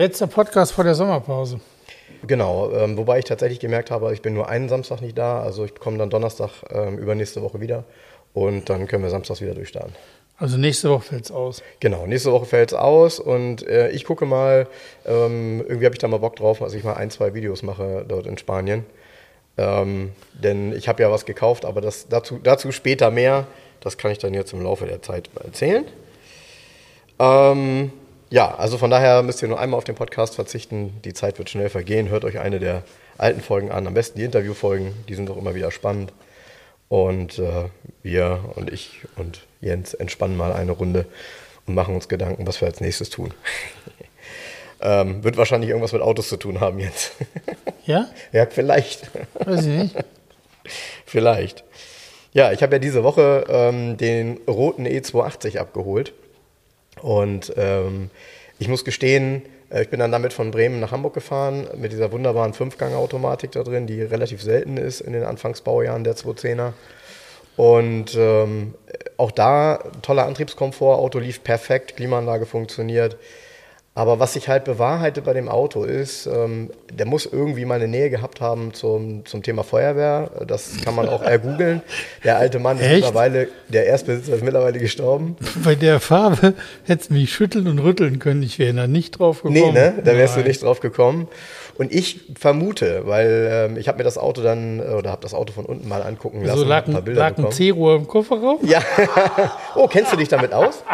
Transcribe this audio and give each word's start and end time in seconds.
Letzter 0.00 0.28
Podcast 0.28 0.72
vor 0.72 0.82
der 0.82 0.94
Sommerpause. 0.94 1.60
Genau, 2.26 2.72
ähm, 2.72 2.96
wobei 2.96 3.18
ich 3.18 3.26
tatsächlich 3.26 3.60
gemerkt 3.60 3.90
habe, 3.90 4.14
ich 4.14 4.22
bin 4.22 4.32
nur 4.32 4.48
einen 4.48 4.70
Samstag 4.70 5.02
nicht 5.02 5.18
da, 5.18 5.42
also 5.42 5.66
ich 5.66 5.74
komme 5.74 5.98
dann 5.98 6.08
Donnerstag 6.08 6.48
ähm, 6.70 6.96
übernächste 6.96 7.42
Woche 7.42 7.60
wieder 7.60 7.84
und 8.32 8.70
dann 8.70 8.86
können 8.86 9.02
wir 9.02 9.10
samstags 9.10 9.42
wieder 9.42 9.52
durchstarten. 9.52 9.92
Also 10.38 10.56
nächste 10.56 10.88
Woche 10.88 11.02
fällt 11.02 11.24
es 11.26 11.30
aus. 11.30 11.62
Genau, 11.80 12.06
nächste 12.06 12.32
Woche 12.32 12.46
fällt 12.46 12.72
es 12.72 12.78
aus 12.78 13.20
und 13.20 13.62
äh, 13.68 13.90
ich 13.90 14.06
gucke 14.06 14.24
mal, 14.24 14.68
ähm, 15.04 15.62
irgendwie 15.68 15.84
habe 15.84 15.94
ich 15.94 15.98
da 15.98 16.08
mal 16.08 16.16
Bock 16.16 16.36
drauf, 16.36 16.60
dass 16.60 16.72
ich 16.72 16.82
mal 16.82 16.94
ein, 16.94 17.10
zwei 17.10 17.34
Videos 17.34 17.62
mache 17.62 18.06
dort 18.08 18.26
in 18.26 18.38
Spanien. 18.38 18.86
Ähm, 19.58 20.12
denn 20.32 20.74
ich 20.74 20.88
habe 20.88 21.02
ja 21.02 21.10
was 21.10 21.26
gekauft, 21.26 21.66
aber 21.66 21.82
das, 21.82 22.08
dazu, 22.08 22.40
dazu 22.42 22.72
später 22.72 23.10
mehr. 23.10 23.46
Das 23.80 23.98
kann 23.98 24.12
ich 24.12 24.18
dann 24.18 24.32
jetzt 24.32 24.54
im 24.54 24.62
Laufe 24.62 24.86
der 24.86 25.02
Zeit 25.02 25.28
erzählen. 25.44 25.84
Ähm, 27.18 27.92
ja, 28.30 28.54
also 28.54 28.78
von 28.78 28.90
daher 28.90 29.22
müsst 29.22 29.42
ihr 29.42 29.48
nur 29.48 29.58
einmal 29.58 29.78
auf 29.78 29.84
den 29.84 29.96
Podcast 29.96 30.36
verzichten. 30.36 31.00
Die 31.04 31.12
Zeit 31.12 31.38
wird 31.38 31.50
schnell 31.50 31.68
vergehen. 31.68 32.08
Hört 32.08 32.24
euch 32.24 32.38
eine 32.38 32.60
der 32.60 32.84
alten 33.18 33.40
Folgen 33.40 33.72
an. 33.72 33.88
Am 33.88 33.94
besten 33.94 34.18
die 34.18 34.24
Interviewfolgen, 34.24 34.94
die 35.08 35.14
sind 35.14 35.28
auch 35.30 35.36
immer 35.36 35.54
wieder 35.56 35.72
spannend. 35.72 36.12
Und 36.88 37.38
äh, 37.38 37.68
wir 38.02 38.40
und 38.54 38.72
ich 38.72 39.00
und 39.16 39.40
Jens 39.60 39.94
entspannen 39.94 40.36
mal 40.36 40.52
eine 40.52 40.72
Runde 40.72 41.06
und 41.66 41.74
machen 41.74 41.94
uns 41.94 42.08
Gedanken, 42.08 42.46
was 42.46 42.60
wir 42.60 42.68
als 42.68 42.80
nächstes 42.80 43.10
tun. 43.10 43.34
ähm, 44.80 45.22
wird 45.24 45.36
wahrscheinlich 45.36 45.70
irgendwas 45.70 45.92
mit 45.92 46.02
Autos 46.02 46.28
zu 46.28 46.36
tun 46.36 46.60
haben 46.60 46.78
jetzt. 46.78 47.12
ja? 47.84 48.08
Ja, 48.32 48.46
vielleicht. 48.46 49.10
Weiß 49.34 49.66
ich 49.66 49.66
nicht. 49.66 49.96
vielleicht. 51.04 51.64
Ja, 52.32 52.52
ich 52.52 52.62
habe 52.62 52.76
ja 52.76 52.78
diese 52.78 53.02
Woche 53.02 53.44
ähm, 53.48 53.96
den 53.96 54.38
roten 54.48 54.86
E280 54.86 55.58
abgeholt. 55.58 56.12
Und 57.02 57.52
ähm, 57.56 58.10
ich 58.58 58.68
muss 58.68 58.84
gestehen, 58.84 59.42
äh, 59.70 59.82
ich 59.82 59.88
bin 59.88 60.00
dann 60.00 60.12
damit 60.12 60.32
von 60.32 60.50
Bremen 60.50 60.80
nach 60.80 60.92
Hamburg 60.92 61.14
gefahren 61.14 61.66
mit 61.76 61.92
dieser 61.92 62.12
wunderbaren 62.12 62.54
Fünfgang-Automatik 62.54 63.52
da 63.52 63.62
drin, 63.62 63.86
die 63.86 64.02
relativ 64.02 64.42
selten 64.42 64.76
ist 64.76 65.00
in 65.00 65.12
den 65.12 65.24
Anfangsbaujahren 65.24 66.04
der 66.04 66.16
210er. 66.16 66.72
Und 67.56 68.14
ähm, 68.16 68.74
auch 69.16 69.30
da 69.30 69.80
toller 70.02 70.26
Antriebskomfort, 70.26 70.98
Auto 70.98 71.18
lief 71.18 71.42
perfekt, 71.44 71.96
Klimaanlage 71.96 72.46
funktioniert. 72.46 73.16
Aber 73.92 74.20
was 74.20 74.34
sich 74.34 74.48
halt 74.48 74.64
bewahrheitet 74.64 75.24
bei 75.24 75.32
dem 75.32 75.48
Auto 75.48 75.82
ist, 75.82 76.26
ähm, 76.26 76.70
der 76.92 77.06
muss 77.06 77.26
irgendwie 77.26 77.64
mal 77.64 77.74
eine 77.74 77.88
Nähe 77.88 78.08
gehabt 78.08 78.40
haben 78.40 78.72
zum, 78.72 79.26
zum 79.26 79.42
Thema 79.42 79.64
Feuerwehr. 79.64 80.30
Das 80.46 80.80
kann 80.84 80.94
man 80.94 81.08
auch 81.08 81.22
ergoogeln. 81.22 81.82
Der 82.22 82.38
alte 82.38 82.60
Mann 82.60 82.78
ist 82.78 82.84
Echt? 82.84 82.94
mittlerweile, 82.94 83.48
der 83.68 83.86
Erstbesitzer 83.86 84.36
ist 84.36 84.44
mittlerweile 84.44 84.78
gestorben. 84.78 85.36
Bei 85.64 85.74
der 85.74 85.98
Farbe 85.98 86.54
hättest 86.84 87.10
du 87.10 87.14
mich 87.14 87.34
schütteln 87.34 87.66
und 87.66 87.80
rütteln 87.80 88.20
können. 88.20 88.44
Ich 88.44 88.60
wäre 88.60 88.74
da 88.74 88.86
nicht 88.86 89.18
drauf 89.18 89.42
gekommen. 89.42 89.54
Nee, 89.54 89.72
ne? 89.72 89.94
Da 90.04 90.16
wärst 90.16 90.36
Nein. 90.36 90.44
du 90.44 90.48
nicht 90.48 90.62
drauf 90.62 90.78
gekommen. 90.78 91.26
Und 91.80 91.94
ich 91.94 92.20
vermute, 92.38 93.06
weil 93.06 93.48
ähm, 93.50 93.78
ich 93.78 93.88
habe 93.88 93.96
mir 93.96 94.04
das 94.04 94.18
Auto 94.18 94.42
dann, 94.42 94.80
äh, 94.80 94.92
oder 94.92 95.10
habe 95.10 95.22
das 95.22 95.32
Auto 95.32 95.54
von 95.54 95.64
unten 95.64 95.88
mal 95.88 96.02
angucken 96.02 96.44
lassen. 96.44 96.58
So 96.58 96.64
lag 96.66 96.86
ein 96.86 96.92
paar 96.92 97.00
ein, 97.00 97.04
Bilder 97.06 97.20
lag 97.20 97.38
ein. 97.38 97.50
C-Rohr 97.50 97.96
im 97.96 98.06
Kofferraum? 98.06 98.58
Ja. 98.60 98.82
oh, 99.76 99.88
kennst 99.88 100.12
du 100.12 100.18
dich 100.18 100.28
damit 100.28 100.52
aus? 100.52 100.84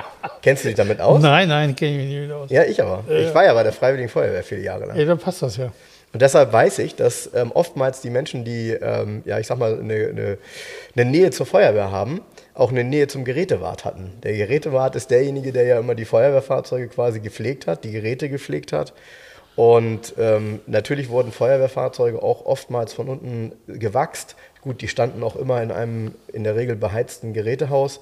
Kennst 0.43 0.62
du 0.62 0.69
dich 0.69 0.77
damit 0.77 1.00
aus? 1.00 1.21
Nein, 1.21 1.49
nein, 1.49 1.75
kenne 1.75 1.91
ich 1.91 1.97
mich 1.97 2.06
nicht 2.06 2.28
mit 2.28 2.31
aus. 2.31 2.50
Ja, 2.50 2.62
ich 2.62 2.81
aber. 2.81 3.03
Ich 3.09 3.34
war 3.34 3.44
ja 3.44 3.53
bei 3.53 3.65
der 3.65 3.72
Freiwilligen 3.72 4.09
Feuerwehr 4.09 4.44
viele 4.44 4.60
Jahre 4.60 4.87
lang. 4.87 4.97
Ja, 4.97 5.05
dann 5.06 5.19
passt 5.19 5.43
das 5.43 5.56
ja. 5.56 5.72
Und 6.12 6.22
deshalb 6.22 6.53
weiß 6.53 6.78
ich, 6.78 6.94
dass 6.94 7.31
ähm, 7.34 7.50
oftmals 7.53 8.00
die 8.00 8.10
Menschen, 8.10 8.44
die, 8.44 8.71
ähm, 8.71 9.22
ja, 9.25 9.41
ich 9.41 9.49
sag 9.49 9.59
mal, 9.59 9.81
eine, 9.81 9.93
eine, 9.93 10.39
eine 10.94 11.10
Nähe 11.10 11.33
zur 11.33 11.47
Feuerwehr 11.47 11.91
haben, 11.91 12.21
auch 12.55 12.71
eine 12.71 12.84
Nähe 12.84 13.09
zum 13.09 13.25
Gerätewart 13.25 13.84
hatten. 13.84 14.12
Der 14.22 14.34
Gerätewart 14.34 14.94
ist 14.94 15.10
derjenige, 15.10 15.50
der 15.50 15.65
ja 15.65 15.81
immer 15.81 15.97
die 15.97 16.05
Feuerwehrfahrzeuge 16.05 16.87
quasi 16.87 17.19
gepflegt 17.19 17.66
hat, 17.66 17.83
die 17.83 17.91
Geräte 17.91 18.28
gepflegt 18.28 18.72
hat. 18.72 18.93
Und 19.56 20.15
ähm, 20.19 20.61
natürlich 20.67 21.09
wurden 21.09 21.33
Feuerwehrfahrzeuge 21.33 22.22
auch 22.22 22.44
oftmals 22.44 22.93
von 22.93 23.09
unten 23.09 23.53
gewachst. 23.67 24.37
Gut, 24.61 24.83
die 24.83 24.89
standen 24.89 25.22
auch 25.22 25.34
immer 25.34 25.62
in 25.62 25.72
einem 25.72 26.15
in 26.33 26.44
der 26.44 26.56
Regel 26.56 26.77
beheizten 26.77 27.33
Gerätehaus 27.33 28.00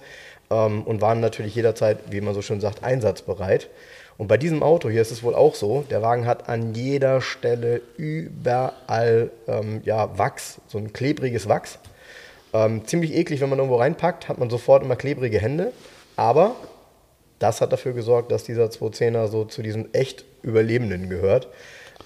ähm, 0.50 0.82
und 0.82 1.00
waren 1.00 1.20
natürlich 1.20 1.54
jederzeit, 1.54 1.98
wie 2.10 2.20
man 2.20 2.34
so 2.34 2.42
schön 2.42 2.60
sagt, 2.60 2.82
einsatzbereit. 2.82 3.70
Und 4.18 4.26
bei 4.28 4.36
diesem 4.36 4.62
Auto 4.62 4.90
hier 4.90 5.02
ist 5.02 5.12
es 5.12 5.22
wohl 5.22 5.34
auch 5.34 5.54
so, 5.54 5.84
der 5.90 6.02
Wagen 6.02 6.26
hat 6.26 6.48
an 6.48 6.74
jeder 6.74 7.20
Stelle 7.20 7.80
überall 7.96 9.30
ähm, 9.46 9.80
ja, 9.84 10.16
Wachs, 10.18 10.60
so 10.66 10.78
ein 10.78 10.92
klebriges 10.92 11.48
Wachs. 11.48 11.78
Ähm, 12.52 12.86
ziemlich 12.86 13.14
eklig, 13.14 13.40
wenn 13.40 13.48
man 13.48 13.58
irgendwo 13.58 13.76
reinpackt, 13.76 14.28
hat 14.28 14.38
man 14.38 14.50
sofort 14.50 14.84
immer 14.84 14.96
klebrige 14.96 15.40
Hände. 15.40 15.72
Aber 16.16 16.54
das 17.44 17.60
hat 17.60 17.72
dafür 17.72 17.92
gesorgt, 17.92 18.32
dass 18.32 18.44
dieser 18.44 18.64
210er 18.66 19.28
so 19.28 19.44
zu 19.44 19.60
diesen 19.60 19.92
echt 19.92 20.24
Überlebenden 20.42 21.10
gehört. 21.10 21.48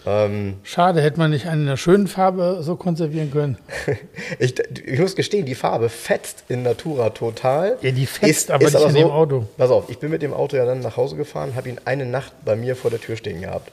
Ähm, 0.05 0.57
Schade, 0.65 1.01
hätte 1.01 1.19
man 1.19 1.31
nicht 1.31 1.47
eine 1.47 1.63
in 1.63 1.69
einer 1.69 1.77
schönen 1.77 2.09
Farbe 2.09 2.59
so 2.63 2.75
konservieren 2.75 3.31
können. 3.31 3.57
ich, 4.41 4.55
ich 4.85 4.99
muss 4.99 5.15
gestehen, 5.15 5.47
die 5.47 5.55
Farbe 5.55 5.91
fetzt 5.91 6.45
in 6.49 6.65
Natura 6.65 7.11
total. 7.11 7.79
Ja, 7.83 7.93
die 7.93 8.07
fetzt, 8.07 8.51
aber 8.51 8.65
nicht 8.65 8.81
in 8.81 8.95
dem 8.95 9.11
Auto. 9.11 9.47
Pass 9.57 9.71
auf, 9.71 9.89
ich 9.91 9.99
bin 9.99 10.11
mit 10.11 10.23
dem 10.23 10.35
Auto 10.35 10.57
ja 10.57 10.65
dann 10.65 10.81
nach 10.81 10.97
Hause 10.97 11.15
gefahren, 11.15 11.55
habe 11.55 11.69
ihn 11.69 11.81
eine 11.85 12.05
Nacht 12.05 12.33
bei 12.45 12.57
mir 12.57 12.75
vor 12.75 12.91
der 12.91 13.01
Tür 13.01 13.17
stehen 13.17 13.41
gehabt. 13.41 13.71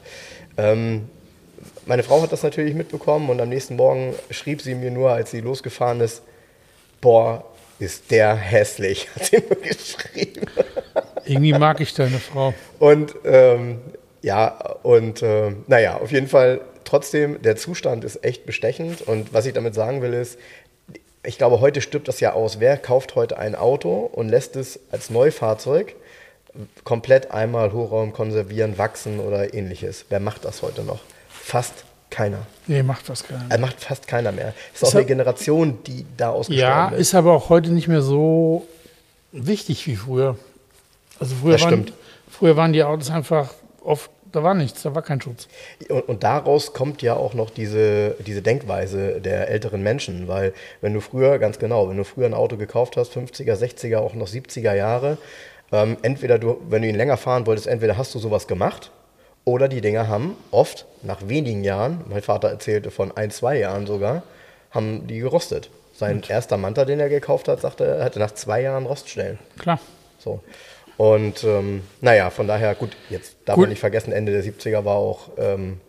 Ähm, 0.56 1.08
meine 1.84 2.04
Frau 2.04 2.22
hat 2.22 2.30
das 2.30 2.44
natürlich 2.44 2.74
mitbekommen 2.74 3.28
und 3.28 3.40
am 3.40 3.48
nächsten 3.48 3.74
Morgen 3.74 4.14
schrieb 4.30 4.62
sie 4.62 4.76
mir 4.76 4.92
nur, 4.92 5.10
als 5.10 5.32
sie 5.32 5.40
losgefahren 5.40 6.00
ist, 6.00 6.22
boah, 7.00 7.44
ist 7.78 8.10
der 8.10 8.34
hässlich, 8.34 9.08
hat 9.14 9.26
sie 9.26 9.36
mir 9.36 9.56
geschrieben. 9.56 10.46
Irgendwie 11.24 11.52
mag 11.52 11.80
ich 11.80 11.94
deine 11.94 12.18
Frau. 12.18 12.54
Und 12.78 13.14
ähm, 13.24 13.80
ja, 14.22 14.48
und 14.82 15.22
äh, 15.22 15.52
naja, 15.66 15.98
auf 15.98 16.10
jeden 16.12 16.28
Fall 16.28 16.60
trotzdem, 16.84 17.42
der 17.42 17.56
Zustand 17.56 18.04
ist 18.04 18.24
echt 18.24 18.46
bestechend. 18.46 19.02
Und 19.02 19.32
was 19.32 19.46
ich 19.46 19.52
damit 19.52 19.74
sagen 19.74 20.02
will, 20.02 20.14
ist, 20.14 20.38
ich 21.24 21.38
glaube, 21.38 21.60
heute 21.60 21.80
stirbt 21.80 22.08
das 22.08 22.20
ja 22.20 22.32
aus. 22.32 22.60
Wer 22.60 22.76
kauft 22.76 23.14
heute 23.14 23.38
ein 23.38 23.54
Auto 23.54 24.08
und 24.12 24.28
lässt 24.28 24.56
es 24.56 24.78
als 24.90 25.10
Neufahrzeug 25.10 25.94
komplett 26.84 27.32
einmal 27.32 27.72
Hochraum 27.72 28.12
konservieren, 28.12 28.78
wachsen 28.78 29.20
oder 29.20 29.52
ähnliches? 29.52 30.06
Wer 30.08 30.20
macht 30.20 30.44
das 30.44 30.62
heute 30.62 30.82
noch? 30.82 31.00
Fast 31.28 31.85
keiner. 32.10 32.38
Nee, 32.66 32.82
macht 32.82 33.06
gar 33.06 33.38
nicht. 33.38 33.50
Er 33.50 33.58
macht 33.58 33.80
fast 33.80 34.06
keiner 34.06 34.32
mehr. 34.32 34.54
Es 34.74 34.80
ist 34.80 34.84
auch 34.84 34.88
Ist 34.88 34.94
eine 34.94 35.04
er- 35.04 35.08
Generation, 35.08 35.78
die 35.86 36.04
da 36.16 36.30
ausgestorben 36.30 36.60
Ja, 36.60 36.88
ist. 36.88 37.00
ist 37.08 37.14
aber 37.14 37.32
auch 37.32 37.48
heute 37.48 37.70
nicht 37.70 37.88
mehr 37.88 38.02
so 38.02 38.66
wichtig 39.32 39.86
wie 39.86 39.96
früher. 39.96 40.36
Also 41.18 41.34
früher, 41.36 41.52
Das 41.52 41.62
waren, 41.62 41.72
stimmt. 41.72 41.92
früher 42.30 42.56
waren 42.56 42.72
die 42.72 42.82
Autos 42.84 43.10
einfach 43.10 43.52
oft, 43.82 44.10
da 44.32 44.42
war 44.42 44.54
nichts, 44.54 44.82
da 44.82 44.94
war 44.94 45.02
kein 45.02 45.20
Schutz. 45.20 45.48
Und, 45.88 46.08
und 46.08 46.22
daraus 46.24 46.72
kommt 46.74 47.00
ja 47.02 47.14
auch 47.14 47.34
noch 47.34 47.50
diese, 47.50 48.16
diese 48.26 48.42
Denkweise 48.42 49.20
der 49.20 49.48
älteren 49.48 49.82
Menschen, 49.82 50.28
weil 50.28 50.52
wenn 50.80 50.92
du 50.94 51.00
früher, 51.00 51.38
ganz 51.38 51.58
genau, 51.58 51.88
wenn 51.88 51.96
du 51.96 52.04
früher 52.04 52.26
ein 52.26 52.34
Auto 52.34 52.56
gekauft 52.56 52.96
hast, 52.96 53.12
50er, 53.16 53.54
60er, 53.56 53.98
auch 53.98 54.14
noch 54.14 54.26
70er 54.28 54.74
Jahre, 54.74 55.16
ähm, 55.72 55.96
entweder 56.02 56.38
du, 56.38 56.58
wenn 56.68 56.82
du 56.82 56.88
ihn 56.88 56.94
länger 56.94 57.16
fahren 57.16 57.46
wolltest, 57.46 57.66
entweder 57.66 57.96
hast 57.96 58.14
du 58.14 58.18
sowas 58.18 58.46
gemacht 58.46 58.90
oder 59.46 59.68
die 59.68 59.80
Dinger 59.80 60.08
haben 60.08 60.36
oft 60.50 60.84
nach 61.02 61.26
wenigen 61.28 61.64
Jahren, 61.64 62.04
mein 62.08 62.20
Vater 62.20 62.48
erzählte 62.48 62.90
von 62.90 63.16
ein, 63.16 63.30
zwei 63.30 63.58
Jahren 63.58 63.86
sogar, 63.86 64.24
haben 64.72 65.06
die 65.06 65.20
gerostet. 65.20 65.70
Sein 65.94 66.22
erster 66.28 66.58
Manta, 66.58 66.84
den 66.84 67.00
er 67.00 67.08
gekauft 67.08 67.48
hat, 67.48 67.60
sagte 67.62 67.84
er, 67.86 68.04
hatte 68.04 68.18
nach 68.18 68.32
zwei 68.32 68.60
Jahren 68.60 68.84
Roststellen. 68.84 69.38
Klar. 69.58 69.78
So. 70.18 70.40
Und 70.98 71.44
ähm, 71.44 71.82
naja, 72.00 72.28
von 72.30 72.46
daher, 72.48 72.74
gut, 72.74 72.90
jetzt 73.08 73.36
darf 73.46 73.54
Gut. 73.54 73.62
man 73.62 73.70
nicht 73.70 73.80
vergessen, 73.80 74.12
Ende 74.12 74.32
der 74.32 74.42
70er 74.44 74.84
war 74.84 74.96
auch 74.96 75.28
ähm, 75.38 75.80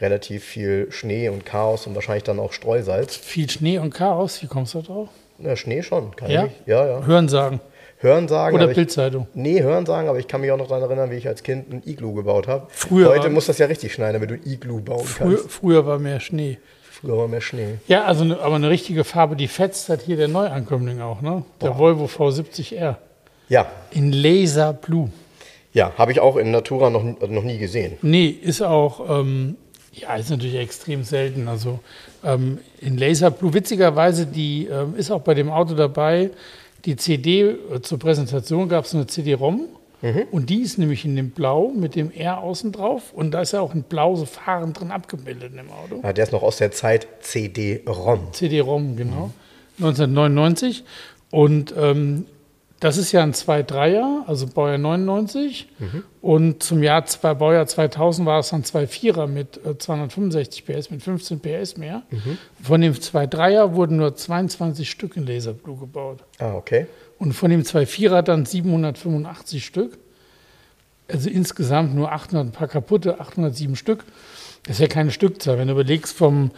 relativ 0.00 0.44
viel 0.44 0.92
Schnee 0.92 1.28
und 1.30 1.46
Chaos 1.46 1.86
und 1.86 1.94
wahrscheinlich 1.94 2.24
dann 2.24 2.38
auch 2.38 2.52
Streusalz. 2.52 3.16
Viel 3.16 3.48
Schnee 3.48 3.78
und 3.78 3.94
Chaos, 3.94 4.42
wie 4.42 4.46
kommst 4.46 4.74
du 4.74 4.82
da 4.82 4.86
drauf? 4.86 5.08
Na, 5.38 5.56
Schnee 5.56 5.82
schon, 5.82 6.14
kann 6.16 6.30
Ja? 6.30 6.44
ich. 6.44 6.52
Ja, 6.66 6.86
ja. 6.86 7.06
Hören 7.06 7.28
sagen. 7.28 7.60
Hören 8.06 8.28
sagen. 8.28 8.54
Oder 8.54 8.68
Bildzeitung. 8.68 9.26
Nee, 9.34 9.60
hören 9.62 9.84
sagen, 9.84 10.08
aber 10.08 10.18
ich 10.20 10.28
kann 10.28 10.40
mich 10.40 10.52
auch 10.52 10.56
noch 10.56 10.68
daran 10.68 10.84
erinnern, 10.84 11.10
wie 11.10 11.16
ich 11.16 11.26
als 11.26 11.42
Kind 11.42 11.72
ein 11.72 11.82
Iglu 11.84 12.14
gebaut 12.14 12.46
habe. 12.46 12.68
Früher 12.70 13.08
Heute 13.08 13.30
muss 13.30 13.46
das 13.46 13.58
ja 13.58 13.66
richtig 13.66 13.92
schneien, 13.92 14.12
damit 14.12 14.30
du 14.30 14.34
ein 14.34 14.42
Iglu 14.44 14.80
bauen 14.80 15.04
Früher, 15.04 15.36
kannst. 15.38 15.50
früher 15.50 15.86
war 15.86 15.98
mehr 15.98 16.20
Schnee. 16.20 16.58
Früher 16.88 17.18
war 17.18 17.26
mehr 17.28 17.40
Schnee. 17.40 17.78
Ja, 17.88 18.04
also 18.04 18.24
ne, 18.24 18.38
aber 18.40 18.54
eine 18.54 18.70
richtige 18.70 19.02
Farbe, 19.02 19.34
die 19.34 19.48
fetzt 19.48 19.88
hat 19.88 20.02
hier 20.02 20.16
der 20.16 20.28
Neuankömmling 20.28 21.00
auch, 21.00 21.20
ne? 21.20 21.42
Der 21.60 21.76
Volvo 21.76 22.04
V70R. 22.06 22.96
Ja, 23.48 23.66
In 23.90 24.12
Laser 24.12 24.72
Blue. 24.72 25.10
Ja, 25.72 25.92
habe 25.98 26.12
ich 26.12 26.20
auch 26.20 26.36
in 26.36 26.52
Natura 26.52 26.90
noch, 26.90 27.02
noch 27.02 27.42
nie 27.42 27.58
gesehen. 27.58 27.98
Nee, 28.02 28.28
ist 28.28 28.62
auch, 28.62 29.20
ähm, 29.20 29.56
ja, 29.92 30.14
ist 30.14 30.30
natürlich 30.30 30.56
extrem 30.56 31.02
selten. 31.02 31.48
Also 31.48 31.80
ähm, 32.24 32.58
in 32.80 32.96
Laser 32.96 33.30
Blue, 33.30 33.52
witzigerweise, 33.52 34.26
die 34.26 34.66
ähm, 34.66 34.94
ist 34.96 35.10
auch 35.10 35.20
bei 35.20 35.34
dem 35.34 35.50
Auto 35.50 35.74
dabei. 35.74 36.30
Die 36.86 36.96
CD 36.96 37.42
äh, 37.42 37.82
zur 37.82 37.98
Präsentation 37.98 38.68
gab 38.68 38.84
es 38.84 38.94
eine 38.94 39.06
CD-ROM. 39.06 39.68
Und 40.30 40.50
die 40.50 40.60
ist 40.60 40.78
nämlich 40.78 41.04
in 41.04 41.16
dem 41.16 41.30
Blau 41.30 41.72
mit 41.74 41.96
dem 41.96 42.12
R 42.12 42.38
außen 42.38 42.70
drauf. 42.70 43.12
Und 43.12 43.32
da 43.32 43.40
ist 43.40 43.52
ja 43.52 43.60
auch 43.60 43.74
ein 43.74 43.82
Blau 43.82 44.14
so 44.14 44.24
Fahren 44.24 44.72
drin 44.72 44.90
abgebildet 44.92 45.50
in 45.50 45.56
dem 45.56 45.70
Auto. 45.70 46.00
Ja, 46.02 46.12
der 46.12 46.24
ist 46.24 46.32
noch 46.32 46.42
aus 46.42 46.58
der 46.58 46.70
Zeit 46.70 47.08
CD-ROM. 47.20 48.32
CD-ROM, 48.32 48.96
genau. 48.96 49.32
1999. 49.78 50.84
Und 51.30 51.74
ähm, 51.76 52.26
das 52.86 52.96
ist 52.96 53.12
ja 53.12 53.22
ein 53.22 53.32
2.3er, 53.32 54.26
also 54.26 54.46
Baujahr 54.46 54.78
99. 54.78 55.68
Und 56.22 56.62
zum 56.62 56.82
Jahr 56.82 57.04
zwei, 57.06 57.34
Baujahr 57.34 57.66
2000 57.66 58.26
war 58.26 58.40
es 58.40 58.50
dann 58.50 58.62
2.4er 58.62 59.26
mit 59.26 59.60
äh, 59.64 59.76
265 59.78 60.64
PS, 60.64 60.90
mit 60.90 61.02
15 61.02 61.40
PS 61.40 61.76
mehr. 61.76 62.02
Von 62.62 62.80
dem 62.80 62.94
2.3er 62.94 63.74
wurden 63.74 63.96
nur 63.98 64.14
22 64.16 64.88
Stück 64.90 65.16
in 65.16 65.26
Laserblue 65.26 65.76
gebaut. 65.78 66.20
Ah, 66.38 66.54
okay. 66.54 66.86
Und 67.18 67.32
von 67.34 67.50
dem 67.50 67.62
2.4er 67.62 68.22
dann 68.22 68.44
785 68.46 69.64
Stück. 69.64 69.98
Also 71.08 71.30
insgesamt 71.30 71.94
nur 71.94 72.10
800, 72.12 72.46
ein 72.48 72.52
paar 72.52 72.68
kaputte, 72.68 73.20
807 73.20 73.76
Stück. 73.76 74.04
Das 74.64 74.76
ist 74.76 74.80
ja 74.80 74.88
keine 74.88 75.10
Stückzahl. 75.12 75.58
Wenn 75.58 75.68
du 75.68 75.74
überlegst, 75.74 76.16
vom 76.16 76.50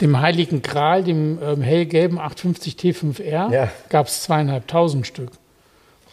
dem 0.00 0.20
Heiligen 0.20 0.62
Gral, 0.62 1.02
dem 1.04 1.38
ähm, 1.42 1.60
hellgelben 1.62 2.18
850 2.18 2.74
T5R, 2.74 3.52
Ja. 3.52 3.70
gab 3.88 4.06
es 4.08 4.22
zweieinhalbtausend 4.22 5.06
Stück. 5.06 5.30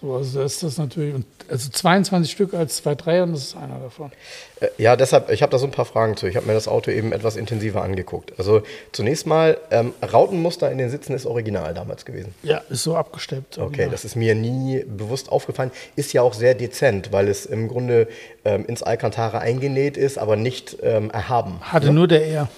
So, 0.02 0.14
also 0.16 0.42
das 0.42 0.54
ist 0.56 0.64
das 0.64 0.78
natürlich, 0.78 1.16
also 1.50 1.70
22 1.70 2.32
Stück 2.32 2.54
als 2.54 2.84
2.3er, 2.84 3.24
und 3.24 3.32
das 3.34 3.44
ist 3.44 3.56
einer 3.58 3.80
davon. 3.80 4.12
Äh, 4.60 4.68
Ja, 4.78 4.96
deshalb, 4.96 5.30
ich 5.32 5.42
habe 5.42 5.52
da 5.52 5.58
so 5.58 5.66
ein 5.66 5.72
paar 5.72 5.86
Fragen 5.86 6.18
zu. 6.18 6.28
Ich 6.28 6.36
habe 6.36 6.46
mir 6.48 6.54
das 6.54 6.68
Auto 6.68 6.92
eben 6.92 7.12
etwas 7.14 7.36
intensiver 7.38 7.82
angeguckt. 7.82 8.34
Also 8.38 8.62
zunächst 8.92 9.26
mal, 9.26 9.58
ähm, 9.72 9.94
Rautenmuster 10.02 10.70
in 10.72 10.78
den 10.78 10.90
Sitzen 10.90 11.14
ist 11.14 11.26
original 11.26 11.74
damals 11.74 12.06
gewesen. 12.06 12.36
Ja, 12.44 12.58
ist 12.70 12.84
so 12.84 12.96
abgesteppt. 12.98 13.58
Okay, 13.58 13.88
das 13.90 14.04
ist 14.06 14.16
mir 14.16 14.36
nie 14.36 14.84
bewusst 14.86 15.32
aufgefallen. 15.32 15.72
Ist 15.96 16.12
ja 16.14 16.22
auch 16.22 16.34
sehr 16.34 16.56
dezent, 16.56 17.12
weil 17.14 17.28
es 17.30 17.46
im 17.46 17.68
Grunde 17.68 18.08
ähm, 18.44 18.66
ins 18.66 18.84
Alcantara 18.84 19.40
eingenäht 19.40 19.96
ist, 19.98 20.18
aber 20.18 20.36
nicht 20.36 20.78
ähm, 20.84 21.10
erhaben. 21.12 21.60
Hatte 21.62 21.92
nur 21.94 22.08
der 22.08 22.28
R. 22.28 22.50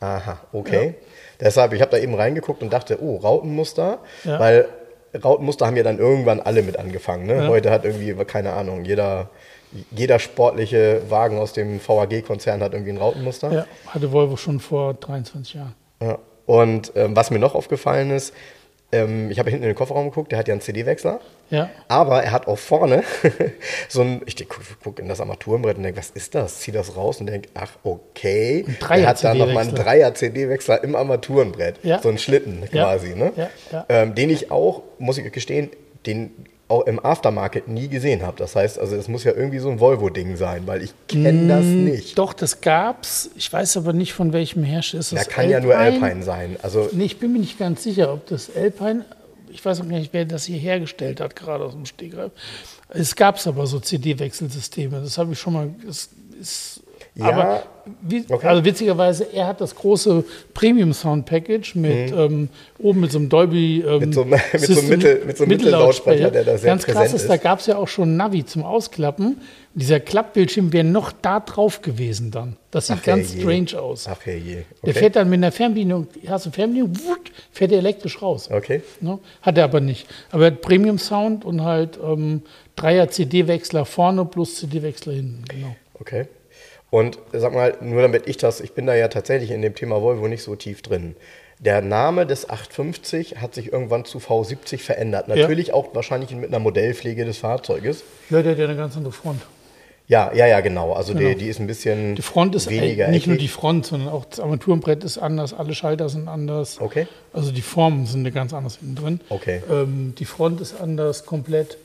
Aha, 0.00 0.40
okay. 0.52 0.94
Deshalb, 1.38 1.72
ich 1.72 1.80
habe 1.80 1.90
da 1.92 1.98
eben 1.98 2.14
reingeguckt 2.14 2.62
und 2.62 2.72
dachte, 2.72 3.02
oh, 3.02 3.16
Rautenmuster, 3.16 3.98
Ja. 4.24 4.38
weil 4.40 4.68
Rautenmuster 5.14 5.66
haben 5.66 5.76
ja 5.76 5.82
dann 5.82 5.98
irgendwann 5.98 6.40
alle 6.40 6.62
mit 6.62 6.78
angefangen. 6.78 7.26
Ne? 7.26 7.48
Heute 7.48 7.70
hat 7.70 7.84
irgendwie, 7.84 8.14
keine 8.24 8.52
Ahnung, 8.52 8.84
jeder, 8.84 9.30
jeder 9.90 10.18
sportliche 10.18 11.02
Wagen 11.08 11.38
aus 11.38 11.52
dem 11.52 11.80
VAG-Konzern 11.80 12.62
hat 12.62 12.72
irgendwie 12.72 12.92
ein 12.92 12.98
Rautenmuster. 12.98 13.52
Ja, 13.52 13.66
hatte 13.88 14.12
Volvo 14.12 14.36
schon 14.36 14.60
vor 14.60 14.94
23 14.94 15.54
Jahren. 15.54 15.74
Ja. 16.02 16.18
Und 16.46 16.92
ähm, 16.96 17.14
was 17.14 17.30
mir 17.30 17.38
noch 17.38 17.54
aufgefallen 17.54 18.10
ist, 18.10 18.34
ähm, 18.92 19.30
ich 19.30 19.38
habe 19.38 19.50
hinten 19.50 19.64
in 19.64 19.70
den 19.70 19.76
Kofferraum 19.76 20.10
geguckt, 20.10 20.32
der 20.32 20.38
hat 20.38 20.48
ja 20.48 20.54
einen 20.54 20.60
CD-Wechsler. 20.60 21.20
Ja. 21.50 21.70
Aber 21.88 22.22
er 22.22 22.32
hat 22.32 22.46
auch 22.46 22.58
vorne 22.58 23.02
so 23.88 24.02
ein, 24.02 24.22
ich 24.26 24.36
gucke 24.48 24.64
guck 24.82 24.98
in 24.98 25.08
das 25.08 25.20
Armaturenbrett 25.20 25.76
und 25.76 25.84
denke, 25.84 25.98
was 25.98 26.10
ist 26.10 26.34
das? 26.34 26.60
Zieh 26.60 26.72
das 26.72 26.96
raus 26.96 27.20
und 27.20 27.26
denke, 27.26 27.48
ach, 27.54 27.72
okay. 27.82 28.64
Ein 28.66 29.00
er 29.00 29.08
hat 29.08 29.24
da 29.24 29.34
nochmal 29.34 29.58
einen 29.58 29.70
CD-Wechsler. 29.70 29.84
Dreier-CD-Wechsler 29.84 30.84
im 30.84 30.96
Armaturenbrett. 30.96 31.76
Ja. 31.82 32.00
So 32.00 32.08
einen 32.08 32.18
Schlitten 32.18 32.68
quasi, 32.70 33.14
ne? 33.14 33.32
Ja, 33.36 33.50
ja. 33.72 33.86
Ähm, 33.88 34.14
den 34.14 34.30
ich 34.30 34.50
auch, 34.50 34.82
muss 34.98 35.18
ich 35.18 35.32
gestehen, 35.32 35.70
den 36.06 36.32
auch 36.70 36.86
im 36.86 37.04
Aftermarket 37.04 37.68
nie 37.68 37.88
gesehen 37.88 38.22
habe. 38.22 38.36
Das 38.38 38.54
heißt, 38.56 38.78
also 38.78 38.94
es 38.96 39.08
muss 39.08 39.24
ja 39.24 39.32
irgendwie 39.32 39.58
so 39.58 39.68
ein 39.70 39.80
Volvo-Ding 39.80 40.36
sein, 40.36 40.62
weil 40.66 40.82
ich 40.82 40.92
kenne 41.08 41.48
das 41.48 41.64
nicht. 41.64 42.16
Doch, 42.18 42.32
das 42.32 42.60
gab's. 42.60 43.30
Ich 43.36 43.52
weiß 43.52 43.76
aber 43.76 43.92
nicht, 43.92 44.12
von 44.12 44.32
welchem 44.32 44.62
Hersteller 44.62 45.00
ist 45.00 45.12
Da 45.12 45.16
das. 45.16 45.28
kann 45.28 45.50
ja 45.50 45.60
nur 45.60 45.76
Alpine 45.76 46.22
sein. 46.22 46.56
Also 46.62 46.88
Nee, 46.92 47.04
ich 47.04 47.18
bin 47.18 47.32
mir 47.32 47.40
nicht 47.40 47.58
ganz 47.58 47.82
sicher, 47.82 48.12
ob 48.12 48.26
das 48.28 48.54
Alpine, 48.54 49.04
ich 49.50 49.64
weiß 49.64 49.80
auch 49.80 49.84
nicht, 49.84 50.12
wer 50.12 50.24
das 50.24 50.44
hier 50.44 50.58
hergestellt 50.58 51.20
hat, 51.20 51.34
gerade 51.34 51.64
aus 51.64 51.72
dem 51.72 51.86
Stegreif. 51.86 52.30
Es 52.88 53.16
gab 53.16 53.44
aber 53.46 53.66
so 53.66 53.80
CD-Wechselsysteme, 53.80 55.00
das 55.00 55.18
habe 55.18 55.32
ich 55.32 55.38
schon 55.38 55.52
mal, 55.52 55.74
das 55.84 56.08
ist, 56.40 56.82
Ja, 57.16 57.26
aber 57.26 57.62
okay. 58.30 58.46
also 58.46 58.64
witzigerweise, 58.64 59.24
er 59.32 59.48
hat 59.48 59.60
das 59.60 59.74
große 59.74 60.24
Premium 60.54 60.92
Sound 60.92 61.26
Package 61.26 61.74
mit 61.74 62.12
ähm, 62.12 62.48
oben 62.78 63.00
mit 63.00 63.10
so 63.10 63.18
einem 63.18 63.28
Dolby 63.28 63.80
ähm, 63.86 63.94
Mhm. 63.94 63.98
Mit 64.00 64.14
so 64.14 64.20
einem- 64.22 64.30
mit 64.30 64.40
so 64.52 64.56
einem 64.56 64.64
System- 64.66 64.88
Mittel- 64.90 65.24
mit 65.26 65.36
so 65.36 65.44
einem 65.44 65.52
Mittellautsprecher, 65.56 66.30
der 66.30 66.44
da 66.44 66.56
sehr 66.56 66.70
Ganz 66.70 66.86
krass 66.86 67.12
ist, 67.12 67.28
da 67.28 67.36
gab 67.36 67.58
es 67.58 67.66
ja 67.66 67.76
auch 67.78 67.88
schon 67.88 68.16
Navi 68.16 68.44
zum 68.46 68.62
Ausklappen. 68.62 69.40
Dieser 69.74 69.98
Klappbildschirm 70.00 70.72
wäre 70.72 70.84
noch 70.84 71.12
da 71.12 71.40
drauf 71.40 71.82
gewesen 71.82 72.30
dann. 72.30 72.56
Das 72.70 72.86
sieht 72.88 72.98
Ach, 73.00 73.02
ganz 73.04 73.34
herrje. 73.34 73.40
strange 73.66 73.82
aus. 73.82 74.06
Ach 74.08 74.18
herrje. 74.24 74.64
Der 74.84 74.94
fährt 74.94 75.16
dann 75.16 75.28
mit 75.28 75.38
einer 75.38 75.52
Fernbedienung, 75.52 76.06
hast 76.28 76.46
du 76.46 76.50
Fernbedienung, 76.50 76.96
wut, 76.96 77.30
fährt 77.52 77.72
er 77.72 77.78
elektrisch 77.78 78.20
raus. 78.22 78.48
Okay. 78.52 78.82
Ne? 79.00 79.18
Hat 79.42 79.58
er 79.58 79.64
aber 79.64 79.80
nicht. 79.80 80.06
Aber 80.30 80.44
er 80.44 80.52
hat 80.52 80.60
Premium 80.60 80.98
Sound 80.98 81.44
und 81.44 81.62
halt 81.62 81.98
ähm, 82.04 82.42
Dreier 82.76 83.08
CD-Wechsler 83.10 83.84
vorne 83.84 84.24
plus 84.24 84.56
CD-Wechsler 84.56 85.12
hinten. 85.14 85.44
Genau. 85.48 85.74
Okay. 86.00 86.26
Und 86.90 87.18
sag 87.32 87.52
mal, 87.54 87.74
nur 87.80 88.02
damit 88.02 88.26
ich 88.28 88.36
das, 88.36 88.60
ich 88.60 88.72
bin 88.72 88.86
da 88.86 88.94
ja 88.94 89.08
tatsächlich 89.08 89.50
in 89.52 89.62
dem 89.62 89.74
Thema 89.74 90.02
Volvo 90.02 90.26
nicht 90.26 90.42
so 90.42 90.56
tief 90.56 90.82
drin. 90.82 91.14
Der 91.60 91.82
Name 91.82 92.26
des 92.26 92.48
850 92.48 93.36
hat 93.36 93.54
sich 93.54 93.72
irgendwann 93.72 94.04
zu 94.04 94.18
V70 94.18 94.78
verändert. 94.78 95.28
Natürlich 95.28 95.74
auch 95.74 95.94
wahrscheinlich 95.94 96.30
mit 96.34 96.48
einer 96.48 96.58
Modellpflege 96.58 97.24
des 97.24 97.38
Fahrzeuges. 97.38 98.02
Ja, 98.30 98.42
der 98.42 98.52
hat 98.52 98.58
ja 98.58 98.64
eine 98.64 98.76
ganz 98.76 98.96
andere 98.96 99.12
Front. 99.12 99.42
Ja, 100.08 100.32
ja, 100.34 100.46
ja, 100.46 100.60
genau. 100.60 100.92
Also 100.94 101.14
Genau. 101.14 101.28
Die, 101.28 101.36
die 101.36 101.48
ist 101.48 101.60
ein 101.60 101.68
bisschen 101.68 102.16
Die 102.16 102.22
Front 102.22 102.56
ist 102.56 102.68
weniger 102.68 103.06
nicht 103.08 103.28
nur 103.28 103.36
eckig. 103.36 103.46
die 103.46 103.52
Front, 103.52 103.86
sondern 103.86 104.08
auch 104.08 104.24
das 104.24 104.40
Armaturenbrett 104.40 105.04
ist 105.04 105.18
anders, 105.18 105.54
alle 105.54 105.72
Schalter 105.74 106.08
sind 106.08 106.26
anders. 106.26 106.80
Okay. 106.80 107.06
Also 107.32 107.52
die 107.52 107.62
Formen 107.62 108.06
sind 108.06 108.20
eine 108.20 108.32
ganz 108.32 108.52
anders 108.52 108.78
hinten 108.78 108.96
drin. 108.96 109.20
Okay. 109.28 109.62
Ähm, 109.70 110.14
die 110.18 110.24
Front 110.24 110.60
ist 110.60 110.80
anders, 110.80 111.26
komplett. 111.26 111.76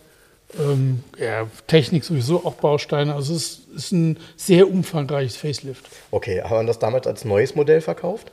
Ähm, 0.59 1.03
ja, 1.17 1.47
Technik 1.67 2.03
sowieso 2.03 2.45
auch 2.45 2.55
Bausteine. 2.55 3.15
Also 3.15 3.35
es 3.35 3.61
ist, 3.75 3.91
ein 3.91 4.17
sehr 4.37 4.69
umfangreiches 4.69 5.35
Facelift. 5.35 5.85
Okay, 6.11 6.41
haben 6.41 6.61
wir 6.61 6.67
das 6.67 6.79
damals 6.79 7.07
als 7.07 7.25
neues 7.25 7.55
Modell 7.55 7.81
verkauft? 7.81 8.31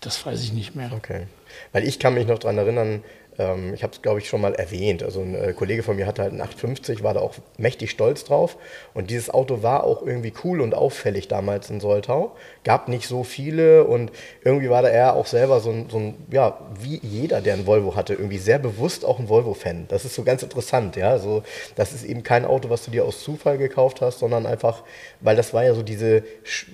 Das 0.00 0.24
weiß 0.24 0.42
ich 0.42 0.52
nicht 0.52 0.74
mehr. 0.74 0.90
Okay. 0.94 1.26
Weil 1.72 1.86
ich 1.86 1.98
kann 1.98 2.14
mich 2.14 2.26
noch 2.26 2.38
daran 2.38 2.58
erinnern, 2.58 3.02
ich 3.36 3.82
habe 3.82 3.92
es, 3.92 4.00
glaube 4.00 4.20
ich, 4.20 4.28
schon 4.28 4.40
mal 4.40 4.54
erwähnt. 4.54 5.02
Also 5.02 5.20
ein 5.20 5.34
äh, 5.34 5.52
Kollege 5.52 5.82
von 5.82 5.96
mir 5.96 6.06
hatte 6.06 6.22
halt 6.22 6.30
einen 6.30 6.40
850, 6.40 7.02
war 7.02 7.14
da 7.14 7.20
auch 7.20 7.34
mächtig 7.58 7.90
stolz 7.90 8.24
drauf. 8.24 8.56
Und 8.94 9.10
dieses 9.10 9.28
Auto 9.28 9.62
war 9.64 9.82
auch 9.82 10.06
irgendwie 10.06 10.32
cool 10.44 10.60
und 10.60 10.72
auffällig 10.74 11.26
damals 11.26 11.68
in 11.68 11.80
Soltau. 11.80 12.36
Gab 12.62 12.88
nicht 12.88 13.08
so 13.08 13.24
viele 13.24 13.84
und 13.84 14.12
irgendwie 14.44 14.70
war 14.70 14.82
da 14.82 14.88
er 14.88 15.16
auch 15.16 15.26
selber 15.26 15.58
so 15.58 15.70
ein, 15.70 15.88
so 15.90 15.98
ein, 15.98 16.14
ja, 16.30 16.58
wie 16.80 17.00
jeder, 17.02 17.40
der 17.40 17.54
ein 17.54 17.66
Volvo 17.66 17.96
hatte, 17.96 18.14
irgendwie 18.14 18.38
sehr 18.38 18.60
bewusst 18.60 19.04
auch 19.04 19.18
ein 19.18 19.28
Volvo-Fan. 19.28 19.86
Das 19.88 20.04
ist 20.04 20.14
so 20.14 20.22
ganz 20.22 20.44
interessant, 20.44 20.94
ja. 20.94 21.18
So, 21.18 21.42
das 21.74 21.92
ist 21.92 22.04
eben 22.04 22.22
kein 22.22 22.44
Auto, 22.44 22.70
was 22.70 22.84
du 22.84 22.92
dir 22.92 23.04
aus 23.04 23.24
Zufall 23.24 23.58
gekauft 23.58 24.00
hast, 24.00 24.20
sondern 24.20 24.46
einfach, 24.46 24.84
weil 25.20 25.34
das 25.34 25.52
war 25.52 25.64
ja 25.64 25.74
so 25.74 25.82
diese, 25.82 26.22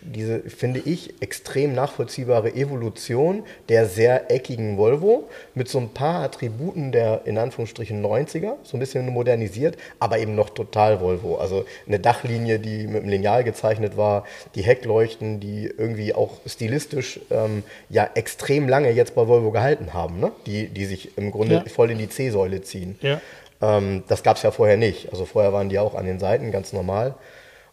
diese, 0.03 0.41
finde 0.41 0.81
ich, 0.81 1.23
extrem 1.23 1.73
nachvollziehbare 1.73 2.55
Evolution 2.55 3.45
der 3.71 3.87
sehr 3.87 4.31
eckigen 4.31 4.77
Volvo 4.77 5.29
mit 5.55 5.69
so 5.69 5.79
ein 5.79 5.89
paar 5.89 6.23
Attributen 6.23 6.50
der 6.93 7.23
in 7.25 7.39
Anführungsstrichen 7.39 8.05
90er, 8.05 8.55
so 8.63 8.77
ein 8.77 8.81
bisschen 8.81 9.07
modernisiert, 9.09 9.77
aber 9.99 10.19
eben 10.19 10.35
noch 10.35 10.51
total 10.51 11.01
Volvo. 11.01 11.37
Also 11.37 11.65
eine 11.87 11.99
Dachlinie, 11.99 12.59
die 12.59 12.87
mit 12.87 13.03
einem 13.03 13.09
Lineal 13.11 13.45
gezeichnet 13.45 13.97
war, 13.97 14.25
die 14.55 14.63
Heckleuchten, 14.63 15.41
die 15.41 15.67
irgendwie 15.67 16.15
auch 16.15 16.39
stilistisch 16.47 17.21
ähm, 17.31 17.63
ja 17.89 18.09
extrem 18.15 18.69
lange 18.69 18.91
jetzt 18.91 19.15
bei 19.15 19.27
Volvo 19.29 19.51
gehalten 19.51 19.95
haben, 19.95 20.21
ne? 20.21 20.33
die, 20.47 20.69
die 20.69 20.85
sich 20.87 21.17
im 21.17 21.31
Grunde 21.31 21.55
Ja. 21.57 21.65
voll 21.73 21.91
in 21.91 21.99
die 21.99 22.09
C-Säule 22.09 22.63
ziehen. 22.63 22.99
Ja. 23.03 23.21
Ähm, 23.63 24.03
das 24.09 24.23
gab 24.23 24.37
es 24.37 24.43
ja 24.43 24.51
vorher 24.51 24.77
nicht. 24.77 25.11
Also 25.11 25.25
vorher 25.25 25.53
waren 25.53 25.69
die 25.69 25.79
auch 25.79 25.95
an 25.95 26.07
den 26.07 26.19
Seiten 26.19 26.51
ganz 26.51 26.73
normal. 26.73 27.15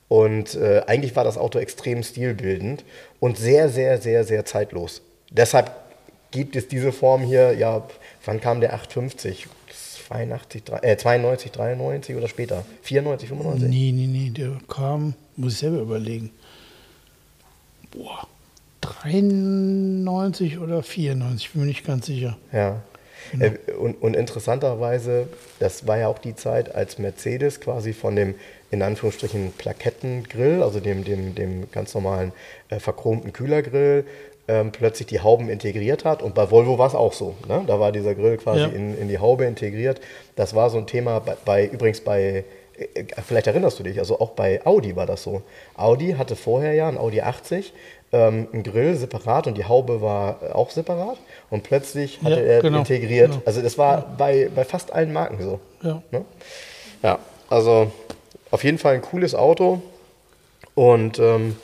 Und 0.10 0.56
äh, 0.56 0.84
eigentlich 0.88 1.16
war 1.16 1.24
das 1.24 1.38
Auto 1.38 1.60
extrem 1.60 2.02
stilbildend 2.02 2.86
und 3.20 3.38
sehr, 3.38 3.68
sehr, 3.70 3.98
sehr, 4.00 4.24
sehr 4.24 4.46
zeitlos. 4.46 5.02
Deshalb 5.32 5.72
gibt 6.32 6.56
es 6.56 6.68
diese 6.68 6.92
Form 6.92 7.24
hier, 7.24 7.54
ja, 7.54 7.86
wann 8.28 8.40
kam 8.42 8.60
der 8.62 8.74
850? 8.74 9.48
82, 10.08 10.64
drei- 10.64 10.80
äh, 10.80 10.98
92, 10.98 11.52
93 11.52 12.16
oder 12.16 12.28
später? 12.28 12.64
94, 12.84 13.30
95? 13.30 13.70
Nee, 13.70 13.92
nee, 13.92 14.08
nee, 14.08 14.30
der 14.30 14.52
kam, 14.70 15.16
muss 15.36 15.54
ich 15.54 15.60
selber 15.60 15.80
überlegen. 15.80 16.30
Boah, 17.92 18.28
93 18.82 20.60
oder 20.60 20.84
94, 20.84 21.52
bin 21.52 21.62
mir 21.62 21.68
nicht 21.68 21.86
ganz 21.86 22.06
sicher. 22.06 22.38
Ja. 22.52 22.82
Äh, 23.40 23.58
und, 23.74 23.96
und 24.02 24.16
interessanterweise, 24.16 25.28
das 25.60 25.86
war 25.88 25.98
ja 25.98 26.08
auch 26.08 26.20
die 26.20 26.36
Zeit, 26.36 26.74
als 26.74 26.98
Mercedes 26.98 27.60
quasi 27.60 27.92
von 27.94 28.16
dem 28.16 28.36
in 28.70 28.82
Anführungsstrichen 28.82 29.54
Plakettengrill, 29.58 30.62
also 30.62 30.80
dem, 30.80 31.04
dem, 31.04 31.36
dem 31.36 31.72
ganz 31.72 31.94
normalen 31.94 32.32
äh, 32.70 32.80
verchromten 32.80 33.34
Kühlergrill, 33.34 34.06
ähm, 34.48 34.72
plötzlich 34.72 35.08
die 35.08 35.20
Hauben 35.22 35.50
integriert 35.50 36.06
hat. 36.06 36.22
Und 36.24 36.34
bei 36.36 36.50
Volvo 36.52 36.78
war 36.78 36.88
es 36.88 36.96
auch 36.96 37.14
so. 37.14 37.36
Ne? 37.48 37.64
Da 37.68 37.80
war 37.80 37.92
dieser 37.92 38.16
Grill 38.16 38.38
quasi 38.38 38.62
Ja. 38.62 38.68
in, 38.68 38.98
in 38.98 39.08
die 39.08 39.20
Haube 39.20 39.46
integriert. 39.46 40.00
Das 40.36 40.56
war 40.56 40.70
so 40.70 40.78
ein 40.78 40.88
Thema 40.88 41.20
bei, 41.20 41.36
bei 41.46 41.66
übrigens 41.66 42.02
bei 42.02 42.46
äh, 42.78 43.04
vielleicht 43.26 43.48
erinnerst 43.48 43.80
du 43.80 43.84
dich, 43.84 44.00
also 44.00 44.20
auch 44.20 44.32
bei 44.32 44.66
Audi 44.66 44.96
war 44.96 45.06
das 45.06 45.24
so. 45.24 45.42
Audi 45.76 46.14
hatte 46.18 46.36
vorher 46.36 46.74
ja 46.74 46.88
ein 46.88 46.98
Audi 46.98 47.22
80, 47.22 47.74
ähm, 48.14 48.48
ein 48.54 48.64
Grill 48.64 48.96
separat 48.96 49.48
und 49.48 49.58
die 49.58 49.66
Haube 49.66 50.02
war 50.02 50.38
auch 50.54 50.70
separat 50.70 51.18
und 51.50 51.64
plötzlich 51.64 52.22
hatte 52.24 52.36
Ja, 52.40 52.42
er 52.46 52.62
genau, 52.62 52.78
integriert. 52.80 53.32
genau. 53.32 53.42
Also 53.46 53.62
das 53.62 53.78
war 53.78 54.14
bei, 54.18 54.50
bei 54.56 54.64
fast 54.64 54.94
allen 54.94 55.12
Marken 55.12 55.42
so. 55.44 55.60
Ja. 55.82 56.02
Ne? 56.12 56.24
Ja, 57.04 57.20
also 57.50 57.92
auf 58.52 58.64
jeden 58.64 58.78
Fall 58.78 58.94
ein 58.96 59.02
cooles 59.02 59.36
Auto. 59.36 59.82
Und 60.76 61.20
ähm, 61.20 61.56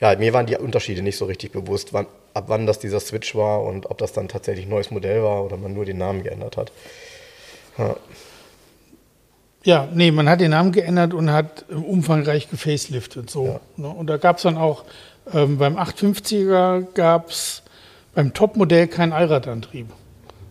ja, 0.00 0.16
mir 0.16 0.32
waren 0.32 0.46
die 0.46 0.56
Unterschiede 0.56 1.02
nicht 1.02 1.16
so 1.16 1.26
richtig 1.26 1.52
bewusst, 1.52 1.92
wann, 1.92 2.06
ab 2.34 2.44
wann 2.48 2.66
das 2.66 2.78
dieser 2.78 3.00
Switch 3.00 3.34
war 3.34 3.62
und 3.62 3.90
ob 3.90 3.98
das 3.98 4.12
dann 4.12 4.28
tatsächlich 4.28 4.66
ein 4.66 4.70
neues 4.70 4.90
Modell 4.90 5.22
war 5.22 5.44
oder 5.44 5.56
man 5.56 5.72
nur 5.72 5.84
den 5.84 5.98
Namen 5.98 6.22
geändert 6.22 6.56
hat. 6.56 6.72
Ja, 7.78 7.96
Ja, 9.64 9.88
nee, 9.94 10.10
man 10.10 10.28
hat 10.28 10.40
den 10.40 10.50
Namen 10.50 10.72
geändert 10.72 11.14
und 11.14 11.30
hat 11.30 11.64
äh, 11.70 11.74
umfangreich 11.74 12.50
gefaceliftet. 12.50 13.30
So, 13.30 13.46
Ja. 13.46 13.60
ne? 13.78 13.88
Und 13.88 14.08
da 14.08 14.18
gab 14.18 14.36
es 14.36 14.42
dann 14.42 14.58
auch 14.58 14.84
ähm, 15.32 15.56
beim 15.56 15.78
850er 15.78 16.86
gab 16.92 17.30
es 17.30 17.62
beim 18.14 18.34
Topmodell 18.34 18.88
keinen 18.88 19.12
Allradantrieb. 19.12 19.86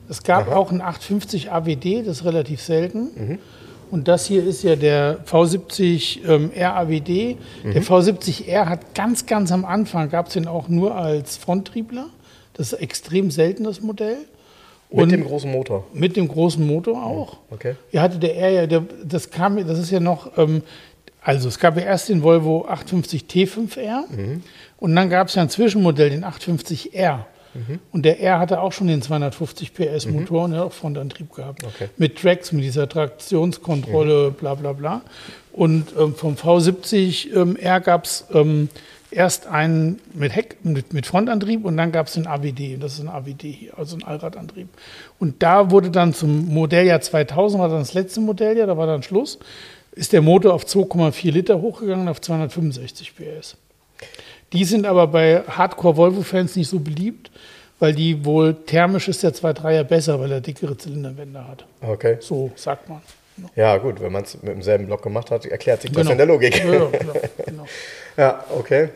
Es 0.10 0.24
gab 0.24 0.52
auch 0.52 0.72
einen 0.72 0.82
850 0.82 1.52
AWD, 1.52 2.06
das 2.08 2.18
ist 2.22 2.26
relativ 2.26 2.62
selten. 2.62 3.40
Und 3.94 4.08
das 4.08 4.26
hier 4.26 4.44
ist 4.44 4.64
ja 4.64 4.76
der 4.76 5.24
V70 5.24 6.28
ähm, 6.28 6.52
RAWD. 6.58 7.38
Der 7.64 7.84
V70R 7.84 8.66
hat 8.66 8.96
ganz, 8.96 9.28
ganz 9.28 9.52
am 9.52 9.66
Anfang, 9.66 10.10
gab 10.10 10.30
es 10.30 10.34
den 10.34 10.48
auch 10.48 10.68
nur 10.68 10.96
als 10.96 11.38
Fronttriebler. 11.38 12.08
Das 12.56 12.74
ist 12.74 12.80
extrem 12.80 13.30
selten, 13.30 13.66
das 13.66 13.82
Modell. 13.82 14.18
mit 14.90 15.00
Und 15.04 15.12
dem 15.12 15.24
großen 15.24 15.52
Motor. 15.52 15.86
mit 15.94 16.16
dem 16.16 16.28
großen 16.28 16.66
Motor 16.66 17.04
auch. 17.06 17.38
Okay. 17.52 17.76
Ja, 17.92 18.02
hatte 18.02 18.18
der 18.18 18.36
R 18.36 18.50
ja, 18.50 18.66
der, 18.66 18.84
das 19.06 19.30
kam, 19.30 19.64
das 19.68 19.78
ist 19.78 19.92
ja 19.92 20.00
noch, 20.00 20.40
ähm, 20.40 20.64
also 21.22 21.48
es 21.48 21.60
gab 21.60 21.78
ja 21.78 21.84
erst 21.84 22.10
den 22.10 22.24
Volvo 22.24 22.66
850 22.68 23.26
T5R 23.26 24.06
und 24.78 24.96
dann 24.96 25.12
gab 25.12 25.28
es 25.28 25.36
ja 25.36 25.44
ein 25.44 25.50
Zwischenmodell, 25.50 26.10
den 26.10 26.26
850R. 26.26 27.26
Und 27.92 28.04
der 28.04 28.20
R 28.20 28.40
hatte 28.40 28.62
auch 28.62 28.72
schon 28.72 28.88
den 28.88 29.02
250 29.02 29.74
PS 29.74 30.08
Motor 30.08 30.46
und 30.46 30.54
er 30.54 30.60
hat 30.60 30.66
auch 30.68 30.74
Frontantrieb 30.74 31.34
gehabt. 31.34 31.64
Okay. 31.64 31.90
Mit 31.98 32.18
Tracks, 32.18 32.52
mit 32.52 32.64
dieser 32.64 32.90
Traktionskontrolle, 32.90 34.32
bla 34.32 34.56
bla 34.56 34.74
bla. 34.74 35.02
Und 35.52 35.94
ähm, 36.00 36.16
vom 36.16 36.36
V70 36.36 37.36
ähm, 37.36 37.56
R 37.56 37.80
gab 37.80 38.06
es 38.06 38.26
ähm, 38.34 38.70
erst 39.12 39.48
einen 39.48 40.00
mit 40.14 40.36
Heck, 40.36 40.58
mit, 40.64 40.94
mit 40.94 41.06
Frontantrieb 41.06 41.66
und 41.66 41.78
dann 41.78 41.92
gab 41.92 42.08
es 42.08 42.14
den 42.14 42.28
AWD. 42.28 42.76
Und 42.76 42.80
das 42.82 42.94
ist 42.94 43.02
ein 43.02 43.10
AWD 43.10 43.44
hier, 43.44 43.78
also 43.78 43.96
ein 43.96 44.04
Allradantrieb. 44.04 44.68
Und 45.20 45.44
da 45.44 45.72
wurde 45.72 45.92
dann 45.92 46.14
zum 46.14 46.48
Modelljahr 46.48 47.02
2000, 47.02 47.62
war 47.62 47.70
dann 47.70 47.80
das 47.80 47.94
letzte 47.94 48.20
Modelljahr, 48.22 48.68
da 48.68 48.78
war 48.78 48.88
dann 48.88 49.04
Schluss, 49.04 49.40
ist 49.92 50.14
der 50.14 50.22
Motor 50.22 50.54
auf 50.54 50.66
2,4 50.66 51.32
Liter 51.32 51.62
hochgegangen 51.62 52.08
auf 52.08 52.20
265 52.20 53.14
PS. 53.16 53.58
Die 54.54 54.66
sind 54.66 54.86
aber 54.86 55.08
bei 55.08 55.42
Hardcore-Volvo-Fans 55.48 56.56
nicht 56.56 56.70
so 56.70 56.80
beliebt, 56.80 57.32
weil 57.80 57.94
die 57.94 58.24
wohl 58.24 58.54
thermisch 58.54 59.08
ist 59.08 59.24
der 59.24 59.34
2.3er 59.34 59.84
besser, 59.84 60.20
weil 60.20 60.32
er 60.32 60.42
dickere 60.42 60.78
Zylinderwände 60.78 61.46
hat. 61.48 61.66
Okay. 61.82 62.18
So 62.20 62.52
sagt 62.56 62.88
man. 62.88 63.02
Ja, 63.56 63.78
gut, 63.78 64.00
wenn 64.00 64.12
man 64.12 64.24
es 64.24 64.36
mit 64.44 64.54
demselben 64.54 64.86
Block 64.86 65.02
gemacht 65.02 65.32
hat, 65.32 65.46
erklärt 65.48 65.82
sich 65.82 65.92
das 65.92 66.02
Genau. 66.02 66.12
in 66.12 66.18
der 66.18 66.28
Logik. 66.28 66.64
Ja, 66.64 66.72
ja, 66.74 66.86
klar, 66.86 67.16
genau. 67.46 67.66
Ja, 68.18 68.44
okay. 68.56 68.90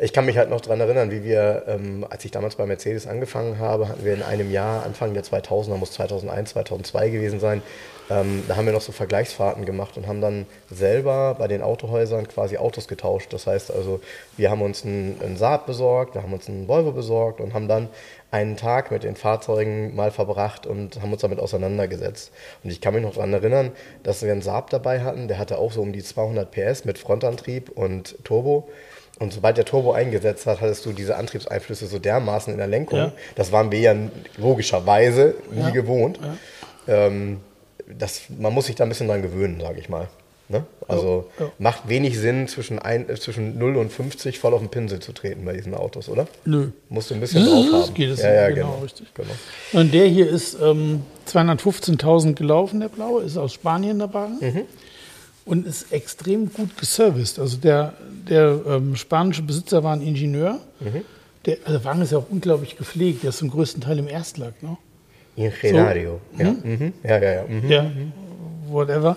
Ich 0.00 0.12
kann 0.14 0.24
mich 0.24 0.38
halt 0.38 0.48
noch 0.50 0.62
daran 0.62 0.80
erinnern, 0.80 1.10
wie 1.10 1.22
wir, 1.22 1.64
ähm, 1.68 2.04
als 2.08 2.24
ich 2.24 2.30
damals 2.30 2.56
bei 2.56 2.64
Mercedes 2.66 3.06
angefangen 3.06 3.58
habe, 3.58 3.88
hatten 3.88 4.04
wir 4.04 4.14
in 4.14 4.22
einem 4.22 4.50
Jahr, 4.50 4.84
Anfang 4.84 5.12
der 5.14 5.22
2000er, 5.22 5.76
muss 5.76 5.92
2001, 5.92 6.50
2002 6.50 7.10
gewesen 7.10 7.38
sein, 7.40 7.62
ähm, 8.10 8.42
da 8.48 8.56
haben 8.56 8.66
wir 8.66 8.72
noch 8.72 8.80
so 8.82 8.92
Vergleichsfahrten 8.92 9.64
gemacht 9.64 9.96
und 9.96 10.06
haben 10.06 10.20
dann 10.20 10.46
selber 10.70 11.34
bei 11.38 11.48
den 11.48 11.62
Autohäusern 11.62 12.28
quasi 12.28 12.58
Autos 12.58 12.86
getauscht. 12.88 13.32
Das 13.32 13.46
heißt 13.46 13.70
also, 13.72 14.00
wir 14.36 14.50
haben 14.50 14.60
uns 14.62 14.84
einen, 14.84 15.18
einen 15.22 15.36
Saab 15.36 15.66
besorgt, 15.66 16.14
wir 16.14 16.22
haben 16.22 16.32
uns 16.34 16.48
einen 16.48 16.68
Volvo 16.68 16.92
besorgt 16.92 17.40
und 17.40 17.54
haben 17.54 17.66
dann 17.68 17.88
einen 18.30 18.56
Tag 18.56 18.90
mit 18.90 19.04
den 19.04 19.16
Fahrzeugen 19.16 19.94
mal 19.94 20.10
verbracht 20.10 20.66
und 20.66 21.00
haben 21.00 21.12
uns 21.12 21.22
damit 21.22 21.38
auseinandergesetzt. 21.38 22.32
Und 22.62 22.70
ich 22.70 22.80
kann 22.80 22.92
mich 22.94 23.02
noch 23.02 23.14
daran 23.14 23.32
erinnern, 23.32 23.70
dass 24.02 24.22
wir 24.22 24.32
einen 24.32 24.42
Saab 24.42 24.70
dabei 24.70 25.00
hatten, 25.02 25.28
der 25.28 25.38
hatte 25.38 25.56
auch 25.58 25.72
so 25.72 25.80
um 25.80 25.92
die 25.92 26.02
200 26.02 26.50
PS 26.50 26.84
mit 26.84 26.98
Frontantrieb 26.98 27.70
und 27.70 28.16
Turbo. 28.24 28.68
Und 29.20 29.32
sobald 29.32 29.56
der 29.56 29.64
Turbo 29.64 29.92
eingesetzt 29.92 30.46
hat, 30.46 30.60
hattest 30.60 30.84
du 30.84 30.92
diese 30.92 31.14
Antriebseinflüsse 31.16 31.86
so 31.86 32.00
dermaßen 32.00 32.52
in 32.52 32.58
der 32.58 32.66
Lenkung. 32.66 32.98
Ja. 32.98 33.12
Das 33.36 33.52
waren 33.52 33.70
wir 33.70 33.78
ja 33.78 33.94
logischerweise 34.36 35.36
nie 35.52 35.60
Ja. 35.60 35.70
gewohnt. 35.70 36.18
Ähm, 36.88 37.40
das, 37.86 38.22
man 38.38 38.52
muss 38.52 38.66
sich 38.66 38.76
da 38.76 38.84
ein 38.84 38.88
bisschen 38.88 39.08
dran 39.08 39.22
gewöhnen, 39.22 39.60
sage 39.60 39.80
ich 39.80 39.88
mal. 39.88 40.08
Ne? 40.48 40.64
Also 40.88 41.30
Ja, 41.38 41.46
ja. 41.46 41.52
macht 41.58 41.88
wenig 41.88 42.18
Sinn, 42.18 42.48
zwischen, 42.48 42.78
ein, 42.78 43.08
äh, 43.08 43.14
zwischen 43.14 43.58
0 43.58 43.76
und 43.76 43.90
50 43.90 44.38
voll 44.38 44.52
auf 44.52 44.60
den 44.60 44.68
Pinsel 44.68 45.00
zu 45.00 45.12
treten 45.12 45.44
bei 45.44 45.54
diesen 45.54 45.74
Autos, 45.74 46.10
oder? 46.10 46.26
Nö. 46.44 46.68
Musst 46.90 47.10
du 47.10 47.14
ein 47.14 47.20
bisschen 47.20 47.46
drauf 47.46 47.86
haben. 47.86 47.94
geht 47.94 48.10
es 48.10 48.20
ja, 48.20 48.32
ja, 48.32 48.48
genau, 48.50 48.72
genau. 48.72 48.82
richtig. 48.82 49.06
genau. 49.14 49.32
Und 49.72 49.94
der 49.94 50.06
hier 50.06 50.28
ist 50.28 50.58
ähm, 50.62 51.02
215.000 51.28 52.34
gelaufen, 52.34 52.80
der 52.80 52.88
blaue, 52.90 53.22
ist 53.22 53.38
aus 53.38 53.54
Spanien 53.54 53.98
der 53.98 54.12
Wagen. 54.12 54.36
Mhm. 54.40 54.62
Und 55.46 55.66
ist 55.66 55.92
extrem 55.92 56.52
gut 56.52 56.76
geserviced. 56.78 57.38
Also 57.38 57.56
der, 57.56 57.94
der 58.28 58.60
ähm, 58.66 58.96
spanische 58.96 59.42
Besitzer 59.42 59.82
war 59.82 59.94
ein 59.94 60.02
Ingenieur. 60.02 60.60
Mhm. 60.80 61.02
Der, 61.46 61.58
also 61.64 61.78
der 61.78 61.84
Wagen 61.84 62.02
ist 62.02 62.12
ja 62.12 62.18
auch 62.18 62.30
unglaublich 62.30 62.76
gepflegt. 62.76 63.22
Der 63.22 63.30
ist 63.30 63.38
zum 63.38 63.50
größten 63.50 63.82
Teil 63.82 63.98
im 63.98 64.08
Erstlack. 64.08 64.62
Ne? 64.62 64.76
Ingenario. 65.36 66.20
Ja. 66.38 66.52
Mhm. 66.52 66.92
ja, 67.02 67.18
ja, 67.22 67.32
ja. 67.32 67.44
Mhm. 67.48 67.70
Ja, 67.70 67.86
whatever. 68.68 69.16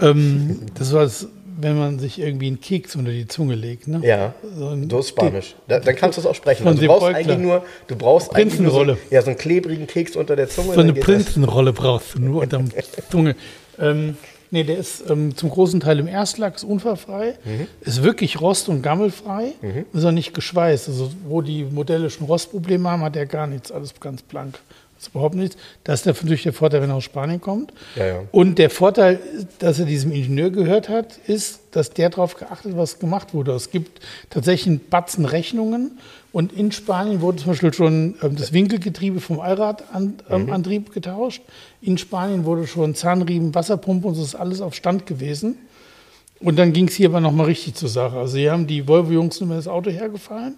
Ähm, 0.00 0.60
das 0.78 0.92
war 0.92 1.02
es, 1.02 1.28
wenn 1.58 1.78
man 1.78 1.98
sich 1.98 2.18
irgendwie 2.18 2.48
einen 2.48 2.60
Keks 2.60 2.96
unter 2.96 3.10
die 3.10 3.26
Zunge 3.26 3.54
legt. 3.54 3.88
Ne? 3.88 4.00
Ja, 4.04 4.34
So 4.56 4.68
ein- 4.68 4.90
so 4.90 4.98
ist 4.98 5.08
Spanisch. 5.08 5.54
Da, 5.68 5.80
dann 5.80 5.96
kannst 5.96 6.18
du 6.18 6.20
es 6.20 6.26
auch 6.26 6.34
sprechen. 6.34 6.66
Also 6.66 6.80
du 6.80 6.86
brauchst 6.86 7.06
eigentlich 7.14 7.38
nur, 7.38 7.64
du 7.86 7.96
brauchst 7.96 8.34
eigentlich 8.34 8.60
nur 8.60 8.70
so, 8.70 8.76
Prinzenrolle. 8.78 8.98
ja, 9.10 9.22
so 9.22 9.28
einen 9.28 9.38
klebrigen 9.38 9.86
Keks 9.86 10.16
unter 10.16 10.36
der 10.36 10.48
Zunge. 10.48 10.74
So 10.74 10.80
eine 10.80 10.92
geht 10.92 11.02
das. 11.02 11.06
Prinzenrolle 11.06 11.72
brauchst 11.72 12.14
du 12.14 12.20
nur 12.20 12.42
unterm 12.42 12.66
Zunge. 13.10 13.36
Ähm, 13.78 14.16
nee, 14.50 14.64
der 14.64 14.76
ist 14.78 15.08
ähm, 15.08 15.34
zum 15.36 15.48
großen 15.50 15.80
Teil 15.80 15.98
im 15.98 16.08
Erstlack, 16.08 16.56
ist 16.56 16.64
unfallfrei, 16.64 17.34
Mhm. 17.44 17.66
ist 17.80 18.02
wirklich 18.02 18.40
rost- 18.40 18.68
und 18.68 18.82
gammelfrei, 18.82 19.52
ist 19.94 20.04
auch 20.04 20.10
nicht 20.12 20.34
geschweißt. 20.34 20.88
Also 20.88 21.10
wo 21.26 21.40
die 21.40 21.64
Modelle 21.64 22.10
schon 22.10 22.26
Rostprobleme 22.26 22.88
haben, 22.90 23.02
hat 23.02 23.16
er 23.16 23.24
gar 23.26 23.46
nichts, 23.46 23.72
alles 23.72 23.98
ganz 23.98 24.22
blank. 24.22 24.58
Das 24.96 25.08
ist 25.08 25.14
überhaupt 25.14 25.34
nichts. 25.34 25.56
Das 25.84 26.00
ist 26.00 26.06
der- 26.06 26.14
natürlich 26.14 26.42
der 26.44 26.52
Vorteil, 26.54 26.80
wenn 26.82 26.88
er 26.90 26.96
aus 26.96 27.04
Spanien 27.04 27.40
kommt. 27.40 27.72
Ja, 27.96 28.06
ja. 28.06 28.22
Und 28.32 28.58
der 28.58 28.70
Vorteil, 28.70 29.20
dass 29.58 29.78
er 29.78 29.84
diesem 29.84 30.10
Ingenieur 30.10 30.50
gehört 30.50 30.88
hat, 30.88 31.18
ist, 31.26 31.60
dass 31.72 31.90
der 31.90 32.08
darauf 32.10 32.36
geachtet 32.36 32.72
hat, 32.72 32.78
was 32.78 32.98
gemacht 32.98 33.34
wurde. 33.34 33.52
Es 33.52 33.70
gibt 33.70 34.00
tatsächlich 34.30 34.66
einen 34.68 34.80
Batzen 34.88 35.26
Rechnungen. 35.26 35.98
Und 36.32 36.52
in 36.52 36.72
Spanien 36.72 37.20
wurde 37.20 37.38
zum 37.38 37.48
Beispiel 37.48 37.72
schon 37.74 38.14
ähm, 38.22 38.36
das 38.36 38.52
Winkelgetriebe 38.52 39.20
vom 39.20 39.40
Allradantrieb 39.40 40.24
ähm, 40.30 40.50
Antrieb 40.52 40.92
getauscht. 40.92 41.42
In 41.82 41.98
Spanien 41.98 42.44
wurde 42.44 42.66
schon 42.66 42.94
Zahnriemen, 42.94 43.54
Wasserpumpe 43.54 44.08
und 44.08 44.16
das 44.16 44.24
ist 44.24 44.34
alles 44.34 44.60
auf 44.60 44.74
Stand 44.74 45.06
gewesen. 45.06 45.56
Und 46.40 46.56
dann 46.58 46.72
ging 46.74 46.88
es 46.88 46.94
hier 46.94 47.08
aber 47.08 47.20
nochmal 47.20 47.46
richtig 47.46 47.74
zur 47.74 47.88
Sache. 47.88 48.18
Also 48.18 48.36
hier 48.36 48.52
haben 48.52 48.66
die 48.66 48.86
Volvo-Jungs 48.86 49.40
nur 49.40 49.54
das 49.56 49.68
Auto 49.68 49.90
hergefallen 49.90 50.56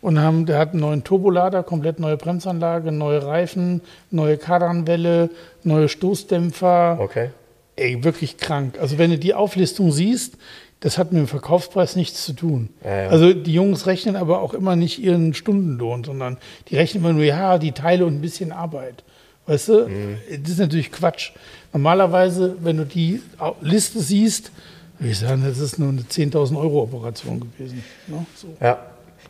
und 0.00 0.20
haben, 0.20 0.46
der 0.46 0.58
hat 0.58 0.70
einen 0.70 0.80
neuen 0.80 1.04
Turbolader, 1.04 1.62
komplett 1.62 1.98
neue 1.98 2.16
Bremsanlage, 2.16 2.92
neue 2.92 3.24
Reifen, 3.24 3.80
neue 4.10 4.36
Kardanwelle, 4.36 5.30
neue 5.64 5.88
Stoßdämpfer. 5.88 6.98
Okay. 7.00 7.30
Ey, 7.76 8.04
wirklich 8.04 8.36
krank. 8.36 8.78
Also 8.80 8.98
wenn 8.98 9.10
du 9.10 9.18
die 9.18 9.34
Auflistung 9.34 9.92
siehst, 9.92 10.36
das 10.80 10.98
hat 10.98 11.12
mit 11.12 11.20
dem 11.20 11.26
Verkaufspreis 11.26 11.96
nichts 11.96 12.24
zu 12.24 12.32
tun. 12.34 12.68
Ja, 12.84 13.02
ja. 13.02 13.08
Also 13.08 13.32
die 13.32 13.52
Jungs 13.52 13.86
rechnen 13.86 14.16
aber 14.16 14.40
auch 14.40 14.54
immer 14.54 14.76
nicht 14.76 14.98
ihren 14.98 15.34
Stundenlohn, 15.34 16.04
sondern 16.04 16.36
die 16.68 16.76
rechnen 16.76 17.02
immer 17.02 17.12
nur, 17.12 17.24
ja, 17.24 17.58
die 17.58 17.72
Teile 17.72 18.06
und 18.06 18.14
ein 18.14 18.20
bisschen 18.20 18.52
Arbeit. 18.52 19.02
Weißt 19.46 19.68
du? 19.68 19.88
Mhm. 19.88 20.18
Das 20.42 20.50
ist 20.50 20.58
natürlich 20.58 20.92
Quatsch. 20.92 21.32
Normalerweise, 21.72 22.56
wenn 22.60 22.76
du 22.76 22.84
die 22.84 23.22
Liste 23.60 24.00
siehst, 24.00 24.50
würde 24.98 25.12
ich 25.12 25.18
sagen, 25.18 25.44
das 25.46 25.58
ist 25.58 25.78
nur 25.78 25.88
eine 25.90 26.02
10.000 26.02 26.56
Euro 26.58 26.82
Operation 26.82 27.40
gewesen. 27.40 27.82
Ne? 28.06 28.26
So. 28.34 28.48
Ja. 28.60 28.78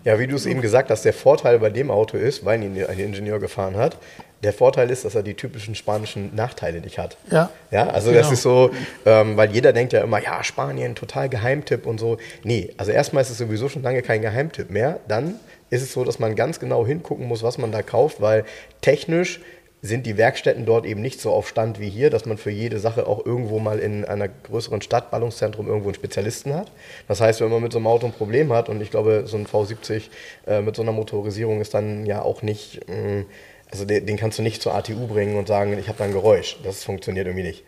Ja, 0.06 0.20
wie 0.20 0.28
du 0.28 0.36
es 0.36 0.46
eben 0.46 0.60
gesagt 0.60 0.88
hast, 0.90 1.04
der 1.04 1.12
Vorteil 1.12 1.58
bei 1.58 1.68
dem 1.68 1.90
Auto 1.90 2.16
ist, 2.16 2.44
weil 2.44 2.62
ihn 2.62 2.80
ein 2.86 2.98
Ingenieur 3.00 3.40
gefahren 3.40 3.76
hat, 3.76 3.96
der 4.44 4.52
Vorteil 4.52 4.88
ist, 4.90 5.04
dass 5.04 5.16
er 5.16 5.24
die 5.24 5.34
typischen 5.34 5.74
spanischen 5.74 6.32
Nachteile 6.32 6.80
nicht 6.80 6.96
hat. 6.96 7.16
Ja. 7.28 7.50
Ja, 7.72 7.88
also 7.88 8.10
Genau. 8.10 8.22
das 8.22 8.30
ist 8.30 8.42
so, 8.42 8.70
ähm, 9.04 9.36
weil 9.36 9.50
jeder 9.50 9.72
denkt 9.72 9.92
ja 9.92 10.02
immer, 10.02 10.22
ja, 10.22 10.44
Spanien, 10.44 10.94
total 10.94 11.28
Geheimtipp 11.28 11.86
und 11.86 11.98
so. 11.98 12.18
Nee, 12.44 12.72
also 12.76 12.92
erstmal 12.92 13.22
ist 13.22 13.30
es 13.30 13.38
sowieso 13.38 13.68
schon 13.68 13.82
lange 13.82 14.00
kein 14.02 14.22
Geheimtipp 14.22 14.70
mehr. 14.70 15.00
Dann 15.08 15.34
ist 15.70 15.82
es 15.82 15.92
so, 15.92 16.04
dass 16.04 16.20
man 16.20 16.36
ganz 16.36 16.60
genau 16.60 16.86
hingucken 16.86 17.26
muss, 17.26 17.42
was 17.42 17.58
man 17.58 17.72
da 17.72 17.82
kauft, 17.82 18.20
weil 18.20 18.44
technisch 18.82 19.40
sind 19.86 20.06
die 20.06 20.16
Werkstätten 20.16 20.66
dort 20.66 20.84
eben 20.84 21.00
nicht 21.00 21.20
so 21.20 21.32
auf 21.32 21.48
Stand 21.48 21.80
wie 21.80 21.88
hier, 21.88 22.10
dass 22.10 22.26
man 22.26 22.38
für 22.38 22.50
jede 22.50 22.78
Sache 22.78 23.06
auch 23.06 23.24
irgendwo 23.24 23.58
mal 23.58 23.78
in 23.78 24.04
einer 24.04 24.28
größeren 24.28 24.82
Stadt, 24.82 25.10
Ballungszentrum, 25.10 25.66
irgendwo 25.66 25.88
einen 25.88 25.94
Spezialisten 25.94 26.54
hat. 26.54 26.70
Das 27.08 27.20
heißt, 27.20 27.40
wenn 27.40 27.50
man 27.50 27.62
mit 27.62 27.72
so 27.72 27.78
einem 27.78 27.86
Auto 27.86 28.06
ein 28.06 28.12
Problem 28.12 28.52
hat 28.52 28.68
und 28.68 28.80
ich 28.80 28.90
glaube, 28.90 29.24
so 29.26 29.36
ein 29.36 29.46
V70 29.46 30.02
äh, 30.46 30.60
mit 30.60 30.76
so 30.76 30.82
einer 30.82 30.92
Motorisierung 30.92 31.60
ist 31.60 31.74
dann 31.74 32.04
ja 32.06 32.22
auch 32.22 32.42
nicht, 32.42 32.80
mh, 32.88 33.24
also 33.70 33.84
den, 33.84 34.06
den 34.06 34.16
kannst 34.16 34.38
du 34.38 34.42
nicht 34.42 34.60
zur 34.62 34.74
ATU 34.74 35.06
bringen 35.06 35.36
und 35.36 35.48
sagen, 35.48 35.76
ich 35.78 35.88
habe 35.88 35.98
da 35.98 36.04
ein 36.04 36.12
Geräusch. 36.12 36.58
Das 36.62 36.84
funktioniert 36.84 37.26
irgendwie 37.26 37.46
nicht. 37.46 37.64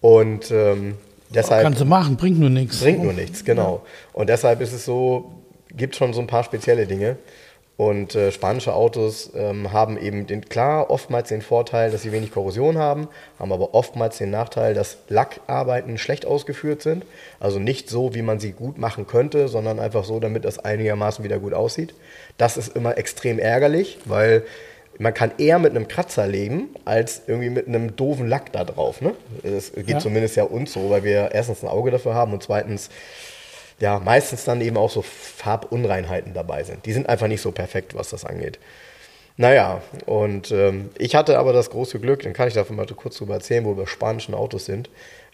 Und 0.00 0.50
ähm, 0.50 0.96
deshalb 1.28 1.62
Kannst 1.62 1.80
du 1.80 1.84
machen, 1.84 2.16
bringt 2.16 2.38
nur 2.38 2.50
nichts. 2.50 2.80
bringt 2.80 3.02
nur 3.02 3.12
nichts, 3.12 3.44
genau. 3.44 3.82
Und 4.12 4.28
deshalb 4.28 4.60
ist 4.60 4.72
es 4.72 4.84
so, 4.84 5.32
gibt 5.76 5.96
schon 5.96 6.12
so 6.12 6.20
ein 6.20 6.26
paar 6.26 6.44
spezielle 6.44 6.86
Dinge. 6.86 7.16
Und 7.80 8.14
äh, 8.14 8.30
spanische 8.30 8.74
Autos 8.74 9.30
ähm, 9.34 9.72
haben 9.72 9.96
eben 9.96 10.26
den, 10.26 10.46
klar 10.46 10.90
oftmals 10.90 11.30
den 11.30 11.40
Vorteil, 11.40 11.90
dass 11.90 12.02
sie 12.02 12.12
wenig 12.12 12.30
Korrosion 12.30 12.76
haben, 12.76 13.08
haben 13.38 13.52
aber 13.54 13.72
oftmals 13.72 14.18
den 14.18 14.30
Nachteil, 14.30 14.74
dass 14.74 14.98
Lackarbeiten 15.08 15.96
schlecht 15.96 16.26
ausgeführt 16.26 16.82
sind. 16.82 17.06
Also 17.38 17.58
nicht 17.58 17.88
so, 17.88 18.14
wie 18.14 18.20
man 18.20 18.38
sie 18.38 18.52
gut 18.52 18.76
machen 18.76 19.06
könnte, 19.06 19.48
sondern 19.48 19.78
einfach 19.80 20.04
so, 20.04 20.20
damit 20.20 20.44
das 20.44 20.58
einigermaßen 20.58 21.24
wieder 21.24 21.38
gut 21.38 21.54
aussieht. 21.54 21.94
Das 22.36 22.58
ist 22.58 22.76
immer 22.76 22.98
extrem 22.98 23.38
ärgerlich, 23.38 23.96
weil 24.04 24.42
man 24.98 25.14
kann 25.14 25.32
eher 25.38 25.58
mit 25.58 25.70
einem 25.70 25.88
Kratzer 25.88 26.26
leben, 26.26 26.68
als 26.84 27.22
irgendwie 27.28 27.48
mit 27.48 27.66
einem 27.66 27.96
doofen 27.96 28.28
Lack 28.28 28.52
da 28.52 28.64
drauf. 28.64 29.00
Ne? 29.00 29.14
Das 29.42 29.72
geht 29.72 29.88
Ja. 29.88 29.98
zumindest 30.00 30.36
ja 30.36 30.44
uns 30.44 30.74
so, 30.74 30.90
weil 30.90 31.02
wir 31.02 31.30
erstens 31.32 31.62
ein 31.62 31.68
Auge 31.70 31.90
dafür 31.90 32.12
haben 32.12 32.34
und 32.34 32.42
zweitens 32.42 32.90
ja, 33.80 33.98
meistens 33.98 34.44
dann 34.44 34.60
eben 34.60 34.76
auch 34.76 34.90
so 34.90 35.02
Farbunreinheiten 35.02 36.34
dabei 36.34 36.62
sind. 36.62 36.84
Die 36.86 36.92
sind 36.92 37.08
einfach 37.08 37.28
nicht 37.28 37.40
so 37.40 37.50
perfekt, 37.50 37.94
was 37.94 38.10
das 38.10 38.24
angeht. 38.24 38.58
Naja, 39.36 39.80
und 40.04 40.50
ähm, 40.50 40.90
ich 40.98 41.14
hatte 41.14 41.38
aber 41.38 41.54
das 41.54 41.70
große 41.70 41.98
Glück, 41.98 42.22
dann 42.22 42.34
kann 42.34 42.46
ich 42.46 42.54
davon 42.54 42.76
mal 42.76 42.86
kurz 42.86 43.16
drüber 43.16 43.34
erzählen, 43.34 43.64
wo 43.64 43.76
wir 43.76 43.86
spanischen 43.86 44.34
Autos 44.34 44.66
sind. 44.66 44.90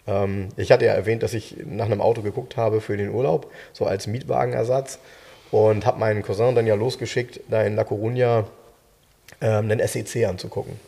Ähm, 0.07 0.47
ich 0.55 0.71
hatte 0.71 0.85
ja 0.85 0.93
erwähnt, 0.93 1.23
dass 1.23 1.33
ich 1.33 1.57
nach 1.65 1.87
einem 1.87 1.99
Auto 1.99 2.21
geguckt 2.21 2.55
habe 2.55 2.79
für 2.79 2.95
den 2.95 3.09
Urlaub, 3.09 3.51
so 3.73 3.85
als 3.85 4.07
Mietwagenersatz 4.07 4.99
und 5.51 5.85
habe 5.85 5.99
meinen 5.99 6.23
Cousin 6.23 6.55
dann 6.55 6.67
ja 6.67 6.75
losgeschickt, 6.75 7.41
da 7.49 7.63
in 7.63 7.75
La 7.75 7.83
Coruña 7.83 8.45
ähm, 9.41 9.69
einen 9.69 9.85
SEC 9.85 10.25
anzugucken. 10.25 10.79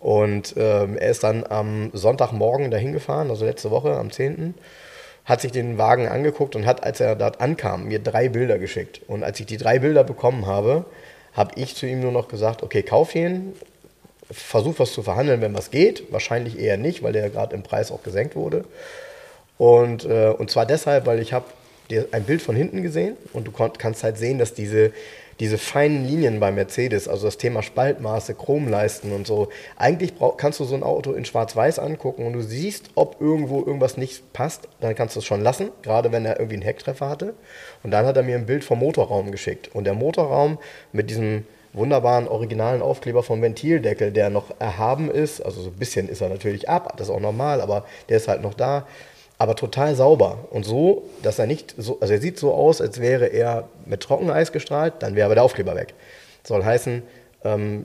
Und 0.00 0.54
ähm, 0.56 0.96
er 0.96 1.10
ist 1.10 1.22
dann 1.22 1.44
am 1.46 1.90
Sonntagmorgen 1.92 2.70
dahin 2.70 2.92
gefahren, 2.92 3.30
also 3.30 3.44
letzte 3.44 3.70
Woche 3.70 3.94
am 3.96 4.10
10., 4.10 4.54
hat 5.24 5.40
sich 5.40 5.52
den 5.52 5.78
Wagen 5.78 6.08
angeguckt 6.08 6.54
und 6.54 6.66
hat, 6.66 6.84
als 6.84 7.00
er 7.00 7.16
dort 7.16 7.40
ankam, 7.40 7.84
mir 7.84 7.98
drei 7.98 8.28
Bilder 8.28 8.58
geschickt. 8.58 9.00
Und 9.06 9.24
als 9.24 9.40
ich 9.40 9.46
die 9.46 9.56
drei 9.56 9.78
Bilder 9.78 10.04
bekommen 10.04 10.46
habe, 10.46 10.84
habe 11.32 11.52
ich 11.56 11.74
zu 11.74 11.86
ihm 11.86 12.00
nur 12.00 12.12
noch 12.12 12.28
gesagt, 12.28 12.62
okay, 12.62 12.82
kauf 12.82 13.14
ihn, 13.14 13.54
versuch 14.30 14.78
was 14.78 14.92
zu 14.92 15.02
verhandeln, 15.02 15.40
wenn 15.40 15.54
was 15.54 15.70
geht. 15.70 16.12
Wahrscheinlich 16.12 16.58
eher 16.58 16.76
nicht, 16.76 17.02
weil 17.02 17.12
der 17.12 17.30
gerade 17.30 17.54
im 17.54 17.62
Preis 17.62 17.90
auch 17.90 18.02
gesenkt 18.02 18.36
wurde. 18.36 18.64
Und, 19.56 20.04
äh, 20.04 20.28
und 20.28 20.50
zwar 20.50 20.66
deshalb, 20.66 21.06
weil 21.06 21.20
ich 21.20 21.32
habe 21.32 21.46
dir 21.90 22.08
ein 22.12 22.24
Bild 22.24 22.42
von 22.42 22.56
hinten 22.56 22.82
gesehen 22.82 23.16
und 23.32 23.46
du 23.46 23.52
kannst 23.52 24.02
halt 24.02 24.18
sehen, 24.18 24.38
dass 24.38 24.54
diese, 24.54 24.92
diese 25.40 25.58
feinen 25.58 26.06
Linien 26.06 26.40
bei 26.40 26.52
Mercedes, 26.52 27.08
also 27.08 27.26
das 27.26 27.38
Thema 27.38 27.62
Spaltmaße, 27.62 28.34
Chromleisten 28.34 29.12
und 29.12 29.26
so, 29.26 29.48
eigentlich 29.76 30.14
brauch, 30.14 30.36
kannst 30.36 30.60
du 30.60 30.64
so 30.64 30.74
ein 30.74 30.82
Auto 30.82 31.12
in 31.12 31.24
Schwarz-Weiß 31.24 31.78
angucken 31.78 32.26
und 32.26 32.32
du 32.32 32.42
siehst, 32.42 32.90
ob 32.94 33.20
irgendwo 33.20 33.58
irgendwas 33.60 33.96
nicht 33.96 34.32
passt, 34.32 34.68
dann 34.80 34.94
kannst 34.94 35.16
du 35.16 35.20
es 35.20 35.26
schon 35.26 35.42
lassen, 35.42 35.70
gerade 35.82 36.12
wenn 36.12 36.24
er 36.24 36.38
irgendwie 36.38 36.56
einen 36.56 36.62
Hecktreffer 36.62 37.08
hatte. 37.08 37.34
Und 37.82 37.90
dann 37.90 38.06
hat 38.06 38.16
er 38.16 38.22
mir 38.22 38.36
ein 38.36 38.46
Bild 38.46 38.64
vom 38.64 38.78
Motorraum 38.78 39.30
geschickt. 39.30 39.70
Und 39.74 39.84
der 39.84 39.94
Motorraum 39.94 40.58
mit 40.92 41.10
diesem 41.10 41.44
wunderbaren 41.74 42.28
originalen 42.28 42.82
Aufkleber 42.82 43.22
vom 43.22 43.42
Ventildeckel, 43.42 44.12
der 44.12 44.30
noch 44.30 44.54
erhaben 44.60 45.10
ist, 45.10 45.40
also 45.40 45.60
so 45.60 45.70
ein 45.70 45.76
bisschen 45.76 46.08
ist 46.08 46.20
er 46.20 46.28
natürlich 46.28 46.68
ab, 46.68 46.94
das 46.96 47.08
ist 47.08 47.14
auch 47.14 47.20
normal, 47.20 47.60
aber 47.60 47.84
der 48.08 48.16
ist 48.16 48.28
halt 48.28 48.42
noch 48.42 48.54
da 48.54 48.86
aber 49.44 49.56
total 49.56 49.94
sauber 49.94 50.48
und 50.50 50.64
so, 50.64 51.04
dass 51.22 51.38
er 51.38 51.46
nicht 51.46 51.74
so, 51.76 51.98
also 52.00 52.14
er 52.14 52.20
sieht 52.20 52.38
so 52.38 52.54
aus, 52.54 52.80
als 52.80 52.98
wäre 52.98 53.26
er 53.26 53.68
mit 53.84 54.00
Trockeneis 54.00 54.52
gestrahlt, 54.52 54.94
dann 55.00 55.14
wäre 55.14 55.26
aber 55.26 55.34
der 55.34 55.44
Aufkleber 55.44 55.76
weg. 55.76 55.92
Soll 56.44 56.64
heißen, 56.64 57.02
ähm, 57.44 57.84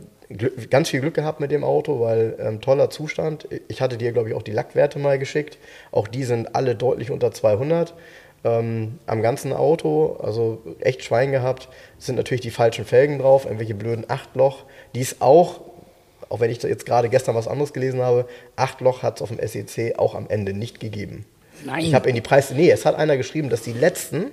ganz 0.70 0.89
viel 0.89 1.01
Glück 1.01 1.16
gehabt 1.16 1.42
mit 1.42 1.51
dem 1.51 1.66
Auto, 1.66 2.00
weil 2.00 2.36
ähm, 2.39 2.62
toller 2.62 2.89
Zustand. 2.89 3.48
Ich 3.68 3.82
hatte 3.82 3.98
dir, 3.98 4.13
glaube 4.13 4.30
ich, 4.30 4.36
auch 4.36 4.42
die 4.42 4.51
Lackwerte 4.51 5.00
mal 5.00 5.20
geschickt. 5.20 5.58
Auch 5.92 6.08
die 6.08 6.24
sind 6.24 6.56
alle 6.56 6.75
deutlich 6.75 7.12
unter 7.12 7.32
200 7.32 7.94
ähm, 8.46 9.00
am 9.06 9.22
ganzen 9.22 9.51
Auto. 9.51 10.18
Also 10.22 10.62
echt 10.80 11.04
Schwein 11.04 11.32
gehabt. 11.32 11.68
Es 12.00 12.06
sind 12.06 12.16
natürlich 12.16 12.42
die 12.42 12.51
falschen 12.51 12.86
Felgen 12.86 13.19
drauf, 13.19 13.43
irgendwelche 13.45 13.76
blöden 13.76 14.06
Achtloch, 14.08 14.63
die 14.95 15.02
es 15.02 15.19
auch 15.19 15.60
auch 16.30 16.39
wenn 16.39 16.52
ich 16.52 16.62
jetzt 16.62 16.86
gerade 16.86 17.10
gestern 17.10 17.36
was 17.36 17.48
anderes 17.48 17.74
gelesen 17.74 18.02
habe, 18.02 18.28
Achtloch 18.56 19.04
hat 19.04 19.17
es 19.17 19.22
auf 19.22 19.30
dem 19.30 19.45
SEC 19.45 19.98
auch 19.98 20.15
am 20.15 20.30
Ende 20.30 20.54
nicht 20.54 20.80
gegeben. 20.80 21.26
Nein. 21.65 21.80
Ich 21.86 21.93
habe 21.93 22.08
in 22.10 22.15
die 22.15 22.22
Preise. 22.22 22.54
Nee, 22.56 22.69
es 22.72 22.86
hat 22.86 22.95
einer 22.95 23.17
geschrieben, 23.17 23.50
dass 23.50 23.62
die 23.62 23.74
letzten, 23.74 24.26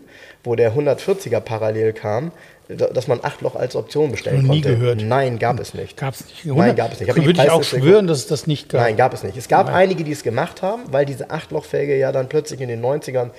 wo 0.44 0.54
der 0.54 0.74
140er 0.74 1.40
parallel 1.40 1.92
kam, 1.92 2.32
da- 2.68 2.88
dass 2.88 3.06
man 3.08 3.20
Achtloch 3.22 3.54
als 3.54 3.76
Option 3.76 4.10
bestellen 4.10 4.42
nie 4.42 4.60
konnte. 4.62 4.70
gehört. 4.76 5.02
Nein, 5.02 5.38
gab 5.38 5.60
es 5.60 5.72
nicht. 5.74 5.96
Gab 5.96 6.14
es 6.14 6.24
nicht. 6.26 6.44
Nein, 6.46 6.74
gab 6.76 6.92
es 6.92 7.00
nicht. 7.00 7.08
Ich 7.08 7.24
Würde 7.24 7.42
ich 7.42 7.50
auch 7.50 7.62
schwören, 7.62 8.06
dass 8.06 8.18
es 8.18 8.26
das 8.26 8.46
nicht 8.46 8.68
gab. 8.68 8.80
Nein, 8.82 8.96
gab 8.96 9.12
es 9.14 9.22
nicht. 9.22 9.36
Es 9.36 9.48
gab 9.48 9.68
einige, 9.72 10.02
die 10.04 10.12
es 10.12 10.22
gemacht 10.22 10.62
haben, 10.62 10.82
weil 10.90 11.06
diese 11.06 11.30
Achtlochfelge 11.30 11.96
ja 11.96 12.10
dann 12.12 12.28
plötzlich 12.28 12.60
in 12.60 12.68
den 12.68 12.80
90ern, 12.84 13.30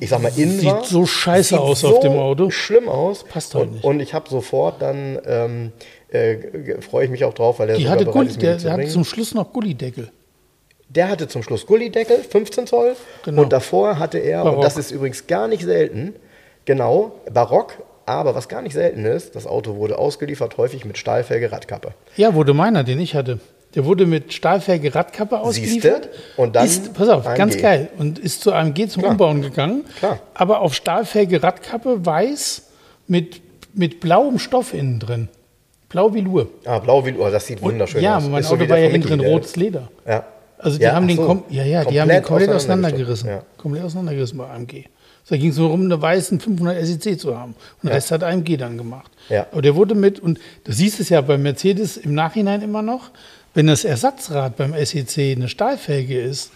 ich 0.00 0.10
sag 0.10 0.20
mal, 0.20 0.30
in 0.36 0.58
Sieht 0.58 0.66
war. 0.70 0.84
so 0.84 1.06
scheiße 1.06 1.50
Sieht 1.50 1.58
aus 1.58 1.80
so 1.80 1.96
auf 1.96 2.00
dem 2.00 2.12
Auto. 2.12 2.50
schlimm 2.50 2.88
aus. 2.88 3.24
Passt 3.24 3.54
halt 3.54 3.66
und, 3.68 3.72
nicht. 3.74 3.84
Und 3.84 4.00
ich 4.00 4.12
habe 4.12 4.28
sofort 4.28 4.82
dann, 4.82 5.18
ähm, 5.26 5.72
äh, 6.10 6.36
freue 6.82 7.06
ich 7.06 7.10
mich 7.10 7.24
auch 7.24 7.32
drauf, 7.34 7.58
weil 7.58 7.68
der 7.68 7.76
Die 7.78 7.88
hatte 7.88 8.04
Gulli, 8.04 8.32
der, 8.34 8.56
der 8.58 8.74
bringen. 8.74 8.90
zum 8.90 9.04
Schluss 9.04 9.34
noch 9.34 9.52
Gullideckel. 9.54 10.10
Der 10.88 11.08
hatte 11.08 11.28
zum 11.28 11.42
Schluss 11.42 11.66
Gullideckel, 11.66 12.18
15 12.18 12.66
Zoll. 12.66 12.96
Genau. 13.24 13.42
Und 13.42 13.52
davor 13.52 13.98
hatte 13.98 14.18
er, 14.18 14.44
Barock. 14.44 14.58
und 14.58 14.64
das 14.64 14.76
ist 14.76 14.90
übrigens 14.90 15.26
gar 15.26 15.48
nicht 15.48 15.64
selten, 15.64 16.14
genau, 16.64 17.12
Barock. 17.32 17.74
Aber 18.06 18.36
was 18.36 18.48
gar 18.48 18.62
nicht 18.62 18.74
selten 18.74 19.04
ist, 19.04 19.34
das 19.34 19.48
Auto 19.48 19.74
wurde 19.76 19.98
ausgeliefert, 19.98 20.56
häufig 20.58 20.84
mit 20.84 20.96
Stahlfelge 20.96 21.50
Radkappe. 21.50 21.92
Ja, 22.16 22.34
wurde 22.34 22.54
meiner, 22.54 22.84
den 22.84 23.00
ich 23.00 23.16
hatte. 23.16 23.40
Der 23.74 23.84
wurde 23.84 24.06
mit 24.06 24.32
Stahlfelge 24.32 24.94
Radkappe 24.94 25.40
ausgeliefert. 25.40 26.04
Siehste? 26.04 26.40
Und 26.40 26.54
dann 26.54 26.64
ist, 26.64 26.94
pass 26.94 27.08
auf, 27.08 27.26
AMG. 27.26 27.36
ganz 27.36 27.58
geil. 27.58 27.88
Und 27.98 28.18
ist 28.20 28.42
zu 28.42 28.52
AMG 28.52 28.88
zum 28.88 29.02
Klar. 29.02 29.12
Umbauen 29.12 29.42
gegangen. 29.42 29.84
Klar. 29.98 30.20
Aber 30.34 30.60
auf 30.60 30.72
Stahlfelge 30.72 31.42
Radkappe 31.42 32.06
weiß 32.06 32.62
mit, 33.08 33.42
mit 33.74 33.98
blauem 34.00 34.38
Stoff 34.38 34.72
innen 34.72 35.00
drin. 35.00 35.28
Blau 35.88 36.14
wie 36.14 36.20
Lur. 36.20 36.48
Ah, 36.64 36.78
blau 36.78 37.04
wie, 37.04 37.14
oh, 37.18 37.28
das 37.28 37.46
sieht 37.46 37.60
wunderschön 37.60 38.02
ja, 38.02 38.16
aus. 38.16 38.22
aber 38.22 38.32
mein 38.32 38.40
Ist 38.40 38.48
so 38.48 38.54
Auto 38.54 38.64
wie 38.64 38.68
war 38.70 38.78
ja 38.78 38.88
hinten 38.88 39.08
drin 39.08 39.20
rotes 39.20 39.56
Leder. 39.56 39.88
Ja. 40.06 40.24
Also 40.58 40.78
die 40.78 40.84
Ja, 40.84 40.94
haben 40.94 41.06
den, 41.08 41.16
so. 41.16 41.26
kom 41.26 41.44
ja, 41.50 41.64
ja, 41.64 41.84
die 41.84 42.00
haben 42.00 42.08
den 42.08 42.22
komplett 42.22 42.50
auseinandergerissen. 42.50 43.28
Ja. 43.28 43.42
Komplett 43.58 43.84
auseinandergerissen 43.84 44.38
bei 44.38 44.48
AMG. 44.48 44.84
So, 45.24 45.34
da 45.34 45.40
ging 45.40 45.50
es 45.50 45.56
nur 45.56 45.68
darum, 45.68 45.84
eine 45.84 46.00
weißen 46.00 46.38
500 46.40 46.86
SEC 46.86 47.18
zu 47.20 47.36
haben. 47.38 47.54
Und 47.82 47.88
Ja. 47.88 47.94
Rest 47.94 48.10
hat 48.12 48.22
AMG 48.22 48.56
dann 48.56 48.78
gemacht. 48.78 49.10
Ja. 49.28 49.46
Aber 49.52 49.60
der 49.62 49.74
wurde 49.74 49.94
mit, 49.94 50.20
und 50.20 50.38
du 50.64 50.72
siehst 50.72 51.00
es 51.00 51.08
ja 51.08 51.20
bei 51.20 51.36
Mercedes 51.36 51.96
im 51.96 52.14
Nachhinein 52.14 52.62
immer 52.62 52.82
noch, 52.82 53.10
wenn 53.54 53.66
das 53.66 53.84
Ersatzrad 53.84 54.56
beim 54.56 54.72
SEC 54.74 55.32
eine 55.36 55.48
Stahlfelge 55.48 56.20
ist, 56.20 56.52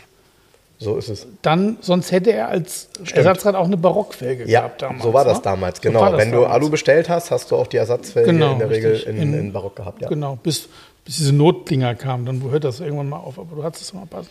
So 0.79 0.97
ist 0.97 1.09
es. 1.09 1.27
dann, 1.43 1.79
sonst 1.81 2.13
hätte 2.13 2.31
er 2.33 2.49
als 2.49 2.89
Ersatzrad 3.13 3.55
auch 3.55 3.65
eine 3.67 3.77
Barockfelge 3.77 4.49
Ja, 4.49 4.61
gehabt 4.61 4.83
damals. 4.83 5.03
so 5.03 5.13
war 5.13 5.25
das 5.25 5.39
ne? 5.39 5.43
damals, 5.45 5.77
So 5.79 5.83
genau. 5.83 6.01
war 6.03 6.11
das 6.13 6.21
Wenn 6.21 6.31
du 6.31 6.37
damals. 6.43 6.55
Alu 6.55 6.71
bestellt 6.71 7.09
hast, 7.09 7.31
hast 7.31 7.51
du 7.51 7.57
auch 7.57 7.67
die 7.67 7.77
Ersatzfelge 7.79 8.33
Genau, 8.33 8.53
in 8.53 8.59
der 8.61 8.71
Regel 8.71 8.93
richtig. 8.93 9.09
in, 9.15 9.21
In- 9.23 9.35
in 9.35 9.53
Barock 9.53 9.77
gehabt. 9.77 10.01
Ja. 10.01 10.09
Genau, 10.09 10.39
bis, 10.43 10.69
bis 11.11 11.17
diese 11.17 11.33
Notdinger 11.33 11.97
kamen, 11.97 12.25
dann 12.25 12.41
hört 12.53 12.63
das 12.63 12.79
irgendwann 12.79 13.09
mal 13.09 13.17
auf, 13.17 13.37
aber 13.37 13.57
du 13.57 13.65
hattest 13.65 13.83
es 13.83 13.93
mal 13.93 14.07
passend. 14.07 14.31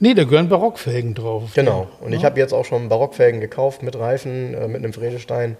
Nee, 0.00 0.14
da 0.14 0.24
gehören 0.24 0.48
Barockfelgen 0.48 1.12
drauf. 1.12 1.50
Genau. 1.54 1.88
Und 2.00 2.14
ich 2.14 2.24
habe 2.24 2.40
jetzt 2.40 2.54
auch 2.54 2.64
schon 2.64 2.88
Barockfelgen 2.88 3.42
gekauft 3.42 3.82
mit 3.82 3.98
Reifen, 3.98 4.54
äh, 4.54 4.66
mit 4.66 4.78
einem 4.78 4.94
Vredestein. 4.94 5.58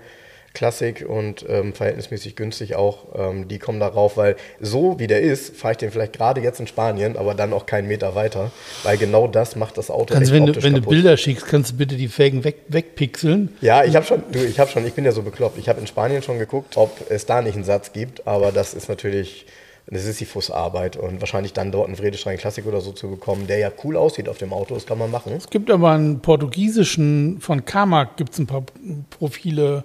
Klassik 0.55 1.05
und 1.07 1.45
ähm, 1.51 1.75
verhältnismäßig 1.75 2.35
günstig 2.35 2.77
auch. 2.77 3.09
Ähm, 3.15 3.47
die 3.47 3.59
kommen 3.59 3.79
darauf, 3.79 4.17
weil 4.17 4.37
so 4.59 4.99
wie 4.99 5.07
der 5.07 5.21
ist, 5.21 5.55
fahre 5.55 5.73
ich 5.73 5.77
den 5.77 5.91
vielleicht 5.91 6.15
gerade 6.15 6.41
jetzt 6.41 6.59
in 6.59 6.67
Spanien, 6.67 7.19
aber 7.19 7.35
dann 7.35 7.53
auch 7.53 7.67
keinen 7.67 7.87
Meter 7.87 8.15
weiter, 8.15 8.51
weil 8.83 8.97
genau 8.97 9.29
das 9.29 9.55
macht 9.55 9.77
das 9.77 9.91
Auto 9.91 10.15
Kannst, 10.15 10.33
echt 10.33 10.41
wenn 10.41 10.47
du, 10.47 10.63
wenn 10.63 10.73
du 10.73 10.81
kaputt. 10.81 10.91
Bilder 10.93 11.19
schickst, 11.19 11.45
kannst 11.45 11.73
du 11.73 11.77
bitte 11.77 11.97
die 11.97 12.09
Felgen 12.09 12.43
weg, 12.43 12.57
wegpixeln. 12.69 13.55
Ja, 13.61 13.85
ich 13.85 13.95
habe 13.97 14.07
schon, 14.07 14.23
du, 14.33 14.39
ich 14.39 14.59
habe 14.59 14.71
schon, 14.71 14.87
ich 14.87 14.95
bin 14.95 15.05
ja 15.05 15.13
so 15.13 15.21
bekloppt. 15.21 15.59
Ich 15.59 15.69
habe 15.69 15.79
in 15.79 15.87
Spanien 15.87 16.23
schon 16.23 16.39
geguckt, 16.39 16.79
ob 16.79 17.11
es 17.11 17.27
da 17.27 17.43
nicht 17.43 17.57
einen 17.57 17.65
Satz 17.65 17.93
gibt, 17.93 18.27
aber 18.27 18.51
das 18.51 18.73
ist 18.73 18.89
natürlich, 18.89 19.45
das 19.89 20.05
ist 20.05 20.21
die 20.21 20.25
Fußarbeit 20.25 20.97
und 20.97 21.21
wahrscheinlich 21.21 21.53
dann 21.53 21.71
dort 21.71 21.87
einen 21.87 21.97
Vredestein 21.97 22.39
Klassik 22.39 22.67
oder 22.67 22.81
so 22.81 22.93
zu 22.93 23.09
bekommen, 23.09 23.47
der 23.47 23.59
ja 23.59 23.71
cool 23.85 23.97
aussieht 23.97 24.29
auf 24.29 24.39
dem 24.39 24.53
Auto, 24.53 24.75
das 24.75 24.85
kann 24.87 24.99
man 24.99 25.11
machen. 25.11 25.33
Es 25.33 25.49
gibt 25.49 25.71
aber 25.71 25.93
einen 25.93 26.21
portugiesischen, 26.21 27.41
von 27.41 27.65
Carmack 27.65 28.17
gibt 28.17 28.33
es 28.33 28.39
ein 28.39 28.47
paar 28.47 28.65
Profile, 29.11 29.85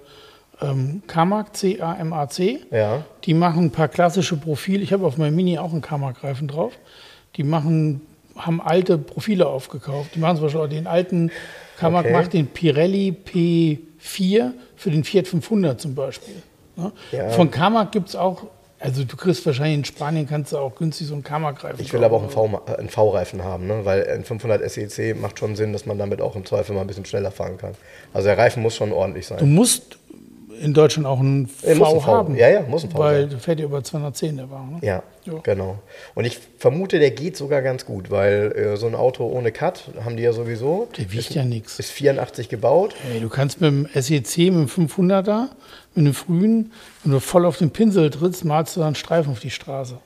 ähm, 0.60 1.02
Carmack, 1.06 1.56
C-A-M-A-C. 1.56 2.60
Ja. 2.70 3.04
Die 3.24 3.34
machen 3.34 3.66
ein 3.66 3.70
paar 3.70 3.88
klassische 3.88 4.36
Profile. 4.36 4.82
Ich 4.82 4.92
habe 4.92 5.06
auf 5.06 5.18
meinem 5.18 5.36
Mini 5.36 5.58
auch 5.58 5.72
einen 5.72 5.82
Carmack-Reifen 5.82 6.48
drauf. 6.48 6.72
Die 7.36 7.44
machen, 7.44 8.00
haben 8.36 8.60
alte 8.60 8.98
Profile 8.98 9.46
aufgekauft. 9.46 10.14
Die 10.14 10.18
machen 10.18 10.36
zum 10.36 10.46
Beispiel 10.46 10.60
auch 10.60 10.68
den 10.68 10.86
alten, 10.86 11.30
Carmack 11.78 12.04
Okay. 12.06 12.12
macht 12.12 12.32
den 12.32 12.46
Pirelli 12.48 13.16
P4 13.24 14.50
für 14.76 14.90
den 14.90 15.04
Fiat 15.04 15.26
500 15.28 15.80
zum 15.80 15.94
Beispiel. 15.94 16.34
Ja? 16.76 16.92
Ja. 17.12 17.30
Von 17.30 17.50
Carmack 17.50 17.92
gibt 17.92 18.08
es 18.08 18.16
auch, 18.16 18.44
also 18.82 19.04
du 19.04 19.16
kriegst 19.16 19.44
wahrscheinlich 19.46 19.74
in 19.78 19.84
Spanien, 19.84 20.28
kannst 20.28 20.52
du 20.52 20.58
auch 20.58 20.74
günstig 20.74 21.06
so 21.06 21.14
einen 21.14 21.22
Carmack-Reifen 21.22 21.80
Ich 21.80 21.92
will 21.92 22.02
aber 22.04 22.16
auch 22.16 22.22
einen 22.78 22.88
V-Reifen 22.88 23.42
haben, 23.44 23.66
ne? 23.66 23.84
weil 23.84 24.06
ein 24.08 24.24
500 24.24 24.68
SEC 24.70 25.16
macht 25.20 25.38
schon 25.38 25.56
Sinn, 25.56 25.72
dass 25.72 25.86
man 25.86 25.98
damit 25.98 26.20
auch 26.20 26.36
im 26.36 26.44
Zweifel 26.44 26.74
mal 26.74 26.82
ein 26.82 26.86
bisschen 26.86 27.04
schneller 27.04 27.30
fahren 27.30 27.58
kann. 27.58 27.74
Also 28.12 28.26
der 28.28 28.38
Reifen 28.38 28.62
muss 28.62 28.76
schon 28.76 28.92
ordentlich 28.92 29.28
Du 29.28 29.34
sein. 29.36 29.54
musst 29.54 29.98
in 30.60 30.74
Deutschland 30.74 31.06
auch 31.06 31.20
einen 31.20 31.48
Er 31.62 31.74
muss 31.76 31.88
V 31.88 31.94
ein 31.94 32.00
V. 32.00 32.06
haben. 32.06 32.36
Ja, 32.36 32.48
ja, 32.48 32.62
muss 32.62 32.84
ein 32.84 32.90
V 32.90 32.98
Weil 32.98 33.20
sein. 33.22 33.30
der 33.30 33.38
fährt 33.38 33.58
ja 33.60 33.64
über 33.66 33.82
210, 33.82 34.36
der 34.36 34.50
Wagen. 34.50 34.72
Ne? 34.72 34.78
Ja, 34.86 35.02
Ja. 35.24 35.34
genau. 35.42 35.78
Und 36.14 36.24
ich 36.24 36.38
vermute, 36.58 36.98
der 36.98 37.10
geht 37.10 37.36
sogar 37.36 37.62
ganz 37.62 37.84
gut, 37.86 38.10
weil 38.10 38.52
äh, 38.52 38.76
so 38.76 38.86
ein 38.86 38.94
Auto 38.94 39.26
ohne 39.26 39.52
Cut 39.52 39.84
haben 40.04 40.16
die 40.16 40.22
ja 40.22 40.32
sowieso. 40.32 40.88
Der 40.98 41.10
wiegt 41.12 41.34
ja 41.34 41.44
nichts. 41.44 41.78
Ist 41.78 41.90
84 41.90 42.48
gebaut. 42.48 42.94
Ey, 43.12 43.20
du 43.20 43.28
kannst 43.28 43.60
mit 43.60 43.70
dem 43.70 43.88
SEC, 43.94 44.38
mit 44.52 44.76
dem 44.76 44.88
500er, 44.88 45.48
mit 45.94 46.06
dem 46.06 46.14
frühen, 46.14 46.72
wenn 47.04 47.12
du 47.12 47.20
voll 47.20 47.44
auf 47.46 47.58
den 47.58 47.70
Pinsel 47.70 48.10
trittst, 48.10 48.44
malst 48.44 48.76
du 48.76 48.80
dann 48.80 48.94
Streifen 48.94 49.32
auf 49.32 49.40
die 49.40 49.50
Straße. 49.50 49.98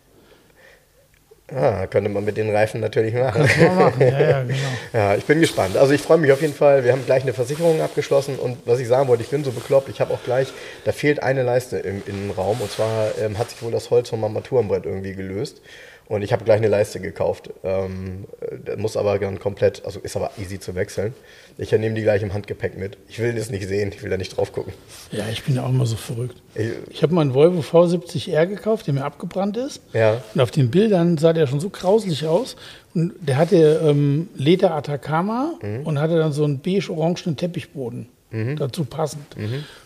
Ah, 1.55 1.87
könnte 1.87 2.11
man 2.11 2.25
mit 2.25 2.37
den 2.37 2.51
Reifen 2.51 2.81
natürlich 2.81 3.15
machen. 3.15 3.43
Machen, 3.43 4.01
ja, 4.01 4.21
ja, 4.21 4.43
genau. 4.47 4.59
Ja, 4.93 5.15
ich 5.15 5.25
bin 5.27 5.41
gespannt. 5.41 5.77
Also 5.77 5.93
ich 5.93 6.01
freue 6.01 6.19
mich 6.19 6.33
auf 6.33 6.41
jeden 6.41 6.55
Fall. 6.55 6.83
Wir 6.83 6.91
haben 6.91 7.07
gleich 7.07 7.23
eine 7.23 7.33
Versicherung 7.35 7.81
abgeschlossen 7.81 8.37
und 8.37 8.59
was 8.65 8.81
ich 8.81 8.89
sagen 8.89 9.07
wollte, 9.07 9.23
ich 9.23 9.31
bin 9.31 9.45
so 9.45 9.53
bekloppt. 9.53 9.89
Ich 9.89 10.01
habe 10.01 10.13
auch 10.13 10.23
gleich, 10.25 10.53
da 10.85 10.91
fehlt 10.91 11.23
eine 11.23 11.45
Leiste 11.45 11.79
im 11.79 12.03
Innenraum 12.05 12.61
und 12.61 12.71
zwar 12.73 13.17
ähm, 13.21 13.39
hat 13.39 13.51
sich 13.51 13.63
wohl 13.63 13.71
das 13.71 13.91
Holz 13.91 14.09
vom 14.09 14.25
Armaturenbrett 14.25 14.87
irgendwie 14.87 15.15
gelöst 15.15 15.63
und 16.09 16.23
ich 16.23 16.33
habe 16.33 16.45
gleich 16.45 16.57
eine 16.57 16.69
Leiste 16.69 16.99
gekauft. 16.99 17.51
Ähm, 17.63 18.25
äh, 18.67 18.75
muss 18.77 18.97
aber 18.97 19.17
dann 19.21 19.39
komplett, 19.39 19.85
also 19.85 20.01
ist 20.01 20.17
aber 20.17 20.33
easy 20.39 20.59
zu 20.59 20.75
wechseln. 20.75 21.15
Ich 21.59 21.73
nehme 21.73 21.95
die 21.95 22.03
gleich 22.03 22.23
im 22.23 22.35
Handgepäck 22.35 22.77
mit. 22.77 22.99
Ich 23.09 23.19
will 23.19 23.35
das 23.35 23.51
nicht 23.51 23.67
sehen, 23.67 23.91
ich 23.95 24.03
will 24.03 24.11
da 24.11 24.17
nicht 24.19 24.37
drauf 24.37 24.53
gucken. 24.53 24.75
Ja, 25.11 25.25
ich 25.33 25.43
bin 25.43 25.57
ja 25.57 25.65
auch 25.65 25.71
immer 25.71 25.87
so 25.87 25.97
verrückt. 25.97 26.37
Ich, 26.55 26.71
Ich 26.91 27.03
habe 27.03 27.15
mal 27.15 27.23
einen 27.23 27.33
Volvo 27.35 27.61
V70R 27.61 28.47
gekauft, 28.47 28.87
der 28.87 28.95
mir 28.95 29.05
abgebrannt 29.05 29.57
ist. 29.57 29.81
ja, 29.95 30.23
Und 30.35 30.41
auf 30.43 30.51
den 30.51 30.71
Bildern 30.71 31.17
sah 31.17 31.33
der 31.33 31.47
schon 31.47 31.61
so 31.61 31.71
grauslich 31.71 32.27
aus. 32.27 32.57
Und 32.95 33.15
der 33.21 33.39
hatte 33.39 33.81
ähm, 33.85 34.29
Leder 34.35 34.75
Atacama 34.75 35.55
und 35.85 35.99
hatte 35.99 36.19
dann 36.19 36.33
so 36.33 36.45
einen 36.45 36.59
beige-orangenen 36.61 37.37
Teppichboden 37.37 38.09
dazu 38.57 38.85
passend. 38.85 39.25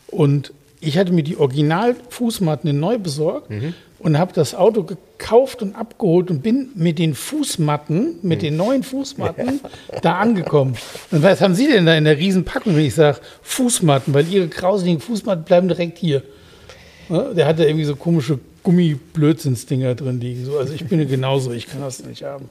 Und 0.09 0.53
ich 0.81 0.99
hatte 0.99 1.13
mir 1.13 1.23
die 1.23 1.37
Original-Fußmatten 1.37 2.71
in 2.71 2.81
neu 2.81 2.99
besorgt 2.99 3.51
und 3.99 4.19
habe 4.19 4.33
das 4.33 4.55
Auto 4.55 4.83
gekauft 4.83 5.63
und 5.63 5.75
abgeholt 5.75 6.31
und 6.31 6.43
bin 6.43 6.71
mit 6.75 6.99
den 6.99 7.15
Fußmatten, 7.15 8.21
mit 8.23 8.43
den 8.43 8.57
neuen 8.57 8.83
Fußmatten 8.83 9.61
da 10.03 10.19
angekommen. 10.19 10.77
Und 11.11 11.23
was 11.23 11.41
haben 11.43 11.55
Sie 11.55 11.69
denn 11.69 11.87
da 11.87 11.95
in 11.95 12.05
der 12.05 12.17
Riesenpackung, 12.17 12.75
wenn 12.77 12.85
ich 12.87 12.95
sage 12.95 13.19
Fußmatten? 13.43 14.15
Weil 14.15 14.27
Ihre 14.29 14.49
grauseligen 14.49 15.01
Fußmatten 15.01 15.45
bleiben 15.45 15.69
direkt 15.69 15.99
hier. 15.99 16.23
Der 17.11 17.47
hatte 17.47 17.65
irgendwie 17.65 17.85
so 17.85 17.97
komische 17.97 18.39
Gummiblödsinnsdinger 18.63 19.95
drin 19.95 20.21
liegen. 20.21 20.45
So, 20.45 20.59
also 20.59 20.73
ich 20.73 20.87
bin 20.87 21.01
ja 21.01 21.07
genauso, 21.07 21.51
ich 21.53 21.67
kann 21.67 21.81
das 21.81 22.05
nicht 22.05 22.23
haben. 22.23 22.49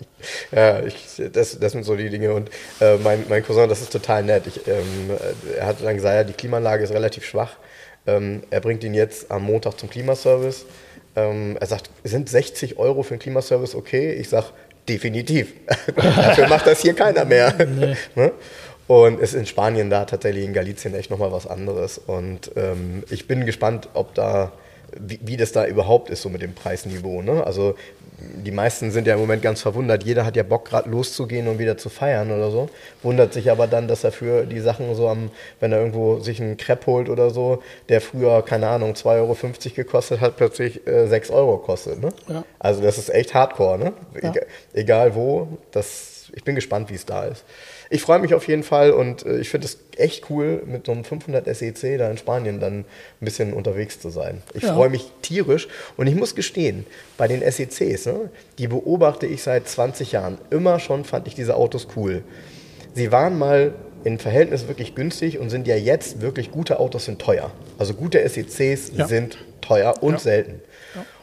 Ja, 0.51 0.83
ich, 0.83 0.95
das, 1.31 1.59
das 1.59 1.71
sind 1.71 1.83
so 1.83 1.95
die 1.95 2.09
Dinge. 2.09 2.33
Und 2.33 2.49
äh, 2.79 2.97
mein, 2.97 3.25
mein 3.29 3.43
Cousin, 3.43 3.69
das 3.69 3.81
ist 3.81 3.91
total 3.91 4.23
nett. 4.23 4.43
Ich, 4.47 4.67
ähm, 4.67 5.17
er 5.57 5.65
hat 5.65 5.77
dann 5.83 5.95
gesagt, 5.95 6.15
ja, 6.15 6.23
die 6.23 6.33
Klimaanlage 6.33 6.83
ist 6.83 6.91
relativ 6.91 7.25
schwach. 7.25 7.53
Ähm, 8.07 8.43
er 8.49 8.61
bringt 8.61 8.83
ihn 8.83 8.93
jetzt 8.93 9.31
am 9.31 9.43
Montag 9.43 9.79
zum 9.79 9.89
Klimaservice. 9.89 10.65
Ähm, 11.15 11.57
er 11.59 11.67
sagt, 11.67 11.89
sind 12.03 12.29
60 12.29 12.77
Euro 12.77 13.03
für 13.03 13.11
einen 13.11 13.19
Klimaservice 13.19 13.75
okay? 13.75 14.13
Ich 14.13 14.29
sage, 14.29 14.47
definitiv. 14.87 15.53
Dafür 15.95 16.47
macht 16.47 16.67
das 16.67 16.81
hier 16.81 16.93
keiner 16.93 17.25
mehr. 17.25 17.53
Ne? 18.15 18.31
Und 18.87 19.21
es 19.21 19.33
ist 19.33 19.39
in 19.39 19.45
Spanien 19.45 19.91
da 19.91 20.05
tatsächlich 20.05 20.43
in 20.43 20.51
Galicien 20.51 20.95
echt 20.95 21.11
nochmal 21.11 21.31
was 21.31 21.45
anderes. 21.45 21.99
Und 21.99 22.51
ähm, 22.55 23.03
ich 23.11 23.27
bin 23.27 23.45
gespannt, 23.45 23.87
ob 23.93 24.15
da, 24.15 24.51
wie, 24.99 25.19
wie 25.23 25.37
das 25.37 25.51
da 25.51 25.65
überhaupt 25.65 26.09
ist, 26.09 26.21
so 26.21 26.29
mit 26.29 26.41
dem 26.41 26.53
Preisniveau. 26.53 27.21
Ne? 27.21 27.43
Also 27.45 27.75
die 28.19 28.51
meisten 28.51 28.91
sind 28.91 29.07
ja 29.07 29.13
im 29.13 29.19
Moment 29.19 29.41
ganz 29.41 29.61
verwundert. 29.61 30.03
Jeder 30.03 30.25
hat 30.25 30.35
ja 30.35 30.43
Bock, 30.43 30.65
gerade 30.65 30.89
loszugehen 30.89 31.47
und 31.47 31.59
wieder 31.59 31.77
zu 31.77 31.89
feiern 31.89 32.31
oder 32.31 32.51
so. 32.51 32.69
Wundert 33.01 33.33
sich 33.33 33.49
aber 33.49 33.67
dann, 33.67 33.87
dass 33.87 34.03
er 34.03 34.11
für 34.11 34.45
die 34.45 34.59
Sachen 34.59 34.93
so 34.95 35.07
am, 35.07 35.31
wenn 35.59 35.71
er 35.71 35.79
irgendwo 35.79 36.19
sich 36.19 36.41
einen 36.41 36.57
Crepe 36.57 36.87
holt 36.87 37.09
oder 37.09 37.29
so, 37.29 37.63
der 37.87 38.01
früher, 38.01 38.43
keine 38.43 38.67
Ahnung, 38.67 38.93
2,50 38.93 39.05
Euro 39.15 39.35
gekostet 39.75 40.21
hat, 40.21 40.37
plötzlich 40.37 40.85
äh, 40.87 41.07
6 41.07 41.29
Euro 41.31 41.57
kostet. 41.57 42.01
Ne? 42.01 42.09
Ja. 42.27 42.43
Also 42.59 42.81
das 42.81 42.97
ist 42.97 43.09
echt 43.09 43.33
hardcore, 43.33 43.77
ne? 43.79 43.93
Ja. 44.21 44.29
Egal, 44.29 44.45
egal 44.73 45.15
wo, 45.15 45.47
das, 45.71 46.29
ich 46.33 46.43
bin 46.43 46.55
gespannt, 46.55 46.89
wie 46.89 46.95
es 46.95 47.05
da 47.05 47.25
ist. 47.25 47.45
Ich 47.91 48.01
freue 48.03 48.19
mich 48.19 48.33
auf 48.35 48.47
jeden 48.47 48.61
Fall 48.63 48.91
und 48.91 49.25
äh, 49.25 49.39
ich 49.39 49.49
finde 49.49 49.65
es 49.65 49.77
echt 49.97 50.29
cool, 50.29 50.61
mit 50.65 50.85
so 50.85 50.91
einem 50.91 51.03
500 51.03 51.45
SEC 51.55 51.97
da 51.97 52.09
in 52.11 52.17
Spanien 52.17 52.59
dann 52.59 52.79
ein 52.81 52.85
bisschen 53.19 53.51
unterwegs 53.53 53.99
zu 53.99 54.09
sein. 54.09 54.43
Ich 54.53 54.63
Ja. 54.63 54.75
freue 54.75 54.89
mich 54.89 55.11
tierisch 55.23 55.67
und 55.97 56.05
ich 56.07 56.13
muss 56.15 56.35
gestehen, 56.35 56.85
bei 57.17 57.27
den 57.27 57.41
SECs, 57.41 58.05
ne, 58.05 58.29
die 58.59 58.67
beobachte 58.67 59.25
ich 59.25 59.41
seit 59.41 59.67
20 59.67 60.11
Jahren. 60.11 60.37
Immer 60.51 60.79
schon 60.79 61.03
fand 61.03 61.27
ich 61.27 61.33
diese 61.35 61.55
Autos 61.55 61.87
cool. 61.95 62.21
Sie 62.93 63.11
waren 63.11 63.37
mal 63.39 63.73
in 64.03 64.19
Verhältnis 64.19 64.67
wirklich 64.67 64.93
günstig 64.95 65.39
und 65.39 65.49
sind 65.49 65.67
ja 65.67 65.75
jetzt 65.75 66.21
wirklich 66.21 66.51
gute 66.51 66.79
Autos 66.79 67.05
sind 67.05 67.19
teuer. 67.19 67.51
Also 67.79 67.93
gute 67.95 68.19
SECs 68.29 68.91
Ja. 68.95 69.07
sind 69.07 69.37
teuer 69.61 69.95
und 70.01 70.13
Ja. 70.13 70.19
selten. 70.19 70.61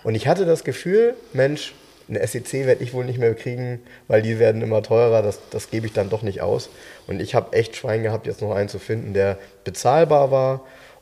Und 0.03 0.15
ich 0.15 0.27
hatte 0.27 0.45
das 0.47 0.63
Gefühl, 0.65 1.15
Mensch, 1.33 1.75
eine 2.09 2.25
SEC 2.27 2.67
werde 2.67 2.85
ich 2.85 2.95
wohl 2.95 3.05
nicht 3.05 3.19
mehr 3.19 3.35
kriegen, 3.35 3.81
weil 4.09 4.23
die 4.23 4.39
werden 4.39 4.63
immer 4.63 4.83
teurer, 4.83 5.23
das, 5.23 5.41
das 5.51 5.71
gebe 5.71 5.87
ich 5.87 5.93
dann 5.93 6.09
doch 6.09 6.23
nicht 6.23 6.41
aus. 6.41 6.71
Und 7.07 7.21
ich 7.21 7.35
habe 7.35 7.57
echt 7.57 7.77
Schwein 7.77 8.03
gehabt, 8.03 8.27
jetzt 8.27 8.43
noch 8.43 8.55
einen 8.55 8.69
zu 8.69 8.79
finden, 8.79 9.13
der 9.13 9.39
bezahlbar 9.65 10.31
war 10.31 10.61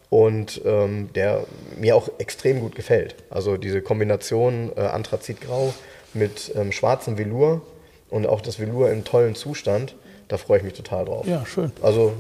und 0.09 0.63
ähm, 0.65 1.11
der 1.15 1.45
mir 1.77 1.97
auch 1.97 2.09
extrem 2.19 2.61
gut 2.61 2.75
gefällt. 2.75 3.17
Also 3.31 3.57
diese 3.57 3.83
Kombination 3.83 4.73
äh, 4.77 4.81
Anthrazitgrau 4.81 5.75
mit 6.15 6.53
ähm, 6.55 6.73
schwarzem 6.73 7.19
Velour 7.19 7.63
und 8.11 8.27
auch 8.27 8.41
das 8.41 8.59
Velour 8.59 8.91
im 8.91 9.05
tollen 9.05 9.35
Zustand, 9.35 9.97
da 10.29 10.39
freue 10.39 10.59
ich 10.59 10.65
mich 10.65 10.75
total 10.75 11.05
drauf. 11.05 11.27
Ja, 11.27 11.45
schön. 11.45 11.73
Also 11.83 12.13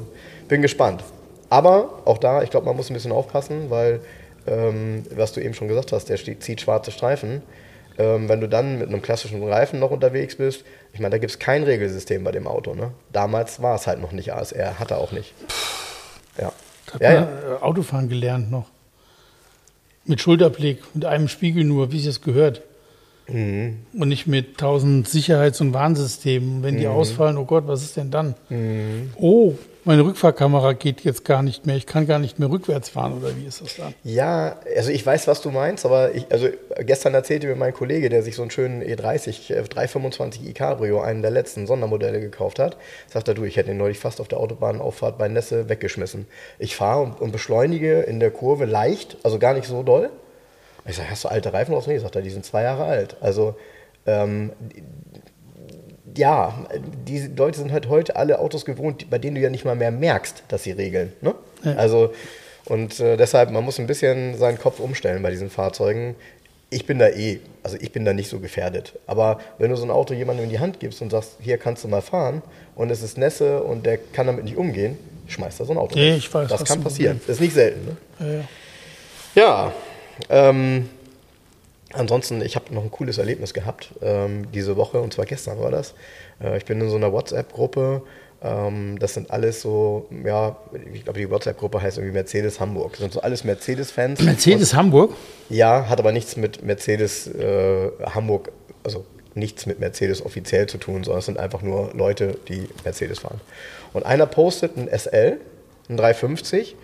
bin 0.48 0.60
gespannt. 0.60 1.04
Aber 1.50 2.02
auch 2.04 2.18
da, 2.18 2.42
ich 2.42 2.50
glaube, 2.50 2.66
man 2.66 2.76
muss 2.76 2.90
ein 2.90 2.94
bisschen 2.94 3.12
aufpassen, 3.12 3.70
weil, 3.70 4.00
ähm, 4.46 5.04
was 5.14 5.32
du 5.32 5.40
eben 5.40 5.54
schon 5.54 5.68
gesagt 5.68 5.92
hast, 5.92 6.08
der 6.08 6.18
zieht 6.18 6.60
schwarze 6.60 6.90
Streifen. 6.90 7.42
Ähm, 7.96 8.28
wenn 8.28 8.40
du 8.40 8.48
dann 8.48 8.78
mit 8.78 8.88
einem 8.88 9.02
klassischen 9.02 9.42
Reifen 9.46 9.78
noch 9.78 9.90
unterwegs 9.90 10.36
bist, 10.36 10.64
ich 10.92 11.00
meine, 11.00 11.10
da 11.12 11.18
gibt 11.18 11.30
es 11.30 11.38
kein 11.38 11.62
Regelsystem 11.62 12.24
bei 12.24 12.32
dem 12.32 12.46
Auto. 12.46 12.74
Ne? 12.74 12.90
Damals 13.12 13.62
war 13.62 13.76
es 13.76 13.86
halt 13.86 14.00
noch 14.00 14.12
nicht 14.12 14.32
ASR, 14.32 14.78
hat 14.78 14.90
er 14.90 14.98
auch 14.98 15.12
nicht. 15.12 15.32
Ja. 16.40 16.52
Hat 16.92 17.00
Ja, 17.00 17.12
ja. 17.12 17.22
äh, 17.22 17.62
Autofahren 17.62 18.08
gelernt 18.08 18.50
noch. 18.50 18.66
Mit 20.06 20.20
Schulterblick, 20.20 20.82
mit 20.94 21.04
einem 21.04 21.28
Spiegel 21.28 21.64
nur, 21.64 21.92
wie 21.92 21.98
es 22.00 22.06
es 22.06 22.20
gehört. 22.20 22.62
Mhm. 23.28 23.78
Und 23.94 24.08
nicht 24.08 24.26
mit 24.26 24.58
tausend 24.58 25.08
Sicherheits- 25.08 25.60
und 25.62 25.72
Warnsystemen. 25.72 26.62
Wenn 26.62 26.74
Mhm. 26.74 26.78
die 26.80 26.86
ausfallen, 26.88 27.38
oh 27.38 27.44
Gott, 27.46 27.66
was 27.66 27.82
ist 27.82 27.96
denn 27.96 28.10
dann? 28.10 28.34
Oh, 29.16 29.54
meine 29.84 30.04
Rückfahrkamera 30.04 30.72
geht 30.72 31.02
jetzt 31.02 31.24
gar 31.24 31.42
nicht 31.42 31.66
mehr. 31.66 31.76
Ich 31.76 31.86
kann 31.86 32.06
gar 32.06 32.18
nicht 32.18 32.38
mehr 32.38 32.50
rückwärts 32.50 32.88
fahren, 32.88 33.18
oder 33.18 33.36
wie 33.36 33.46
ist 33.46 33.60
das 33.60 33.76
dann? 33.76 33.94
Ja, 34.02 34.58
also 34.76 34.90
ich 34.90 35.04
weiß, 35.04 35.26
was 35.26 35.40
du 35.42 35.50
meinst, 35.50 35.84
aber 35.84 36.14
ich, 36.14 36.30
also 36.30 36.48
gestern 36.80 37.14
erzählte 37.14 37.46
mir 37.46 37.56
mein 37.56 37.74
Kollege, 37.74 38.08
der 38.08 38.22
sich 38.22 38.36
so 38.36 38.42
einen 38.42 38.50
schönen 38.50 38.82
E 38.82 38.94
E30 38.94 39.54
äh, 39.54 39.60
325i 39.62 40.52
Cabrio, 40.54 41.00
einen 41.00 41.22
der 41.22 41.30
letzten 41.30 41.66
Sondermodelle 41.66 42.20
gekauft 42.20 42.58
hat, 42.58 42.76
sagt 43.12 43.28
er, 43.28 43.34
du, 43.34 43.44
ich 43.44 43.56
hätte 43.56 43.70
ihn 43.70 43.76
neulich 43.76 43.98
fast 43.98 44.20
auf 44.20 44.28
der 44.28 44.38
Autobahnauffahrt 44.38 45.18
bei 45.18 45.28
Nässe 45.28 45.68
weggeschmissen. 45.68 46.26
Ich 46.58 46.76
fahre 46.76 47.02
und, 47.02 47.20
und 47.20 47.32
beschleunige 47.32 48.00
in 48.00 48.20
der 48.20 48.30
Kurve 48.30 48.64
leicht, 48.64 49.16
also 49.22 49.38
gar 49.38 49.54
nicht 49.54 49.66
so 49.66 49.82
doll. 49.82 50.10
Ich 50.86 50.96
sage, 50.96 51.10
hast 51.10 51.24
du 51.24 51.28
alte 51.28 51.52
Reifen 51.52 51.72
drauf? 51.72 51.86
Nee, 51.86 51.98
sagt 51.98 52.16
er, 52.16 52.22
die 52.22 52.30
sind 52.30 52.44
zwei 52.44 52.62
Jahre 52.62 52.84
alt. 52.84 53.16
Also 53.20 53.56
ähm, 54.06 54.52
ja, 56.16 56.54
die 57.06 57.28
Leute 57.36 57.58
sind 57.58 57.72
halt 57.72 57.88
heute 57.88 58.16
alle 58.16 58.38
Autos 58.38 58.64
gewohnt, 58.64 59.10
bei 59.10 59.18
denen 59.18 59.34
du 59.34 59.40
ja 59.40 59.50
nicht 59.50 59.64
mal 59.64 59.76
mehr 59.76 59.90
merkst, 59.90 60.44
dass 60.48 60.62
sie 60.62 60.72
regeln. 60.72 61.12
Ne? 61.20 61.34
Ja. 61.64 61.74
Also, 61.74 62.12
und 62.66 62.98
äh, 63.00 63.16
deshalb, 63.16 63.50
man 63.50 63.64
muss 63.64 63.78
ein 63.78 63.86
bisschen 63.86 64.36
seinen 64.38 64.58
Kopf 64.58 64.80
umstellen 64.80 65.22
bei 65.22 65.30
diesen 65.30 65.50
Fahrzeugen. 65.50 66.14
Ich 66.70 66.86
bin 66.86 66.98
da 66.98 67.08
eh, 67.08 67.40
also 67.62 67.76
ich 67.80 67.92
bin 67.92 68.04
da 68.04 68.12
nicht 68.12 68.28
so 68.28 68.40
gefährdet. 68.40 68.94
Aber 69.06 69.38
wenn 69.58 69.70
du 69.70 69.76
so 69.76 69.84
ein 69.84 69.90
Auto 69.90 70.14
jemandem 70.14 70.44
in 70.44 70.50
die 70.50 70.58
Hand 70.58 70.80
gibst 70.80 71.02
und 71.02 71.10
sagst, 71.10 71.36
hier 71.40 71.58
kannst 71.58 71.84
du 71.84 71.88
mal 71.88 72.00
fahren 72.00 72.42
und 72.74 72.90
es 72.90 73.02
ist 73.02 73.18
Nässe 73.18 73.62
und 73.62 73.86
der 73.86 73.98
kann 73.98 74.26
damit 74.26 74.44
nicht 74.44 74.56
umgehen, 74.56 74.98
schmeißt 75.28 75.60
er 75.60 75.66
so 75.66 75.72
ein 75.72 75.78
Auto. 75.78 75.94
Nee, 75.98 76.16
ich 76.16 76.32
weiß, 76.32 76.48
Das 76.48 76.64
kann 76.64 76.82
passieren. 76.82 77.20
Ist 77.26 77.40
nicht 77.40 77.54
selten. 77.54 77.86
Ne? 77.86 77.96
Ja, 78.18 78.34
ja. 78.34 78.44
Ja, 79.36 79.72
ähm, 80.30 80.88
ansonsten, 81.94 82.42
ich 82.42 82.56
habe 82.56 82.72
noch 82.74 82.82
ein 82.82 82.90
cooles 82.90 83.18
Erlebnis 83.18 83.54
gehabt 83.54 83.90
ähm, 84.02 84.50
diese 84.52 84.76
Woche, 84.76 85.00
und 85.00 85.12
zwar 85.12 85.26
gestern 85.26 85.60
war 85.60 85.70
das. 85.70 85.94
Äh, 86.42 86.56
ich 86.56 86.64
bin 86.64 86.80
in 86.80 86.88
so 86.88 86.96
einer 86.96 87.12
WhatsApp-Gruppe. 87.12 88.02
Ähm, 88.42 88.98
das 88.98 89.14
sind 89.14 89.30
alles 89.30 89.62
so, 89.62 90.06
ja, 90.24 90.56
ich 90.92 91.04
glaube, 91.04 91.18
die 91.18 91.30
WhatsApp-Gruppe 91.30 91.80
heißt 91.80 91.98
irgendwie 91.98 92.14
Mercedes 92.14 92.60
Hamburg. 92.60 92.92
Das 92.92 93.00
sind 93.00 93.12
so 93.12 93.20
alles 93.20 93.44
Mercedes-Fans. 93.44 94.20
Mercedes 94.22 94.74
Hamburg? 94.74 95.14
Ja, 95.48 95.88
hat 95.88 95.98
aber 95.98 96.12
nichts 96.12 96.36
mit 96.36 96.62
Mercedes 96.62 97.26
äh, 97.26 97.90
Hamburg, 98.04 98.52
also 98.82 99.04
nichts 99.34 99.66
mit 99.66 99.80
Mercedes 99.80 100.24
offiziell 100.24 100.66
zu 100.66 100.78
tun, 100.78 101.04
sondern 101.04 101.20
es 101.20 101.26
sind 101.26 101.38
einfach 101.38 101.62
nur 101.62 101.92
Leute, 101.94 102.38
die 102.48 102.68
Mercedes 102.84 103.20
fahren. 103.20 103.40
Und 103.92 104.04
einer 104.04 104.26
postet 104.26 104.76
ein 104.76 104.88
SL, 104.88 105.38
ein 105.88 105.96
350 105.96 106.76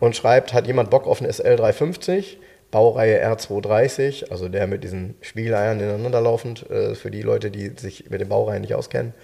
und 0.00 0.16
schreibt, 0.16 0.54
hat 0.54 0.66
jemand 0.66 0.90
Bock 0.90 1.06
auf 1.06 1.20
einen 1.20 1.30
SL 1.30 1.56
350, 1.56 2.38
Baureihe 2.70 3.24
R230, 3.26 4.30
also 4.30 4.48
der 4.48 4.66
mit 4.66 4.84
diesen 4.84 5.14
Spiegeleiern 5.20 5.80
ineinander 5.80 6.20
laufend, 6.20 6.68
äh, 6.70 6.94
für 6.94 7.10
die 7.10 7.22
Leute, 7.22 7.50
die 7.50 7.72
sich 7.76 8.10
mit 8.10 8.20
den 8.20 8.28
Baureihen 8.28 8.62
nicht 8.62 8.74
auskennen. 8.74 9.14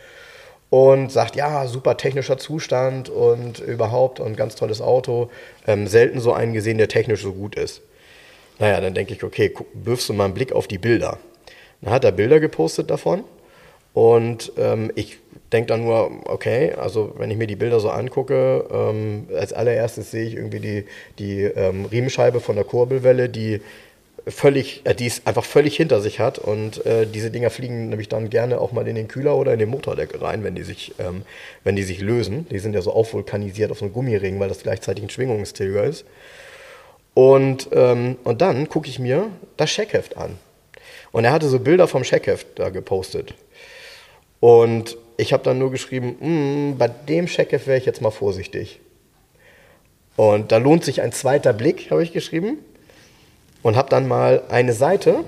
und 0.69 1.13
sagt, 1.13 1.37
ja, 1.37 1.67
super 1.69 1.97
technischer 1.97 2.39
Zustand 2.39 3.09
und 3.09 3.61
überhaupt 3.61 4.19
und 4.19 4.37
ganz 4.37 4.57
tolles 4.57 4.81
Auto. 4.81 5.31
Ähm, 5.67 5.87
selten 5.87 6.21
so 6.21 6.33
einen 6.33 6.53
gesehen, 6.55 6.79
der 6.79 6.89
technisch 6.89 7.23
so 7.23 7.33
gut 7.33 7.55
ist. 7.55 7.83
Naja, 8.59 8.81
dann 8.81 8.95
denke 8.95 9.15
ich, 9.15 9.23
okay, 9.23 9.55
wirfst 9.75 10.09
du 10.09 10.13
mal 10.13 10.25
einen 10.25 10.35
Blick 10.35 10.53
auf 10.53 10.67
die 10.67 10.79
Bilder. 10.79 11.19
Dann 11.83 11.93
hat 11.93 12.05
er 12.05 12.13
Bilder 12.13 12.41
gepostet 12.41 12.91
davon 12.91 13.25
und 13.93 14.53
ähm, 14.59 14.91
ich 14.95 15.19
denke 15.53 15.69
dann 15.69 15.85
nur, 15.85 16.11
okay, 16.25 16.73
also 16.73 17.15
wenn 17.19 17.31
ich 17.31 17.37
mir 17.37 17.47
die 17.47 17.57
Bilder 17.57 17.81
so 17.81 17.91
angucke, 17.91 18.65
ähm, 18.71 19.29
als 19.35 19.53
allererstes 19.53 20.11
sehe 20.11 20.27
ich 20.27 20.35
irgendwie 20.35 20.61
die, 20.61 20.85
die 21.19 21.43
ähm, 21.43 21.85
Riemenscheibe 21.87 22.41
von 22.41 22.57
der 22.57 22.65
Kurbelwelle, 22.65 23.29
die 23.29 23.61
völlig, 24.27 24.83
äh, 24.85 24.95
die 24.95 25.07
es 25.07 25.27
einfach 25.27 25.45
völlig 25.45 25.77
hinter 25.77 26.01
sich 26.01 26.19
hat 26.19 26.39
und 26.39 26.85
äh, 26.85 27.07
diese 27.07 27.31
Dinger 27.31 27.51
fliegen 27.51 27.89
nämlich 27.89 28.09
dann 28.09 28.29
gerne 28.31 28.61
auch 28.61 28.73
mal 28.73 28.87
in 28.89 28.97
den 28.97 29.09
Kühler 29.09 29.37
oder 29.37 29.53
in 29.53 29.59
den 29.59 29.69
Motordeckel 29.69 30.21
rein, 30.21 30.43
wenn 30.43 30.55
die 30.55 30.65
sich, 30.65 30.95
ähm, 30.99 31.23
wenn 31.65 31.77
die 31.77 31.85
sich 31.85 32.01
lösen. 32.01 32.47
Die 32.51 32.59
sind 32.59 32.75
ja 32.75 32.83
so 32.83 32.93
aufvulkanisiert 32.93 33.71
auf 33.71 33.79
so 33.79 33.85
einem 33.85 33.95
Gummiring, 33.95 34.41
weil 34.41 34.49
das 34.49 34.63
gleichzeitig 34.63 35.05
ein 35.05 35.11
Schwingungsträger 35.11 35.85
ist. 35.85 36.05
Und, 37.15 37.69
ähm, 37.73 38.17
und 38.25 38.43
dann 38.43 38.69
gucke 38.69 38.89
ich 38.89 38.99
mir 38.99 39.31
das 39.57 39.71
Scheckheft 39.71 40.17
an. 40.17 40.39
Und 41.13 41.25
er 41.25 41.33
hatte 41.33 41.49
so 41.49 41.61
Bilder 41.61 41.89
vom 41.89 42.05
Scheckheft 42.05 42.47
da 42.57 42.69
gepostet. 42.69 43.33
Und 44.41 44.97
ich 45.17 45.33
habe 45.33 45.43
dann 45.43 45.59
nur 45.59 45.71
geschrieben, 45.71 46.17
mm, 46.21 46.79
bei 46.79 46.89
dem 46.89 47.29
Scheckheft 47.29 47.67
wäre 47.67 47.79
ich 47.79 47.87
jetzt 47.87 48.03
mal 48.03 48.11
vorsichtig. 48.11 48.81
Und 50.17 50.53
da 50.53 50.57
lohnt 50.59 50.85
sich 50.85 51.03
ein 51.03 51.13
zweiter 51.13 51.53
Blick, 51.53 51.91
habe 51.91 52.03
ich 52.03 52.13
geschrieben 52.13 52.59
und 53.63 53.77
habe 53.77 53.91
dann 53.91 54.09
mal 54.09 54.43
eine 54.49 54.73
Seite, 54.73 55.25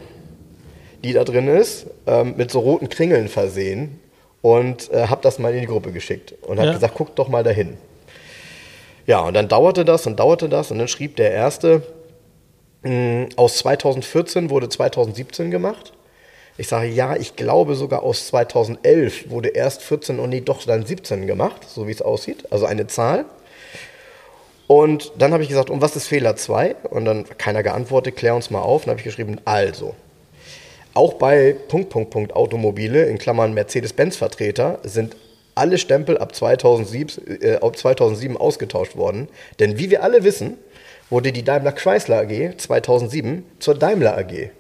die 1.05 1.13
da 1.13 1.25
drin 1.25 1.49
ist, 1.49 1.87
ähm, 2.07 2.35
mit 2.37 2.51
so 2.51 2.61
roten 2.61 2.89
Kringeln 2.89 3.29
versehen 3.29 4.01
und 4.43 4.91
äh, 4.93 5.07
habe 5.09 5.21
das 5.23 5.39
mal 5.39 5.55
in 5.55 5.61
die 5.61 5.67
Gruppe 5.67 5.93
geschickt 5.93 6.35
und 6.43 6.59
habe 6.59 6.69
ja. 6.69 6.75
gesagt, 6.75 6.95
guck 6.97 7.15
doch 7.17 7.29
mal 7.29 7.45
dahin. 7.45 7.77
Ja, 9.07 9.21
und 9.21 9.35
dann 9.35 9.49
dauerte 9.49 9.85
das 9.85 10.07
und 10.07 10.19
dauerte 10.19 10.49
das 10.49 10.71
und 10.71 10.79
dann 10.79 10.89
schrieb 10.89 11.17
der 11.17 11.33
erste, 11.33 11.83
mh, 12.83 12.91
hm, 12.91 13.29
aus 13.37 13.59
2014 13.59 14.51
wurde 14.51 14.69
2017 14.69 15.51
gemacht. 15.51 15.93
Ich 16.61 16.67
sage, 16.67 16.89
ja, 16.89 17.15
ich 17.15 17.37
glaube 17.37 17.77
sogar 17.77 18.03
aus 18.03 18.27
2011 18.27 19.31
wurde 19.31 19.51
erst 19.51 19.81
14 19.83 20.19
und 20.19 20.31
nee, 20.31 20.41
doch 20.41 20.65
dann 20.65 20.85
17 20.85 21.29
gemacht, 21.29 21.63
so 21.69 21.87
wie 21.87 21.93
es 21.93 22.03
aussieht. 22.03 22.53
Also 22.53 22.67
eine 22.67 22.89
Zahl. 22.89 23.27
Und 24.67 25.13
dann 25.17 25.33
habe 25.33 25.45
ich 25.45 25.49
gesagt, 25.49 25.71
und 25.71 25.81
was 25.81 25.95
ist 25.95 26.09
Fehler 26.09 26.35
2? 26.35 26.75
Und 26.91 27.05
dann 27.05 27.27
keiner 27.39 27.63
geantwortet, 27.63 28.17
klär 28.17 28.35
uns 28.35 28.51
mal 28.51 28.61
auf. 28.61 28.83
Dann 28.83 28.91
habe 28.91 28.99
ich 28.99 29.05
geschrieben, 29.05 29.41
also, 29.45 29.95
auch 30.95 31.15
bei 31.15 31.55
Punkt, 31.69 31.91
Punkt, 31.91 32.11
Punkt 32.11 32.35
Automobile, 32.35 33.05
in 33.05 33.19
Klammern 33.19 33.55
Mercedes-Benz-Vertreter, 33.55 34.81
sind 34.83 35.15
alle 35.55 35.79
Stempel 35.79 36.19
ab 36.19 36.35
2007, 36.35 37.41
äh, 37.41 37.55
ab 37.55 37.77
2007 37.77 38.37
ausgetauscht 38.37 38.97
worden. 38.97 39.29
Denn 39.61 39.79
wie 39.79 39.91
wir 39.91 40.03
alle 40.03 40.25
wissen, 40.25 40.59
wurde 41.09 41.31
die 41.31 41.45
Daimler 41.45 41.73
Chrysler 41.73 42.23
AG 42.23 42.59
2007 42.59 43.45
zur 43.61 43.77
Daimler 43.77 44.19
AG. 44.19 44.51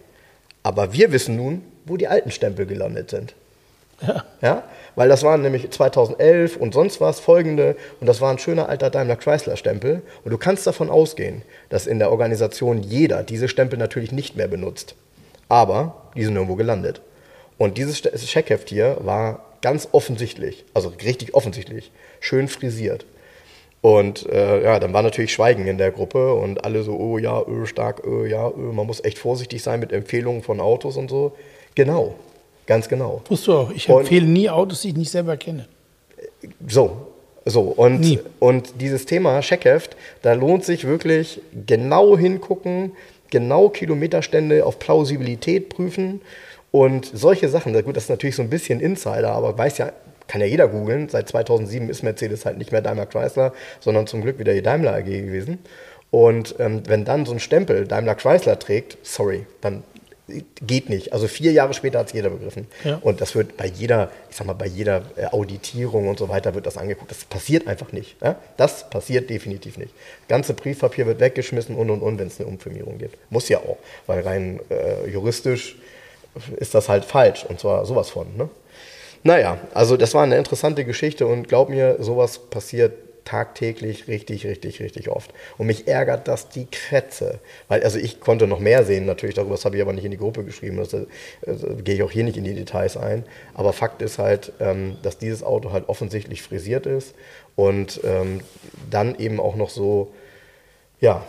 Aber 0.63 0.93
wir 0.93 1.11
wissen 1.11 1.37
nun, 1.37 1.63
wo 1.89 1.97
die 1.97 2.09
alten 2.09 2.31
Stempel 2.31 2.67
gelandet 2.67 3.11
sind. 3.11 3.35
Ja. 4.07 4.25
ja? 4.43 4.63
Weil 4.95 5.09
das 5.09 5.23
waren 5.23 5.43
nämlich 5.43 5.71
2011 5.71 6.57
und 6.57 6.75
sonst 6.75 7.01
was 7.01 7.21
folgende 7.21 7.77
und 8.01 8.07
das 8.07 8.21
war 8.21 8.31
ein 8.31 8.39
schöner 8.39 8.69
alter 8.69 8.91
Daimler 8.91 9.17
Chrysler 9.17 9.57
Stempel 9.57 10.03
und 10.25 10.31
du 10.31 10.39
kannst 10.39 10.67
davon 10.67 10.91
ausgehen, 10.91 11.43
dass 11.69 11.87
in 11.87 11.99
der 11.99 12.11
Organisation 12.11 12.83
jeder 12.83 13.23
diese 13.23 13.49
Stempel 13.49 13.79
natürlich 13.79 14.13
nicht 14.13 14.37
mehr 14.37 14.49
benutzt. 14.49 14.95
Aber 15.49 16.11
die 16.15 16.25
sind 16.25 16.35
irgendwo 16.35 16.57
gelandet. 16.57 17.01
Und 17.59 17.79
dieses 17.79 18.03
Checkheft 18.03 18.69
hier 18.69 18.99
war 19.01 19.45
ganz 19.63 19.89
offensichtlich, 19.93 20.65
also 20.75 20.93
richtig 21.03 21.35
offensichtlich, 21.35 21.91
schön 22.21 22.49
frisiert. 22.49 23.05
Und 23.81 24.27
äh, 24.27 24.63
ja, 24.65 24.81
dann 24.81 24.93
war 24.93 25.03
natürlich 25.03 25.33
Schweigen 25.33 25.67
in 25.67 25.79
der 25.79 25.93
Gruppe 25.93 26.35
und 26.35 26.65
alle 26.65 26.83
so, 26.83 26.97
oh 26.97 27.19
ja, 27.19 27.41
öh, 27.47 27.67
stark, 27.67 28.05
öh, 28.05 28.27
ja, 28.27 28.49
öh, 28.49 28.73
man 28.73 28.87
muss 28.87 29.05
echt 29.05 29.19
vorsichtig 29.19 29.63
sein 29.63 29.79
mit 29.79 29.93
Empfehlungen 29.93 30.43
von 30.43 30.61
Autos 30.61 30.97
und 30.97 31.09
so. 31.09 31.37
Genau, 31.79 32.17
Ganz 32.69 32.87
genau. 32.87 33.23
Tust 33.25 33.47
du 33.47 33.55
auch. 33.55 33.71
Ich 33.71 33.89
empfehle 33.89 34.27
nie 34.27 34.51
Autos, 34.51 34.83
die 34.83 34.89
ich 34.89 34.97
nicht 34.97 35.11
selber 35.11 35.39
kenne. 35.39 35.65
So, 36.69 37.09
so. 37.47 37.63
Und, 37.63 38.01
nie. 38.01 38.21
und 38.41 38.83
dieses 38.83 39.07
Thema 39.07 39.41
Checkheft, 39.41 39.97
da 40.21 40.35
lohnt 40.35 40.67
sich 40.67 40.87
wirklich 40.87 41.41
genau 41.67 42.19
hingucken, 42.19 42.93
genau 43.31 43.71
Kilometerstände 43.71 44.67
auf 44.67 44.79
Plausibilität 44.79 45.71
prüfen 45.71 46.21
und 46.71 47.11
solche 47.15 47.49
Sachen. 47.49 47.73
Gut, 47.73 47.97
das 47.97 48.05
ist 48.05 48.11
natürlich 48.11 48.37
so 48.37 48.43
ein 48.43 48.51
bisschen 48.51 48.81
Insider, 48.81 49.31
aber 49.31 49.57
weiß 49.57 49.79
ja, 49.79 49.93
kann 50.27 50.43
ja 50.43 50.47
jeder 50.47 50.69
googeln. 50.69 51.09
Seit 51.09 51.27
2007 51.31 51.89
ist 51.89 52.03
Mercedes 52.03 52.45
halt 52.45 52.59
nicht 52.59 52.71
mehr 52.71 52.83
Daimler 52.83 53.07
Chrysler, 53.07 53.55
sondern 53.81 54.07
zum 54.07 54.21
Glück 54.21 54.39
wieder 54.39 54.53
die 54.53 54.61
Daimler 54.61 54.95
AG 54.95 55.07
gewesen. 55.07 55.59
Und 56.11 56.55
ähm, 56.59 56.83
wenn 56.87 57.07
dann 57.07 57.25
so 57.25 57.33
ein 57.33 57.41
Stempel 57.41 57.87
Daimler 57.87 58.15
Chrysler 58.15 58.59
trägt, 58.59 58.99
sorry, 59.03 59.47
dann 59.63 59.85
geht 60.61 60.91
nicht. 60.91 61.13
Also 61.13 61.27
vier 61.27 61.53
Jahre 61.53 61.75
später 61.75 61.99
hat 61.99 62.09
es 62.09 62.13
jeder 62.13 62.31
begriffen. 62.31 62.67
Ja. 62.85 62.99
Und 63.03 63.21
das 63.21 63.35
wird 63.35 63.57
bei 63.57 63.67
jeder, 63.67 64.11
ich 64.31 64.37
sag 64.37 64.47
mal, 64.47 64.53
bei 64.53 64.67
jeder 64.67 65.03
äh, 65.17 65.27
Auditierung 65.27 66.09
und 66.09 66.19
so 66.19 66.29
weiter 66.29 66.55
wird 66.55 66.67
das 66.67 66.77
angeguckt. 66.77 67.11
Das 67.11 67.25
passiert 67.25 67.67
einfach 67.67 67.93
nicht. 67.93 68.17
Ja? 68.23 68.37
Das 68.57 68.89
passiert 68.91 69.31
definitiv 69.31 69.79
nicht. 69.79 69.93
Das 70.21 70.29
ganze 70.29 70.55
Briefpapier 70.55 71.07
wird 71.07 71.21
weggeschmissen 71.21 71.75
und 71.75 71.91
und 71.91 72.03
und, 72.03 72.19
wenn 72.19 72.27
es 72.27 72.39
eine 72.39 72.49
Umfirmierung 72.49 72.99
gibt. 72.99 73.17
Muss 73.31 73.49
ja 73.49 73.59
auch, 73.59 73.79
weil 74.07 74.21
rein 74.21 74.61
äh, 74.71 75.09
juristisch 75.09 75.77
ist 76.57 76.75
das 76.75 76.89
halt 76.89 77.05
falsch 77.05 77.45
und 77.49 77.59
zwar 77.59 77.87
sowas 77.87 78.11
von. 78.11 78.27
Ne? 78.37 78.49
Naja, 79.23 79.59
also 79.75 79.97
das 79.97 80.15
war 80.15 80.23
eine 80.23 80.37
interessante 80.37 80.85
Geschichte 80.85 81.27
und 81.27 81.49
glaub 81.49 81.69
mir, 81.69 81.97
sowas 82.01 82.39
passiert 82.39 82.93
tagtäglich 83.29 84.09
richtig, 84.09 84.47
richtig, 84.47 84.81
richtig 84.81 85.11
oft. 85.11 85.35
Und 85.59 85.67
mich 85.67 85.87
ärgert 85.87 86.29
das 86.29 86.49
die 86.49 86.65
Krätze. 86.65 87.41
Weil, 87.69 87.83
also 87.83 87.99
ich 87.99 88.21
konnte 88.21 88.47
noch 88.47 88.59
mehr 88.59 88.85
sehen, 88.85 89.05
natürlich, 89.05 89.35
darüber 89.35 89.57
habe 89.57 89.77
ich 89.77 89.83
aber 89.83 89.93
nicht 89.93 90.07
in 90.07 90.11
die 90.11 90.17
Gruppe 90.17 90.45
geschrieben. 90.45 90.79
Das, 90.79 90.89
das, 90.91 91.07
das 91.43 91.85
gehe 91.85 91.95
ich 91.95 92.03
auch 92.03 92.11
hier 92.11 92.25
nicht 92.25 92.39
in 92.39 92.45
die 92.45 92.55
Details 92.55 92.97
ein. 92.97 93.25
Aber 93.53 93.75
Fakt 93.75 94.01
ist 94.01 94.19
halt, 94.19 94.53
ähm, 94.61 94.97
dass 95.03 95.19
dieses 95.19 95.43
Auto 95.43 95.73
halt 95.73 95.91
offensichtlich 95.91 96.41
frisiert 96.41 96.87
ist 96.87 97.15
und 97.55 98.01
ähm, 98.03 98.41
dann 98.91 99.15
eben 99.19 99.41
auch 99.41 99.57
noch 99.57 99.69
so, 99.69 100.15
ja, 101.01 101.27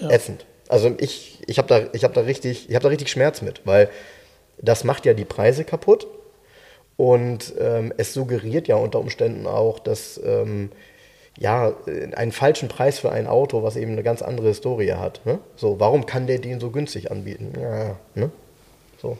ja. 0.00 0.10
ätzend. 0.10 0.46
Also 0.68 0.92
ich, 0.98 1.38
ich 1.46 1.58
habe 1.58 1.68
da, 1.68 1.98
hab 2.00 2.14
da, 2.14 2.22
richtig, 2.22 2.68
hab 2.72 2.82
da 2.82 2.88
richtig 2.88 3.08
Schmerz 3.08 3.40
mit, 3.40 3.60
weil 3.64 3.88
das 4.60 4.82
macht 4.82 5.06
ja 5.06 5.14
die 5.14 5.24
Preise 5.24 5.62
kaputt. 5.62 6.08
Und 6.96 7.54
ähm, 7.58 7.92
es 7.96 8.12
suggeriert 8.14 8.68
ja 8.68 8.76
unter 8.76 9.00
Umständen 9.00 9.46
auch, 9.46 9.78
dass 9.78 10.20
ähm, 10.24 10.70
ja, 11.38 11.74
einen 12.14 12.30
falschen 12.30 12.68
Preis 12.68 13.00
für 13.00 13.10
ein 13.10 13.26
Auto, 13.26 13.62
was 13.62 13.76
eben 13.76 13.92
eine 13.92 14.04
ganz 14.04 14.22
andere 14.22 14.48
Historie 14.48 14.92
hat. 14.92 15.20
Ne? 15.26 15.40
So, 15.56 15.80
warum 15.80 16.06
kann 16.06 16.26
der 16.26 16.38
den 16.38 16.60
so 16.60 16.70
günstig 16.70 17.10
anbieten? 17.10 17.52
Ja, 17.60 17.96
ne? 18.14 18.30
so. 19.02 19.18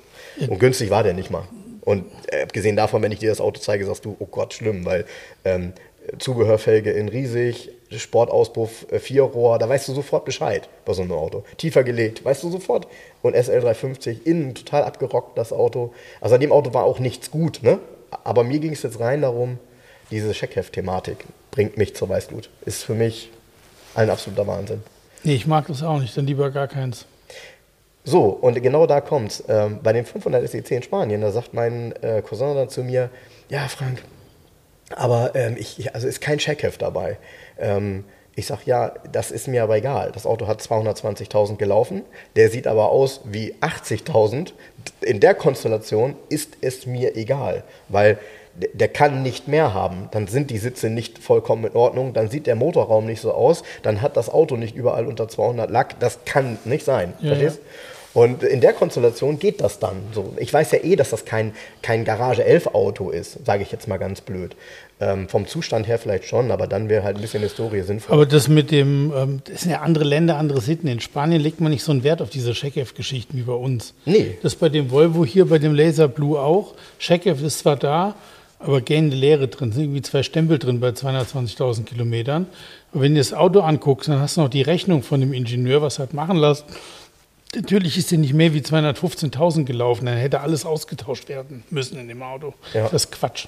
Und 0.48 0.60
günstig 0.60 0.90
war 0.90 1.02
der 1.02 1.14
nicht 1.14 1.30
mal. 1.30 1.48
Und 1.80 2.06
äh, 2.28 2.42
abgesehen 2.42 2.76
davon, 2.76 3.02
wenn 3.02 3.12
ich 3.12 3.18
dir 3.18 3.30
das 3.30 3.40
Auto 3.40 3.60
zeige, 3.60 3.84
sagst 3.84 4.04
du, 4.04 4.16
oh 4.18 4.26
Gott, 4.26 4.54
schlimm, 4.54 4.84
weil 4.84 5.04
ähm, 5.44 5.72
Zubehörfelge 6.18 6.90
in 6.92 7.08
riesig, 7.08 7.70
Sportauspuff, 7.98 8.86
äh, 8.90 8.98
Vierrohr, 8.98 9.58
da 9.58 9.68
weißt 9.68 9.88
du 9.88 9.94
sofort 9.94 10.24
Bescheid 10.24 10.68
bei 10.84 10.92
so 10.92 11.02
einem 11.02 11.12
Auto. 11.12 11.44
Tiefer 11.56 11.84
gelegt, 11.84 12.24
weißt 12.24 12.42
du 12.42 12.50
sofort. 12.50 12.86
Und 13.22 13.36
SL350, 13.36 14.24
innen 14.24 14.54
total 14.54 14.84
abgerockt, 14.84 15.38
das 15.38 15.52
Auto. 15.52 15.92
Also 16.20 16.34
an 16.34 16.40
dem 16.40 16.52
Auto 16.52 16.74
war 16.74 16.84
auch 16.84 16.98
nichts 16.98 17.30
gut, 17.30 17.62
ne? 17.62 17.78
Aber 18.22 18.44
mir 18.44 18.58
ging 18.58 18.72
es 18.72 18.82
jetzt 18.82 19.00
rein 19.00 19.22
darum, 19.22 19.58
diese 20.10 20.32
Checkheft-Thematik 20.32 21.24
bringt 21.50 21.76
mich 21.76 21.96
zur 21.96 22.08
Weißglut. 22.08 22.50
Ist 22.64 22.84
für 22.84 22.94
mich 22.94 23.30
ein 23.94 24.10
absoluter 24.10 24.46
Wahnsinn. 24.46 24.82
Nee, 25.22 25.34
ich 25.34 25.46
mag 25.46 25.66
das 25.66 25.82
auch 25.82 25.98
nicht, 25.98 26.16
dann 26.16 26.26
lieber 26.26 26.50
gar 26.50 26.68
keins. 26.68 27.06
So, 28.04 28.24
und 28.24 28.62
genau 28.62 28.86
da 28.86 29.00
kommt's. 29.00 29.42
Ähm, 29.48 29.80
bei 29.82 29.92
dem 29.92 30.04
500 30.04 30.46
SEC 30.48 30.70
in 30.72 30.82
Spanien, 30.82 31.22
da 31.22 31.32
sagt 31.32 31.54
mein 31.54 31.92
äh, 32.02 32.22
Cousin 32.22 32.54
dann 32.54 32.68
zu 32.68 32.84
mir, 32.84 33.08
ja 33.48 33.66
Frank, 33.68 34.02
aber 34.94 35.34
ähm, 35.34 35.56
ich, 35.58 35.94
also 35.94 36.06
ist 36.06 36.20
kein 36.20 36.38
Checkheft 36.38 36.82
dabei. 36.82 37.16
Ähm, 37.58 38.04
ich 38.36 38.46
sage, 38.46 38.62
ja, 38.66 38.92
das 39.12 39.30
ist 39.30 39.46
mir 39.46 39.62
aber 39.62 39.76
egal. 39.76 40.10
Das 40.12 40.26
Auto 40.26 40.48
hat 40.48 40.60
220.000 40.60 41.56
gelaufen, 41.56 42.02
der 42.34 42.50
sieht 42.50 42.66
aber 42.66 42.90
aus 42.90 43.20
wie 43.24 43.54
80.000. 43.60 44.52
In 45.02 45.20
der 45.20 45.34
Konstellation 45.34 46.16
ist 46.28 46.56
es 46.60 46.86
mir 46.86 47.16
egal, 47.16 47.62
weil 47.88 48.18
der 48.72 48.88
kann 48.88 49.22
nicht 49.22 49.48
mehr 49.48 49.74
haben. 49.74 50.08
Dann 50.12 50.26
sind 50.26 50.50
die 50.50 50.58
Sitze 50.58 50.90
nicht 50.90 51.18
vollkommen 51.18 51.64
in 51.64 51.76
Ordnung, 51.76 52.12
dann 52.12 52.28
sieht 52.28 52.46
der 52.46 52.54
Motorraum 52.54 53.06
nicht 53.06 53.20
so 53.20 53.32
aus, 53.32 53.62
dann 53.82 54.00
hat 54.00 54.16
das 54.16 54.28
Auto 54.28 54.56
nicht 54.56 54.74
überall 54.74 55.06
unter 55.06 55.28
200 55.28 55.70
Lack. 55.70 55.98
Das 56.00 56.24
kann 56.24 56.58
nicht 56.64 56.84
sein. 56.84 57.14
Ja, 57.20 57.28
verstehst? 57.28 57.58
Ja. 57.58 57.93
Und 58.14 58.44
in 58.44 58.60
der 58.60 58.72
Konstellation 58.72 59.40
geht 59.40 59.60
das 59.60 59.80
dann 59.80 59.96
so. 60.12 60.34
Ich 60.38 60.54
weiß 60.54 60.70
ja 60.70 60.78
eh, 60.84 60.94
dass 60.94 61.10
das 61.10 61.24
kein, 61.24 61.52
kein 61.82 62.04
Garage 62.04 62.44
11 62.44 62.68
Auto 62.68 63.10
ist, 63.10 63.44
sage 63.44 63.64
ich 63.64 63.72
jetzt 63.72 63.88
mal 63.88 63.96
ganz 63.96 64.20
blöd. 64.20 64.54
Ähm, 65.00 65.28
vom 65.28 65.48
Zustand 65.48 65.88
her 65.88 65.98
vielleicht 65.98 66.24
schon, 66.24 66.52
aber 66.52 66.68
dann 66.68 66.88
wäre 66.88 67.02
halt 67.02 67.16
ein 67.16 67.20
bisschen 67.20 67.42
Historie 67.42 67.82
sinnvoll. 67.82 68.14
Aber 68.14 68.24
das 68.24 68.46
mit 68.46 68.70
dem, 68.70 69.12
ähm, 69.14 69.42
das 69.44 69.62
sind 69.62 69.72
ja 69.72 69.80
andere 69.80 70.04
Länder, 70.04 70.36
andere 70.36 70.60
Sitten. 70.60 70.86
In 70.86 71.00
Spanien 71.00 71.42
legt 71.42 71.60
man 71.60 71.72
nicht 71.72 71.82
so 71.82 71.90
einen 71.90 72.04
Wert 72.04 72.22
auf 72.22 72.30
diese 72.30 72.52
Checkheft-Geschichten 72.52 73.36
wie 73.36 73.42
bei 73.42 73.52
uns. 73.52 73.94
Nee. 74.04 74.38
Das 74.42 74.54
bei 74.54 74.68
dem 74.68 74.92
Volvo 74.92 75.24
hier, 75.24 75.46
bei 75.46 75.58
dem 75.58 75.74
Laser 75.74 76.06
Blue 76.06 76.38
auch. 76.38 76.74
Checkheft 77.00 77.42
ist 77.42 77.58
zwar 77.58 77.74
da, 77.74 78.14
aber 78.60 78.80
gähnende 78.80 79.16
Leere 79.16 79.48
drin. 79.48 79.70
Es 79.70 79.74
sind 79.74 79.84
irgendwie 79.84 80.02
zwei 80.02 80.22
Stempel 80.22 80.60
drin 80.60 80.78
bei 80.78 80.90
220.000 80.90 81.82
Kilometern. 81.82 82.46
Und 82.92 83.00
wenn 83.00 83.14
du 83.14 83.18
das 83.18 83.32
Auto 83.32 83.60
anguckst, 83.60 84.08
dann 84.08 84.20
hast 84.20 84.36
du 84.36 84.42
noch 84.42 84.48
die 84.48 84.62
Rechnung 84.62 85.02
von 85.02 85.18
dem 85.18 85.32
Ingenieur, 85.32 85.82
was 85.82 85.98
er 85.98 86.04
hat 86.04 86.14
machen 86.14 86.36
lassen. 86.36 86.64
Natürlich 87.54 87.96
ist 87.98 88.10
er 88.10 88.18
nicht 88.18 88.34
mehr 88.34 88.52
wie 88.52 88.60
215.000 88.60 89.64
gelaufen, 89.64 90.06
dann 90.06 90.16
hätte 90.16 90.40
alles 90.40 90.64
ausgetauscht 90.66 91.28
werden 91.28 91.62
müssen 91.70 91.98
in 91.98 92.08
dem 92.08 92.22
Auto. 92.22 92.52
Ja. 92.72 92.88
Das 92.88 93.04
ist 93.04 93.12
Quatsch. 93.12 93.46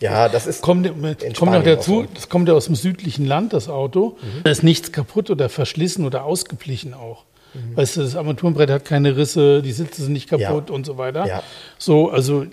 Ja, 0.00 0.28
das 0.28 0.46
ist. 0.46 0.62
Kommt, 0.62 0.86
in 0.86 1.32
kommt 1.34 1.52
noch 1.52 1.64
dazu, 1.64 2.02
so. 2.02 2.06
das 2.14 2.28
kommt 2.28 2.48
ja 2.48 2.54
aus 2.54 2.66
dem 2.66 2.76
südlichen 2.76 3.26
Land, 3.26 3.52
das 3.52 3.68
Auto. 3.68 4.16
Da 4.44 4.50
ist 4.50 4.62
nichts 4.62 4.92
kaputt 4.92 5.28
oder 5.30 5.48
verschlissen 5.48 6.04
oder 6.04 6.24
ausgeblichen 6.24 6.94
auch. 6.94 7.24
Weißt 7.74 7.96
du, 7.96 8.02
das 8.02 8.14
Armaturenbrett 8.14 8.70
hat 8.70 8.84
keine 8.84 9.16
Risse, 9.16 9.62
die 9.62 9.72
Sitze 9.72 10.02
sind 10.02 10.12
nicht 10.12 10.28
kaputt 10.28 10.68
Ja. 10.68 10.74
und 10.74 10.86
so 10.86 10.98
weiter. 10.98 11.26
Ja. 11.26 11.42
So, 11.78 12.10
also 12.10 12.44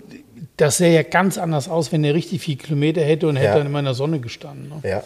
das 0.56 0.78
sähe 0.78 0.94
ja 0.94 1.02
ganz 1.02 1.38
anders 1.38 1.68
aus, 1.68 1.92
wenn 1.92 2.04
er 2.04 2.14
richtig 2.14 2.40
viel 2.42 2.56
Kilometer 2.56 3.00
hätte 3.02 3.26
und 3.28 3.36
hätte 3.36 3.46
Ja. 3.48 3.56
dann 3.58 3.66
immer 3.66 3.78
in 3.78 3.84
der 3.86 3.94
Sonne 3.94 4.20
gestanden. 4.20 4.68
Ne? 4.82 4.88
Ja. 4.88 5.02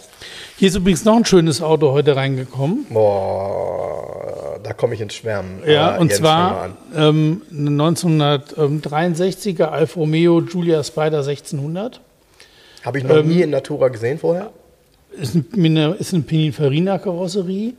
Hier 0.56 0.68
ist 0.68 0.76
übrigens 0.76 1.04
noch 1.04 1.16
ein 1.16 1.24
schönes 1.24 1.60
Auto 1.62 1.92
heute 1.92 2.16
reingekommen. 2.16 2.86
Boah, 2.90 4.58
da 4.62 4.72
komme 4.72 4.94
ich 4.94 5.00
ins 5.00 5.14
Schwärmen. 5.14 5.62
Ja, 5.66 5.90
Aber 5.90 6.00
und 6.00 6.08
Jens, 6.08 6.18
zwar 6.20 6.70
ähm, 6.96 7.42
eine 7.50 7.70
1963er 7.70 9.64
Alfa 9.64 10.00
Romeo 10.00 10.40
Giulia 10.42 10.82
Spider 10.84 11.18
1600. 11.18 12.00
Habe 12.84 12.98
ich 12.98 13.04
noch 13.04 13.16
ähm, 13.16 13.28
nie 13.28 13.42
in 13.42 13.50
Natura 13.50 13.88
gesehen 13.88 14.18
vorher? 14.18 14.50
Ist, 15.12 15.34
ein, 15.34 15.44
mit 15.54 15.70
einer- 15.72 15.96
ist 15.98 16.14
eine 16.14 16.22
Pininfarina-Karosserie. 16.22 17.74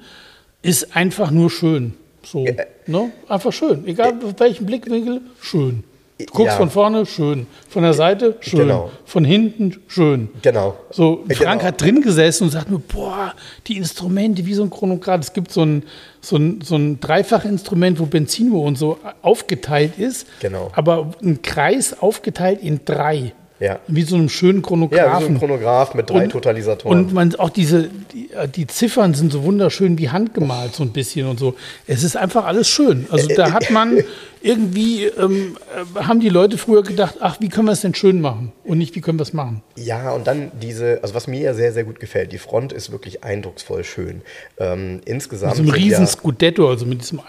Ist 0.61 0.95
einfach 0.95 1.31
nur 1.31 1.49
schön. 1.49 1.93
So, 2.23 2.45
Ja. 2.45 2.53
ne? 2.85 3.11
Einfach 3.27 3.51
schön. 3.51 3.87
Egal 3.87 4.13
auf 4.23 4.35
welchen 4.39 4.65
Blickwinkel, 4.67 5.21
schön. 5.41 5.83
Du 6.25 6.33
guckst 6.33 6.53
Ja. 6.53 6.57
von 6.57 6.69
vorne, 6.69 7.05
schön. 7.05 7.47
Von 7.69 7.83
der 7.83 7.93
Seite, 7.93 8.35
schön. 8.41 8.59
Genau. 8.61 8.91
Von 9.05 9.23
hinten, 9.25 9.81
schön. 9.87 10.29
Genau. 10.41 10.75
So, 10.89 11.23
Ja, 11.29 11.35
Frank 11.35 11.59
genau. 11.59 11.63
hat 11.63 11.81
drin 11.81 12.01
gesessen 12.01 12.45
und 12.45 12.49
sagt 12.51 12.69
mir, 12.69 12.79
boah, 12.79 13.33
die 13.67 13.77
Instrumente 13.77 14.45
wie 14.45 14.53
so 14.53 14.63
ein 14.63 14.69
Chronograph. 14.69 15.21
Es 15.21 15.33
gibt 15.33 15.51
so 15.51 15.63
ein, 15.63 15.83
so 16.21 16.35
ein, 16.37 16.61
so 16.61 16.75
ein 16.75 16.99
Dreifachinstrument, 16.99 17.99
wo 17.99 18.05
Benzino 18.05 18.59
und 18.61 18.77
so 18.77 18.97
aufgeteilt 19.21 19.97
ist. 19.97 20.27
Genau. 20.39 20.71
Aber 20.75 21.11
ein 21.23 21.41
Kreis 21.41 21.99
aufgeteilt 21.99 22.61
in 22.61 22.81
drei. 22.85 23.33
Ja. 23.61 23.79
Wie 23.87 24.01
so 24.01 24.15
einem 24.15 24.27
schönen 24.27 24.55
Ja, 24.57 24.61
wie 24.61 24.63
so 24.63 24.67
Chronographen. 24.67 25.27
ein 25.35 25.37
Chronograph 25.39 25.93
mit 25.93 26.09
drei 26.09 26.23
Und- 26.23 26.31
Totalisatoren. 26.31 26.97
Und 27.05 27.13
man 27.13 27.35
auch 27.35 27.51
diese, 27.51 27.89
die, 28.11 28.31
äh, 28.33 28.47
die 28.47 28.65
Ziffern 28.65 29.13
sind 29.13 29.31
so 29.31 29.43
wunderschön 29.43 29.99
wie 29.99 30.09
handgemalt, 30.09 30.73
so 30.73 30.81
ein 30.83 30.89
bisschen 30.91 31.27
und 31.27 31.39
so. 31.39 31.53
Es 31.85 32.03
ist 32.03 32.17
einfach 32.17 32.45
alles 32.45 32.67
schön. 32.67 33.05
Also 33.11 33.27
da 33.27 33.51
hat 33.51 33.69
man 33.69 34.03
irgendwie, 34.41 35.05
ähm, 35.05 35.57
äh, 35.95 35.99
haben 36.03 36.19
die 36.19 36.29
Leute 36.29 36.57
früher 36.57 36.81
gedacht, 36.81 37.17
ach, 37.19 37.37
wie 37.39 37.49
können 37.49 37.67
wir 37.67 37.73
es 37.73 37.81
denn 37.81 37.93
schön 37.93 38.19
machen? 38.19 38.51
Und 38.63 38.79
nicht, 38.79 38.95
wie 38.95 39.01
können 39.01 39.19
wir 39.19 39.23
es 39.23 39.33
machen? 39.33 39.61
Ja, 39.75 40.11
und 40.11 40.25
dann 40.25 40.51
diese, 40.59 40.99
also 41.03 41.13
was 41.13 41.27
mir 41.27 41.39
ja 41.41 41.53
sehr, 41.53 41.71
sehr 41.71 41.83
gut 41.83 41.99
gefällt, 41.99 42.31
die 42.31 42.39
Front 42.39 42.73
ist 42.73 42.91
wirklich 42.91 43.23
eindrucksvoll 43.23 43.83
schön. 43.83 44.21
Ähm, 44.57 45.01
insgesamt. 45.05 45.55
So 45.57 45.61
ein 45.61 45.67
sind 45.67 45.75
riesen 45.75 46.01
ja, 46.05 46.07
Scudetto, 46.07 46.67
also 46.67 46.87
mit 46.87 47.01
diesem 47.01 47.19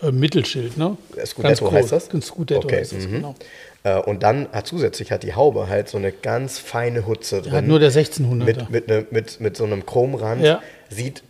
Alpha-Mittelschild, 0.00 0.76
ne? 0.76 0.96
Äh, 1.16 1.26
Scudetto 1.26 1.64
Ganz 1.70 1.74
heißt 1.90 1.92
das? 1.92 2.08
Scudetto 2.26 2.60
Okay, 2.64 2.78
heißt 2.80 2.92
das, 2.92 3.06
mhm. 3.06 3.12
genau. 3.12 3.34
äh, 3.84 3.96
und 3.98 4.22
dann 4.22 4.48
hat 4.52 4.66
zusätzlich 4.66 5.10
hat 5.12 5.22
die 5.22 5.34
Haube 5.34 5.68
halt 5.68 5.88
so 5.88 5.98
eine 5.98 6.12
ganz 6.12 6.58
feine 6.58 7.06
Hutze 7.06 7.42
drin. 7.42 7.52
Hat 7.52 7.64
nur 7.66 7.78
der 7.78 7.90
1600er. 7.92 8.44
mit, 8.44 8.70
mit, 8.70 8.88
ne, 8.88 9.06
mit, 9.10 9.40
mit 9.40 9.56
so 9.56 9.64
einem 9.64 9.86
Chromrand. 9.86 10.42
Ja. 10.42 10.62
Sieht 10.90 11.22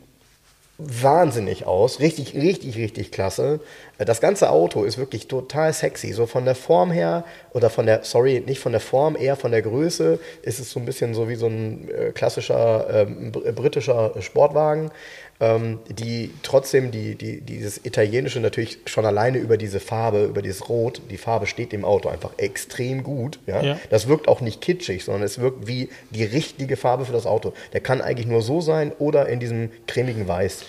wahnsinnig 0.79 1.65
aus. 1.65 2.01
Richtig, 2.01 2.35
richtig, 2.35 2.77
richtig 2.77 3.11
klasse. 3.11 3.61
Äh, 3.99 4.05
Das 4.05 4.21
ganze 4.21 4.51
Auto 4.51 4.85
ist 4.85 4.99
wirklich 4.99 5.27
total 5.27 5.73
sexy. 5.73 6.13
So 6.13 6.27
von 6.27 6.45
der 6.45 6.55
Form 6.55 6.91
her, 6.91 7.25
oder 7.55 7.71
von 7.71 7.87
der, 7.87 8.01
sorry, 8.05 8.43
nicht 8.45 8.61
von 8.61 8.73
der 8.73 8.83
Form, 8.83 9.17
eher 9.17 9.37
von 9.37 9.53
der 9.53 9.63
Größe, 9.63 10.19
ist 10.43 10.59
es 10.61 10.71
so 10.71 10.79
ein 10.79 10.85
bisschen 10.85 11.15
so 11.15 11.29
wie 11.31 11.37
so 11.37 11.47
ein 11.47 11.89
äh, 11.89 12.11
klassischer 12.13 13.07
br- 13.33 13.53
britischer 13.53 14.13
Sportwagen. 14.21 14.91
Ähm, 15.39 15.81
die 15.91 16.31
trotzdem 16.43 16.91
die, 16.91 17.15
die, 17.15 17.43
dieses 17.43 17.85
Italienische 17.85 18.41
natürlich 18.41 18.79
schon 18.87 19.05
alleine 19.05 19.37
über 19.37 19.59
diese 19.59 19.81
Farbe, 19.81 20.25
über 20.25 20.41
dieses 20.41 20.69
Rot, 20.71 21.03
die 21.11 21.19
Farbe 21.19 21.47
steht 21.47 21.73
dem 21.73 21.85
Auto 21.85 22.09
einfach 22.09 22.31
extrem 22.39 23.03
gut. 23.03 23.39
Ja? 23.47 23.63
Ja. 23.63 23.79
Das 23.91 24.09
wirkt 24.09 24.29
auch 24.29 24.41
nicht 24.41 24.63
kitschig, 24.63 25.05
sondern 25.05 25.25
es 25.25 25.39
wirkt 25.39 25.67
wie 25.67 25.91
die 26.11 26.25
richtige 26.25 26.77
Farbe 26.79 27.05
für 27.05 27.13
das 27.13 27.27
Auto. 27.27 27.53
Der 27.75 27.81
kann 27.81 28.01
eigentlich 28.01 28.27
nur 28.27 28.41
so 28.41 28.63
sein 28.63 28.93
oder 28.99 29.29
in 29.29 29.39
diesem 29.39 29.71
cremigen 29.87 30.27
Weiß. 30.27 30.65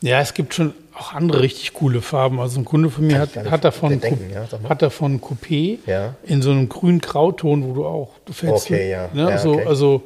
Ja, 0.00 0.20
es 0.20 0.34
gibt 0.34 0.54
schon 0.54 0.74
auch 0.94 1.12
andere 1.12 1.40
richtig 1.40 1.72
coole 1.72 2.00
Farben. 2.02 2.38
Also 2.38 2.60
ein 2.60 2.64
Kunde 2.64 2.90
von 2.90 3.06
mir 3.06 3.18
hat, 3.18 3.36
hat 3.50 3.64
davon 3.64 3.98
denken, 4.00 4.30
ja, 4.32 4.46
hat 4.68 4.82
davon 4.82 5.20
Coupé 5.20 5.78
Ja. 5.86 6.14
in 6.24 6.42
so 6.42 6.50
einem 6.50 6.68
grün 6.68 7.00
Grauton, 7.00 7.64
wo 7.66 7.72
du 7.72 7.86
auch 7.86 8.10
du 8.26 8.32
fällst 8.32 8.66
Okay, 8.66 8.90
ja. 8.90 9.08
Ne, 9.12 9.30
Ja, 9.30 9.38
so, 9.38 9.54
okay. 9.54 9.66
also 9.66 10.02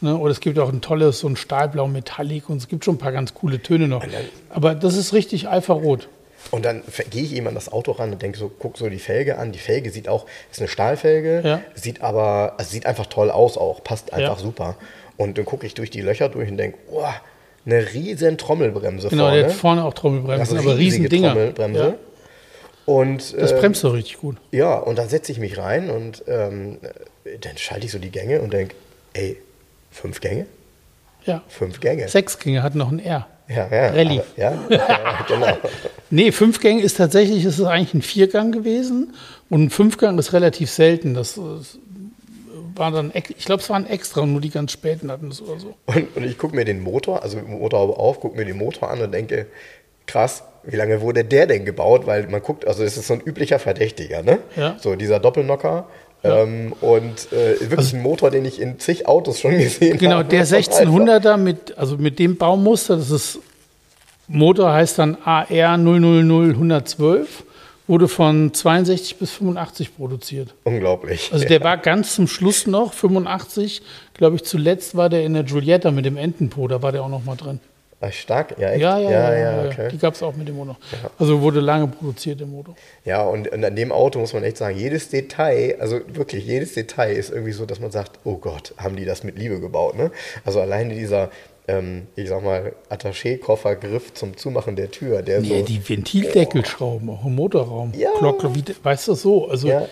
ne, 0.00 0.16
oder 0.16 0.30
es 0.32 0.40
gibt 0.40 0.58
auch 0.58 0.68
ein 0.70 0.80
tolles 0.80 1.20
so 1.20 1.28
ein 1.28 1.36
Stahlblau 1.36 1.86
Metallic 1.86 2.48
und 2.48 2.56
es 2.58 2.68
gibt 2.68 2.84
schon 2.84 2.96
ein 2.96 2.98
paar 2.98 3.12
ganz 3.12 3.34
coole 3.34 3.60
Töne 3.62 3.88
noch. 3.88 4.04
Aber 4.50 4.74
das 4.74 4.96
ist 4.96 5.12
richtig 5.12 5.48
Alpha-Rot. 5.48 6.08
Und 6.50 6.64
dann 6.64 6.82
gehe 7.10 7.22
ich 7.24 7.32
ihm 7.34 7.46
an 7.46 7.54
das 7.54 7.70
Auto 7.70 7.92
ran 7.92 8.12
und 8.12 8.22
denke 8.22 8.38
so, 8.38 8.50
guck 8.58 8.78
so 8.78 8.88
die 8.88 8.98
Felge 9.00 9.38
an. 9.38 9.52
Die 9.52 9.58
Felge 9.58 9.90
sieht 9.90 10.08
auch, 10.08 10.24
ist 10.50 10.60
eine 10.60 10.68
Stahlfelge, 10.68 11.42
Ja. 11.44 11.60
sieht 11.74 12.00
aber, 12.00 12.54
also 12.58 12.70
sieht 12.70 12.86
einfach 12.86 13.06
toll 13.06 13.30
aus 13.30 13.58
auch, 13.58 13.82
passt 13.84 14.12
einfach 14.12 14.38
Ja. 14.38 14.42
super. 14.42 14.76
Und 15.16 15.36
dann 15.36 15.44
gucke 15.44 15.66
ich 15.66 15.74
durch 15.74 15.90
die 15.90 16.00
Löcher 16.00 16.28
durch 16.28 16.48
und 16.50 16.56
denke, 16.56 16.78
oh, 16.90 17.02
eine 17.66 17.92
riesen 17.92 18.38
Trommelbremse 18.38 19.08
Genau, 19.08 19.24
vorne. 19.24 19.38
der 19.38 19.46
hat 19.48 19.52
vorne 19.56 19.84
auch 19.84 19.92
Trommelbremsen, 19.92 20.56
Also 20.56 20.68
aber 20.70 20.78
riesige 20.78 21.04
riesen 21.04 21.08
Dinger. 21.10 21.32
Trommelbremse. 21.32 21.80
Ja, 21.80 21.94
Und 22.86 23.34
das 23.38 23.52
äh, 23.52 23.56
bremst 23.60 23.84
doch 23.84 23.92
richtig 23.92 24.18
gut. 24.18 24.36
Ja, 24.52 24.76
und 24.78 24.96
dann 24.96 25.08
setze 25.08 25.32
ich 25.32 25.38
mich 25.38 25.58
rein 25.58 25.90
und 25.90 26.24
ähm, 26.28 26.78
dann 27.40 27.58
schalte 27.58 27.84
ich 27.84 27.92
so 27.92 27.98
die 27.98 28.10
Gänge 28.10 28.40
und 28.40 28.52
denke, 28.54 28.74
ey, 29.12 29.36
fünf 29.90 30.20
Gänge? 30.20 30.46
Ja. 31.24 31.42
Fünf 31.48 31.80
Gänge. 31.80 32.08
Sechs 32.08 32.38
Gänge 32.38 32.62
hat 32.62 32.74
noch 32.74 32.90
ein 32.90 32.98
R. 32.98 33.26
Ja, 33.48 33.66
ja. 33.70 33.88
Rallye. 33.88 34.20
aber- 34.20 34.24
Ja, 34.36 34.58
ja, 34.68 35.24
genau. 35.26 35.56
Nee, 36.10 36.32
Fünfgang 36.32 36.78
ist 36.78 36.96
tatsächlich, 36.96 37.44
ist 37.44 37.58
es 37.58 37.64
eigentlich 37.66 37.92
ein 37.94 38.02
Viergang 38.02 38.50
gewesen. 38.52 39.14
Und 39.50 39.64
ein 39.64 39.70
Fünfgang 39.70 40.18
ist 40.18 40.32
relativ 40.32 40.70
selten. 40.70 41.12
Das 41.14 41.36
äh, 41.36 41.40
war 42.74 42.90
dann, 42.90 43.10
ich 43.14 43.44
glaube, 43.44 43.62
es 43.62 43.68
waren 43.70 43.86
extra 43.86 44.22
und 44.22 44.32
nur 44.32 44.40
die 44.40 44.50
ganz 44.50 44.72
späten 44.72 45.10
hatten 45.10 45.28
es 45.30 45.42
oder 45.42 45.58
so. 45.60 45.74
Und, 45.86 46.16
und 46.16 46.24
ich 46.24 46.38
gucke 46.38 46.54
mir 46.56 46.64
den 46.64 46.80
Motor, 46.82 47.22
also 47.22 47.38
Motorhaube 47.38 47.96
auf, 47.98 48.20
gucke 48.20 48.36
mir 48.36 48.44
den 48.44 48.56
Motor 48.56 48.90
an 48.90 49.00
und 49.02 49.12
denke, 49.12 49.46
krass, 50.06 50.44
wie 50.64 50.76
lange 50.76 51.00
wurde 51.00 51.24
der 51.24 51.46
denn 51.46 51.64
gebaut? 51.64 52.06
Weil 52.06 52.26
man 52.28 52.40
guckt, 52.42 52.66
also 52.66 52.82
es 52.84 52.96
ist 52.96 53.06
so 53.06 53.14
ein 53.14 53.20
üblicher 53.20 53.58
Verdächtiger, 53.58 54.22
ne? 54.22 54.38
Ja. 54.56 54.76
So 54.78 54.94
dieser 54.96 55.20
Doppelnocker. 55.20 55.88
Ähm, 56.24 56.72
und 56.80 57.32
äh, 57.32 57.70
wirklich 57.70 57.92
ein 57.94 58.02
Motor, 58.02 58.30
den 58.30 58.44
ich 58.44 58.60
in 58.60 58.78
zig 58.80 59.06
Autos 59.06 59.40
schon 59.40 59.52
gesehen 59.58 59.92
Also 59.92 60.04
Genau, 60.04 60.16
habe. 60.16 60.28
der 60.28 60.42
ist 60.42 60.52
einfach- 60.54 60.72
1600er 60.80 61.36
mit, 61.36 61.78
also 61.78 61.96
mit 61.96 62.18
dem 62.18 62.36
Baumuster, 62.36 62.96
das 62.96 63.10
ist, 63.10 63.38
Motor 64.26 64.72
heißt 64.72 64.98
dann 64.98 65.16
AR 65.24 65.46
000112, 65.78 67.44
wurde 67.86 68.08
von 68.08 68.52
62 68.52 69.16
bis 69.16 69.30
85 69.30 69.96
produziert. 69.96 70.54
Unglaublich. 70.64 71.30
Also 71.32 71.46
der 71.46 71.62
war 71.62 71.78
ganz 71.78 72.14
zum 72.14 72.26
Schluss 72.28 72.66
noch, 72.66 72.92
85, 72.92 73.80
glaube 74.14 74.36
ich, 74.36 74.44
zuletzt 74.44 74.96
war 74.96 75.08
der 75.08 75.24
in 75.24 75.34
der 75.34 75.44
Giulietta 75.44 75.90
mit 75.90 76.04
dem 76.04 76.16
Entenpo, 76.16 76.68
da 76.68 76.82
war 76.82 76.92
der 76.92 77.02
auch 77.02 77.08
noch 77.08 77.24
mal 77.24 77.36
drin. 77.36 77.60
Ach, 78.00 78.12
stark, 78.12 78.54
ja, 78.58 78.70
echt? 78.70 78.80
Ja, 78.80 78.96
ja, 78.98 79.10
ja, 79.10 79.34
ja, 79.34 79.64
ja. 79.64 79.70
okay. 79.70 79.88
die 79.90 79.98
gab 79.98 80.14
es 80.14 80.22
auch 80.22 80.36
mit 80.36 80.46
dem 80.46 80.54
Motor. 80.54 80.76
Also 81.18 81.40
wurde 81.40 81.58
lange 81.58 81.88
produziert, 81.88 82.38
der 82.38 82.46
Motor. 82.46 82.76
Ja, 83.04 83.22
und, 83.22 83.48
und 83.48 83.64
an 83.64 83.74
dem 83.74 83.90
Auto 83.90 84.20
muss 84.20 84.32
man 84.32 84.44
echt 84.44 84.56
sagen, 84.56 84.78
jedes 84.78 85.08
Detail, 85.08 85.76
also 85.80 86.00
wirklich 86.06 86.46
jedes 86.46 86.74
Detail 86.74 87.12
ist 87.12 87.30
irgendwie 87.30 87.50
so, 87.50 87.66
dass 87.66 87.80
man 87.80 87.90
sagt, 87.90 88.20
oh 88.22 88.36
Gott, 88.36 88.72
haben 88.76 88.94
die 88.94 89.04
das 89.04 89.24
mit 89.24 89.36
Liebe 89.36 89.58
gebaut, 89.58 89.96
ne? 89.96 90.12
Also 90.44 90.60
alleine 90.60 90.94
dieser, 90.94 91.30
ähm, 91.66 92.06
ich 92.14 92.28
sag 92.28 92.44
mal, 92.44 92.72
Attaché-Koffergriff 92.88 94.14
zum 94.14 94.36
Zumachen 94.36 94.76
der 94.76 94.92
Tür, 94.92 95.22
der 95.22 95.40
Nee, 95.40 95.60
so... 95.60 95.64
die 95.64 95.88
Ventildeckelschrauben, 95.88 97.10
auch 97.10 97.24
im 97.24 97.34
Motorraum. 97.34 97.92
Ja. 97.96 98.10
Glocke, 98.16 98.54
wie, 98.54 98.62
weißt 98.80 99.08
du 99.08 99.14
so? 99.14 99.48
Also, 99.48 99.66
Ja. 99.66 99.88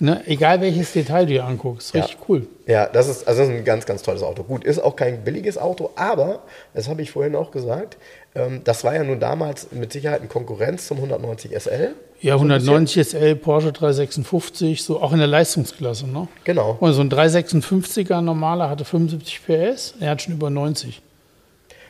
Ne, 0.00 0.22
egal 0.26 0.60
welches 0.60 0.92
Detail 0.92 1.26
du 1.26 1.32
dir 1.34 1.44
anguckst, 1.44 1.94
Ja. 1.94 2.02
richtig 2.02 2.18
cool. 2.28 2.46
Ja, 2.66 2.86
das 2.86 3.08
ist, 3.08 3.26
also 3.26 3.40
das 3.42 3.50
ist 3.50 3.56
ein 3.56 3.64
ganz, 3.64 3.86
ganz 3.86 4.02
tolles 4.02 4.22
Auto. 4.22 4.42
Gut, 4.42 4.64
ist 4.64 4.78
auch 4.78 4.96
kein 4.96 5.24
billiges 5.24 5.58
Auto, 5.58 5.90
aber, 5.96 6.40
das 6.74 6.88
habe 6.88 7.02
ich 7.02 7.10
vorhin 7.10 7.34
auch 7.34 7.50
gesagt, 7.50 7.96
ähm, 8.34 8.60
das 8.64 8.84
war 8.84 8.94
ja 8.94 9.02
nun 9.04 9.20
damals 9.20 9.68
mit 9.72 9.92
Sicherheit 9.92 10.20
eine 10.20 10.28
Konkurrenz 10.28 10.86
zum 10.86 10.98
190 10.98 11.52
SL. 11.52 11.94
Ja, 12.20 12.34
190 12.34 13.08
SL, 13.08 13.36
Porsche 13.36 13.72
356, 13.72 14.82
so 14.82 15.00
auch 15.00 15.12
in 15.12 15.18
der 15.18 15.28
Leistungsklasse, 15.28 16.06
ne? 16.08 16.28
Genau. 16.44 16.76
Und 16.80 16.92
so 16.92 17.00
ein 17.00 17.10
356er 17.10 18.20
normaler 18.20 18.68
hatte 18.68 18.84
75 18.84 19.40
PS, 19.46 19.94
er 20.00 20.10
hat 20.10 20.22
schon 20.22 20.34
über 20.34 20.50
90. 20.50 21.00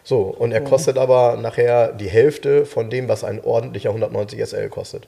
So, 0.05 0.21
und 0.23 0.53
er 0.53 0.63
kostet 0.63 0.97
aber 0.97 1.37
nachher 1.37 1.93
die 1.93 2.09
Hälfte 2.09 2.65
von 2.65 2.89
dem, 2.89 3.09
was 3.09 3.25
ein 3.25 3.43
ordentlicher 3.45 3.91
190 3.91 4.41
SL 4.47 4.69
kostet. 4.71 5.07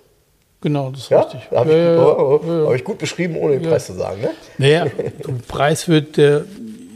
Genau, 0.62 0.90
das 0.90 1.00
ist 1.02 1.10
Ja, 1.10 1.20
richtig. 1.22 1.50
habe 1.50 1.70
Ja, 1.70 1.76
ich, 1.76 1.84
ja, 1.84 1.94
ja. 1.94 2.02
oh, 2.06 2.40
oh, 2.44 2.46
Ja, 2.46 2.58
ja. 2.62 2.66
hab 2.68 2.74
ich 2.74 2.84
gut 2.84 2.98
beschrieben, 2.98 3.36
ohne 3.36 3.58
den 3.58 3.68
Preis 3.68 3.86
zu 3.86 3.94
sagen. 3.94 4.20
Ne? 4.20 4.30
Naja, 4.58 4.84
der 5.26 5.32
Preis 5.48 5.88
wird, 5.88 6.16
der, 6.18 6.44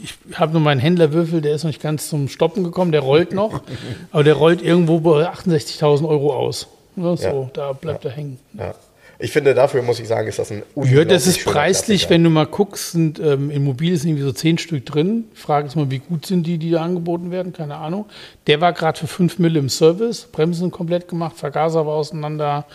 ich 0.03 0.13
habe 0.37 0.51
nur 0.53 0.61
meinen 0.61 0.79
Händlerwürfel, 0.79 1.41
der 1.41 1.55
ist 1.55 1.63
noch 1.63 1.69
nicht 1.69 1.81
ganz 1.81 2.07
zum 2.09 2.27
Stoppen 2.27 2.63
gekommen, 2.63 2.91
der 2.91 3.01
rollt 3.01 3.33
noch, 3.33 3.61
aber 4.11 4.23
der 4.23 4.35
rollt 4.35 4.61
irgendwo 4.61 4.99
bei 4.99 5.27
68.000 5.29 6.07
Euro 6.07 6.33
aus. 6.35 6.67
Ja, 6.95 7.15
so, 7.17 7.25
Ja. 7.27 7.49
da 7.53 7.73
bleibt 7.73 8.05
er 8.05 8.11
hängen. 8.11 8.37
Ja. 8.53 8.75
Ich 9.17 9.31
finde, 9.31 9.53
dafür 9.53 9.81
muss 9.81 9.97
ich 10.01 10.09
sagen, 10.09 10.27
ist 10.27 10.39
das 10.39 10.51
ein 10.51 10.61
Ja, 10.75 11.05
das 11.05 11.25
ist 11.25 11.45
preislich, 11.45 12.09
wenn 12.09 12.21
du 12.21 12.29
mal 12.29 12.45
guckst, 12.45 12.91
sind 12.91 13.17
ähm, 13.17 13.49
Immobilien 13.49 13.95
sind 13.97 14.09
irgendwie 14.09 14.25
so 14.25 14.33
zehn 14.33 14.57
Stück 14.57 14.85
drin. 14.85 15.23
Frage 15.33 15.67
ist 15.67 15.77
mal, 15.77 15.89
wie 15.89 15.99
gut 15.99 16.25
sind 16.25 16.45
die, 16.45 16.57
die 16.57 16.71
da 16.71 16.81
angeboten 16.81 17.31
werden? 17.31 17.53
Keine 17.53 17.77
Ahnung. 17.77 18.07
Der 18.47 18.59
war 18.59 18.73
gerade 18.73 18.99
für 18.99 19.07
5 19.07 19.39
Mille 19.39 19.57
im 19.57 19.69
Service, 19.69 20.27
Bremsen 20.33 20.69
komplett 20.69 21.07
gemacht, 21.07 21.37
Vergaser 21.37 21.85
war 21.85 21.93
auseinander, 21.93 22.65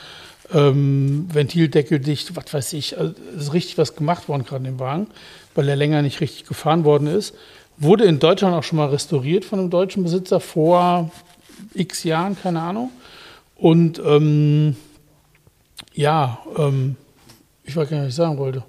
ähm, 0.53 1.29
Ventildeckel 1.33 2.01
dicht, 2.01 2.37
was 2.37 2.53
weiß 2.53 2.73
ich. 2.75 2.99
Also, 2.99 3.15
ist 3.37 3.53
richtig 3.53 3.79
was 3.79 3.97
gemacht 3.97 4.29
worden 4.29 4.45
gerade 4.45 4.65
in 4.65 4.73
dem 4.73 4.79
Wagen, 4.79 5.07
weil 5.55 5.69
er 5.69 5.77
länger 5.77 6.03
nicht 6.03 6.21
richtig 6.21 6.45
gefahren 6.45 6.85
worden 6.85 7.07
ist. 7.07 7.35
Wurde 7.77 8.05
in 8.05 8.19
Deutschland 8.19 8.55
auch 8.55 8.63
schon 8.63 8.79
mal 8.79 8.89
restauriert 8.89 9.45
von 9.45 9.59
einem 9.59 9.71
deutschen 9.71 10.03
Besitzer 10.03 10.41
vor 10.41 11.11
x 11.75 12.05
Jahren, 12.05 12.37
keine 12.41 12.61
Ahnung. 12.61 12.91
Und 13.57 14.01
ähm, 14.05 14.77
ja, 15.95 16.39
ähm, 16.57 16.97
ich 17.65 17.77
weiß 17.77 17.89
gar 17.89 17.97
nicht, 17.99 18.07
was 18.07 18.13
ich 18.13 18.17
sagen 18.17 18.39
wollte. 18.39 18.65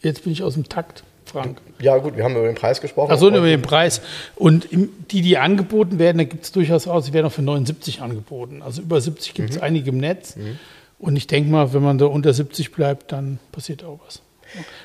Jetzt 0.00 0.24
bin 0.24 0.32
ich 0.32 0.42
aus 0.42 0.54
dem 0.54 0.68
Takt, 0.68 1.04
Frank. 1.30 1.58
Ja, 1.80 1.96
gut, 1.98 2.16
wir 2.16 2.24
haben 2.24 2.36
über 2.36 2.46
den 2.46 2.54
Preis 2.54 2.80
gesprochen. 2.80 3.10
Achso, 3.12 3.28
über 3.28 3.40
den 3.40 3.62
Preis. 3.62 4.00
Und 4.36 4.68
die, 4.70 5.22
die 5.22 5.38
angeboten 5.38 5.98
werden, 5.98 6.18
da 6.18 6.24
gibt 6.24 6.44
es 6.44 6.52
durchaus 6.52 6.86
aus, 6.86 7.06
sie 7.06 7.12
werden 7.12 7.26
auch 7.26 7.32
für 7.32 7.42
79 7.42 8.02
angeboten. 8.02 8.62
Also 8.62 8.82
über 8.82 9.00
70 9.00 9.34
gibt 9.34 9.50
es 9.50 9.56
mhm. 9.56 9.62
einige 9.62 9.90
im 9.90 9.98
Netz. 9.98 10.36
Mhm. 10.36 10.58
Und 10.98 11.16
ich 11.16 11.26
denke 11.26 11.50
mal, 11.50 11.72
wenn 11.72 11.82
man 11.82 11.98
da 11.98 12.06
unter 12.06 12.32
70 12.32 12.72
bleibt, 12.72 13.12
dann 13.12 13.38
passiert 13.52 13.84
auch 13.84 13.98
was. 14.04 14.20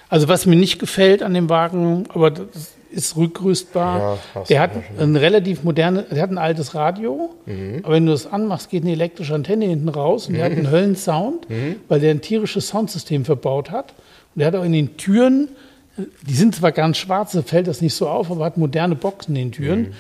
Also 0.09 0.27
was 0.27 0.45
mir 0.45 0.55
nicht 0.55 0.79
gefällt 0.79 1.23
an 1.23 1.33
dem 1.33 1.49
Wagen, 1.49 2.05
aber 2.09 2.31
das 2.31 2.73
ist 2.91 3.17
rückrüstbar. 3.17 4.19
Ja, 4.33 4.41
der 4.43 4.59
hat 4.61 4.71
ein 4.97 5.15
relativ 5.15 5.63
modernes, 5.63 6.05
der 6.09 6.21
hat 6.21 6.29
ein 6.29 6.37
altes 6.37 6.75
Radio, 6.75 7.31
mhm. 7.45 7.81
aber 7.83 7.95
wenn 7.95 8.05
du 8.05 8.11
das 8.11 8.31
anmachst, 8.31 8.69
geht 8.69 8.83
eine 8.83 8.93
elektrische 8.93 9.33
Antenne 9.33 9.65
hinten 9.65 9.89
raus 9.89 10.27
und 10.27 10.33
mhm. 10.33 10.37
der 10.37 10.45
hat 10.45 10.51
einen 10.53 10.71
Höllensound, 10.71 11.49
mhm. 11.49 11.77
weil 11.87 11.99
der 11.99 12.11
ein 12.11 12.21
tierisches 12.21 12.69
Soundsystem 12.69 13.25
verbaut 13.25 13.71
hat. 13.71 13.93
Und 14.33 14.39
der 14.39 14.47
hat 14.47 14.55
auch 14.55 14.63
in 14.63 14.73
den 14.73 14.97
Türen, 14.97 15.49
die 15.97 16.33
sind 16.33 16.55
zwar 16.55 16.71
ganz 16.71 16.97
schwarz, 16.97 17.31
da 17.31 17.41
fällt 17.41 17.67
das 17.67 17.81
nicht 17.81 17.93
so 17.93 18.07
auf, 18.07 18.29
aber 18.31 18.45
hat 18.45 18.57
moderne 18.57 18.95
Boxen 18.95 19.35
in 19.35 19.49
den 19.49 19.51
Türen. 19.51 19.81
Mhm. 19.81 19.93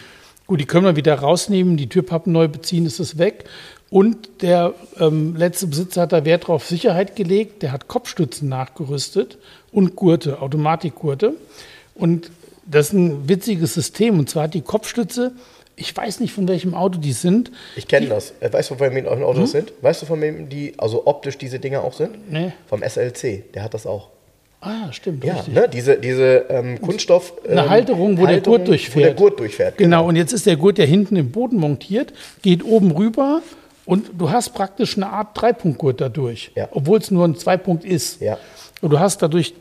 Gut, 0.47 0.59
die 0.59 0.65
können 0.65 0.85
wir 0.85 0.95
wieder 0.95 1.15
rausnehmen, 1.15 1.75
die 1.77 1.89
Türpappen 1.89 2.31
neu 2.31 2.47
beziehen, 2.47 2.85
ist 2.85 2.99
es 2.99 3.17
weg. 3.17 3.45
Und 3.89 4.41
der 4.41 4.73
ähm, 4.99 5.35
letzte 5.35 5.67
Besitzer 5.67 6.01
hat 6.01 6.11
da 6.11 6.25
Wert 6.25 6.47
drauf 6.47 6.65
Sicherheit 6.65 7.15
gelegt. 7.15 7.63
Der 7.63 7.71
hat 7.71 7.87
Kopfstützen 7.87 8.49
nachgerüstet 8.49 9.37
und 9.71 9.95
Gurte, 9.95 10.41
Automatikgurte. 10.41 11.33
Und 11.95 12.29
das 12.65 12.87
ist 12.87 12.93
ein 12.93 13.29
witziges 13.29 13.73
System. 13.73 14.19
Und 14.19 14.29
zwar 14.29 14.43
hat 14.43 14.53
die 14.53 14.61
Kopfstütze, 14.61 15.33
ich 15.75 15.95
weiß 15.95 16.19
nicht, 16.19 16.33
von 16.33 16.47
welchem 16.47 16.73
Auto 16.73 16.99
die 16.99 17.13
sind. 17.13 17.51
Ich 17.75 17.87
kenne 17.87 18.07
das. 18.07 18.33
Äh, 18.39 18.51
weißt 18.51 18.71
du, 18.71 18.75
von 18.75 18.91
wem 18.91 19.03
die 19.03 19.09
Autos 19.09 19.37
hm? 19.37 19.47
sind? 19.47 19.73
Weißt 19.81 20.01
du, 20.01 20.05
von 20.05 20.21
wem 20.21 20.49
die, 20.49 20.73
also 20.77 21.07
optisch 21.07 21.37
diese 21.37 21.59
Dinger 21.59 21.83
auch 21.83 21.93
sind? 21.93 22.31
Nee. 22.31 22.53
Vom 22.67 22.83
SLC, 22.83 23.51
der 23.53 23.63
hat 23.63 23.73
das 23.73 23.85
auch. 23.85 24.09
Ah, 24.61 24.91
stimmt. 24.91 25.23
Ja, 25.23 25.43
ne, 25.47 25.69
diese, 25.71 25.97
diese 25.97 26.45
ähm, 26.49 26.81
Kunststoff. 26.81 27.33
Ähm, 27.45 27.51
Eine 27.51 27.69
Halterung, 27.69 28.17
wo 28.17 28.25
Halterung, 28.25 28.27
der 28.27 28.41
Gurt 28.41 28.67
durchfährt. 28.67 28.95
Wo 28.95 28.99
der 28.99 29.13
Gurt 29.13 29.39
durchfährt. 29.39 29.77
Genau. 29.77 29.97
genau, 29.97 30.09
und 30.09 30.15
jetzt 30.15 30.33
ist 30.33 30.45
der 30.45 30.57
Gurt 30.57 30.79
ja 30.79 30.85
hinten 30.85 31.15
im 31.15 31.31
Boden 31.31 31.57
montiert, 31.57 32.13
geht 32.41 32.63
oben 32.63 32.91
rüber 32.91 33.41
und 33.85 34.09
du 34.17 34.31
hast 34.31 34.53
praktisch 34.53 34.97
eine 34.97 35.07
Art 35.07 35.39
Dreipunktgurt 35.39 36.01
dadurch, 36.01 36.51
ja. 36.55 36.67
obwohl 36.71 36.99
es 36.99 37.11
nur 37.11 37.25
ein 37.25 37.35
Zweipunkt 37.35 37.85
ist. 37.85 38.21
Ja. 38.21 38.39
Und 38.81 38.89
du 38.89 38.99
hast 38.99 39.21
dadurch 39.21 39.53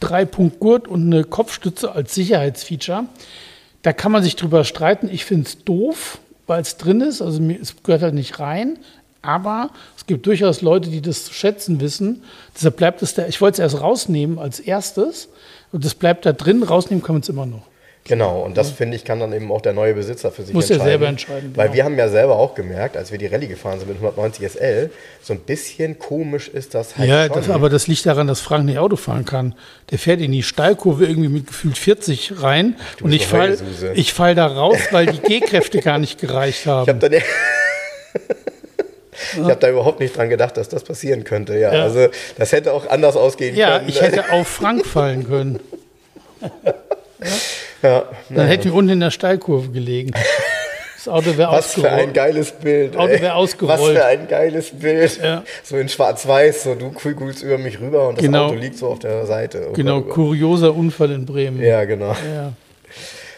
Drei-Punkt-Gurt 0.00 0.86
und 0.86 1.12
eine 1.12 1.24
Kopfstütze 1.24 1.92
als 1.92 2.14
Sicherheitsfeature. 2.14 3.04
Da 3.82 3.92
kann 3.92 4.12
man 4.12 4.22
sich 4.22 4.36
drüber 4.36 4.64
streiten. 4.64 5.08
Ich 5.10 5.24
finde 5.24 5.46
es 5.46 5.64
doof, 5.64 6.18
weil 6.46 6.62
es 6.62 6.76
drin 6.76 7.00
ist. 7.00 7.20
Also 7.20 7.42
es 7.42 7.82
gehört 7.82 8.02
halt 8.02 8.14
nicht 8.14 8.38
rein. 8.38 8.78
Aber 9.28 9.68
es 9.94 10.06
gibt 10.06 10.24
durchaus 10.24 10.62
Leute, 10.62 10.88
die 10.88 11.02
das 11.02 11.26
zu 11.26 11.34
schätzen 11.34 11.80
wissen. 11.80 12.22
Deshalb 12.54 12.76
bleibt 12.76 13.02
es 13.02 13.12
da. 13.12 13.26
Ich 13.26 13.42
wollte 13.42 13.62
es 13.62 13.74
erst 13.74 13.82
rausnehmen 13.82 14.38
als 14.38 14.58
erstes. 14.58 15.28
Und 15.70 15.84
das 15.84 15.94
bleibt 15.94 16.24
da 16.24 16.32
drin. 16.32 16.62
Rausnehmen 16.62 17.04
kann 17.04 17.16
man 17.16 17.20
es 17.20 17.28
immer 17.28 17.44
noch. 17.44 17.60
Genau, 18.04 18.40
und 18.40 18.56
das 18.56 18.70
finde 18.70 18.96
ich, 18.96 19.04
kann 19.04 19.20
dann 19.20 19.34
eben 19.34 19.52
auch 19.52 19.60
der 19.60 19.74
neue 19.74 19.92
Besitzer 19.92 20.32
für 20.32 20.42
sich 20.42 20.54
Muss 20.54 20.70
entscheiden. 20.70 20.78
Muss 20.78 20.86
er 20.86 20.90
selber 20.90 21.08
entscheiden. 21.08 21.52
Weil 21.54 21.66
genau. 21.66 21.76
wir 21.76 21.84
haben 21.84 21.98
ja 21.98 22.08
selber 22.08 22.36
auch 22.36 22.54
gemerkt, 22.54 22.96
als 22.96 23.12
wir 23.12 23.18
die 23.18 23.26
Rallye 23.26 23.48
gefahren 23.48 23.78
sind 23.78 23.88
mit 23.88 23.98
190 23.98 24.50
SL, 24.50 24.90
so 25.22 25.34
ein 25.34 25.40
bisschen 25.40 25.98
komisch 25.98 26.48
ist 26.48 26.72
das 26.72 26.96
halt. 26.96 27.06
Ja, 27.06 27.28
das, 27.28 27.50
aber 27.50 27.68
das 27.68 27.86
liegt 27.86 28.06
daran, 28.06 28.26
dass 28.26 28.40
Frank 28.40 28.64
nicht 28.64 28.78
Auto 28.78 28.96
fahren 28.96 29.26
kann. 29.26 29.54
Der 29.90 29.98
fährt 29.98 30.22
in 30.22 30.32
die 30.32 30.42
Steilkurve 30.42 31.04
irgendwie 31.04 31.28
mit 31.28 31.48
gefühlt 31.48 31.76
40 31.76 32.40
rein 32.40 32.76
Ach, 32.78 33.02
und 33.02 33.12
ich 33.12 33.26
fall, 33.26 33.58
ich 33.92 34.14
fall 34.14 34.34
da 34.34 34.46
raus, 34.46 34.78
weil 34.90 35.04
die 35.04 35.18
G-Kräfte 35.40 35.80
gar 35.80 35.98
nicht 35.98 36.18
gereicht 36.18 36.64
haben. 36.64 36.84
Ich 36.84 36.88
habe 36.88 37.22
Ich 39.32 39.38
habe 39.38 39.56
da 39.56 39.68
überhaupt 39.70 40.00
nicht 40.00 40.16
dran 40.16 40.28
gedacht, 40.28 40.56
dass 40.56 40.68
das 40.68 40.84
passieren 40.84 41.24
könnte. 41.24 41.58
Ja, 41.58 41.72
ja. 41.72 41.82
also 41.82 42.08
das 42.36 42.52
hätte 42.52 42.72
auch 42.72 42.88
anders 42.88 43.16
ausgehen 43.16 43.56
ja, 43.56 43.78
können. 43.78 43.88
Ja, 43.88 43.94
ich 43.94 44.02
hätte 44.02 44.32
auf 44.32 44.48
Frank 44.48 44.86
fallen 44.86 45.26
können. 45.26 45.60
Ja, 47.82 48.04
Dann 48.30 48.46
hätten 48.46 48.64
wir 48.64 48.74
unten 48.74 48.92
in 48.92 49.00
der 49.00 49.10
Steilkurve 49.10 49.70
gelegen. 49.70 50.12
Das 50.96 51.06
Auto 51.06 51.36
wäre 51.36 51.50
ausgerollt. 51.50 51.92
Was 51.92 51.98
für 51.98 52.02
ein 52.02 52.12
geiles 52.12 52.50
Bild. 52.50 52.96
Auto 52.96 53.12
wäre 53.12 53.34
ausgerollt. 53.34 53.80
Was 53.80 53.88
für 53.88 54.04
ein 54.04 54.26
geiles 54.26 54.70
Bild. 54.70 55.20
Ja. 55.22 55.44
So 55.62 55.76
in 55.76 55.88
schwarz-weiß, 55.88 56.64
so 56.64 56.74
du 56.74 56.90
kugelst 56.90 57.44
über 57.44 57.56
mich 57.56 57.80
rüber 57.80 58.08
und 58.08 58.18
das 58.18 58.24
genau. 58.24 58.46
Auto 58.46 58.54
liegt 58.56 58.78
so 58.78 58.88
auf 58.88 58.98
der 58.98 59.24
Seite. 59.26 59.68
Oh 59.70 59.72
genau, 59.74 60.00
Gott, 60.00 60.14
kurioser 60.14 60.74
Unfall 60.74 61.12
in 61.12 61.24
Bremen. 61.24 61.62
Ja, 61.62 61.84
genau. 61.84 62.16
Ja. 62.34 62.52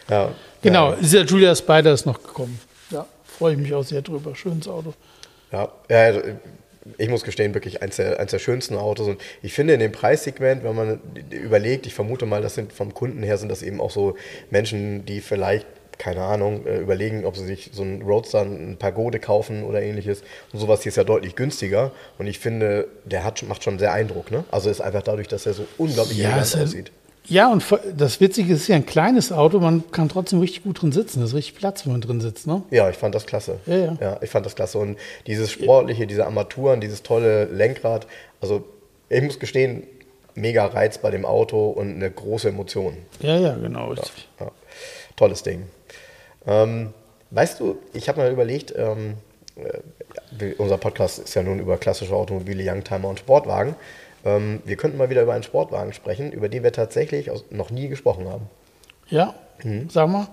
ja. 0.09 0.31
Genau, 0.63 0.95
ja. 1.01 1.21
Julia 1.21 1.55
Spider 1.55 1.93
ist 1.93 2.07
noch 2.07 2.23
gekommen. 2.23 2.59
Ja, 2.91 3.07
freue 3.39 3.53
ich 3.53 3.59
mich 3.59 3.75
auch 3.75 3.85
sehr 3.85 4.01
drüber. 4.01 4.35
Schönes 4.35 4.67
Auto. 4.67 4.95
Ja, 5.53 5.73
ja 5.89 5.99
also, 6.05 6.21
ich 6.99 7.09
muss 7.09 7.25
gestehen, 7.25 7.55
wirklich 7.55 7.83
eins 7.83 7.97
der, 7.97 8.19
eins 8.19 8.31
der 8.31 8.39
schönsten 8.39 8.77
Autos. 8.77 9.07
Und 9.07 9.21
ich 9.43 9.53
finde 9.53 9.75
in 9.75 9.81
dem 9.81 9.93
Preissegment, 9.93 10.65
wenn 10.65 10.75
man 10.75 11.01
überlegt, 11.31 11.87
ich 11.87 11.95
vermute 11.95 12.27
mal, 12.27 12.43
das 12.43 12.55
sind 12.55 12.73
vom 12.73 12.95
Kunden 12.95 13.23
her 13.23 13.37
sind 13.39 13.51
das 13.51 13.63
eben 13.63 13.81
auch 13.81 13.91
so 13.91 14.17
Menschen, 14.51 15.05
die 15.05 15.21
vielleicht 15.21 15.67
keine 16.01 16.23
Ahnung, 16.23 16.67
äh, 16.67 16.79
überlegen, 16.79 17.27
ob 17.27 17.37
sie 17.37 17.45
sich 17.45 17.71
so 17.75 17.83
einen 17.83 18.01
Roadster, 18.01 18.41
ein 18.41 18.79
Pagode 18.79 19.21
kaufen 19.21 19.65
oder 19.65 19.83
ähnliches. 19.83 20.23
Und 20.51 20.59
sowas 20.59 20.83
hier 20.83 20.89
ist 20.89 20.97
ja 20.97 21.05
deutlich 21.05 21.37
günstiger. 21.37 21.93
Und 22.17 22.27
ich 22.27 22.39
finde, 22.39 22.89
der 23.05 23.23
hat, 23.23 23.43
macht 23.43 23.63
schon 23.63 23.79
sehr 23.79 23.93
Eindruck. 23.93 24.31
Ne? 24.31 24.45
Also 24.51 24.71
ist 24.71 24.81
einfach 24.81 25.03
dadurch, 25.03 25.29
dass 25.29 25.45
er 25.45 25.53
so 25.53 25.67
unglaublich 25.77 26.17
ja, 26.17 26.31
elegant 26.31 26.57
aussieht. 26.57 26.91
Ja, 27.31 27.51
und 27.51 27.65
das 27.97 28.21
Witzige 28.21 28.53
ist, 28.53 28.63
es 28.63 28.69
ja 28.69 28.75
ein 28.75 28.87
kleines 28.87 29.31
Auto, 29.31 29.61
man 29.61 29.91
kann 29.93 30.09
trotzdem 30.09 30.41
richtig 30.41 30.65
gut 30.65 30.83
drin 30.83 30.91
sitzen. 30.91 31.21
Das 31.21 31.31
ist 31.31 31.37
richtig 31.37 31.55
Platz, 31.55 31.87
wenn 31.87 31.93
man 31.93 32.01
drin 32.01 32.21
sitzt, 32.21 32.49
ne? 32.49 32.63
Ja, 32.71 32.91
ich 32.91 32.97
fand 32.97 33.15
das 33.15 33.25
klasse. 33.25 33.61
Ja, 33.67 33.77
ja. 33.77 33.97
ja 34.01 34.19
ich 34.21 34.31
fand 34.31 34.45
das 34.45 34.57
klasse. 34.57 34.79
Und 34.79 34.99
dieses 35.29 35.51
Sportliche, 35.51 36.09
diese 36.09 36.27
Armaturen, 36.27 36.81
dieses 36.81 37.05
tolle 37.05 37.45
Lenkrad, 37.45 38.09
also 38.41 38.65
ich 39.09 39.23
muss 39.23 39.39
gestehen, 39.39 39.85
mega 40.35 40.67
Reiz 40.67 40.99
bei 40.99 41.11
dem 41.11 41.25
Auto 41.25 41.71
und 41.71 41.95
eine 41.95 42.11
große 42.11 42.49
Emotion. 42.49 42.97
Ja, 43.21 43.39
ja, 43.39 43.55
genau. 43.55 43.95
Ja, 43.95 44.03
ja. 44.41 44.51
Tolles 45.17 45.43
Ding. 45.45 45.67
Ähm, 46.47 46.93
weißt 47.31 47.61
du, 47.61 47.79
ich 47.93 48.09
habe 48.09 48.21
mal 48.21 48.33
überlegt, 48.33 48.75
ähm, 48.77 49.15
äh, 49.57 50.55
unser 50.59 50.79
Podcast 50.79 51.21
ist 51.21 51.35
ja 51.35 51.43
nun 51.43 51.61
über 51.61 51.77
klassische 51.79 52.15
Automobile, 52.15 52.69
Youngtimer 52.69 53.09
und 53.09 53.21
Sportwagen. 53.21 53.77
Ähm, 54.25 54.61
wir 54.65 54.77
könnten 54.77 54.99
mal 54.99 55.11
wieder 55.11 55.23
über 55.23 55.35
einen 55.35 55.43
Sportwagen 55.43 55.93
sprechen, 55.93 56.33
über 56.33 56.49
den 56.49 56.63
wir 56.63 56.73
tatsächlich 56.73 57.31
noch 57.51 57.71
nie 57.71 57.89
gesprochen 57.89 58.29
haben. 58.29 58.49
Ja, 59.09 59.35
mhm. 59.63 59.89
sag 59.91 60.09
mal. 60.09 60.29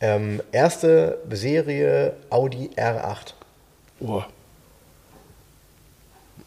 Ähm, 0.00 0.42
erste 0.52 1.18
Serie 1.30 2.14
Audi 2.30 2.70
R8. 2.76 3.34
Boah. 4.00 4.26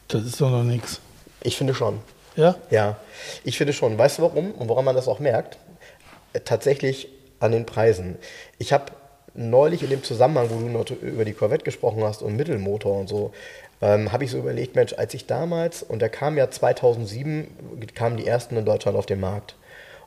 Das 0.08 0.24
ist 0.24 0.40
doch 0.40 0.52
noch 0.52 0.64
nichts. 0.64 1.02
Ich 1.42 1.58
finde 1.58 1.74
schon. 1.74 2.00
Ja? 2.36 2.56
Ja, 2.70 2.98
ich 3.44 3.58
finde 3.58 3.74
schon. 3.74 3.98
Weißt 3.98 4.20
du 4.20 4.24
warum 4.24 4.52
und 4.52 4.70
woran 4.70 4.86
man 4.86 4.96
das 4.96 5.08
auch 5.08 5.20
merkt? 5.20 5.58
Äh, 6.34 6.42
tatsächlich 6.42 7.10
an 7.40 7.52
den 7.52 7.66
Preisen. 7.66 8.18
Ich 8.58 8.74
habe 8.74 8.92
neulich 9.34 9.84
in 9.84 9.90
dem 9.90 10.04
Zusammenhang, 10.04 10.50
wo 10.50 10.84
du 10.84 10.94
über 10.96 11.26
die 11.26 11.34
Corvette 11.34 11.64
gesprochen 11.64 12.04
hast 12.04 12.22
und 12.22 12.36
Mittelmotor 12.36 13.00
und 13.00 13.08
so, 13.08 13.34
ähm, 13.82 14.12
habe 14.12 14.24
ich 14.24 14.32
so 14.32 14.38
überlegt, 14.38 14.76
Mensch, 14.76 14.94
als 14.94 15.14
ich 15.14 15.28
damals, 15.28 15.84
und 15.84 16.02
da 16.02 16.10
kam 16.10 16.38
ja 16.38 16.50
2007, 16.50 17.48
kamen 17.94 18.18
die 18.18 18.28
ersten 18.28 18.58
in 18.58 18.66
Deutschland 18.66 18.98
auf 18.98 19.06
den 19.06 19.20
Markt. 19.20 19.56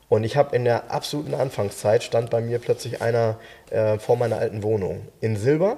Und 0.09 0.25
ich 0.25 0.35
habe 0.35 0.55
in 0.55 0.65
der 0.65 0.91
absoluten 0.91 1.33
Anfangszeit, 1.33 2.03
stand 2.03 2.29
bei 2.29 2.41
mir 2.41 2.59
plötzlich 2.59 3.01
einer 3.01 3.37
äh, 3.69 3.97
vor 3.97 4.17
meiner 4.17 4.37
alten 4.37 4.61
Wohnung 4.61 5.07
in 5.21 5.37
Silber 5.37 5.77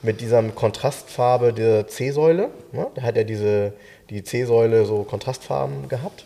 mit 0.00 0.20
dieser 0.20 0.40
Kontrastfarbe 0.44 1.52
der 1.52 1.88
C-Säule. 1.88 2.50
Ne? 2.70 2.86
Der 2.94 3.02
hat 3.02 3.16
ja 3.16 3.24
diese, 3.24 3.72
die 4.10 4.22
C-Säule 4.22 4.84
so 4.84 5.02
Kontrastfarben 5.02 5.88
gehabt. 5.88 6.24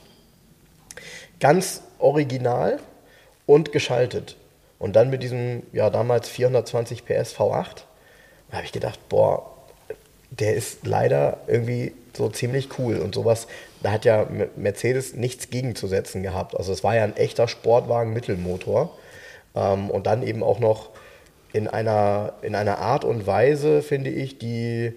Ganz 1.40 1.82
original 1.98 2.80
und 3.46 3.72
geschaltet. 3.72 4.36
Und 4.78 4.94
dann 4.94 5.08
mit 5.08 5.22
diesem, 5.22 5.62
ja 5.72 5.88
damals 5.88 6.28
420 6.28 7.06
PS 7.06 7.34
V8, 7.34 7.84
da 8.50 8.56
habe 8.58 8.66
ich 8.66 8.72
gedacht, 8.72 8.98
boah, 9.08 9.51
der 10.38 10.54
ist 10.54 10.86
leider 10.86 11.38
irgendwie 11.46 11.92
so 12.16 12.28
ziemlich 12.28 12.78
cool 12.78 12.96
und 12.98 13.14
sowas. 13.14 13.46
Da 13.82 13.92
hat 13.92 14.04
ja 14.04 14.26
Mercedes 14.56 15.14
nichts 15.14 15.50
gegenzusetzen 15.50 16.22
gehabt. 16.22 16.56
Also 16.56 16.72
es 16.72 16.84
war 16.84 16.94
ja 16.94 17.04
ein 17.04 17.16
echter 17.16 17.48
Sportwagen 17.48 18.12
Mittelmotor 18.12 18.96
ähm, 19.54 19.90
und 19.90 20.06
dann 20.06 20.22
eben 20.22 20.42
auch 20.42 20.58
noch 20.58 20.90
in 21.52 21.68
einer, 21.68 22.34
in 22.42 22.54
einer 22.54 22.78
Art 22.78 23.04
und 23.04 23.26
Weise, 23.26 23.82
finde 23.82 24.10
ich, 24.10 24.38
die 24.38 24.94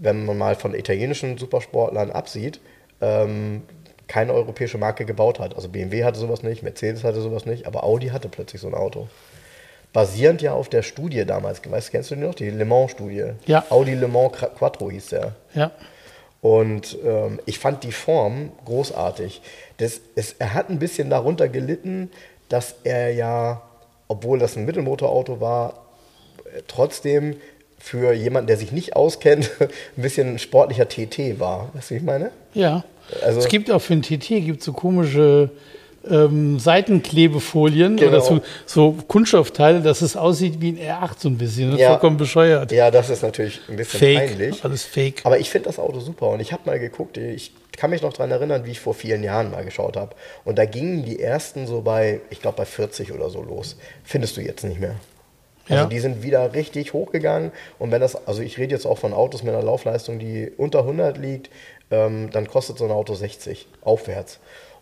wenn 0.00 0.24
man 0.24 0.38
mal 0.38 0.54
von 0.54 0.74
italienischen 0.74 1.38
Supersportlern 1.38 2.10
absieht, 2.10 2.60
ähm, 3.00 3.62
keine 4.06 4.32
europäische 4.32 4.78
Marke 4.78 5.04
gebaut 5.04 5.38
hat. 5.38 5.54
Also 5.54 5.68
BMW 5.68 6.04
hatte 6.04 6.18
sowas 6.18 6.42
nicht, 6.42 6.62
Mercedes 6.62 7.04
hatte 7.04 7.20
sowas 7.20 7.46
nicht, 7.46 7.66
aber 7.66 7.84
Audi 7.84 8.08
hatte 8.08 8.28
plötzlich 8.28 8.60
so 8.60 8.68
ein 8.68 8.74
Auto. 8.74 9.08
Basierend 9.92 10.42
ja 10.42 10.52
auf 10.52 10.68
der 10.68 10.82
Studie 10.82 11.24
damals, 11.24 11.60
weißt, 11.68 11.90
kennst 11.90 12.10
du 12.10 12.14
die 12.14 12.20
noch? 12.22 12.34
Die 12.34 12.50
Le 12.50 12.64
Mans-Studie. 12.64 13.32
Ja. 13.46 13.64
Audi 13.70 13.94
Le 13.94 14.06
Mans 14.08 14.32
Quattro 14.32 14.90
hieß 14.90 15.08
der. 15.08 15.32
Ja. 15.54 15.70
Und 16.40 16.96
ähm, 17.04 17.40
ich 17.46 17.58
fand 17.58 17.82
die 17.84 17.92
Form 17.92 18.52
großartig. 18.64 19.40
Das, 19.78 20.00
es, 20.14 20.34
er 20.38 20.54
hat 20.54 20.68
ein 20.70 20.78
bisschen 20.78 21.10
darunter 21.10 21.48
gelitten, 21.48 22.10
dass 22.48 22.76
er 22.84 23.12
ja, 23.12 23.62
obwohl 24.08 24.38
das 24.38 24.56
ein 24.56 24.64
Mittelmotorauto 24.64 25.40
war, 25.40 25.86
äh, 26.44 26.62
trotzdem 26.68 27.36
für 27.78 28.12
jemanden, 28.12 28.46
der 28.48 28.56
sich 28.56 28.72
nicht 28.72 28.94
auskennt, 28.94 29.50
ein 29.60 30.02
bisschen 30.02 30.34
ein 30.34 30.38
sportlicher 30.38 30.88
TT 30.88 31.40
war. 31.40 31.70
Weißt 31.74 31.90
du, 31.90 31.94
wie 31.94 31.98
ich 31.98 32.04
meine? 32.04 32.30
Ja. 32.54 32.84
Also- 33.24 33.40
es 33.40 33.48
gibt 33.48 33.70
auch 33.70 33.80
für 33.80 33.94
ein 33.94 34.02
TT 34.02 34.28
gibt 34.44 34.62
so 34.62 34.72
komische 34.72 35.50
ähm, 36.08 36.58
Seitenklebefolien 36.58 37.96
Genau. 37.96 38.10
oder 38.10 38.20
so, 38.20 38.40
so 38.66 38.92
Kunststoffteile, 39.08 39.80
dass 39.80 40.02
es 40.02 40.16
aussieht 40.16 40.60
wie 40.60 40.70
ein 40.70 40.78
R8 40.78 41.10
so 41.18 41.28
ein 41.28 41.38
bisschen. 41.38 41.76
Ja. 41.76 41.90
Vollkommen 41.90 42.16
bescheuert. 42.16 42.72
Ja, 42.72 42.90
das 42.90 43.10
ist 43.10 43.22
natürlich 43.22 43.60
ein 43.68 43.76
bisschen 43.76 43.98
Fake. 44.00 44.18
peinlich. 44.30 44.64
Alles 44.64 44.84
fake. 44.84 45.20
Aber 45.24 45.38
ich 45.38 45.50
finde 45.50 45.66
das 45.68 45.78
Auto 45.78 46.00
super 46.00 46.28
und 46.30 46.40
ich 46.40 46.52
habe 46.52 46.62
mal 46.66 46.78
geguckt, 46.78 47.16
ich 47.16 47.52
kann 47.76 47.90
mich 47.90 48.02
noch 48.02 48.12
daran 48.12 48.30
erinnern, 48.30 48.64
wie 48.64 48.72
ich 48.72 48.80
vor 48.80 48.94
vielen 48.94 49.22
Jahren 49.22 49.50
mal 49.50 49.64
geschaut 49.64 49.96
habe. 49.96 50.14
Und 50.44 50.58
da 50.58 50.64
gingen 50.64 51.04
die 51.04 51.20
ersten 51.20 51.66
so 51.66 51.80
bei, 51.82 52.20
ich 52.30 52.40
glaube 52.42 52.56
bei 52.56 52.64
40 52.64 53.12
oder 53.12 53.30
so 53.30 53.42
los. 53.42 53.76
Findest 54.04 54.36
du 54.36 54.40
jetzt 54.40 54.64
nicht 54.64 54.80
mehr. 54.80 54.96
Also 55.68 55.82
Ja. 55.84 55.88
die 55.88 56.00
sind 56.00 56.22
wieder 56.22 56.54
richtig 56.54 56.94
hochgegangen 56.94 57.52
und 57.78 57.90
wenn 57.92 58.00
das, 58.00 58.26
also 58.26 58.40
ich 58.40 58.56
rede 58.56 58.74
jetzt 58.74 58.86
auch 58.86 58.96
von 58.98 59.12
Autos 59.12 59.42
mit 59.42 59.52
einer 59.52 59.62
Laufleistung, 59.62 60.18
die 60.18 60.50
unter 60.56 60.80
100 60.80 61.18
liegt, 61.18 61.50
ähm, 61.90 62.30
dann 62.32 62.46
kostet 62.48 62.78
so 62.78 62.84
ein 62.86 62.90
Auto 62.90 63.14
60 63.14 63.66
aufwärts. 63.82 64.38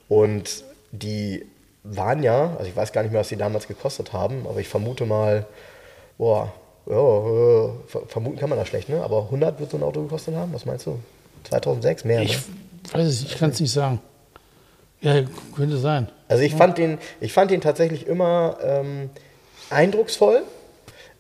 Und 0.08 0.62
die 0.92 1.44
waren 1.84 2.22
ja, 2.22 2.54
also 2.58 2.68
ich 2.68 2.76
weiß 2.76 2.92
gar 2.92 3.02
nicht 3.02 3.12
mehr, 3.12 3.20
was 3.20 3.28
die 3.28 3.36
damals 3.36 3.68
gekostet 3.68 4.12
haben, 4.12 4.46
aber 4.48 4.58
ich 4.60 4.68
vermute 4.68 5.06
mal, 5.06 5.46
boah, 6.18 6.52
ja, 6.86 6.94
äh, 6.96 7.70
ver- 7.86 8.06
vermuten 8.08 8.38
kann 8.38 8.48
man 8.48 8.58
das 8.58 8.68
schlecht, 8.68 8.88
ne? 8.88 9.02
Aber 9.02 9.24
100 9.24 9.58
wird 9.60 9.70
so 9.70 9.76
ein 9.76 9.82
Auto 9.82 10.02
gekostet 10.02 10.34
haben, 10.34 10.52
was 10.52 10.64
meinst 10.66 10.86
du? 10.86 10.98
2006 11.44 12.04
mehr, 12.04 12.22
Ich 12.22 12.36
ne? 12.36 12.42
weiß 12.92 13.06
es, 13.06 13.22
ich 13.22 13.36
kann 13.38 13.50
es 13.50 13.60
nicht 13.60 13.72
sagen. 13.72 14.00
Ja, 15.00 15.22
könnte 15.54 15.76
sein. 15.76 16.08
Also 16.28 16.42
ich 16.42 16.54
fand 16.54 16.78
den, 16.78 16.98
ich 17.20 17.32
fand 17.32 17.50
den 17.50 17.60
tatsächlich 17.60 18.06
immer 18.06 18.56
ähm, 18.62 19.10
eindrucksvoll. 19.70 20.42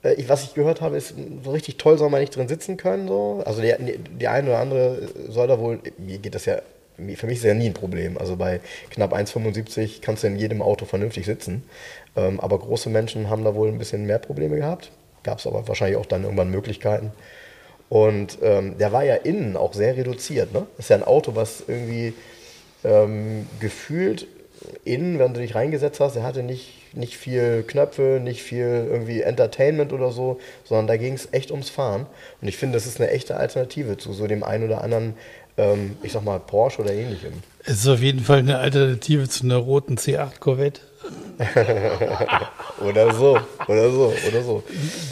Äh, 0.02 0.14
Ich, 0.14 0.28
was 0.28 0.44
ich 0.44 0.54
gehört 0.54 0.80
habe, 0.80 0.96
ist, 0.96 1.14
so 1.44 1.50
richtig 1.52 1.76
toll 1.76 1.98
soll 1.98 2.10
man 2.10 2.20
nicht 2.20 2.34
drin 2.34 2.48
sitzen 2.48 2.76
können. 2.76 3.06
So. 3.06 3.42
Also 3.44 3.60
die, 3.62 3.74
die 4.18 4.26
eine 4.28 4.48
oder 4.48 4.58
andere 4.58 5.08
soll 5.28 5.46
da 5.46 5.58
wohl, 5.60 5.78
mir 5.98 6.18
geht 6.18 6.34
das 6.34 6.46
ja, 6.46 6.58
für 6.96 7.26
mich 7.26 7.38
ist 7.38 7.44
ja 7.44 7.54
nie 7.54 7.66
ein 7.66 7.74
Problem. 7.74 8.18
Also 8.18 8.36
bei 8.36 8.60
knapp 8.90 9.14
1,75 9.14 10.00
kannst 10.00 10.22
du 10.22 10.28
in 10.28 10.36
jedem 10.36 10.62
Auto 10.62 10.84
vernünftig 10.84 11.26
sitzen. 11.26 11.64
Ähm, 12.16 12.40
aber 12.40 12.58
große 12.58 12.90
Menschen 12.90 13.28
haben 13.30 13.44
da 13.44 13.54
wohl 13.54 13.68
ein 13.68 13.78
bisschen 13.78 14.06
mehr 14.06 14.18
Probleme 14.18 14.56
gehabt. 14.56 14.90
Gab 15.22 15.38
es 15.38 15.46
aber 15.46 15.66
wahrscheinlich 15.68 15.98
auch 15.98 16.06
dann 16.06 16.24
irgendwann 16.24 16.50
Möglichkeiten. 16.50 17.12
Und 17.88 18.38
ähm, 18.42 18.78
der 18.78 18.92
war 18.92 19.04
ja 19.04 19.14
innen 19.14 19.56
auch 19.56 19.74
sehr 19.74 19.96
reduziert. 19.96 20.52
Ne? 20.52 20.66
Das 20.76 20.86
ist 20.86 20.90
ja 20.90 20.96
ein 20.96 21.04
Auto, 21.04 21.34
was 21.36 21.62
irgendwie 21.66 22.14
ähm, 22.84 23.46
gefühlt 23.60 24.26
innen, 24.84 25.18
wenn 25.18 25.34
du 25.34 25.40
dich 25.40 25.54
reingesetzt 25.54 26.00
hast, 26.00 26.16
er 26.16 26.22
hatte 26.22 26.42
nicht, 26.42 26.94
nicht 26.94 27.16
viel 27.16 27.62
Knöpfe, 27.62 28.20
nicht 28.22 28.42
viel 28.42 28.88
irgendwie 28.90 29.22
Entertainment 29.22 29.92
oder 29.92 30.10
so, 30.10 30.38
sondern 30.64 30.86
da 30.86 30.96
ging 30.96 31.14
es 31.14 31.28
echt 31.32 31.50
ums 31.50 31.70
Fahren. 31.70 32.06
Und 32.40 32.48
ich 32.48 32.56
finde, 32.56 32.76
das 32.76 32.86
ist 32.86 33.00
eine 33.00 33.10
echte 33.10 33.36
Alternative 33.36 33.96
zu 33.96 34.12
so 34.12 34.26
dem 34.26 34.42
einen 34.42 34.64
oder 34.64 34.82
anderen, 34.82 35.14
ähm, 35.56 35.96
ich 36.02 36.12
sag 36.12 36.24
mal, 36.24 36.38
Porsche 36.40 36.82
oder 36.82 36.92
ähnlichem. 36.92 37.32
Es 37.64 37.78
ist 37.78 37.88
auf 37.88 38.00
jeden 38.00 38.20
Fall 38.20 38.38
eine 38.38 38.58
Alternative 38.58 39.28
zu 39.28 39.44
einer 39.44 39.56
roten 39.56 39.96
C8 39.96 40.38
Corvette. 40.38 40.80
Oder 42.80 43.14
so, 43.14 43.38
oder 43.68 43.90
so, 43.90 44.12
oder 44.28 44.42
so. 44.42 44.62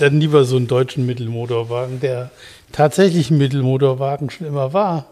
Dann 0.01 0.19
lieber 0.21 0.45
so 0.45 0.57
einen 0.57 0.67
deutschen 0.67 1.07
Mittelmotorwagen, 1.07 2.01
der 2.01 2.31
tatsächlich 2.73 3.31
ein 3.31 3.39
Mittelmotorwagen 3.39 4.31
schon 4.31 4.47
immer 4.47 4.73
war. 4.73 5.07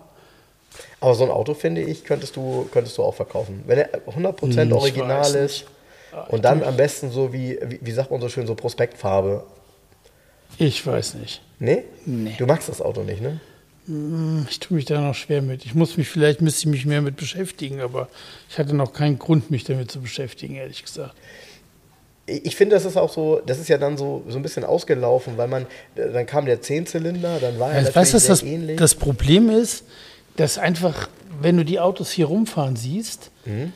Aber 1.00 1.14
so 1.14 1.24
ein 1.24 1.30
Auto, 1.30 1.54
finde 1.54 1.82
ich, 1.82 2.04
könntest 2.04 2.36
du, 2.36 2.68
könntest 2.72 2.98
du 2.98 3.02
auch 3.02 3.14
verkaufen. 3.14 3.62
Wenn 3.66 3.78
er 3.78 3.90
100% 4.06 4.62
Hm, 4.64 4.72
original 4.72 5.34
ist 5.34 5.64
und 6.28 6.44
dann 6.44 6.62
am 6.62 6.76
besten 6.76 7.10
so 7.10 7.32
wie, 7.32 7.58
wie, 7.62 7.78
wie 7.80 7.92
sagt 7.92 8.10
man 8.10 8.20
so 8.20 8.28
schön, 8.28 8.46
so 8.46 8.54
Prospektfarbe. 8.54 9.44
Ich 10.58 10.86
weiß 10.86 11.14
nicht. 11.14 11.42
Nee? 11.58 11.84
Nee. 12.06 12.34
Du 12.38 12.46
magst 12.46 12.68
das 12.68 12.80
Auto 12.82 13.02
nicht, 13.02 13.20
ne? 13.22 13.40
Ich 14.48 14.60
tue 14.60 14.76
mich 14.76 14.84
da 14.84 15.00
noch 15.00 15.14
schwer 15.14 15.42
mit. 15.42 15.64
Ich 15.64 15.74
muss 15.74 15.96
mich, 15.96 16.08
vielleicht 16.08 16.40
müsste 16.40 16.60
ich 16.60 16.66
mich 16.66 16.86
mehr 16.86 17.02
mit 17.02 17.16
beschäftigen, 17.16 17.80
aber 17.80 18.08
ich 18.48 18.58
hatte 18.58 18.74
noch 18.76 18.92
keinen 18.92 19.18
Grund, 19.18 19.50
mich 19.50 19.64
damit 19.64 19.90
zu 19.90 20.00
beschäftigen, 20.00 20.54
ehrlich 20.54 20.84
gesagt. 20.84 21.14
Ich 22.26 22.54
finde, 22.54 22.76
das 22.76 22.84
ist 22.84 22.96
auch 22.96 23.12
so, 23.12 23.42
das 23.44 23.58
ist 23.58 23.68
ja 23.68 23.78
dann 23.78 23.96
so, 23.98 24.22
so 24.28 24.36
ein 24.38 24.42
bisschen 24.42 24.62
ausgelaufen, 24.62 25.36
weil 25.36 25.48
man, 25.48 25.66
dann 25.96 26.24
kam 26.26 26.46
der 26.46 26.62
Zehnzylinder, 26.62 27.40
dann 27.40 27.58
war 27.58 27.70
er 27.72 27.78
Also, 27.78 27.88
natürlich 27.88 28.12
weißt 28.14 28.20
sehr 28.24 28.30
das, 28.30 28.42
ähnlich. 28.44 28.76
das 28.78 28.94
Problem 28.94 29.50
ist? 29.50 29.82
Dass 30.36 30.58
einfach, 30.58 31.08
wenn 31.40 31.56
du 31.56 31.64
die 31.64 31.80
Autos 31.80 32.12
hier 32.12 32.26
rumfahren 32.26 32.76
siehst, 32.76 33.30
Mhm. 33.44 33.72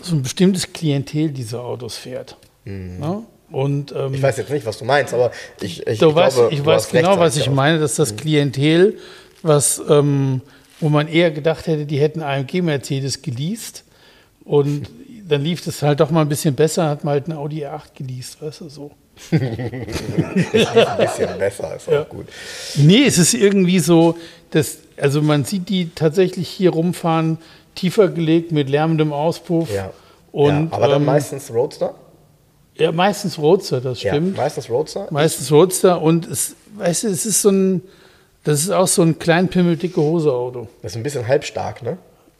so 0.00 0.14
ein 0.16 0.22
bestimmtes 0.22 0.70
Klientel 0.74 1.30
diese 1.30 1.62
Autos 1.62 1.96
fährt. 1.96 2.36
Ne? 2.66 3.22
Und 3.50 3.92
ähm, 3.92 4.08
Mhm. 4.08 4.14
ich 4.14 4.22
weiß 4.22 4.36
jetzt 4.36 4.50
nicht, 4.50 4.66
was 4.66 4.76
du 4.78 4.84
meinst, 4.84 5.14
aber 5.14 5.32
ich, 5.62 5.84
ich, 5.86 5.98
du 5.98 6.10
ich 6.10 6.14
weißt, 6.14 6.36
glaube, 6.36 6.54
ich 6.54 6.64
weiß 6.64 6.90
genau, 6.90 7.18
was 7.18 7.36
ich 7.36 7.48
meine, 7.50 7.78
dass 7.80 7.96
das 7.96 8.14
Klientel, 8.14 8.98
was, 9.42 9.80
ähm, 9.88 10.40
wo 10.80 10.88
man 10.88 11.08
eher 11.08 11.30
gedacht 11.30 11.66
hätte, 11.66 11.86
die 11.86 11.98
hätten 11.98 12.22
AMG 12.22 12.62
Mercedes 12.62 13.22
geleast 13.22 13.84
und 14.44 14.88
dann 15.28 15.42
lief 15.42 15.66
es 15.66 15.82
halt 15.82 16.00
doch 16.00 16.10
mal 16.10 16.22
ein 16.22 16.28
bisschen 16.28 16.54
besser, 16.54 16.88
hat 16.88 17.04
man 17.04 17.12
halt 17.12 17.26
einen 17.28 17.38
Audi 17.38 17.64
R8 17.64 17.82
geleast, 17.96 18.42
weißt 18.42 18.62
du, 18.62 18.68
so. 18.68 18.90
Ein 19.32 19.86
bisschen 20.98 21.38
besser, 21.38 21.76
ist 21.76 21.86
Ja. 21.88 22.02
auch 22.02 22.08
gut. 22.08 22.26
Nee, 22.76 23.04
es 23.04 23.18
ist 23.18 23.34
irgendwie 23.34 23.78
so, 23.78 24.16
dass, 24.50 24.78
also 24.96 25.20
man 25.22 25.44
sieht 25.44 25.68
die 25.68 25.90
tatsächlich 25.94 26.48
hier 26.48 26.70
rumfahren, 26.70 27.38
tiefer 27.74 28.08
gelegt 28.08 28.50
mit 28.50 28.68
lärmendem 28.70 29.12
Auspuff. 29.12 29.72
Ja. 29.72 29.92
Und, 30.32 30.70
ja, 30.70 30.76
aber 30.76 30.88
dann 30.88 31.02
ähm, 31.02 31.06
meistens 31.06 31.52
Roadster? 31.52 31.94
Ja, 32.76 32.92
meistens 32.92 33.38
Roadster, 33.38 33.80
das 33.80 34.00
stimmt. 34.00 34.36
Ja, 34.36 34.42
meistens 34.42 34.70
Roadster. 34.70 35.06
meistens 35.10 35.52
Roadster 35.52 36.00
und 36.00 36.26
es, 36.26 36.56
weißt 36.76 37.02
du, 37.04 37.08
es 37.08 37.26
ist 37.26 37.42
so 37.42 37.50
ein, 37.50 37.82
das 38.44 38.62
ist 38.62 38.70
auch 38.70 38.86
so 38.86 39.02
ein 39.02 39.18
kleinpimmel 39.18 39.76
dicke 39.76 40.00
Hose 40.00 40.32
Auto. 40.32 40.68
Das 40.82 40.92
ist 40.92 40.96
ein 40.96 41.02
bisschen 41.02 41.26
halbstark, 41.26 41.82
ne? 41.82 41.98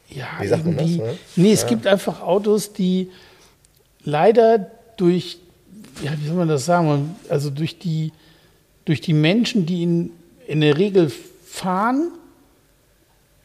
Ja, 0.08 0.26
Wie 0.40 0.46
sagt 0.48 0.64
man 0.64 0.76
das, 0.76 0.86
ne? 0.86 1.18
Nee, 1.36 1.52
es 1.52 1.66
gibt 1.66 1.86
einfach 1.86 2.20
Autos, 2.20 2.72
die 2.72 3.10
leider 4.02 4.70
durch, 4.96 5.38
ja, 6.02 6.12
wie 6.18 6.26
soll 6.26 6.36
man 6.36 6.48
das 6.48 6.64
sagen, 6.64 7.14
also 7.28 7.50
durch 7.50 7.78
die, 7.78 8.12
durch 8.84 9.00
die 9.00 9.12
Menschen, 9.12 9.66
die 9.66 9.82
in, 9.82 10.10
in 10.46 10.62
der 10.62 10.76
Regel 10.78 11.12
fahren, 11.44 12.12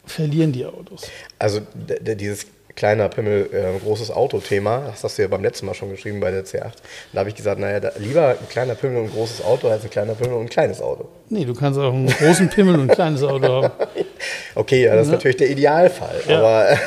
verlieren 0.04 0.52
die 0.52 0.64
Autos. 0.64 1.08
Also 1.38 1.60
dieses 2.00 2.46
kleiner 2.76 3.08
Pimmel, 3.08 3.48
äh, 3.52 3.78
großes 3.82 4.10
Auto-Thema, 4.10 4.84
das 4.90 5.02
hast 5.02 5.18
du 5.18 5.22
ja 5.22 5.28
beim 5.28 5.42
letzten 5.42 5.66
Mal 5.66 5.74
schon 5.74 5.90
geschrieben 5.90 6.20
bei 6.20 6.30
der 6.30 6.44
C8. 6.44 6.72
Da 7.12 7.20
habe 7.20 7.30
ich 7.30 7.34
gesagt, 7.34 7.58
naja, 7.58 7.80
da, 7.80 7.92
lieber 7.98 8.28
ein 8.28 8.48
kleiner 8.48 8.74
Pimmel 8.74 8.98
und 8.98 9.04
ein 9.06 9.10
großes 9.12 9.42
Auto 9.44 9.68
als 9.68 9.82
ein 9.84 9.90
kleiner 9.90 10.14
Pimmel 10.14 10.34
und 10.34 10.42
ein 10.42 10.48
kleines 10.48 10.80
Auto. 10.80 11.08
Nee, 11.30 11.44
du 11.44 11.54
kannst 11.54 11.80
auch 11.80 11.92
einen 11.92 12.06
großen 12.08 12.48
Pimmel 12.50 12.74
und 12.74 12.90
ein 12.90 12.94
kleines 12.94 13.22
Auto 13.22 13.48
haben. 13.48 13.72
Okay, 14.54 14.84
ja, 14.84 14.96
das 14.96 15.08
ist 15.08 15.12
natürlich 15.12 15.36
der 15.36 15.50
Idealfall. 15.50 16.16
Ja. 16.26 16.38
Aber 16.38 16.78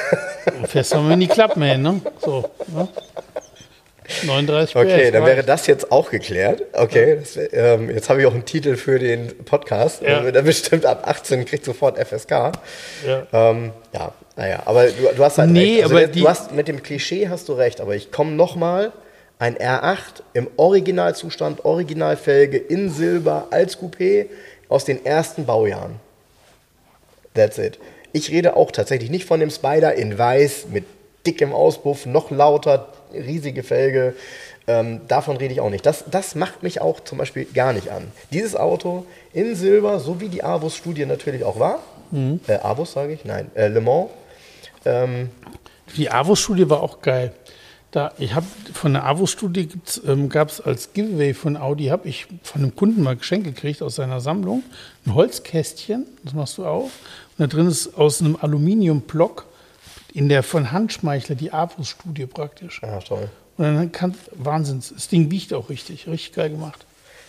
Du 0.62 0.68
fährst 0.68 0.96
mal 0.96 1.12
in 1.12 1.20
die 1.20 1.28
Klappmähen, 1.28 1.82
ne? 1.82 2.02
So, 2.20 2.50
ne? 2.68 2.88
39 4.26 4.76
okay, 4.76 5.06
PS, 5.06 5.12
dann 5.12 5.22
reicht. 5.24 5.36
wäre 5.36 5.46
das 5.46 5.68
jetzt 5.68 5.92
auch 5.92 6.10
geklärt. 6.10 6.64
Okay, 6.74 7.20
das, 7.20 7.38
ähm, 7.52 7.92
jetzt 7.92 8.10
habe 8.10 8.22
ich 8.22 8.26
auch 8.26 8.34
einen 8.34 8.46
Titel 8.46 8.76
für 8.76 8.98
den 8.98 9.38
Podcast. 9.46 10.02
Ja. 10.02 10.24
Ja. 10.24 10.32
Dann 10.32 10.46
bestimmt 10.46 10.86
ab 10.86 11.08
18 11.08 11.46
kriegt 11.46 11.64
sofort 11.64 12.00
FSK. 12.00 12.32
Ja. 13.06 13.28
Ähm, 13.32 13.72
ja, 13.94 14.12
naja, 14.40 14.64
aber 14.64 14.88
du, 14.88 15.10
du 15.18 15.24
hast 15.26 15.38
halt 15.38 15.50
Nee, 15.50 15.82
recht. 15.82 15.84
Also 15.84 15.98
aber 15.98 16.08
du 16.08 16.28
hast, 16.30 16.54
mit 16.54 16.70
dem 16.70 16.82
Klischee 16.82 17.28
hast 17.28 17.50
du 17.50 17.54
recht, 17.54 17.82
aber 17.82 17.96
ich 17.96 18.10
komme 18.10 18.32
nochmal. 18.32 18.94
Ein 19.38 19.58
R8 19.58 20.22
im 20.34 20.48
Originalzustand, 20.56 21.66
Originalfelge 21.66 22.58
in 22.58 22.90
Silber 22.90 23.48
als 23.52 23.78
Coupé 23.78 24.28
aus 24.70 24.86
den 24.86 25.06
ersten 25.06 25.46
Baujahren. 25.46 25.96
That's 27.34 27.58
it. 27.58 27.80
Ich 28.14 28.32
rede 28.32 28.56
auch 28.56 28.72
tatsächlich 28.72 29.10
nicht 29.10 29.26
von 29.26 29.42
dem 29.42 29.50
Spider 29.50 29.94
in 29.94 30.18
weiß 30.18 30.68
mit 30.72 30.86
dickem 31.26 31.54
Auspuff, 31.54 32.06
noch 32.06 32.32
lauter, 32.32 32.88
riesige 33.14 33.64
Felge. 33.64 34.14
Ähm, 34.68 35.02
davon 35.10 35.36
rede 35.36 35.54
ich 35.54 35.60
auch 35.60 35.70
nicht. 35.70 35.86
Das, 35.86 36.06
das 36.10 36.36
macht 36.36 36.64
mich 36.64 36.80
auch 36.80 37.02
zum 37.02 37.18
Beispiel 37.18 37.44
gar 37.44 37.74
nicht 37.74 37.90
an. 37.90 38.12
Dieses 38.32 38.56
Auto 38.56 39.06
in 39.34 39.56
Silber, 39.56 40.00
so 40.00 40.22
wie 40.22 40.30
die 40.30 40.44
Avus-Studie 40.44 41.06
natürlich 41.06 41.44
auch 41.44 41.60
war. 41.60 41.80
Äh, 42.12 42.54
Avus 42.62 42.94
sage 42.94 43.14
ich? 43.14 43.26
Nein, 43.26 43.52
äh, 43.56 43.68
Le 43.68 43.82
Mans. 43.82 44.10
Ähm, 44.86 45.30
Die 45.98 46.12
Avus-Studie 46.12 46.70
war 46.70 46.82
auch 46.82 47.02
geil. 47.02 47.34
Da, 47.92 48.14
ich 48.20 48.36
habe 48.36 48.46
von 48.72 48.94
der 48.94 49.06
AWO-Studie 49.06 49.68
ähm, 50.08 50.30
gab 50.30 50.50
es 50.50 50.62
als 50.62 50.94
Giveaway 50.94 51.34
von 51.34 51.58
Audi, 51.58 51.88
habe 51.88 52.08
ich 52.08 52.28
von 52.44 52.62
einem 52.62 52.76
Kunden 52.76 53.02
mal 53.02 53.16
Geschenk 53.16 53.46
gekriegt 53.46 53.82
aus 53.82 53.96
seiner 53.96 54.22
Sammlung. 54.22 54.62
Ein 55.08 55.16
Holzkästchen, 55.16 56.06
das 56.24 56.34
machst 56.34 56.60
du 56.60 56.66
auf. 56.68 56.92
Und 57.38 57.40
da 57.40 57.48
drin 57.48 57.66
ist 57.68 57.98
aus 57.98 58.22
einem 58.22 58.38
Aluminiumblock 58.40 59.46
in 60.14 60.30
der 60.30 60.44
von 60.44 60.72
Handschmeichler 60.72 61.36
die 61.36 61.52
AWO-Studie 61.52 62.28
praktisch. 62.28 62.80
Ja, 62.84 63.00
toll. 63.00 63.30
Und 63.58 63.66
dann 63.66 63.92
kann, 63.92 64.14
Wahnsinn, 64.36 64.84
das 64.94 65.08
Ding 65.08 65.32
wiegt 65.32 65.52
auch 65.54 65.70
richtig, 65.70 66.08
richtig 66.08 66.34
geil 66.34 66.52
gemacht. 66.52 66.86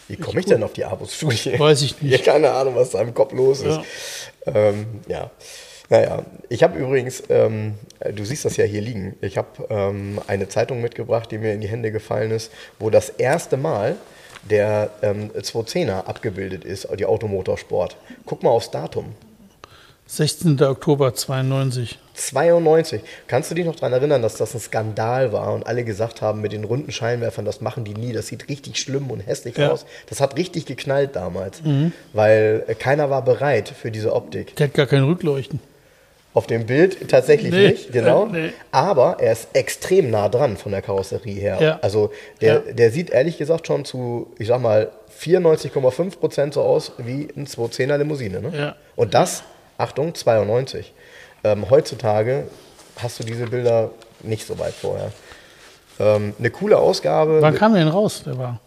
Wie 0.09 0.17
komme 0.17 0.41
ich 0.41 0.47
denn 0.47 0.63
auf 0.63 0.75
die 0.75 0.85
Abos-Studie? 0.85 1.59
Weiß 1.59 1.81
ich 1.83 2.03
nicht. 2.03 2.27
Ja, 2.27 2.33
keine 2.33 2.51
Ahnung, 2.51 2.75
was 2.77 2.91
da 2.91 3.01
im 3.01 3.15
Kopf 3.15 3.33
los 3.33 3.61
ist. 3.63 3.81
Ja. 4.45 4.53
Ähm, 4.55 4.87
ja. 5.09 5.31
Naja, 5.91 6.25
ich 6.49 6.63
habe 6.63 6.79
übrigens, 6.79 7.25
ähm, 7.29 7.75
du 8.15 8.25
siehst 8.25 8.45
das 8.45 8.57
ja 8.57 8.65
hier 8.65 8.81
liegen, 8.81 9.17
ich 9.21 9.37
habe 9.37 9.49
ähm, 9.71 10.21
eine 10.29 10.49
Zeitung 10.49 10.81
mitgebracht, 10.81 11.31
die 11.33 11.39
mir 11.39 11.53
in 11.53 11.61
die 11.61 11.69
Hände 11.69 11.91
gefallen 11.91 12.31
ist, 12.31 12.53
wo 12.79 12.91
das 12.91 13.11
erste 13.11 13.57
Mal 13.57 13.97
der 14.49 14.91
ähm, 15.03 15.31
210er 15.33 16.05
abgebildet 16.05 16.65
ist, 16.65 16.89
die 16.97 17.05
Automotorsport. 17.05 17.97
Guck 18.25 18.43
mal 18.45 18.51
aufs 18.51 18.71
Datum. 18.71 19.15
16. 20.07 20.61
Oktober 20.63 21.15
92. 21.15 21.99
92. 22.15 23.01
Kannst 23.27 23.51
du 23.51 23.55
dich 23.55 23.65
noch 23.65 23.77
daran 23.77 23.93
erinnern, 23.93 24.23
dass 24.23 24.37
das 24.37 24.55
ein 24.55 24.61
Skandal 24.61 25.33
war 25.33 25.55
und 25.55 25.67
alle 25.67 25.85
gesagt 25.85 26.21
haben, 26.21 26.41
mit 26.41 26.53
den 26.53 26.65
runden 26.65 26.91
Scheinwerfern, 26.91 27.45
das 27.45 27.61
machen 27.61 27.85
die 27.85 27.95
nie, 27.95 28.13
das 28.13 28.29
sieht 28.29 28.49
richtig 28.49 28.79
schlimm 28.79 29.11
und 29.11 29.21
hässlich 29.21 29.57
ja. 29.57 29.71
aus. 29.71 29.87
Das 30.09 30.21
hat 30.21 30.37
richtig 30.37 30.67
geknallt 30.67 31.15
damals, 31.15 31.63
mhm. 31.63 31.93
weil 32.13 32.65
keiner 32.79 33.11
war 33.11 33.25
bereit 33.25 33.69
für 33.69 33.91
diese 33.91 34.13
Optik. 34.13 34.57
Der 34.57 34.69
hat 34.69 34.75
gar 34.75 34.87
kein 34.87 35.05
Rückleuchten. 35.05 35.61
Auf 36.33 36.47
dem 36.47 36.67
Bild 36.67 37.09
tatsächlich 37.11 37.53
nee, 37.53 37.69
nicht, 37.71 37.93
genau. 37.93 38.27
Äh, 38.27 38.33
nee. 38.33 38.53
Aber 38.71 39.17
er 39.19 39.33
ist 39.33 39.49
extrem 39.53 40.11
nah 40.11 40.29
dran 40.29 40.57
von 40.57 40.71
der 40.71 40.81
Karosserie 40.81 41.41
her. 41.41 41.59
Ja. 41.61 41.79
Also 41.83 42.13
der, 42.41 42.63
ja. 42.67 42.73
der 42.73 42.91
sieht 42.93 43.11
ehrlich 43.11 43.37
gesagt 43.37 43.67
schon 43.67 43.85
zu, 43.85 44.33
ich 44.39 44.47
sag 44.47 44.61
mal, 44.61 44.91
94,5 45.21 46.19
Prozent 46.19 46.55
so 46.55 46.63
aus 46.63 46.93
wie 46.99 47.29
ein 47.37 47.47
210er 47.47 47.97
Limousine. 47.97 48.41
Ne? 48.41 48.53
Ja. 48.57 48.77
Und 48.95 49.15
das 49.15 49.43
Achtung, 49.77 50.15
92. 50.15 50.93
Ähm, 51.43 51.69
heutzutage 51.69 52.45
hast 52.97 53.19
du 53.19 53.25
diese 53.25 53.47
Bilder 53.47 53.91
nicht 54.23 54.47
so 54.47 54.59
weit 54.59 54.75
vorher. 54.75 55.11
Ähm, 55.99 56.35
eine 56.39 56.51
coole 56.51 56.79
Ausgabe. 56.79 57.43
Wann 57.43 57.55
kam 57.55 57.75
der 57.75 57.85
denn 57.85 57.93
raus, 57.93 58.23
der 58.25 58.39
war? 58.39 58.61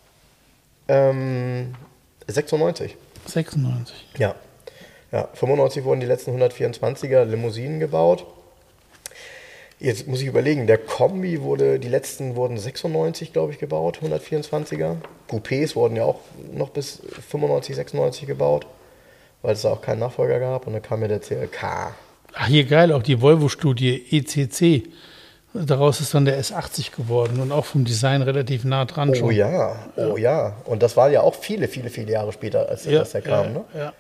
Ähm, 0.88 1.74
96. 2.28 2.96
96. 3.26 3.96
Ja. 4.18 4.36
Ja. 5.14 5.30
95 5.34 5.86
wurden 5.86 6.02
die 6.02 6.08
letzten 6.08 6.38
124er 6.38 7.24
Limousinen 7.24 7.80
gebaut. 7.80 8.26
Jetzt 9.80 10.08
muss 10.08 10.22
ich 10.22 10.28
überlegen, 10.28 10.68
der 10.68 10.78
Kombi 10.78 11.42
wurde, 11.42 11.80
die 11.80 11.90
letzten 11.90 12.36
wurden 12.36 12.58
96, 12.58 13.32
glaube 13.32 13.54
ich, 13.54 13.60
gebaut, 13.60 14.00
124er. 14.04 14.98
Coupés 15.30 15.76
wurden 15.76 15.96
ja 15.96 16.04
auch 16.04 16.20
noch 16.54 16.70
bis 16.70 17.02
95, 17.30 17.76
96 17.76 18.28
gebaut 18.28 18.66
weil 19.44 19.54
es 19.54 19.62
da 19.62 19.70
auch 19.70 19.82
keinen 19.82 20.00
Nachfolger 20.00 20.40
gab. 20.40 20.66
Und 20.66 20.74
dann 20.74 20.82
kam 20.82 21.02
mir 21.02 21.10
der 21.10 21.22
CLK. 21.22 21.94
Ach, 22.34 22.48
hier 22.48 22.64
geil, 22.64 22.92
auch 22.92 23.04
die 23.04 23.22
Volvo-Studie 23.22 24.04
ECC. 24.10 24.90
Daraus 25.54 26.02
ist 26.02 26.16
dann 26.16 26.26
der 26.26 26.42
S80 26.42 26.96
geworden 26.96 27.40
und 27.40 27.52
auch 27.52 27.66
vom 27.66 27.86
Design 27.86 28.24
relativ 28.24 28.64
nah 28.64 28.86
dran 28.86 29.12
oh, 29.12 29.14
schon. 29.14 29.32
Ja, 29.32 29.76
oh 29.98 30.18
ja. 30.18 30.48
ja. 30.48 30.58
Und 30.66 30.82
das 30.82 30.98
war 30.98 31.12
ja 31.12 31.22
auch 31.22 31.36
viele, 31.36 31.68
viele, 31.68 31.92
viele 31.92 32.12
Jahre 32.12 32.34
später, 32.34 32.68
als 32.68 32.86
ja, 32.86 33.00
das 33.00 33.14
ja 33.14 33.22
kam. 33.22 33.46
Ja, 33.46 33.52
ne? 33.52 33.64
ja. 33.76 33.94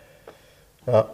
Ja. 0.88 1.10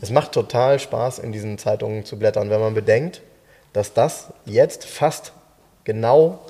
Es 0.00 0.10
macht 0.10 0.32
total 0.32 0.78
Spaß, 0.78 1.18
in 1.18 1.32
diesen 1.32 1.56
Zeitungen 1.56 2.04
zu 2.04 2.18
blättern, 2.18 2.50
wenn 2.50 2.60
man 2.60 2.74
bedenkt, 2.74 3.22
dass 3.72 3.94
das 3.94 4.26
jetzt 4.44 4.84
fast 4.84 5.32
genau 5.84 6.40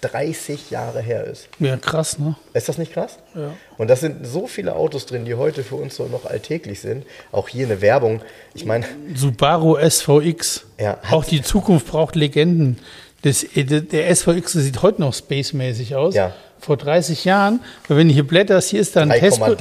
30 0.00 0.70
Jahre 0.70 1.00
her 1.00 1.24
ist. 1.24 1.48
Ja, 1.58 1.76
krass, 1.76 2.18
ne? 2.18 2.36
Ist 2.54 2.68
das 2.68 2.78
nicht 2.78 2.92
krass? 2.92 3.18
Ja. 3.34 3.52
Und 3.76 3.88
das 3.88 4.00
sind 4.00 4.26
so 4.26 4.46
viele 4.46 4.74
Autos 4.74 5.06
drin, 5.06 5.24
die 5.24 5.34
heute 5.34 5.62
für 5.62 5.76
uns 5.76 5.96
so 5.96 6.06
noch 6.06 6.24
alltäglich 6.24 6.80
sind. 6.80 7.04
Auch 7.32 7.48
hier 7.48 7.66
eine 7.66 7.82
Werbung. 7.82 8.22
Ich 8.54 8.64
meine. 8.64 8.86
Subaru 9.14 9.76
SVX. 9.76 10.64
Ja, 10.78 10.98
Auch 11.10 11.24
die 11.24 11.42
Zukunft 11.42 11.86
braucht 11.86 12.16
Legenden. 12.16 12.78
Das, 13.22 13.44
der 13.54 14.14
SVX 14.16 14.52
sieht 14.52 14.80
heute 14.80 15.02
noch 15.02 15.12
spacemäßig 15.12 15.94
aus. 15.94 16.14
Ja. 16.14 16.32
Vor 16.60 16.76
30 16.76 17.24
Jahren, 17.24 17.60
weil 17.88 17.96
wenn 17.96 18.08
du 18.08 18.14
hier 18.14 18.26
blätterst, 18.26 18.68
hier 18.68 18.80
ist 18.80 18.94
da 18.94 19.02
ein, 19.02 19.10
Testbericht, 19.10 19.60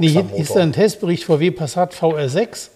nee, 0.00 0.08
hier 0.08 0.24
ist 0.36 0.54
da 0.54 0.60
ein 0.60 0.72
Testbericht 0.72 1.24
VW 1.24 1.50
Passat 1.52 1.94
VR6. 1.94 2.68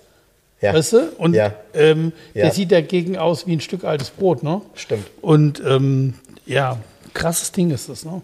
Ja. 0.61 0.73
Weißt 0.73 0.93
du? 0.95 1.09
Und 1.19 1.35
ja. 1.35 1.53
Ähm, 1.75 2.13
ja. 2.33 2.45
der 2.45 2.53
sieht 2.53 2.73
dagegen 2.73 3.19
aus 3.19 3.47
wie 3.47 3.55
ein 3.55 3.61
Stück 3.61 3.85
altes 3.85 4.11
Brot, 4.11 4.43
ne? 4.43 4.63
Stimmt. 4.75 5.07
Und 5.21 5.63
ähm, 5.67 6.15
ja, 6.47 6.79
krasses 7.13 7.53
Ding 7.53 7.71
ist 7.71 7.89
das, 7.89 8.05
ne? 8.05 8.23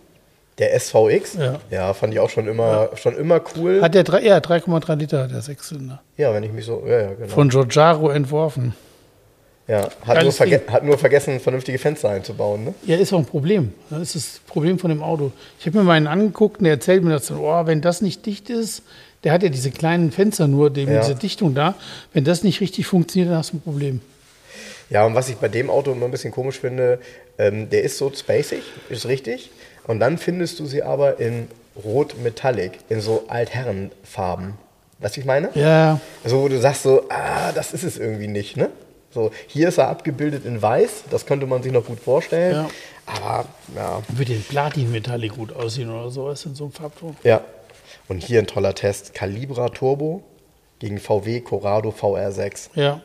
Der 0.58 0.78
SVX? 0.78 1.34
Ja. 1.34 1.60
Ja, 1.70 1.94
fand 1.94 2.12
ich 2.12 2.20
auch 2.20 2.30
schon 2.30 2.46
immer, 2.46 2.88
ja. 2.90 2.96
schon 2.96 3.16
immer 3.16 3.40
cool. 3.56 3.80
Hat 3.82 3.94
der 3.94 4.04
drei, 4.04 4.22
ja, 4.22 4.38
3,3 4.38 4.94
Liter, 4.96 5.28
der 5.28 5.40
Sechszylinder. 5.40 6.02
Ja, 6.16 6.32
wenn 6.34 6.42
ich 6.42 6.52
mich 6.52 6.66
so, 6.66 6.82
ja, 6.86 7.00
ja, 7.00 7.14
genau. 7.14 7.28
Von 7.28 7.48
Giorgiaro 7.48 8.10
entworfen. 8.10 8.74
Ja, 9.68 9.88
hat 10.04 10.22
nur, 10.22 10.32
hat 10.32 10.84
nur, 10.84 10.98
vergessen, 10.98 11.38
vernünftige 11.38 11.78
Fenster 11.78 12.10
einzubauen, 12.10 12.64
ne? 12.64 12.74
Ja, 12.84 12.96
ist 12.96 13.12
auch 13.12 13.18
ein 13.18 13.26
Problem. 13.26 13.72
Das 13.90 14.00
ist 14.00 14.14
das 14.14 14.40
Problem 14.46 14.78
von 14.78 14.90
dem 14.90 15.02
Auto. 15.02 15.30
Ich 15.60 15.66
habe 15.66 15.78
mir 15.78 15.84
mal 15.84 15.92
einen 15.92 16.08
angeguckt 16.08 16.58
und 16.58 16.64
der 16.64 16.74
erzählt 16.74 17.04
mir 17.04 17.10
das 17.10 17.28
so, 17.28 17.36
oh, 17.36 17.66
wenn 17.66 17.80
das 17.80 18.02
nicht 18.02 18.26
dicht 18.26 18.50
ist, 18.50 18.82
der 19.22 19.32
hat 19.32 19.44
ja 19.44 19.50
diese 19.50 19.70
kleinen 19.70 20.10
Fenster 20.10 20.48
nur, 20.48 20.70
die, 20.70 20.82
ja. 20.82 21.00
diese 21.00 21.14
Dichtung 21.14 21.54
da. 21.54 21.76
Wenn 22.12 22.24
das 22.24 22.42
nicht 22.42 22.60
richtig 22.60 22.86
funktioniert, 22.86 23.30
dann 23.30 23.38
hast 23.38 23.52
du 23.52 23.58
ein 23.58 23.60
Problem. 23.60 24.00
Ja, 24.90 25.06
und 25.06 25.14
was 25.14 25.28
ich 25.28 25.36
bei 25.36 25.48
dem 25.48 25.70
Auto 25.70 25.92
immer 25.92 26.06
ein 26.06 26.10
bisschen 26.10 26.32
komisch 26.32 26.58
finde, 26.58 26.98
ähm, 27.38 27.70
der 27.70 27.82
ist 27.82 27.98
so 27.98 28.12
spacig, 28.12 28.62
ist 28.90 29.06
richtig. 29.06 29.50
Und 29.86 30.00
dann 30.00 30.18
findest 30.18 30.58
du 30.60 30.66
sie 30.66 30.82
aber 30.82 31.20
in 31.20 31.46
Rot 31.82 32.20
Metallic, 32.22 32.72
in 32.88 33.00
so 33.00 33.24
Altherrenfarben. 33.28 34.54
Weißt 34.98 35.16
du, 35.16 35.20
ich 35.20 35.26
meine? 35.26 35.50
Ja. 35.54 36.00
Also, 36.22 36.42
wo 36.42 36.48
du 36.48 36.60
sagst 36.60 36.82
so, 36.82 37.04
ah, 37.08 37.52
das 37.52 37.72
ist 37.72 37.84
es 37.84 37.98
irgendwie 37.98 38.28
nicht, 38.28 38.56
ne? 38.56 38.68
So, 39.12 39.30
hier 39.46 39.68
ist 39.68 39.78
er 39.78 39.88
abgebildet 39.88 40.44
in 40.44 40.60
Weiß, 40.60 41.04
das 41.10 41.26
könnte 41.26 41.46
man 41.46 41.62
sich 41.62 41.72
noch 41.72 41.84
gut 41.84 42.00
vorstellen. 42.00 42.54
Ja. 42.54 42.70
Aber, 43.06 43.46
ja. 43.76 44.02
Würde 44.08 44.32
den 44.32 44.42
Platin 44.42 44.90
Metallic 44.90 45.36
gut 45.36 45.54
aussehen 45.54 45.90
oder 45.90 46.10
sowas 46.10 46.44
in 46.46 46.54
so 46.54 46.64
einem 46.64 46.72
Farbton? 46.72 47.16
Ja. 47.22 47.42
Und 48.08 48.22
hier 48.22 48.38
ein 48.38 48.46
toller 48.46 48.74
Test: 48.74 49.14
Calibra 49.14 49.68
Turbo 49.68 50.22
gegen 50.78 50.98
VW 50.98 51.40
Corrado 51.40 51.90
VR6. 51.90 52.70
Ja. 52.74 53.00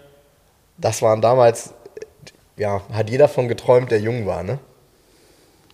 Das 0.77 1.01
waren 1.01 1.21
damals 1.21 1.73
ja, 2.57 2.81
hat 2.91 3.09
jeder 3.09 3.27
von 3.27 3.47
geträumt, 3.47 3.91
der 3.91 3.99
jung 3.99 4.25
war, 4.25 4.43
ne? 4.43 4.59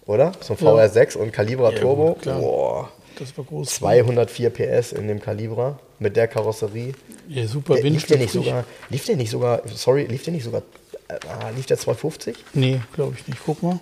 Oder? 0.06 0.34
So 0.42 0.54
ein 0.54 0.60
VR6 0.60 1.18
und 1.18 1.32
Calibra 1.32 1.72
ja, 1.72 1.80
Turbo. 1.80 2.16
Klar. 2.16 2.40
Boah. 2.40 2.90
Das 3.18 3.38
war 3.38 3.46
groß. 3.46 3.70
204 3.76 4.50
PS 4.50 4.92
in 4.92 5.08
dem 5.08 5.22
Calibra 5.22 5.80
mit 6.04 6.16
der 6.16 6.28
Karosserie. 6.28 6.94
Ja, 7.28 7.48
super 7.48 7.76
der, 7.76 7.84
lief 7.90 8.06
der 8.06 8.20
nicht 8.20 8.32
sogar, 8.32 8.66
Lief 8.90 9.06
der 9.06 9.16
nicht 9.16 9.32
sogar, 9.32 9.62
sorry, 9.74 10.04
lief 10.04 10.24
der 10.24 10.34
nicht 10.34 10.44
sogar, 10.44 10.62
äh, 11.08 11.16
lief 11.56 11.66
der 11.66 11.78
250? 11.78 12.36
Nee, 12.54 12.82
glaube 12.94 13.16
ich 13.18 13.28
nicht. 13.28 13.40
Guck 13.44 13.64
mal. 13.64 13.80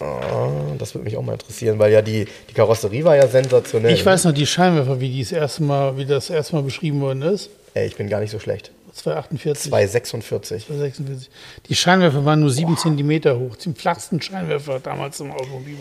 Ah, 0.00 0.50
das 0.78 0.94
würde 0.94 1.04
mich 1.04 1.16
auch 1.16 1.22
mal 1.22 1.32
interessieren, 1.32 1.78
weil 1.78 1.92
ja 1.92 2.02
die, 2.02 2.26
die 2.48 2.54
Karosserie 2.54 3.04
war 3.04 3.16
ja 3.16 3.26
sensationell. 3.26 3.92
Ich 3.92 4.04
weiß 4.04 4.24
noch 4.24 4.32
die 4.32 4.46
Scheinwerfer, 4.46 5.00
wie, 5.00 5.08
die 5.08 5.22
das 5.22 5.32
erste 5.32 5.62
Mal, 5.62 5.96
wie 5.96 6.04
das 6.04 6.30
erste 6.30 6.56
Mal 6.56 6.62
beschrieben 6.62 7.00
worden 7.00 7.22
ist. 7.22 7.50
Ey, 7.74 7.86
ich 7.86 7.96
bin 7.96 8.08
gar 8.08 8.20
nicht 8.20 8.30
so 8.30 8.38
schlecht. 8.38 8.70
248. 8.92 9.70
246. 9.70 10.66
246. 10.66 11.30
Die 11.68 11.74
Scheinwerfer 11.74 12.24
waren 12.24 12.40
nur 12.40 12.50
7 12.50 12.76
cm 12.76 13.38
hoch. 13.38 13.56
Die 13.56 13.72
flachsten 13.72 14.20
Scheinwerfer 14.20 14.78
damals 14.80 15.18
im 15.20 15.32
Automobil. 15.32 15.76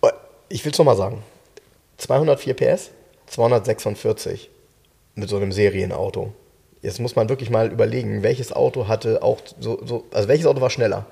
Oh, 0.00 0.08
ich 0.48 0.64
will 0.64 0.72
es 0.72 0.78
nochmal 0.78 0.96
sagen. 0.96 1.22
204 1.98 2.54
PS, 2.54 2.90
246 3.30 4.50
mit 5.14 5.28
so 5.28 5.36
einem 5.36 5.52
Serienauto. 5.52 6.32
Jetzt 6.82 7.00
muss 7.00 7.16
man 7.16 7.28
wirklich 7.28 7.50
mal 7.50 7.72
überlegen, 7.72 8.22
welches 8.22 8.52
Auto 8.52 8.86
hatte 8.88 9.22
auch 9.22 9.38
so, 9.58 9.80
so 9.84 10.04
also 10.12 10.28
welches 10.28 10.46
Auto 10.46 10.60
war 10.60 10.70
schneller? 10.70 11.06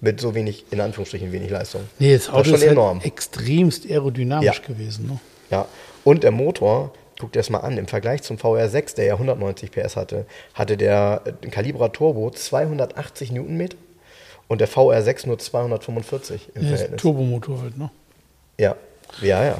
Mit 0.00 0.20
so 0.20 0.34
wenig, 0.34 0.66
in 0.70 0.80
Anführungsstrichen, 0.80 1.32
wenig 1.32 1.50
Leistung. 1.50 1.82
Nee, 1.98 2.14
das 2.14 2.28
Auto 2.28 2.50
das 2.50 2.60
ist 2.60 2.60
halt 2.62 2.72
enorm. 2.72 3.00
extremst 3.02 3.86
aerodynamisch 3.86 4.60
ja. 4.60 4.66
gewesen. 4.66 5.06
Ne? 5.06 5.18
Ja, 5.50 5.66
und 6.04 6.22
der 6.22 6.30
Motor 6.30 6.92
guck 7.18 7.32
dir 7.32 7.38
das 7.38 7.50
mal 7.50 7.60
an, 7.60 7.78
im 7.78 7.86
Vergleich 7.86 8.22
zum 8.22 8.36
VR6, 8.36 8.96
der 8.96 9.04
ja 9.06 9.12
190 9.14 9.70
PS 9.70 9.96
hatte, 9.96 10.26
hatte 10.54 10.76
der 10.76 11.22
Calibra 11.50 11.88
Turbo 11.88 12.30
280 12.30 13.32
Newtonmeter 13.32 13.76
und 14.48 14.60
der 14.60 14.68
VR6 14.68 15.26
nur 15.26 15.38
245 15.38 16.50
im 16.54 16.62
ja, 16.62 16.68
Verhältnis. 16.68 17.00
Turbomotor 17.00 17.62
halt, 17.62 17.78
ne? 17.78 17.90
Ja, 18.58 18.76
ja, 19.22 19.44
ja. 19.44 19.58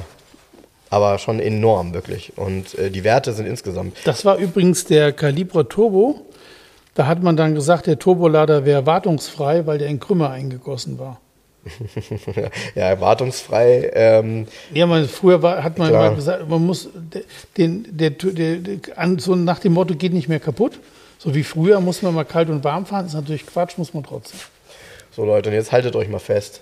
Aber 0.89 1.17
schon 1.17 1.39
enorm, 1.39 1.93
wirklich. 1.93 2.37
Und 2.37 2.77
äh, 2.77 2.89
die 2.91 3.03
Werte 3.03 3.33
sind 3.33 3.47
insgesamt. 3.47 3.97
Das 4.05 4.23
war 4.25 4.37
übrigens 4.37 4.85
der 4.85 5.13
Calibra 5.13 5.63
Turbo. 5.63 6.21
Da 6.93 7.07
hat 7.07 7.21
man 7.21 7.35
dann 7.35 7.55
gesagt, 7.55 7.87
der 7.87 7.99
Turbolader 7.99 8.65
wäre 8.65 8.85
wartungsfrei, 8.85 9.65
weil 9.65 9.77
der 9.77 9.89
in 9.89 9.99
Krümmer 9.99 10.29
eingegossen 10.29 10.97
war. 10.97 11.19
ja, 12.75 12.83
erwartungsfrei. 12.83 13.91
Ähm, 13.93 14.47
ja, 14.73 14.85
man, 14.85 15.07
früher 15.07 15.41
war, 15.41 15.63
hat 15.63 15.77
man 15.77 15.91
mal 15.91 16.15
gesagt, 16.15 16.47
man 16.47 16.65
muss 16.65 16.89
den, 17.57 17.85
der, 17.89 18.11
der, 18.11 18.57
der, 18.57 18.79
so 19.17 19.35
nach 19.35 19.59
dem 19.59 19.73
Motto 19.73 19.95
geht 19.95 20.13
nicht 20.13 20.29
mehr 20.29 20.39
kaputt. 20.39 20.79
So 21.17 21.33
wie 21.33 21.43
früher 21.43 21.81
muss 21.81 22.01
man 22.01 22.13
mal 22.13 22.23
kalt 22.23 22.49
und 22.49 22.63
warm 22.63 22.85
fahren, 22.85 23.07
ist 23.07 23.13
natürlich 23.13 23.45
Quatsch, 23.45 23.77
muss 23.77 23.93
man 23.93 24.03
trotzdem. 24.03 24.39
So 25.11 25.25
Leute, 25.25 25.49
und 25.49 25.55
jetzt 25.55 25.71
haltet 25.71 25.95
euch 25.95 26.07
mal 26.07 26.19
fest. 26.19 26.61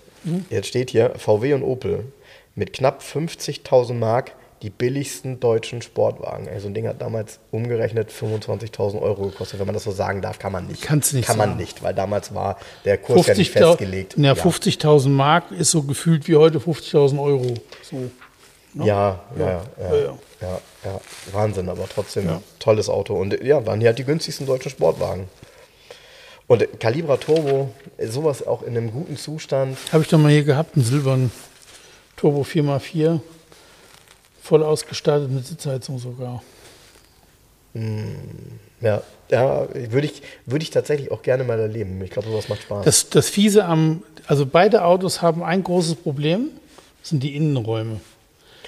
Jetzt 0.50 0.68
steht 0.68 0.90
hier 0.90 1.12
VW 1.18 1.54
und 1.54 1.64
Opel 1.64 2.06
mit 2.56 2.74
knapp 2.74 3.02
50.000 3.02 3.94
Mark 3.94 4.34
die 4.64 4.70
billigsten 4.70 5.42
deutschen 5.42 5.82
Sportwagen. 5.82 6.48
Also 6.48 6.68
ein 6.68 6.74
Ding 6.74 6.88
hat 6.88 7.02
damals 7.02 7.40
umgerechnet 7.52 8.10
25.000 8.12 9.02
Euro 9.02 9.26
gekostet. 9.26 9.60
Wenn 9.60 9.68
man 9.68 9.74
das 9.74 9.84
so 9.84 9.92
sagen 9.92 10.22
darf, 10.22 10.40
kann 10.40 10.54
man 10.54 10.68
nicht. 10.68 10.82
Kannst 10.82 11.14
nicht 11.14 11.28
Kann 11.28 11.38
man 11.38 11.50
sagen. 11.50 11.60
nicht, 11.60 11.84
weil 11.84 11.94
damals 11.94 12.34
war 12.34 12.58
der 12.86 12.98
Kurs 12.98 13.28
ja 13.28 13.36
nicht 13.36 13.54
50.000 13.56 13.68
festgelegt. 13.68 14.16
Ja, 14.18 14.32
50.000 14.34 15.10
Mark 15.10 15.52
ist 15.52 15.72
so 15.72 15.84
gefühlt 15.84 16.30
wie 16.30 16.38
heute 16.38 16.60
50.000 16.60 17.22
Euro. 17.22 17.56
So. 17.82 18.10
Ja, 18.76 18.86
ja, 18.86 19.20
ja, 19.38 19.48
ja, 19.48 19.64
Ja, 19.80 19.96
ja. 19.96 20.18
ja, 20.42 20.60
ja. 20.86 21.02
Wahnsinn, 21.34 21.68
aber 21.68 21.88
trotzdem 21.94 22.30
tolles 22.60 22.88
Auto. 22.88 23.16
Und 23.16 23.44
ja, 23.44 23.66
waren 23.66 23.82
hier 23.82 23.90
halt 23.90 24.00
die 24.00 24.06
günstigsten 24.06 24.48
deutschen 24.48 24.72
Sportwagen. 24.72 25.28
Und 26.48 26.80
Calibra 26.80 27.18
Turbo, 27.18 27.70
sowas 28.02 28.46
auch 28.46 28.64
in 28.64 28.78
einem 28.78 28.92
guten 28.92 29.18
Zustand. 29.18 29.78
Habe 29.92 30.04
ich 30.04 30.10
doch 30.10 30.18
mal 30.18 30.32
hier 30.32 30.44
gehabt, 30.44 30.76
einen 30.76 30.86
silbernen 30.86 31.32
Turbo 32.24 32.44
4x4. 32.44 33.20
Voll 34.42 34.64
ausgestattet 34.64 35.30
mit 35.30 35.46
Sitzheizung 35.46 36.00
sogar. 36.00 36.42
Ja, 38.80 39.02
ja 39.30 39.68
würde 39.74 40.08
ich, 40.08 40.22
würde 40.46 40.64
ich 40.64 40.70
tatsächlich 40.70 41.12
auch 41.12 41.22
gerne 41.22 41.44
mal 41.44 41.60
erleben. 41.60 42.02
Ich 42.02 42.12
glaube, 42.12 42.30
sowas 42.30 42.48
macht 42.48 42.62
Spaß. 42.62 42.86
Das, 42.86 43.10
das 43.10 43.28
Fiese 43.28 43.66
am, 43.66 44.04
also 44.26 44.46
beide 44.46 44.86
Autos 44.86 45.22
haben 45.22 45.44
ein 45.44 45.66
großes 45.66 45.96
Problem, 45.96 46.52
das 47.02 47.10
sind 47.10 47.24
die 47.24 47.36
Innenräume. 47.36 48.00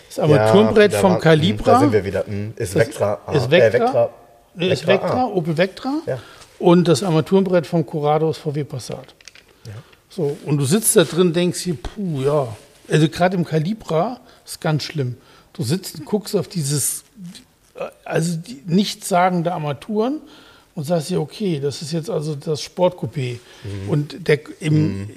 Das 0.10 0.20
Armaturenbrett 0.20 0.94
da 0.94 1.00
vom 1.00 1.14
war- 1.14 1.20
Calibra. 1.22 1.72
Da 1.72 1.80
sind 1.80 1.94
wir 1.94 2.04
wieder. 2.04 2.26
hm, 2.28 2.54
Ist 2.58 2.76
Vectra. 2.76 3.22
A. 3.26 3.32
ist 3.32 3.50
Vectra. 3.50 3.68
Äh, 3.68 3.80
Vectra. 3.80 4.10
Nee, 4.56 4.68
ist 4.70 4.86
Vectra 4.86 5.08
Vectra, 5.08 5.24
A. 5.24 5.28
Opel 5.28 5.58
Vectra. 5.58 5.94
Ja. 6.08 6.20
Und 6.60 6.90
das 6.90 7.04
Armaturenbrett 7.04 7.66
vom 7.66 7.86
Corrado 7.86 8.30
ist 8.32 8.40
VW 8.40 8.66
Passat. 8.66 9.16
So, 10.10 10.36
und 10.46 10.58
du 10.58 10.66
sitzt 10.66 10.96
da 10.98 11.06
drin, 11.06 11.32
denkst 11.32 11.60
hier, 11.62 11.76
puh, 11.76 12.22
ja. 12.22 12.48
Also 12.90 13.10
gerade 13.10 13.38
im 13.38 13.46
Calibra 13.46 14.20
ist 14.46 14.62
ganz 14.62 14.84
schlimm. 14.84 15.18
Du 15.54 15.64
sitzt 15.64 16.00
und 16.00 16.06
guckst 16.06 16.36
auf 16.36 16.48
dieses, 16.48 17.04
also 18.04 18.38
die 18.38 18.62
nichtssagende 18.66 19.54
Armaturen 19.54 20.20
und 20.76 20.84
sagst 20.84 21.10
dir, 21.10 21.22
okay, 21.22 21.60
das 21.62 21.82
ist 21.82 21.94
jetzt 21.94 22.10
also 22.10 22.36
das 22.36 22.62
Sportcoupé. 22.62 23.40
Mhm. 23.64 23.90
Und 23.90 24.28
der, 24.28 24.40
im, 24.60 25.10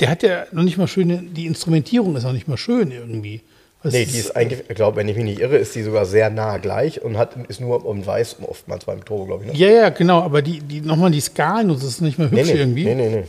der 0.00 0.10
hat 0.10 0.22
ja 0.22 0.46
noch 0.52 0.64
nicht 0.64 0.78
mal 0.78 0.88
schöne, 0.88 1.22
die 1.22 1.46
Instrumentierung 1.46 2.16
ist 2.16 2.24
noch 2.24 2.32
nicht 2.32 2.48
mal 2.48 2.56
schön 2.56 2.90
irgendwie. 2.90 3.42
Was 3.82 3.92
Nee, 3.92 4.04
die 4.04 4.18
ist 4.18 4.34
eigentlich, 4.34 4.64
ich 4.68 4.74
glaube, 4.74 4.96
wenn 4.96 5.08
ich 5.08 5.16
mich 5.16 5.24
nicht 5.24 5.40
irre, 5.40 5.58
ist 5.58 5.74
die 5.76 5.82
sogar 5.82 6.06
sehr 6.06 6.28
nah 6.28 6.56
gleich 6.58 7.02
und 7.02 7.16
hat, 7.16 7.36
ist 7.48 7.60
nur 7.60 7.84
um 7.86 8.04
weiß 8.04 8.38
oftmals 8.42 8.84
beim 8.84 9.04
Turbo, 9.04 9.26
glaube 9.26 9.44
ich. 9.44 9.52
Ne? 9.52 9.58
Ja, 9.58 9.68
ja, 9.68 9.88
genau, 9.90 10.22
aber 10.22 10.42
die, 10.42 10.60
die 10.60 10.80
nochmal 10.80 11.12
die 11.12 11.20
Skalen 11.20 11.68
das 11.68 11.84
ist 11.84 12.00
nicht 12.00 12.18
mehr 12.18 12.30
hübsch 12.30 12.46
nee, 12.46 12.54
nee, 12.54 12.58
irgendwie. 12.58 12.84
nee, 12.84 12.94
nee, 12.94 13.08
nee. 13.08 13.24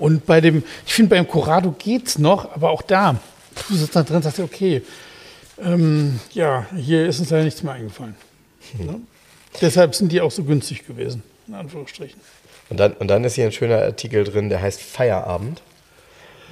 Und 0.00 0.26
bei 0.26 0.40
dem, 0.40 0.64
ich 0.86 0.94
finde 0.94 1.14
beim 1.14 1.28
Corrado 1.28 1.74
geht's 1.78 2.18
noch, 2.18 2.52
aber 2.54 2.70
auch 2.70 2.82
da, 2.82 3.20
du 3.68 3.74
sitzt 3.74 3.94
da 3.94 4.02
drin 4.02 4.16
und 4.16 4.22
sagst 4.22 4.38
dir, 4.38 4.44
okay, 4.44 4.82
ähm, 5.62 6.18
ja, 6.32 6.66
hier 6.76 7.06
ist 7.06 7.20
uns 7.20 7.30
ja 7.30 7.42
nichts 7.42 7.62
mehr 7.62 7.74
eingefallen. 7.74 8.16
Ne? 8.78 9.00
Deshalb 9.60 9.94
sind 9.94 10.10
die 10.12 10.20
auch 10.20 10.30
so 10.30 10.44
günstig 10.44 10.86
gewesen, 10.86 11.22
in 11.46 11.54
Anführungsstrichen. 11.54 12.20
Und 12.70 12.78
dann, 12.78 12.92
und 12.94 13.08
dann 13.08 13.24
ist 13.24 13.34
hier 13.34 13.44
ein 13.44 13.52
schöner 13.52 13.82
Artikel 13.82 14.24
drin, 14.24 14.48
der 14.48 14.62
heißt 14.62 14.80
Feierabend. 14.80 15.60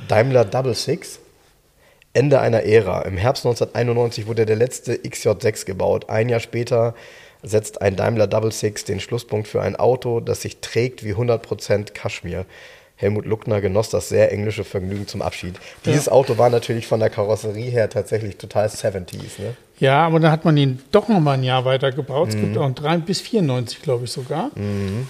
Daimler 0.09 0.45
Double 0.45 0.75
Six. 0.75 1.21
Ende 2.13 2.41
einer 2.41 2.65
Ära. 2.65 3.03
Im 3.03 3.17
Herbst 3.17 3.47
1991 3.47 4.27
wurde 4.27 4.45
der 4.45 4.57
letzte 4.57 4.95
XJ6 4.95 5.65
gebaut. 5.65 6.11
Ein 6.11 6.29
Jahr 6.29 6.41
später 6.41 6.95
setzt 7.43 7.81
ein 7.81 7.95
Daimler 7.95 8.27
Double 8.27 8.51
Six 8.51 8.85
den 8.85 8.99
Schlusspunkt 8.99 9.47
für 9.47 9.63
ein 9.63 9.77
Auto, 9.77 10.19
das 10.19 10.43
sich 10.43 10.59
trägt 10.59 11.05
wie 11.05 11.15
100% 11.15 11.93
Kaschmir. 11.93 12.47
Helmut 13.01 13.25
Luckner 13.27 13.61
genoss 13.61 13.91
das 13.91 14.09
sehr 14.09 14.33
englische 14.33 14.65
Vergnügen 14.65 15.07
zum 15.07 15.23
Abschied. 15.23 15.55
Dieses 15.87 16.09
Auto 16.09 16.37
war 16.37 16.51
natürlich 16.51 16.87
von 16.89 16.99
der 17.01 17.11
Karosserie 17.11 17.71
her 17.71 17.89
tatsächlich 17.89 18.37
total 18.39 18.67
70s. 18.69 19.39
Ne? 19.39 19.55
Ja, 19.79 20.05
aber 20.05 20.19
dann 20.19 20.33
hat 20.33 20.45
man 20.45 20.57
ihn 20.57 20.81
doch 20.91 21.07
noch 21.07 21.21
mal 21.21 21.35
ein 21.35 21.45
Jahr 21.45 21.65
weiter 21.65 21.93
gebaut. 21.93 22.31
Es 22.31 22.35
gibt 22.35 22.57
Mhm. 22.57 22.59
auch 22.59 22.71
3 22.73 22.99
bis 22.99 23.21
94, 23.21 23.81
glaube 23.83 24.05
ich 24.07 24.11
sogar. 24.11 24.51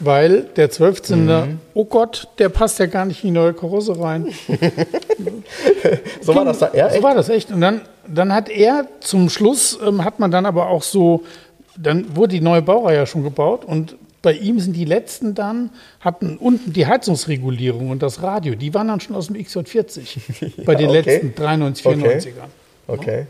Weil 0.00 0.42
der 0.56 0.70
12-Zylinder, 0.70 1.46
Mhm. 1.46 1.60
oh 1.72 1.86
Gott, 1.86 2.28
der 2.38 2.50
passt 2.50 2.78
ja 2.78 2.84
gar 2.86 3.06
nicht 3.06 3.24
in 3.24 3.28
die 3.32 3.34
neue 3.40 3.54
Karosse 3.54 3.98
rein. 3.98 4.26
So 6.20 6.34
war 6.34 6.44
das 6.44 6.58
da. 6.58 6.70
Ja, 6.74 6.88
so 6.90 6.94
echt? 6.96 7.02
war 7.02 7.14
das 7.14 7.28
echt. 7.28 7.50
Und 7.50 7.60
dann, 7.60 7.80
dann 8.06 8.32
hat 8.32 8.48
er 8.48 8.86
zum 9.00 9.30
Schluss, 9.30 9.78
ähm, 9.86 10.04
hat 10.04 10.18
man 10.18 10.30
dann 10.30 10.46
aber 10.46 10.68
auch 10.68 10.82
so, 10.82 11.24
dann 11.76 12.16
wurde 12.16 12.34
die 12.34 12.40
neue 12.40 12.62
Baureihe 12.62 12.96
ja 12.98 13.06
schon 13.06 13.22
gebaut 13.22 13.64
und 13.64 13.96
bei 14.22 14.32
ihm 14.32 14.58
sind 14.58 14.74
die 14.74 14.84
letzten 14.84 15.34
dann, 15.34 15.70
hatten 16.00 16.36
unten 16.38 16.72
die 16.72 16.86
Heizungsregulierung 16.86 17.90
und 17.90 18.02
das 18.02 18.22
Radio, 18.22 18.54
die 18.54 18.74
waren 18.74 18.88
dann 18.88 19.00
schon 19.00 19.14
aus 19.14 19.28
dem 19.28 19.36
XJ40. 19.36 20.64
bei 20.64 20.74
den 20.74 20.88
okay. 20.90 21.00
letzten 21.00 21.34
93, 21.34 21.86
Okay. 21.86 22.18
94ern. 22.18 22.30
Okay. 22.86 23.26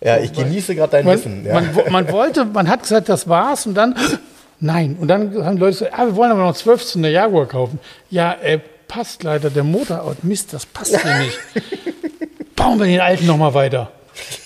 Ja, 0.00 0.18
ich 0.18 0.32
genieße 0.32 0.74
gerade 0.74 0.92
dein 0.92 1.04
Man, 1.04 1.18
Wissen. 1.18 1.44
Ja. 1.44 1.54
man, 1.54 1.70
man 1.90 2.12
wollte, 2.12 2.44
man 2.44 2.68
hat 2.68 2.82
gesagt, 2.82 3.08
das 3.08 3.28
war's 3.28 3.66
und 3.66 3.74
dann, 3.74 3.94
nein. 4.60 4.96
Und 5.00 5.08
dann 5.08 5.44
haben 5.44 5.56
Leute 5.56 5.78
gesagt, 5.78 5.98
ah, 5.98 6.06
wir 6.06 6.16
wollen 6.16 6.30
aber 6.30 6.42
noch 6.42 6.54
12 6.54 6.84
zu 6.84 6.98
einer 6.98 7.08
Jaguar 7.08 7.46
kaufen. 7.46 7.78
Ja, 8.10 8.34
äh, 8.34 8.60
passt 8.86 9.22
leider, 9.22 9.50
der 9.50 9.64
Motor, 9.64 10.14
Mist, 10.22 10.52
das 10.52 10.66
passt 10.66 11.00
hier 11.00 11.18
nicht. 11.18 11.38
Bauen 12.56 12.78
wir 12.78 12.86
den 12.86 13.00
alten 13.00 13.26
nochmal 13.26 13.54
weiter. 13.54 13.90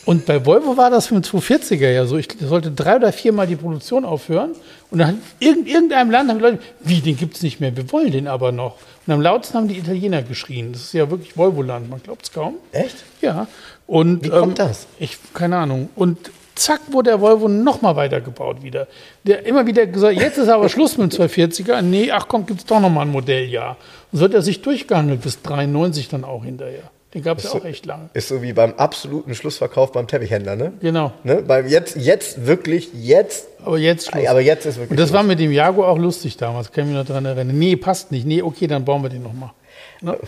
Und 0.04 0.26
bei 0.26 0.44
Volvo 0.44 0.76
war 0.76 0.90
das 0.90 1.08
für 1.08 1.14
den 1.14 1.22
240er 1.22 1.90
ja 1.90 2.06
so. 2.06 2.16
Ich 2.16 2.28
sollte 2.40 2.70
drei 2.70 2.96
oder 2.96 3.12
viermal 3.12 3.46
die 3.46 3.56
Produktion 3.56 4.04
aufhören. 4.04 4.52
Und 4.90 4.98
dann 4.98 5.20
in 5.38 5.66
irgendeinem 5.66 6.10
Land 6.10 6.30
haben 6.30 6.38
die 6.38 6.44
Leute, 6.44 6.58
wie, 6.80 7.00
den 7.00 7.16
gibt 7.16 7.36
es 7.36 7.42
nicht 7.42 7.60
mehr, 7.60 7.76
wir 7.76 7.90
wollen 7.92 8.10
den 8.10 8.26
aber 8.26 8.52
noch. 8.52 8.76
Und 9.06 9.12
am 9.12 9.20
lautsten 9.20 9.58
haben 9.58 9.68
die 9.68 9.78
Italiener 9.78 10.22
geschrien. 10.22 10.72
Das 10.72 10.82
ist 10.82 10.92
ja 10.94 11.10
wirklich 11.10 11.36
Volvo-Land, 11.36 11.90
man 11.90 12.02
glaubt 12.02 12.24
es 12.24 12.32
kaum. 12.32 12.54
Echt? 12.72 12.96
Ja. 13.20 13.46
Und, 13.86 14.24
Wie 14.24 14.30
kommt 14.30 14.58
das? 14.58 14.86
Ich, 14.98 15.18
keine 15.34 15.56
Ahnung. 15.56 15.88
Und 15.94 16.30
zack 16.54 16.80
wurde 16.90 17.10
der 17.10 17.20
Volvo 17.20 17.48
noch 17.48 17.82
mal 17.82 17.96
weitergebaut 17.96 18.62
wieder. 18.62 18.86
Der 19.24 19.46
immer 19.46 19.66
wieder 19.66 19.86
gesagt, 19.86 20.18
jetzt 20.18 20.38
ist 20.38 20.48
aber 20.48 20.68
Schluss 20.68 20.98
mit 20.98 21.12
dem 21.12 21.22
240er. 21.22 21.82
Nee, 21.82 22.10
ach 22.10 22.26
komm, 22.28 22.46
gibt 22.46 22.60
es 22.60 22.66
doch 22.66 22.80
noch 22.80 22.90
mal 22.90 23.02
ein 23.02 23.12
Modelljahr. 23.12 23.76
Und 24.12 24.18
so 24.18 24.24
hat 24.24 24.34
er 24.34 24.42
sich 24.42 24.62
durchgehandelt 24.62 25.22
bis 25.22 25.40
93 25.42 26.08
dann 26.08 26.24
auch 26.24 26.44
hinterher. 26.44 26.90
Den 27.14 27.22
gab 27.22 27.38
es 27.38 27.44
ja 27.44 27.52
auch 27.52 27.64
echt 27.64 27.86
lange. 27.86 28.11
Ist 28.12 28.28
so 28.28 28.42
wie 28.42 28.52
beim 28.52 28.74
absoluten 28.74 29.34
Schlussverkauf 29.34 29.92
beim 29.92 30.06
Teppichhändler, 30.06 30.56
ne? 30.56 30.72
Genau. 30.80 31.12
ne? 31.24 31.36
Beim 31.36 31.66
jetzt, 31.66 31.96
jetzt 31.96 32.46
wirklich, 32.46 32.90
jetzt, 32.92 33.46
Aber 33.64 33.78
jetzt 33.78 34.11
Schluss. 34.11 34.26
aber 34.26 34.40
jetzt 34.40 34.66
ist 34.66 34.76
wirklich. 34.76 34.90
Und 34.90 34.98
das 35.00 35.09
Schluss. 35.09 35.16
war 35.16 35.22
mit 35.22 35.38
dem 35.40 35.50
Jaguar 35.50 35.88
auch 35.88 35.98
lustig 35.98 36.36
damals, 36.36 36.70
kann 36.70 36.84
ich 36.84 36.90
mich 36.90 36.98
noch 36.98 37.06
daran 37.06 37.24
erinnern. 37.24 37.59
Nee, 37.59 37.76
passt 37.76 38.12
nicht. 38.12 38.26
Nee, 38.26 38.42
okay, 38.42 38.66
dann 38.66 38.84
bauen 38.84 39.02
wir 39.02 39.09
den 39.09 39.22
noch 39.22 39.32
mal. 39.32 39.52
Ne? 40.01 40.18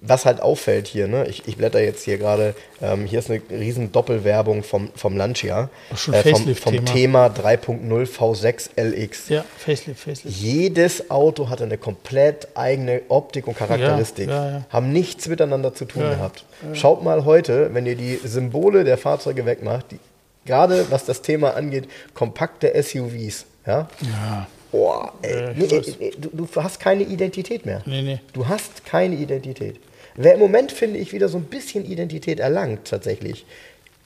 Was 0.00 0.26
halt 0.26 0.42
auffällt 0.42 0.86
hier, 0.86 1.06
ne? 1.06 1.26
ich, 1.26 1.46
ich 1.46 1.56
blätter 1.56 1.80
jetzt 1.80 2.04
hier 2.04 2.18
gerade, 2.18 2.54
ähm, 2.82 3.06
hier 3.06 3.20
ist 3.20 3.30
eine 3.30 3.40
riesen 3.50 3.92
Doppelwerbung 3.92 4.62
vom, 4.62 4.90
vom 4.96 5.16
Lancia, 5.16 5.70
schon 5.94 6.14
äh, 6.14 6.22
vom, 6.22 6.54
vom 6.54 6.84
Thema 6.84 7.26
3.0 7.28 8.06
V6 8.06 8.70
LX. 8.76 9.28
Ja, 9.28 9.44
Facelift, 9.56 10.00
Facelift. 10.00 10.36
Jedes 10.36 11.10
Auto 11.10 11.48
hatte 11.48 11.64
eine 11.64 11.78
komplett 11.78 12.48
eigene 12.54 13.02
Optik 13.08 13.46
und 13.46 13.56
Charakteristik. 13.56 14.28
Ja, 14.28 14.44
ja, 14.44 14.50
ja. 14.50 14.66
Haben 14.70 14.92
nichts 14.92 15.28
miteinander 15.28 15.72
zu 15.74 15.84
tun 15.84 16.02
gehabt. 16.02 16.44
Schaut 16.74 17.02
mal 17.02 17.24
heute, 17.24 17.72
wenn 17.72 17.86
ihr 17.86 17.96
die 17.96 18.20
Symbole 18.24 18.84
der 18.84 18.98
Fahrzeuge 18.98 19.46
wegmacht, 19.46 19.92
die, 19.92 19.98
gerade 20.44 20.90
was 20.90 21.04
das 21.04 21.22
Thema 21.22 21.54
angeht, 21.54 21.88
kompakte 22.14 22.70
SUVs. 22.82 23.46
Ja? 23.66 23.88
Ja. 24.00 24.46
Boah, 24.72 25.12
ey, 25.22 25.54
nee, 25.56 25.66
ey, 25.98 26.12
du, 26.18 26.28
du 26.32 26.48
hast 26.62 26.78
keine 26.80 27.02
Identität 27.02 27.66
mehr. 27.66 27.82
Nee, 27.86 28.02
nee. 28.02 28.20
Du 28.32 28.46
hast 28.48 28.84
keine 28.84 29.16
Identität. 29.16 29.80
Wer 30.14 30.34
im 30.34 30.40
Moment, 30.40 30.70
finde 30.72 30.98
ich, 30.98 31.12
wieder 31.12 31.28
so 31.28 31.38
ein 31.38 31.44
bisschen 31.44 31.84
Identität 31.84 32.40
erlangt, 32.40 32.86
tatsächlich, 32.88 33.46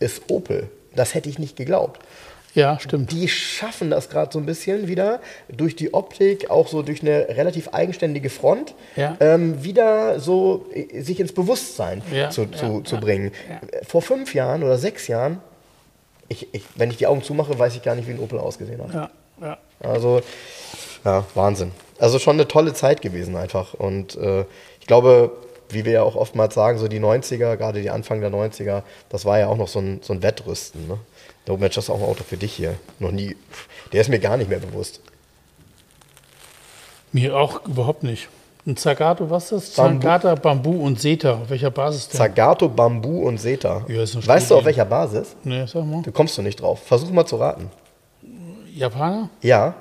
ist 0.00 0.22
Opel. 0.30 0.68
Das 0.94 1.14
hätte 1.14 1.28
ich 1.28 1.38
nicht 1.38 1.56
geglaubt. 1.56 2.00
Ja, 2.54 2.78
stimmt. 2.78 3.10
Die 3.10 3.26
schaffen 3.28 3.90
das 3.90 4.08
gerade 4.08 4.30
so 4.32 4.38
ein 4.38 4.46
bisschen 4.46 4.86
wieder 4.86 5.20
durch 5.48 5.74
die 5.74 5.92
Optik, 5.92 6.50
auch 6.50 6.68
so 6.68 6.82
durch 6.82 7.02
eine 7.02 7.26
relativ 7.30 7.68
eigenständige 7.68 8.30
Front, 8.30 8.74
Ja. 8.94 9.16
ähm, 9.18 9.64
wieder 9.64 10.20
so 10.20 10.66
äh, 10.72 11.00
sich 11.02 11.18
ins 11.18 11.32
Bewusstsein 11.32 12.00
Ja, 12.12 12.30
zu, 12.30 12.42
ja, 12.42 12.52
zu, 12.52 12.80
zu 12.82 12.94
ja, 12.94 13.00
bringen. 13.00 13.32
Vor 13.88 14.02
fünf 14.02 14.34
Jahren 14.34 14.62
oder 14.62 14.78
sechs 14.78 15.08
Jahren, 15.08 15.40
ich, 16.28 16.46
ich, 16.54 16.62
wenn 16.76 16.90
ich 16.90 16.96
die 16.96 17.08
Augen 17.08 17.22
zumache, 17.24 17.58
weiß 17.58 17.74
ich 17.74 17.82
gar 17.82 17.96
nicht, 17.96 18.06
wie 18.06 18.12
ein 18.12 18.20
Opel 18.20 18.38
ausgesehen 18.38 18.80
hat. 18.82 18.94
Ja, 18.94 19.10
ja. 19.40 19.58
Also, 19.84 20.22
ja, 21.04 21.24
Wahnsinn. 21.34 21.72
Also 21.98 22.18
schon 22.18 22.36
eine 22.36 22.48
tolle 22.48 22.74
Zeit 22.74 23.02
gewesen 23.02 23.36
einfach. 23.36 23.74
Und 23.74 24.16
äh, 24.16 24.44
ich 24.80 24.86
glaube, 24.86 25.32
wie 25.68 25.84
wir 25.84 25.92
ja 25.92 26.02
auch 26.02 26.16
oftmals 26.16 26.54
sagen, 26.54 26.78
so 26.78 26.88
die 26.88 27.00
90er, 27.00 27.56
gerade 27.56 27.80
die 27.80 27.90
Anfang 27.90 28.20
der 28.20 28.30
90er, 28.30 28.82
das 29.08 29.24
war 29.24 29.38
ja 29.38 29.48
auch 29.48 29.56
noch 29.56 29.68
so 29.68 29.78
ein, 29.78 30.00
so 30.02 30.12
ein 30.12 30.22
Wettrüsten. 30.22 30.88
Ne? 30.88 30.98
Oh 31.48 31.56
Mensch, 31.56 31.74
das 31.74 31.84
ist 31.84 31.90
auch 31.90 31.98
ein 31.98 32.04
Auto 32.04 32.24
für 32.24 32.36
dich 32.36 32.52
hier. 32.52 32.74
Noch 32.98 33.10
nie. 33.10 33.36
Der 33.92 34.00
ist 34.00 34.08
mir 34.08 34.18
gar 34.18 34.36
nicht 34.36 34.48
mehr 34.48 34.58
bewusst. 34.58 35.00
Mir 37.12 37.36
auch 37.36 37.64
überhaupt 37.66 38.02
nicht. 38.02 38.28
Ein 38.66 38.76
Zagato, 38.76 39.28
was 39.28 39.52
ist 39.52 39.68
das? 39.68 39.76
Bambu. 39.76 40.00
Zagato, 40.00 40.40
Bambu 40.40 40.86
und 40.86 40.98
Seta. 40.98 41.34
Auf 41.34 41.50
welcher 41.50 41.70
Basis 41.70 42.08
denn? 42.08 42.18
Zagato, 42.18 42.68
Bambu 42.68 43.28
und 43.28 43.38
Seta. 43.38 43.84
Ja, 43.88 44.00
weißt 44.00 44.50
du, 44.50 44.56
auf 44.56 44.64
welcher 44.64 44.86
Basis? 44.86 45.36
Nee, 45.44 45.66
sag 45.66 45.84
mal. 45.84 46.02
Du 46.02 46.10
kommst 46.10 46.38
du 46.38 46.42
nicht 46.42 46.60
drauf. 46.60 46.80
Versuch 46.82 47.10
mal 47.10 47.26
zu 47.26 47.36
raten. 47.36 47.70
Japaner? 48.74 49.30
Ja, 49.40 49.74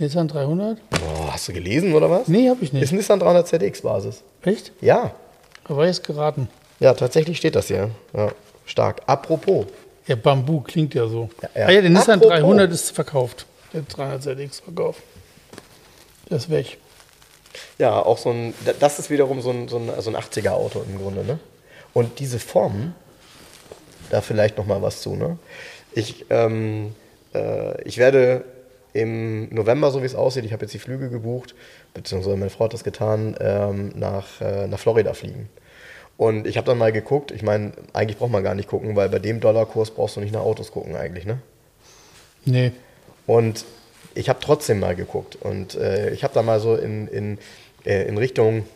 Nissan 0.00 0.28
300? 0.28 0.78
Boah, 0.90 1.32
hast 1.32 1.48
du 1.48 1.52
gelesen 1.52 1.92
oder 1.92 2.10
was? 2.10 2.26
Nee, 2.26 2.48
habe 2.48 2.64
ich 2.64 2.72
nicht. 2.72 2.82
Ist 2.82 2.92
Nissan 2.92 3.20
300 3.20 3.46
ZX-Basis. 3.46 4.22
Echt? 4.42 4.72
Ja. 4.80 5.12
Aber 5.64 5.86
jetzt 5.86 6.06
geraten. 6.06 6.48
Ja, 6.80 6.94
tatsächlich 6.94 7.36
steht 7.36 7.54
das 7.54 7.68
hier. 7.68 7.90
Ja, 8.14 8.32
stark. 8.64 9.02
Apropos. 9.06 9.66
Ja, 10.06 10.16
Bambu 10.16 10.62
klingt 10.62 10.94
ja 10.94 11.06
so. 11.06 11.28
Ja, 11.42 11.48
ja. 11.54 11.66
Ah 11.66 11.70
ja, 11.70 11.80
der 11.82 11.90
Nissan 11.90 12.18
Apropos. 12.18 12.40
300 12.40 12.72
ist 12.72 12.90
verkauft. 12.92 13.46
Der 13.74 13.82
300 13.82 14.22
ZX 14.22 14.60
verkauft. 14.60 15.02
Der 16.30 16.38
ist 16.38 16.48
weg. 16.48 16.78
Ja, 17.78 18.00
auch 18.00 18.16
so 18.16 18.30
ein, 18.30 18.54
das 18.80 18.98
ist 18.98 19.10
wiederum 19.10 19.42
so 19.42 19.50
ein, 19.50 19.68
so 19.68 19.76
ein, 19.76 19.90
so 19.98 20.10
ein 20.10 20.16
80er-Auto 20.16 20.82
im 20.88 20.98
Grunde, 20.98 21.24
ne? 21.24 21.38
Und 21.92 22.20
diese 22.20 22.38
Formen, 22.38 22.94
da 24.10 24.22
vielleicht 24.22 24.56
noch 24.56 24.66
mal 24.66 24.80
was 24.80 25.02
zu, 25.02 25.14
ne? 25.14 25.38
Ich, 25.92 26.24
ähm, 26.30 26.94
äh, 27.34 27.80
ich 27.82 27.98
werde 27.98 28.44
im 28.92 29.48
November, 29.54 29.90
so 29.90 30.02
wie 30.02 30.06
es 30.06 30.14
aussieht, 30.14 30.44
ich 30.44 30.52
habe 30.52 30.64
jetzt 30.64 30.74
die 30.74 30.78
Flüge 30.78 31.10
gebucht, 31.10 31.54
beziehungsweise 31.94 32.36
meine 32.36 32.50
Frau 32.50 32.64
hat 32.64 32.74
das 32.74 32.84
getan, 32.84 33.36
ähm, 33.40 33.92
nach, 33.94 34.40
äh, 34.40 34.66
nach 34.66 34.78
Florida 34.78 35.14
fliegen. 35.14 35.48
Und 36.16 36.46
ich 36.46 36.56
habe 36.56 36.66
dann 36.66 36.76
mal 36.76 36.92
geguckt, 36.92 37.30
ich 37.30 37.42
meine, 37.42 37.72
eigentlich 37.92 38.18
braucht 38.18 38.30
man 38.32 38.42
gar 38.42 38.54
nicht 38.54 38.68
gucken, 38.68 38.94
weil 38.96 39.08
bei 39.08 39.18
dem 39.18 39.40
Dollarkurs 39.40 39.92
brauchst 39.92 40.16
du 40.16 40.20
nicht 40.20 40.32
nach 40.32 40.42
Autos 40.42 40.70
gucken 40.70 40.96
eigentlich, 40.96 41.24
ne? 41.24 41.38
Nee. 42.44 42.72
Und 43.26 43.64
ich 44.14 44.28
habe 44.28 44.38
trotzdem 44.40 44.80
mal 44.80 44.94
geguckt. 44.94 45.36
Und 45.40 45.76
äh, 45.76 46.10
ich 46.10 46.24
habe 46.24 46.34
da 46.34 46.42
mal 46.42 46.60
so 46.60 46.74
in, 46.76 47.08
in, 47.08 47.38
äh, 47.86 48.06
in 48.06 48.18
Richtung 48.18 48.66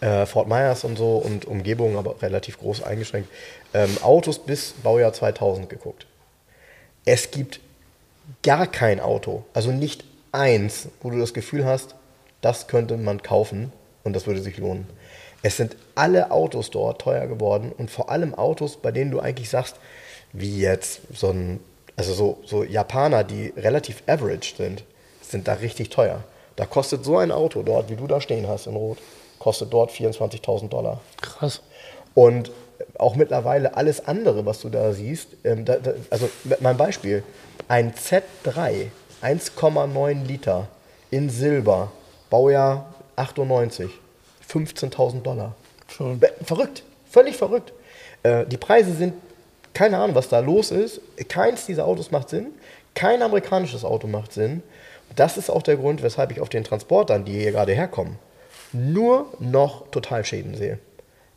äh, 0.00 0.26
Fort 0.26 0.48
Myers 0.48 0.84
und 0.84 0.96
so 0.96 1.16
und 1.16 1.44
Umgebung, 1.44 1.96
aber 1.96 2.20
relativ 2.22 2.58
groß 2.58 2.82
eingeschränkt, 2.82 3.28
ähm, 3.74 3.96
Autos 4.02 4.38
bis 4.38 4.72
Baujahr 4.82 5.12
2000 5.12 5.68
geguckt. 5.68 6.06
Es 7.10 7.30
gibt 7.30 7.60
gar 8.42 8.66
kein 8.66 9.00
Auto, 9.00 9.42
also 9.54 9.72
nicht 9.72 10.04
eins, 10.30 10.88
wo 11.00 11.08
du 11.08 11.18
das 11.18 11.32
Gefühl 11.32 11.64
hast, 11.64 11.94
das 12.42 12.66
könnte 12.68 12.98
man 12.98 13.22
kaufen 13.22 13.72
und 14.04 14.12
das 14.12 14.26
würde 14.26 14.42
sich 14.42 14.58
lohnen. 14.58 14.86
Es 15.42 15.56
sind 15.56 15.74
alle 15.94 16.30
Autos 16.30 16.70
dort 16.70 17.00
teuer 17.00 17.26
geworden 17.26 17.72
und 17.78 17.90
vor 17.90 18.10
allem 18.10 18.34
Autos, 18.34 18.76
bei 18.76 18.92
denen 18.92 19.10
du 19.10 19.20
eigentlich 19.20 19.48
sagst, 19.48 19.76
wie 20.34 20.60
jetzt 20.60 21.00
so 21.14 21.30
ein, 21.30 21.60
also 21.96 22.12
so, 22.12 22.42
so 22.44 22.62
Japaner, 22.62 23.24
die 23.24 23.54
relativ 23.56 24.02
average 24.06 24.54
sind, 24.58 24.84
sind 25.22 25.48
da 25.48 25.54
richtig 25.54 25.88
teuer. 25.88 26.24
Da 26.56 26.66
kostet 26.66 27.06
so 27.06 27.16
ein 27.16 27.32
Auto 27.32 27.62
dort, 27.62 27.88
wie 27.88 27.96
du 27.96 28.06
da 28.06 28.20
stehen 28.20 28.46
hast 28.46 28.66
in 28.66 28.76
Rot, 28.76 28.98
kostet 29.38 29.72
dort 29.72 29.92
24.000 29.92 30.68
Dollar. 30.68 31.00
Krass. 31.22 31.62
Und 32.12 32.50
auch 32.98 33.16
mittlerweile 33.16 33.76
alles 33.76 34.06
andere, 34.06 34.44
was 34.44 34.60
du 34.60 34.68
da 34.68 34.92
siehst, 34.92 35.28
ähm, 35.44 35.64
da, 35.64 35.76
da, 35.76 35.92
also 36.10 36.28
mein 36.60 36.76
Beispiel, 36.76 37.22
ein 37.68 37.92
Z3, 37.92 38.88
1,9 39.22 40.24
Liter 40.24 40.68
in 41.10 41.30
Silber, 41.30 41.90
Baujahr 42.30 42.92
98, 43.16 43.90
15.000 44.48 45.22
Dollar. 45.22 45.54
Schon. 45.88 46.20
Verrückt, 46.44 46.82
völlig 47.10 47.36
verrückt. 47.36 47.72
Äh, 48.22 48.46
die 48.46 48.56
Preise 48.56 48.92
sind, 48.92 49.14
keine 49.74 49.98
Ahnung, 49.98 50.14
was 50.14 50.28
da 50.28 50.40
los 50.40 50.70
ist. 50.70 51.00
Keins 51.28 51.66
dieser 51.66 51.86
Autos 51.86 52.10
macht 52.10 52.28
Sinn. 52.28 52.48
Kein 52.94 53.22
amerikanisches 53.22 53.84
Auto 53.84 54.06
macht 54.06 54.32
Sinn. 54.32 54.62
Das 55.16 55.36
ist 55.36 55.50
auch 55.50 55.62
der 55.62 55.76
Grund, 55.76 56.02
weshalb 56.02 56.32
ich 56.32 56.40
auf 56.40 56.48
den 56.48 56.64
Transportern, 56.64 57.24
die 57.24 57.32
hier 57.32 57.52
gerade 57.52 57.72
herkommen, 57.72 58.18
nur 58.72 59.32
noch 59.38 59.88
Totalschäden 59.90 60.54
sehe. 60.54 60.78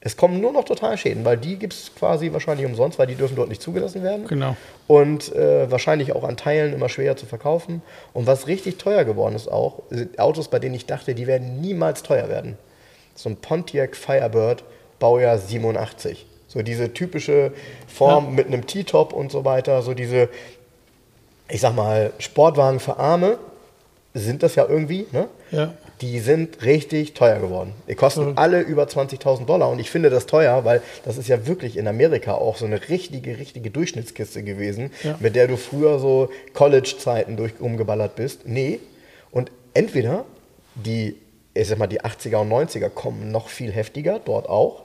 Es 0.03 0.17
kommen 0.17 0.41
nur 0.41 0.51
noch 0.51 0.65
Totalschäden, 0.65 1.23
weil 1.25 1.37
die 1.37 1.57
gibt 1.57 1.73
es 1.73 1.91
quasi 1.93 2.33
wahrscheinlich 2.33 2.65
umsonst, 2.65 2.97
weil 2.97 3.05
die 3.05 3.13
dürfen 3.13 3.35
dort 3.35 3.49
nicht 3.49 3.61
zugelassen 3.61 4.01
werden. 4.01 4.25
Genau. 4.25 4.57
Und 4.87 5.33
äh, 5.35 5.69
wahrscheinlich 5.69 6.13
auch 6.13 6.23
an 6.23 6.37
Teilen 6.37 6.73
immer 6.73 6.89
schwerer 6.89 7.15
zu 7.15 7.27
verkaufen. 7.27 7.83
Und 8.11 8.25
was 8.25 8.47
richtig 8.47 8.79
teuer 8.79 9.03
geworden 9.03 9.35
ist 9.35 9.47
auch, 9.47 9.83
sind 9.91 10.17
Autos, 10.17 10.47
bei 10.47 10.57
denen 10.57 10.73
ich 10.73 10.87
dachte, 10.87 11.13
die 11.13 11.27
werden 11.27 11.61
niemals 11.61 12.01
teuer 12.01 12.29
werden. 12.29 12.57
So 13.13 13.29
ein 13.29 13.35
Pontiac 13.35 13.95
Firebird, 13.95 14.63
Baujahr 14.97 15.37
87. 15.37 16.25
So 16.47 16.63
diese 16.63 16.93
typische 16.93 17.53
Form 17.87 18.33
mit 18.33 18.47
einem 18.47 18.65
T-Top 18.65 19.13
und 19.13 19.31
so 19.31 19.45
weiter. 19.45 19.83
So 19.83 19.93
diese, 19.93 20.29
ich 21.47 21.61
sag 21.61 21.75
mal, 21.75 22.11
Sportwagen 22.17 22.79
für 22.79 22.97
Arme 22.97 23.37
sind 24.15 24.41
das 24.41 24.55
ja 24.55 24.65
irgendwie, 24.67 25.05
ne? 25.11 25.27
Ja. 25.51 25.73
Die 26.01 26.19
sind 26.19 26.63
richtig 26.63 27.13
teuer 27.13 27.39
geworden. 27.39 27.73
Die 27.87 27.93
kosten 27.95 28.21
Verrückt. 28.21 28.39
alle 28.39 28.61
über 28.61 28.85
20.000 28.85 29.45
Dollar 29.45 29.69
und 29.69 29.79
ich 29.79 29.91
finde 29.91 30.09
das 30.09 30.25
teuer, 30.25 30.65
weil 30.65 30.81
das 31.05 31.17
ist 31.17 31.27
ja 31.27 31.45
wirklich 31.45 31.77
in 31.77 31.87
Amerika 31.87 32.33
auch 32.33 32.57
so 32.57 32.65
eine 32.65 32.89
richtige, 32.89 33.37
richtige 33.37 33.69
Durchschnittskiste 33.69 34.41
gewesen, 34.43 34.91
Ja. 35.03 35.15
mit 35.19 35.35
der 35.35 35.47
du 35.47 35.57
früher 35.57 35.99
so 35.99 36.29
College-Zeiten 36.53 37.37
durch 37.37 37.53
umgeballert 37.59 38.15
bist. 38.15 38.41
Nee. 38.47 38.79
Und 39.31 39.51
entweder 39.75 40.25
die, 40.75 41.17
ich 41.53 41.67
sag 41.67 41.77
mal, 41.77 41.87
die 41.87 42.01
80er 42.01 42.37
und 42.37 42.49
90er 42.49 42.89
kommen 42.89 43.31
noch 43.31 43.47
viel 43.49 43.71
heftiger, 43.71 44.19
dort 44.23 44.49
auch. 44.49 44.83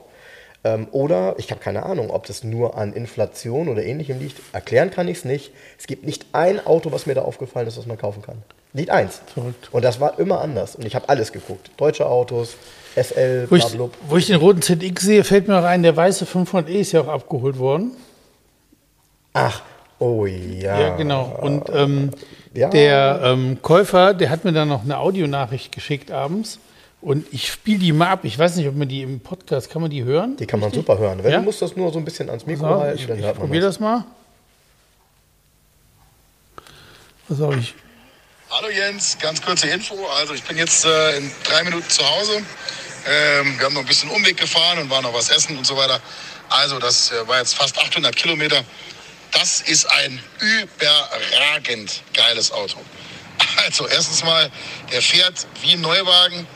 Ähm, 0.63 0.87
oder 0.91 1.35
ich 1.37 1.49
habe 1.51 1.61
keine 1.61 1.83
Ahnung, 1.83 2.11
ob 2.11 2.25
das 2.27 2.43
nur 2.43 2.77
an 2.77 2.93
Inflation 2.93 3.69
oder 3.69 3.83
ähnlichem 3.83 4.19
liegt. 4.19 4.37
Erklären 4.53 4.91
kann 4.91 5.07
ich 5.07 5.19
es 5.19 5.25
nicht. 5.25 5.51
Es 5.79 5.87
gibt 5.87 6.05
nicht 6.05 6.25
ein 6.33 6.63
Auto, 6.65 6.91
was 6.91 7.05
mir 7.05 7.15
da 7.15 7.21
aufgefallen 7.23 7.67
ist, 7.67 7.77
was 7.77 7.85
man 7.85 7.97
kaufen 7.97 8.21
kann. 8.21 8.43
Nicht 8.77 8.89
eins. 8.91 9.21
Verrückt. 9.33 9.69
Und 9.71 9.83
das 9.83 9.99
war 9.99 10.17
immer 10.19 10.39
anders. 10.41 10.75
Und 10.75 10.85
ich 10.85 10.93
habe 10.95 11.09
alles 11.09 11.31
geguckt. 11.31 11.71
Deutsche 11.77 12.05
Autos, 12.05 12.55
SL, 12.95 13.47
Wo 13.49 13.55
ich, 13.55 13.65
blablub. 13.65 13.93
wo 14.07 14.17
ich 14.17 14.27
den 14.27 14.35
roten 14.37 14.61
ZX 14.61 15.01
sehe, 15.01 15.23
fällt 15.23 15.47
mir 15.47 15.55
noch 15.59 15.67
ein, 15.67 15.81
der 15.83 15.95
weiße 15.97 16.25
500e 16.25 16.67
ist 16.69 16.91
ja 16.91 17.01
auch 17.01 17.07
abgeholt 17.07 17.57
worden. 17.57 17.91
Ach, 19.33 19.61
oh 19.99 20.25
ja. 20.27 20.79
Ja, 20.79 20.95
genau. 20.95 21.37
Und 21.41 21.69
ähm, 21.73 22.11
Ja. 22.53 22.69
der 22.69 23.21
ähm, 23.23 23.57
Käufer, 23.63 24.13
der 24.13 24.29
hat 24.29 24.45
mir 24.45 24.53
dann 24.53 24.67
noch 24.67 24.83
eine 24.83 24.99
Audionachricht 24.99 25.71
geschickt 25.71 26.11
abends. 26.11 26.59
Und 27.01 27.25
ich 27.31 27.47
spiele 27.51 27.79
die 27.79 27.91
mal 27.93 28.09
ab. 28.09 28.19
Ich 28.23 28.37
weiß 28.37 28.55
nicht, 28.57 28.67
ob 28.67 28.75
man 28.75 28.87
die 28.87 29.01
im 29.03 29.19
Podcast, 29.19 29.69
kann 29.71 29.81
man 29.81 29.89
die 29.91 30.03
hören? 30.03 30.35
Die 30.37 30.45
kann 30.47 30.59
man 30.59 30.71
super 30.71 30.97
hören. 30.99 31.23
Wenn 31.23 31.31
Ja? 31.31 31.39
du 31.39 31.45
musst 31.45 31.61
das 31.63 31.75
nur 31.75 31.91
so 31.91 31.97
ein 31.99 32.05
bisschen 32.05 32.29
ans 32.29 32.45
Mikro 32.45 32.67
So, 32.67 32.79
halten, 32.79 32.99
ich 32.99 33.07
dann 33.07 33.17
ich 33.19 33.25
man 33.25 33.33
probiere 33.35 33.65
das. 33.65 33.75
das 33.75 33.79
mal. 33.79 34.03
Was 37.27 37.37
soll 37.39 37.57
ich? 37.59 37.73
Hallo 38.49 38.69
Jens, 38.69 39.17
ganz 39.19 39.41
kurze 39.41 39.67
Info. 39.67 40.07
Also 40.07 40.33
ich 40.33 40.41
bin 40.41 40.55
jetzt 40.55 40.85
äh, 40.85 41.17
in 41.17 41.29
drei 41.43 41.65
Minuten 41.65 41.89
zu 41.89 42.01
Hause. 42.09 42.41
Ähm, 43.05 43.59
wir 43.59 43.65
haben 43.65 43.73
noch 43.73 43.81
ein 43.81 43.87
bisschen 43.87 44.09
Umweg 44.09 44.37
gefahren 44.37 44.79
und 44.79 44.89
waren 44.89 45.03
noch 45.03 45.13
was 45.13 45.29
essen 45.29 45.57
und 45.57 45.67
so 45.67 45.75
weiter. 45.75 45.99
Also 46.47 46.79
das 46.79 47.11
äh, 47.11 47.27
war 47.27 47.39
jetzt 47.39 47.55
fast 47.55 47.77
800 47.77 48.15
Kilometer. 48.15 48.63
Das 49.33 49.59
ist 49.59 49.83
ein 49.91 50.23
überragend 50.39 52.01
geiles 52.13 52.51
Auto. 52.51 52.77
Also 53.65 53.85
erstens 53.85 54.23
mal, 54.23 54.49
der 54.93 55.01
fährt 55.01 55.45
wie 55.61 55.73
ein 55.73 55.81
Neuwagen. 55.81 56.47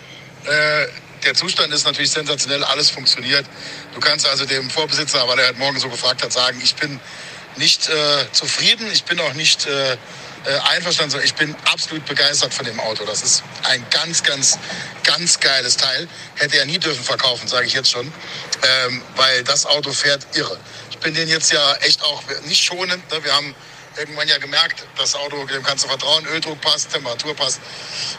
Äh, 0.45 0.87
der 1.25 1.33
Zustand 1.33 1.73
ist 1.73 1.83
natürlich 1.85 2.11
sensationell, 2.11 2.63
alles 2.63 2.89
funktioniert. 2.89 3.45
Du 3.93 3.99
kannst 3.99 4.25
also 4.25 4.45
dem 4.45 4.69
Vorbesitzer, 4.69 5.27
weil 5.27 5.39
er 5.39 5.49
heute 5.49 5.59
Morgen 5.59 5.77
so 5.77 5.89
gefragt 5.89 6.23
hat, 6.23 6.31
sagen, 6.31 6.61
ich 6.63 6.73
bin 6.75 7.01
nicht 7.57 7.89
äh, 7.89 8.31
zufrieden, 8.31 8.89
ich 8.93 9.03
bin 9.03 9.19
auch 9.19 9.33
nicht 9.33 9.67
äh, 10.45 10.57
einverstanden, 10.69 11.21
ich 11.23 11.35
bin 11.35 11.55
absolut 11.71 12.05
begeistert 12.05 12.53
von 12.53 12.65
dem 12.65 12.79
Auto. 12.79 13.05
Das 13.05 13.21
ist 13.21 13.43
ein 13.63 13.85
ganz, 13.89 14.23
ganz, 14.23 14.57
ganz 15.03 15.39
geiles 15.39 15.77
Teil. 15.77 16.07
Hätte 16.35 16.57
er 16.57 16.65
nie 16.65 16.79
dürfen 16.79 17.03
verkaufen, 17.03 17.47
sage 17.47 17.67
ich 17.67 17.73
jetzt 17.73 17.91
schon, 17.91 18.05
ähm, 18.07 19.01
weil 19.15 19.43
das 19.43 19.65
Auto 19.65 19.91
fährt 19.91 20.25
irre. 20.35 20.57
Ich 20.89 20.97
bin 20.97 21.13
den 21.13 21.27
jetzt 21.27 21.51
ja 21.51 21.75
echt 21.81 22.03
auch 22.03 22.23
nicht 22.45 22.63
schonend. 22.63 23.09
Ne? 23.11 23.23
Wir 23.23 23.33
haben 23.33 23.55
irgendwann 23.97 24.27
ja 24.27 24.37
gemerkt, 24.37 24.83
das 24.97 25.15
Auto, 25.15 25.45
dem 25.45 25.63
kannst 25.63 25.83
du 25.83 25.89
vertrauen, 25.89 26.25
Öldruck 26.25 26.59
passt, 26.61 26.91
Temperatur 26.91 27.35
passt. 27.35 27.59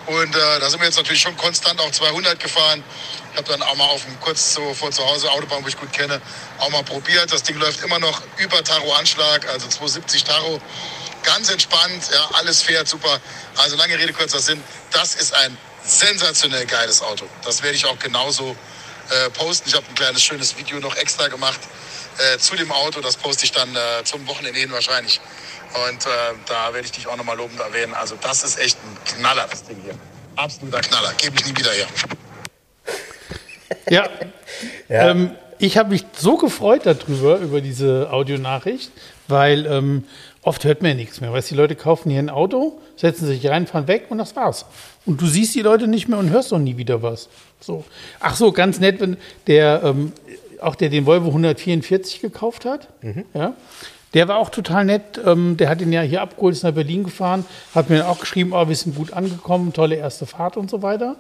Und 0.07 0.35
äh, 0.35 0.61
da 0.61 0.69
sind 0.69 0.81
wir 0.81 0.87
jetzt 0.87 0.97
natürlich 0.97 1.23
schon 1.23 1.37
konstant 1.37 1.81
auf 1.81 1.93
200 1.93 2.39
gefahren. 2.39 2.85
Ich 3.33 3.39
habe 3.39 3.49
dann 3.49 3.63
auch 3.63 3.75
mal 3.77 3.87
auf 3.87 4.05
dem 4.05 4.21
kurz 4.21 4.55
so 4.55 4.75
vor 4.75 4.91
zu 4.91 5.05
Hause 5.05 5.31
Autobahn, 5.31 5.65
wo 5.65 5.69
ich 5.69 5.77
gut 5.77 5.93
kenne, 5.93 6.21
auch 6.59 6.71
mal 6.71 6.85
probiert. 6.85 7.33
Das 7.33 7.43
Ding 7.43 7.57
läuft 7.57 7.83
immer 7.83 7.99
noch 7.99 8.23
über 8.37 8.63
Taro-Anschlag, 8.63 9.49
also 9.49 9.69
270 9.69 10.25
Taro. 10.25 10.61
Ganz 11.23 11.51
entspannt, 11.51 12.11
ja, 12.13 12.29
alles 12.35 12.63
fährt 12.63 12.89
super. 12.89 13.21
Also 13.57 13.77
lange 13.77 13.99
Rede, 13.99 14.13
kurzer 14.13 14.41
Sinn. 14.41 14.63
Das 14.91 15.15
ist 15.15 15.35
ein 15.35 15.57
sensationell 15.85 16.67
geiles 16.67 17.03
Auto. 17.03 17.27
Das 17.45 17.63
werde 17.63 17.77
ich 17.77 17.85
auch 17.87 17.99
genauso 17.99 18.57
äh, 19.11 19.31
posten. 19.31 19.69
Ich 19.69 19.75
habe 19.75 19.87
ein 19.89 19.95
kleines 19.95 20.23
schönes 20.23 20.57
Video 20.57 20.79
noch 20.81 20.97
extra 20.97 21.29
gemacht 21.29 21.61
äh, 22.19 22.39
zu 22.39 22.57
dem 22.57 22.71
Auto. 22.73 23.01
Das 23.01 23.17
poste 23.17 23.45
ich 23.45 23.53
dann 23.53 23.75
äh, 23.75 24.05
zum 24.05 24.27
Wochenende 24.27 24.59
hin 24.59 24.71
wahrscheinlich. 24.73 25.21
Und 25.89 26.07
äh, 26.07 26.09
da 26.47 26.73
werde 26.73 26.87
ich 26.87 26.93
dich 26.93 27.07
auch 27.07 27.17
nochmal 27.17 27.37
lobend 27.37 27.61
erwähnen. 27.61 27.95
Also 27.95 28.17
das 28.21 28.45
ist 28.45 28.59
echt 28.59 28.79
ein 28.79 29.19
Knaller, 29.19 29.47
das 29.51 29.65
Ding 29.65 29.81
hier. 29.83 29.95
Absoluter 30.37 30.81
Knaller. 30.81 31.13
Gebe 31.15 31.37
ich 31.37 31.47
nie 31.47 31.57
wieder 31.57 31.73
her. 31.73 31.87
Ja. 33.89 34.09
Ja. 34.89 35.11
Ähm, 35.11 35.37
ich 35.59 35.79
habe 35.79 35.91
mich 35.91 36.05
so 36.17 36.37
gefreut 36.37 36.83
darüber, 36.85 37.37
über 37.39 37.61
diese 37.61 38.09
Audionachricht, 38.11 38.91
weil 39.29 39.67
ähm, 39.67 40.05
oft 40.43 40.65
hört 40.65 40.83
man 40.83 40.91
ja 40.93 40.95
nichts 40.97 41.21
mehr. 41.21 41.33
Weißt 41.33 41.51
du, 41.51 41.55
die 41.55 41.61
Leute 41.61 41.77
kaufen 41.77 42.11
hier 42.11 42.19
ein 42.19 42.31
Auto, 42.31 42.79
setzen 42.97 43.27
sich 43.27 43.47
rein, 43.49 43.67
fahren 43.67 43.87
weg 43.89 44.07
und 44.11 44.19
das 44.19 44.35
war's. 44.37 44.67
Und 45.07 45.21
du 45.21 45.27
siehst 45.27 45.55
die 45.55 45.63
Leute 45.63 45.87
nicht 45.89 46.09
mehr 46.09 46.19
und 46.19 46.31
hörst 46.31 46.53
auch 46.53 46.59
nie 46.59 46.77
wieder 46.77 47.03
was. 47.03 47.29
So. 47.61 47.85
Ach 48.21 48.35
so, 48.37 48.53
ganz 48.53 48.81
nett, 48.81 49.01
wenn 49.01 49.17
der, 49.47 49.83
ähm, 49.85 50.13
auch 50.61 50.75
der 50.75 50.89
den 50.89 51.07
Volvo 51.07 51.29
144 51.29 52.21
gekauft 52.21 52.65
hat, 52.65 52.89
ja, 53.35 53.55
Der 54.15 54.29
war 54.29 54.37
auch 54.37 54.51
total 54.51 54.85
nett. 54.85 55.19
Ähm, 55.25 55.57
der 55.57 55.69
hat 55.71 55.81
ihn 55.81 55.93
ja 55.93 56.03
hier 56.03 56.21
abgeholt, 56.21 56.55
ist 56.55 56.63
nach 56.65 56.73
Berlin 56.73 57.03
gefahren, 57.05 57.47
hat 57.75 57.89
mir 57.89 58.09
auch 58.09 58.21
geschrieben, 58.21 58.53
oh, 58.53 58.69
wir 58.69 58.77
sind 58.77 58.95
gut 58.95 59.13
angekommen, 59.13 59.73
tolle 59.73 59.97
erste 59.97 60.27
Fahrt 60.27 60.57
und 60.59 60.69
so 60.71 60.83
weiter. 60.83 61.17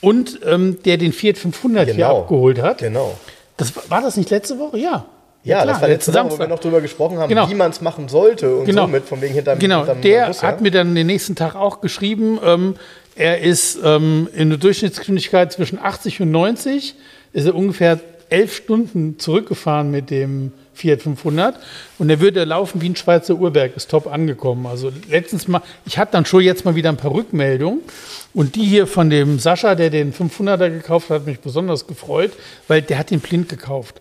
Und 0.00 0.40
ähm, 0.44 0.78
der 0.84 0.96
den 0.96 1.12
Fiat 1.12 1.38
500 1.38 1.84
hier 1.86 1.94
Genau. 1.94 2.22
abgeholt 2.22 2.60
hat. 2.60 2.78
Genau. 2.78 3.16
Das, 3.56 3.72
war 3.90 4.00
das 4.02 4.16
nicht 4.16 4.30
letzte 4.30 4.58
Woche? 4.58 4.78
Ja. 4.78 5.04
Ja, 5.44 5.62
klar, 5.62 5.66
das 5.74 5.82
war 5.82 5.88
letzte 5.88 6.14
Woche, 6.14 6.30
wo 6.30 6.38
wir 6.38 6.46
noch 6.48 6.60
drüber 6.60 6.80
gesprochen 6.80 7.18
haben, 7.18 7.28
Genau. 7.28 7.48
wie 7.50 7.54
man 7.54 7.70
es 7.70 7.80
machen 7.80 8.08
sollte 8.08 8.54
und 8.56 8.64
Genau. 8.66 8.82
so 8.82 8.88
mit, 8.88 9.04
von 9.04 9.20
wegen 9.20 9.34
hinterm, 9.34 9.58
Genau, 9.58 9.78
hinterm 9.78 10.00
der 10.00 10.26
Bus, 10.28 10.40
ja. 10.42 10.48
hat 10.48 10.60
mir 10.60 10.70
dann 10.70 10.94
den 10.94 11.06
nächsten 11.08 11.34
Tag 11.34 11.54
auch 11.56 11.80
geschrieben, 11.80 12.38
ähm, 12.44 12.76
er 13.16 13.40
ist 13.40 13.78
ähm, 13.84 14.28
in 14.34 14.50
der 14.50 14.58
Durchschnittsgeschwindigkeit 14.58 15.52
zwischen 15.52 15.78
80 15.78 16.20
und 16.22 16.30
90, 16.30 16.94
ist 17.32 17.46
er 17.46 17.54
ungefähr 17.54 17.98
elf 18.30 18.54
Stunden 18.56 19.18
zurückgefahren 19.18 19.90
mit 19.90 20.10
dem 20.10 20.52
Fiat 20.74 21.02
500 21.02 21.56
und 21.98 22.08
er 22.08 22.20
würde 22.20 22.44
laufen 22.44 22.80
wie 22.80 22.88
ein 22.88 22.96
Schweizer 22.96 23.34
Uhrwerk, 23.34 23.76
ist 23.76 23.90
top 23.90 24.06
angekommen. 24.10 24.66
Also 24.66 24.90
letztens 25.10 25.46
mal, 25.48 25.60
ich 25.84 25.98
hatte 25.98 26.12
dann 26.12 26.24
schon 26.24 26.40
jetzt 26.42 26.64
mal 26.64 26.74
wieder 26.74 26.88
ein 26.88 26.96
paar 26.96 27.12
Rückmeldungen 27.12 27.80
und 28.32 28.54
die 28.54 28.64
hier 28.64 28.86
von 28.86 29.10
dem 29.10 29.38
Sascha, 29.38 29.74
der 29.74 29.90
den 29.90 30.14
500er 30.14 30.70
gekauft 30.70 31.10
hat, 31.10 31.20
hat 31.20 31.26
mich 31.26 31.40
besonders 31.40 31.86
gefreut, 31.86 32.30
weil 32.68 32.80
der 32.80 32.96
hat 32.98 33.10
den 33.10 33.20
blind 33.20 33.50
gekauft. 33.50 34.00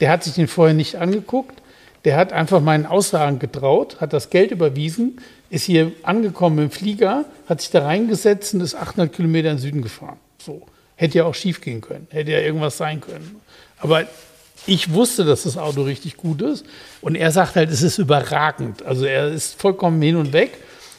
Der 0.00 0.10
hat 0.10 0.24
sich 0.24 0.34
den 0.34 0.48
vorher 0.48 0.74
nicht 0.74 0.96
angeguckt. 0.96 1.60
Der 2.04 2.16
hat 2.16 2.32
einfach 2.32 2.60
meinen 2.60 2.84
Aussagen 2.84 3.38
getraut, 3.38 4.00
hat 4.00 4.12
das 4.12 4.28
Geld 4.28 4.50
überwiesen, 4.50 5.20
ist 5.48 5.64
hier 5.64 5.92
angekommen 6.02 6.58
im 6.58 6.70
Flieger, 6.70 7.24
hat 7.48 7.62
sich 7.62 7.70
da 7.70 7.84
reingesetzt 7.84 8.52
und 8.54 8.60
ist 8.60 8.74
800 8.74 9.10
Kilometer 9.14 9.50
in 9.50 9.56
den 9.56 9.62
Süden 9.62 9.82
gefahren. 9.82 10.18
So. 10.38 10.62
Hätte 10.96 11.18
ja 11.18 11.24
auch 11.24 11.34
schief 11.34 11.60
gehen 11.60 11.80
können, 11.80 12.06
hätte 12.10 12.32
ja 12.32 12.40
irgendwas 12.40 12.76
sein 12.76 13.00
können. 13.00 13.40
Aber 13.78 14.04
ich 14.66 14.92
wusste, 14.92 15.24
dass 15.24 15.44
das 15.44 15.56
Auto 15.56 15.82
richtig 15.82 16.16
gut 16.16 16.42
ist 16.42 16.64
und 17.00 17.14
er 17.14 17.30
sagt 17.30 17.56
halt, 17.56 17.70
es 17.70 17.82
ist 17.82 17.98
überragend. 17.98 18.84
Also 18.84 19.06
er 19.06 19.28
ist 19.28 19.60
vollkommen 19.60 20.00
hin 20.00 20.16
und 20.16 20.32
weg. 20.32 20.52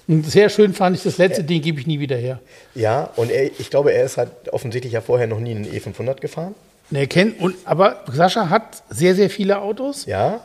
Und 0.08 0.24
sehr 0.30 0.50
schön 0.50 0.74
fand 0.74 0.96
ich 0.96 1.04
das 1.04 1.18
letzte 1.18 1.44
Ding, 1.44 1.62
gebe 1.62 1.80
ich 1.80 1.88
nie 1.88 2.00
wieder 2.00 2.16
her. 2.16 2.40
Ja, 2.76 3.10
und 3.16 3.32
er, 3.32 3.46
ich 3.46 3.70
glaube, 3.70 3.92
er 3.92 4.06
ist 4.06 4.18
halt 4.18 4.30
offensichtlich 4.52 4.94
ja 4.94 5.02
vorher 5.02 5.26
noch 5.26 5.40
nie 5.40 5.52
einen 5.52 5.66
E500 5.66 6.20
gefahren. 6.20 6.54
Und 6.92 6.98
er 6.98 7.08
kennt, 7.08 7.40
und, 7.40 7.56
aber 7.66 8.04
Sascha 8.12 8.50
hat 8.50 8.84
sehr, 8.90 9.16
sehr 9.16 9.30
viele 9.30 9.62
Autos. 9.62 10.06
Ja, 10.06 10.42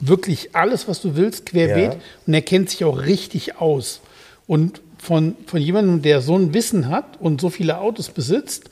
wirklich 0.00 0.54
alles, 0.54 0.88
was 0.88 1.02
du 1.02 1.16
willst, 1.16 1.46
querbeet. 1.46 1.92
Ja. 1.92 2.00
Und 2.26 2.34
er 2.34 2.42
kennt 2.42 2.70
sich 2.70 2.84
auch 2.84 3.02
richtig 3.02 3.56
aus. 3.56 4.00
Und 4.46 4.80
von, 4.98 5.36
von 5.46 5.60
jemandem, 5.60 6.02
der 6.02 6.20
so 6.20 6.36
ein 6.36 6.54
Wissen 6.54 6.88
hat 6.88 7.20
und 7.20 7.40
so 7.40 7.50
viele 7.50 7.78
Autos 7.78 8.08
besitzt, 8.08 8.70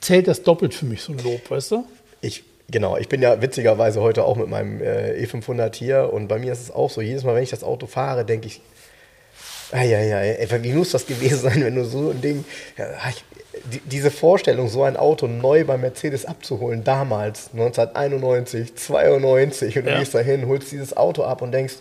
zählt 0.00 0.28
das 0.28 0.42
doppelt 0.42 0.74
für 0.74 0.86
mich 0.86 1.02
so 1.02 1.12
ein 1.12 1.18
Lob, 1.18 1.50
weißt 1.50 1.72
du? 1.72 1.84
ich, 2.24 2.44
genau. 2.70 2.96
Ich 2.96 3.08
bin 3.08 3.22
ja 3.22 3.40
witzigerweise 3.40 4.00
heute 4.00 4.24
auch 4.24 4.36
mit 4.36 4.48
meinem 4.48 4.80
äh, 4.80 5.24
E500 5.24 5.74
hier 5.74 6.10
und 6.12 6.28
bei 6.28 6.38
mir 6.38 6.52
ist 6.52 6.62
es 6.62 6.70
auch 6.70 6.90
so, 6.90 7.00
jedes 7.00 7.24
Mal, 7.24 7.34
wenn 7.34 7.42
ich 7.42 7.50
das 7.50 7.62
Auto 7.62 7.86
fahre, 7.86 8.24
denke 8.24 8.46
ich, 8.46 8.60
ja, 9.82 10.00
ja, 10.00 10.22
ja, 10.22 10.62
wie 10.62 10.72
muss 10.72 10.92
das 10.92 11.06
gewesen 11.06 11.40
sein, 11.40 11.64
wenn 11.64 11.74
du 11.74 11.84
so 11.84 12.10
ein 12.10 12.20
Ding, 12.20 12.44
ja, 12.76 12.86
ich, 13.10 13.24
die, 13.72 13.80
diese 13.80 14.10
Vorstellung, 14.10 14.68
so 14.68 14.82
ein 14.82 14.96
Auto 14.96 15.26
neu 15.26 15.64
bei 15.64 15.76
Mercedes 15.76 16.24
abzuholen, 16.26 16.84
damals, 16.84 17.50
1991, 17.52 18.74
92, 18.76 19.78
und 19.78 19.86
du 19.86 19.90
Ja. 19.90 19.98
gehst 19.98 20.14
da 20.14 20.18
hin, 20.20 20.46
holst 20.48 20.70
dieses 20.72 20.96
Auto 20.96 21.22
ab 21.24 21.42
und 21.42 21.52
denkst, 21.52 21.74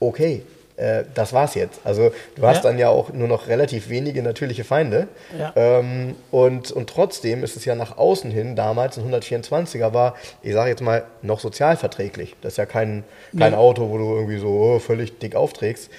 okay, 0.00 0.42
äh, 0.76 1.04
das 1.14 1.32
war's 1.34 1.54
jetzt. 1.54 1.80
Also 1.84 2.10
du 2.36 2.42
hast 2.46 2.64
Ja. 2.64 2.70
dann 2.70 2.78
ja 2.78 2.88
auch 2.88 3.12
nur 3.12 3.28
noch 3.28 3.48
relativ 3.48 3.90
wenige 3.90 4.22
natürliche 4.22 4.64
Feinde. 4.64 5.08
Ja. 5.38 5.52
Ähm, 5.54 6.16
und, 6.30 6.72
und 6.72 6.88
trotzdem 6.88 7.44
ist 7.44 7.56
es 7.56 7.66
ja 7.66 7.74
nach 7.74 7.98
außen 7.98 8.30
hin, 8.30 8.56
damals 8.56 8.96
ein 8.96 9.04
124er 9.12 9.92
war, 9.92 10.14
ich 10.42 10.54
sage 10.54 10.70
jetzt 10.70 10.80
mal, 10.80 11.04
noch 11.20 11.40
sozialverträglich. 11.40 12.34
Das 12.40 12.54
ist 12.54 12.56
ja 12.56 12.64
kein, 12.66 13.04
kein. 13.38 13.54
Auto, 13.54 13.90
wo 13.90 13.98
du 13.98 14.14
irgendwie 14.14 14.38
so 14.38 14.48
oh, 14.48 14.78
völlig 14.78 15.18
dick 15.18 15.34
aufträgst. 15.36 15.90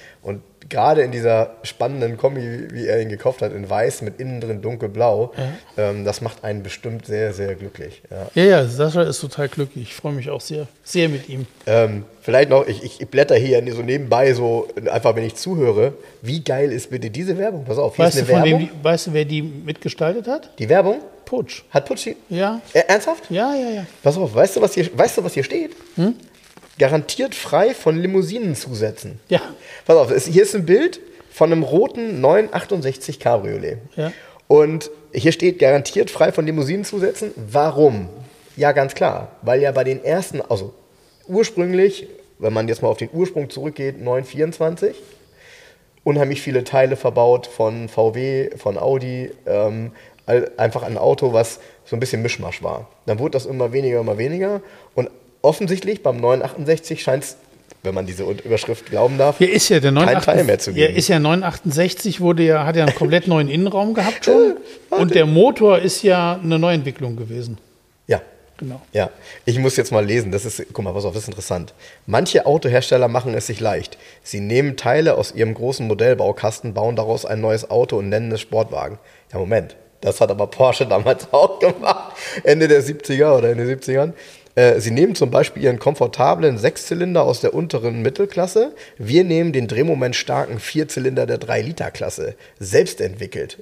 Gerade 0.68 1.02
in 1.02 1.10
dieser 1.12 1.50
spannenden 1.64 2.16
Kombi, 2.16 2.68
wie 2.72 2.86
er 2.86 3.00
ihn 3.00 3.08
gekauft 3.08 3.42
hat, 3.42 3.52
in 3.52 3.68
weiß 3.68 4.02
mit 4.02 4.20
innen 4.20 4.40
drin 4.40 4.62
dunkelblau, 4.62 5.32
ähm, 5.76 6.04
das 6.04 6.20
macht 6.20 6.44
einen 6.44 6.62
bestimmt 6.62 7.06
sehr, 7.06 7.32
sehr 7.32 7.54
glücklich. 7.54 8.02
Ja. 8.10 8.28
Ja, 8.34 8.44
ja, 8.48 8.66
Sascha 8.66 9.02
ist 9.02 9.20
total 9.20 9.48
glücklich. 9.48 9.88
Ich 9.88 9.94
freue 9.94 10.12
mich 10.12 10.30
auch 10.30 10.40
sehr, 10.40 10.66
sehr 10.84 11.08
mit 11.08 11.28
ihm. 11.28 11.46
Ähm, 11.66 12.04
vielleicht 12.22 12.50
noch, 12.50 12.66
ich, 12.66 12.82
ich 13.00 13.08
blätter 13.08 13.34
hier 13.36 13.62
so 13.72 13.82
nebenbei 13.82 14.32
so, 14.34 14.68
einfach 14.90 15.16
wenn 15.16 15.24
ich 15.24 15.34
zuhöre, 15.34 15.94
wie 16.22 16.42
geil 16.42 16.70
ist 16.72 16.90
bitte 16.90 17.10
diese 17.10 17.36
Werbung? 17.38 17.64
Pass 17.64 17.78
auf, 17.78 17.96
hier 17.96 18.04
Weißt 18.06 18.16
ist 18.18 18.28
eine 18.30 18.38
von 18.40 18.44
wem, 18.44 18.52
Werbung. 18.60 18.70
die- 18.78 18.84
weißt 18.84 19.06
du, 19.08 19.12
wer 19.14 19.24
die 19.24 19.42
mitgestaltet 19.42 20.26
hat? 20.28 20.50
Die 20.58 20.68
Werbung 20.68 21.00
Putsch. 21.24 21.62
hat 21.70 21.86
Putschi. 21.86 22.16
Ja, 22.28 22.60
Äh, 22.72 22.82
ernsthaft? 22.88 23.24
ja, 23.30 23.54
ja, 23.54 23.70
ja. 23.70 23.86
Pass 24.02 24.16
auf, 24.16 24.34
weißt 24.34 24.56
du, 24.56 24.60
was 24.60 24.74
hier, 24.74 24.88
weißt 24.96 25.18
du, 25.18 25.24
was 25.24 25.32
hier 25.34 25.44
steht? 25.44 25.72
Hm? 25.96 26.14
Garantiert 26.78 27.34
frei 27.34 27.74
von 27.74 27.98
Limousinen-Zusätzen. 27.98 29.20
Ja, 29.28 29.40
Pass 29.84 29.96
auf, 29.96 30.10
es, 30.10 30.26
hier 30.26 30.42
ist 30.42 30.54
ein 30.54 30.66
Bild 30.66 31.00
von 31.30 31.52
einem 31.52 31.62
roten 31.62 32.20
968 32.20 33.18
Cabriolet. 33.20 33.78
Ja. 33.96 34.12
Und 34.48 34.90
hier 35.12 35.32
steht 35.32 35.58
garantiert 35.58 36.10
frei 36.10 36.32
von 36.32 36.46
Limousinen-Zusätzen. 36.46 37.32
Warum? 37.36 38.08
Ja, 38.56 38.72
ganz 38.72 38.94
klar. 38.94 39.32
Weil 39.42 39.60
ja 39.60 39.72
bei 39.72 39.84
den 39.84 40.04
ersten, 40.04 40.40
also 40.40 40.74
ursprünglich, 41.26 42.08
wenn 42.38 42.52
man 42.52 42.68
jetzt 42.68 42.82
mal 42.82 42.88
auf 42.88 42.98
den 42.98 43.10
Ursprung 43.12 43.48
zurückgeht, 43.50 44.00
924, 44.00 44.94
unheimlich 46.04 46.42
viele 46.42 46.64
Teile 46.64 46.96
verbaut 46.96 47.46
von 47.46 47.88
VW, 47.88 48.50
von 48.56 48.76
Audi, 48.76 49.30
ähm, 49.46 49.92
einfach 50.56 50.82
ein 50.82 50.98
Auto, 50.98 51.32
was 51.32 51.60
so 51.84 51.96
ein 51.96 52.00
bisschen 52.00 52.22
Mischmasch 52.22 52.62
war. 52.62 52.88
Dann 53.06 53.18
wurde 53.18 53.32
das 53.32 53.46
immer 53.46 53.72
weniger, 53.72 54.00
immer 54.00 54.18
weniger 54.18 54.60
und 54.94 55.10
offensichtlich 55.42 56.02
beim 56.02 56.16
968 56.20 57.02
scheint 57.02 57.24
es, 57.24 57.36
wenn 57.84 57.94
man 57.94 58.06
diese 58.06 58.22
Überschrift 58.24 58.86
glauben 58.86 59.18
darf, 59.18 59.38
Hier 59.38 59.52
ist 59.52 59.68
ja 59.68 59.80
der 59.80 59.90
kein 59.90 59.94
968. 60.04 60.34
Teil 60.34 60.44
mehr 60.44 60.58
zu 60.58 60.70
Ja, 60.70 60.86
geben. 60.86 60.98
ist 60.98 61.08
ja 61.08 61.18
968 61.18 62.20
wurde 62.20 62.44
ja, 62.44 62.64
hat 62.64 62.76
ja 62.76 62.84
einen 62.84 62.94
komplett 62.94 63.26
neuen 63.26 63.48
Innenraum 63.48 63.94
gehabt 63.94 64.24
schon. 64.24 64.56
Und 64.90 65.14
der 65.14 65.26
Motor 65.26 65.78
ist 65.80 66.02
ja 66.02 66.38
eine 66.42 66.58
Neuentwicklung 66.58 67.16
gewesen. 67.16 67.58
ja. 68.06 68.20
Genau. 68.58 68.80
Ja, 68.92 69.10
ich 69.44 69.58
muss 69.58 69.76
jetzt 69.76 69.90
mal 69.90 70.04
lesen. 70.06 70.30
Das 70.30 70.44
ist, 70.44 70.62
guck 70.72 70.84
mal, 70.84 70.92
pass 70.92 71.04
auf, 71.04 71.14
das 71.14 71.24
ist 71.24 71.28
interessant. 71.28 71.74
Manche 72.06 72.46
Autohersteller 72.46 73.08
machen 73.08 73.34
es 73.34 73.48
sich 73.48 73.58
leicht. 73.58 73.98
Sie 74.22 74.38
nehmen 74.38 74.76
Teile 74.76 75.16
aus 75.16 75.34
ihrem 75.34 75.54
großen 75.54 75.84
Modellbaukasten, 75.88 76.72
bauen 76.72 76.94
daraus 76.94 77.24
ein 77.26 77.40
neues 77.40 77.68
Auto 77.72 77.96
und 77.96 78.08
nennen 78.08 78.30
es 78.30 78.40
Sportwagen. 78.40 79.00
Ja, 79.32 79.40
Moment. 79.40 79.74
Das 80.00 80.20
hat 80.20 80.30
aber 80.30 80.46
Porsche 80.46 80.86
damals 80.86 81.26
auch 81.32 81.58
gemacht. 81.58 82.14
Ende 82.44 82.68
der 82.68 82.84
70er 82.84 83.36
oder 83.36 83.50
in 83.50 83.58
den 83.58 83.66
70ern. 83.68 84.12
Äh, 84.54 84.80
Sie 84.80 84.90
nehmen 84.90 85.14
zum 85.14 85.30
Beispiel 85.30 85.62
Ihren 85.62 85.78
komfortablen 85.78 86.58
Sechszylinder 86.58 87.22
aus 87.22 87.40
der 87.40 87.54
unteren 87.54 88.02
Mittelklasse. 88.02 88.74
Wir 88.98 89.24
nehmen 89.24 89.52
den 89.52 89.68
drehmomentstarken 89.68 90.58
Vierzylinder 90.58 91.26
der 91.26 91.40
3-Liter-Klasse. 91.40 92.34
Selbst 92.58 93.00
entwickelt. 93.00 93.58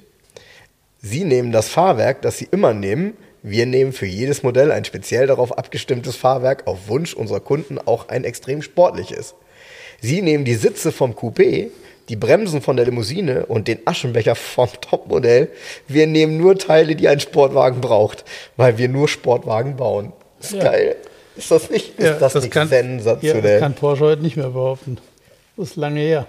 Sie 1.01 1.23
nehmen 1.23 1.51
das 1.51 1.69
Fahrwerk, 1.69 2.21
das 2.21 2.37
Sie 2.37 2.47
immer 2.51 2.73
nehmen. 2.73 3.17
Wir 3.43 3.65
nehmen 3.65 3.91
für 3.91 4.05
jedes 4.05 4.43
Modell 4.43 4.71
ein 4.71 4.85
speziell 4.85 5.25
darauf 5.25 5.57
abgestimmtes 5.57 6.15
Fahrwerk, 6.15 6.67
auf 6.67 6.87
Wunsch 6.87 7.15
unserer 7.15 7.39
Kunden 7.39 7.79
auch 7.79 8.09
ein 8.09 8.23
extrem 8.23 8.61
sportliches. 8.61 9.33
Sie 9.99 10.21
nehmen 10.21 10.45
die 10.45 10.53
Sitze 10.53 10.91
vom 10.91 11.13
Coupé, 11.13 11.69
die 12.09 12.15
Bremsen 12.15 12.61
von 12.61 12.75
der 12.75 12.85
Limousine 12.85 13.47
und 13.47 13.67
den 13.67 13.79
Aschenbecher 13.85 14.35
vom 14.35 14.69
Topmodell. 14.81 15.49
Wir 15.87 16.05
nehmen 16.05 16.37
nur 16.37 16.57
Teile, 16.57 16.95
die 16.95 17.07
ein 17.07 17.19
Sportwagen 17.19 17.81
braucht, 17.81 18.25
weil 18.57 18.77
wir 18.77 18.89
nur 18.89 19.07
Sportwagen 19.07 19.75
bauen. 19.75 20.13
Ist 20.41 20.51
Ja. 20.53 20.63
geil. 20.63 20.95
Ist 21.35 21.49
das 21.49 21.69
nicht, 21.69 21.97
ist 21.97 22.19
das 22.21 22.35
nicht 22.35 22.51
kann, 22.51 22.69
Ja, 22.69 22.77
sensationell? 22.81 23.41
das 23.41 23.61
kann 23.61 23.73
Porsche 23.73 24.03
heute 24.03 24.21
nicht 24.21 24.35
mehr 24.35 24.49
behaupten. 24.49 24.97
Das 25.55 25.69
ist 25.69 25.75
lange 25.77 25.99
her. 26.01 26.25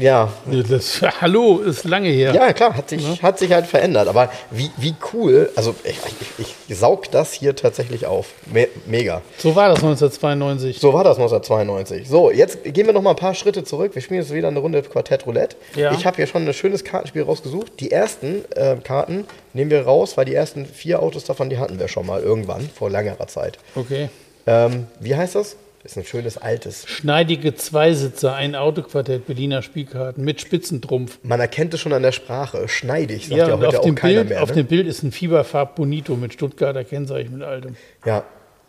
Ja, 0.00 0.32
Ja, 0.50 0.62
Das, 0.62 1.00
hallo, 1.20 1.58
ist 1.58 1.84
lange 1.84 2.08
her. 2.08 2.34
Ja, 2.34 2.52
klar, 2.52 2.76
hat 2.76 2.88
sich, 2.88 3.22
hat 3.22 3.38
sich 3.38 3.52
halt 3.52 3.66
verändert. 3.66 4.08
Aber 4.08 4.30
wie, 4.50 4.70
wie 4.76 4.94
cool, 5.12 5.50
also 5.56 5.74
ich, 5.84 5.98
ich, 6.38 6.54
ich 6.68 6.76
saug 6.76 7.10
das 7.10 7.32
hier 7.32 7.54
tatsächlich 7.54 8.06
auf. 8.06 8.26
Me 8.46 8.68
mega. 8.86 9.22
So 9.38 9.54
war 9.54 9.68
das 9.68 9.78
1992. 9.78 10.78
So 10.78 10.92
war 10.92 11.04
das 11.04 11.16
1992. 11.16 12.08
So, 12.08 12.30
jetzt 12.30 12.64
gehen 12.64 12.86
wir 12.86 12.92
noch 12.92 13.02
mal 13.02 13.10
ein 13.10 13.16
paar 13.16 13.34
Schritte 13.34 13.64
zurück. 13.64 13.94
Wir 13.94 14.02
spielen 14.02 14.20
jetzt 14.20 14.32
wieder 14.32 14.48
eine 14.48 14.58
Runde 14.58 14.82
Quartett 14.82 15.26
Roulette. 15.26 15.56
Ja. 15.74 15.92
Ich 15.92 16.06
habe 16.06 16.16
hier 16.16 16.26
schon 16.26 16.46
ein 16.46 16.54
schönes 16.54 16.84
Kartenspiel 16.84 17.22
rausgesucht. 17.22 17.78
Die 17.80 17.90
ersten 17.90 18.44
äh, 18.54 18.76
Karten 18.82 19.26
nehmen 19.52 19.70
wir 19.70 19.82
raus, 19.82 20.16
weil 20.16 20.24
die 20.24 20.34
ersten 20.34 20.66
vier 20.66 21.02
Autos 21.02 21.24
davon, 21.24 21.50
die 21.50 21.58
hatten 21.58 21.78
wir 21.78 21.88
schon 21.88 22.06
mal 22.06 22.20
irgendwann, 22.20 22.68
vor 22.74 22.90
längerer 22.90 23.26
Zeit. 23.26 23.58
Okay. 23.74 24.08
Ähm, 24.46 24.86
wie 24.98 25.14
heißt 25.14 25.34
das? 25.34 25.56
Ist 25.82 25.96
ein 25.96 26.04
schönes 26.04 26.36
altes. 26.36 26.86
Schneidige 26.86 27.54
Zweisitzer, 27.54 28.34
ein 28.34 28.54
Autoquartett, 28.54 29.26
Berliner 29.26 29.62
Spielkarten 29.62 30.22
mit 30.22 30.38
Spitzentrumpf. 30.42 31.18
Man 31.22 31.40
erkennt 31.40 31.72
es 31.72 31.80
schon 31.80 31.94
an 31.94 32.02
der 32.02 32.12
Sprache. 32.12 32.68
Schneidig, 32.68 33.28
sagt 33.28 33.38
Ja, 33.38 33.48
ja, 33.48 33.56
heute 33.58 33.68
auf 33.68 33.76
auch 33.78 33.84
dem, 33.84 33.94
keiner 33.94 34.16
Bild, 34.20 34.28
mehr. 34.28 34.42
auf 34.42 34.50
ne? 34.50 34.56
dem 34.56 34.66
Bild 34.66 34.86
ist 34.86 35.02
ein 35.02 35.10
Fieberfarb 35.10 35.76
Bonito 35.76 36.16
mit 36.16 36.34
Stuttgarter 36.34 36.84
Kennzeichen 36.84 37.32
mit 37.32 37.42
altem. 37.42 37.76
Ja, 38.04 38.24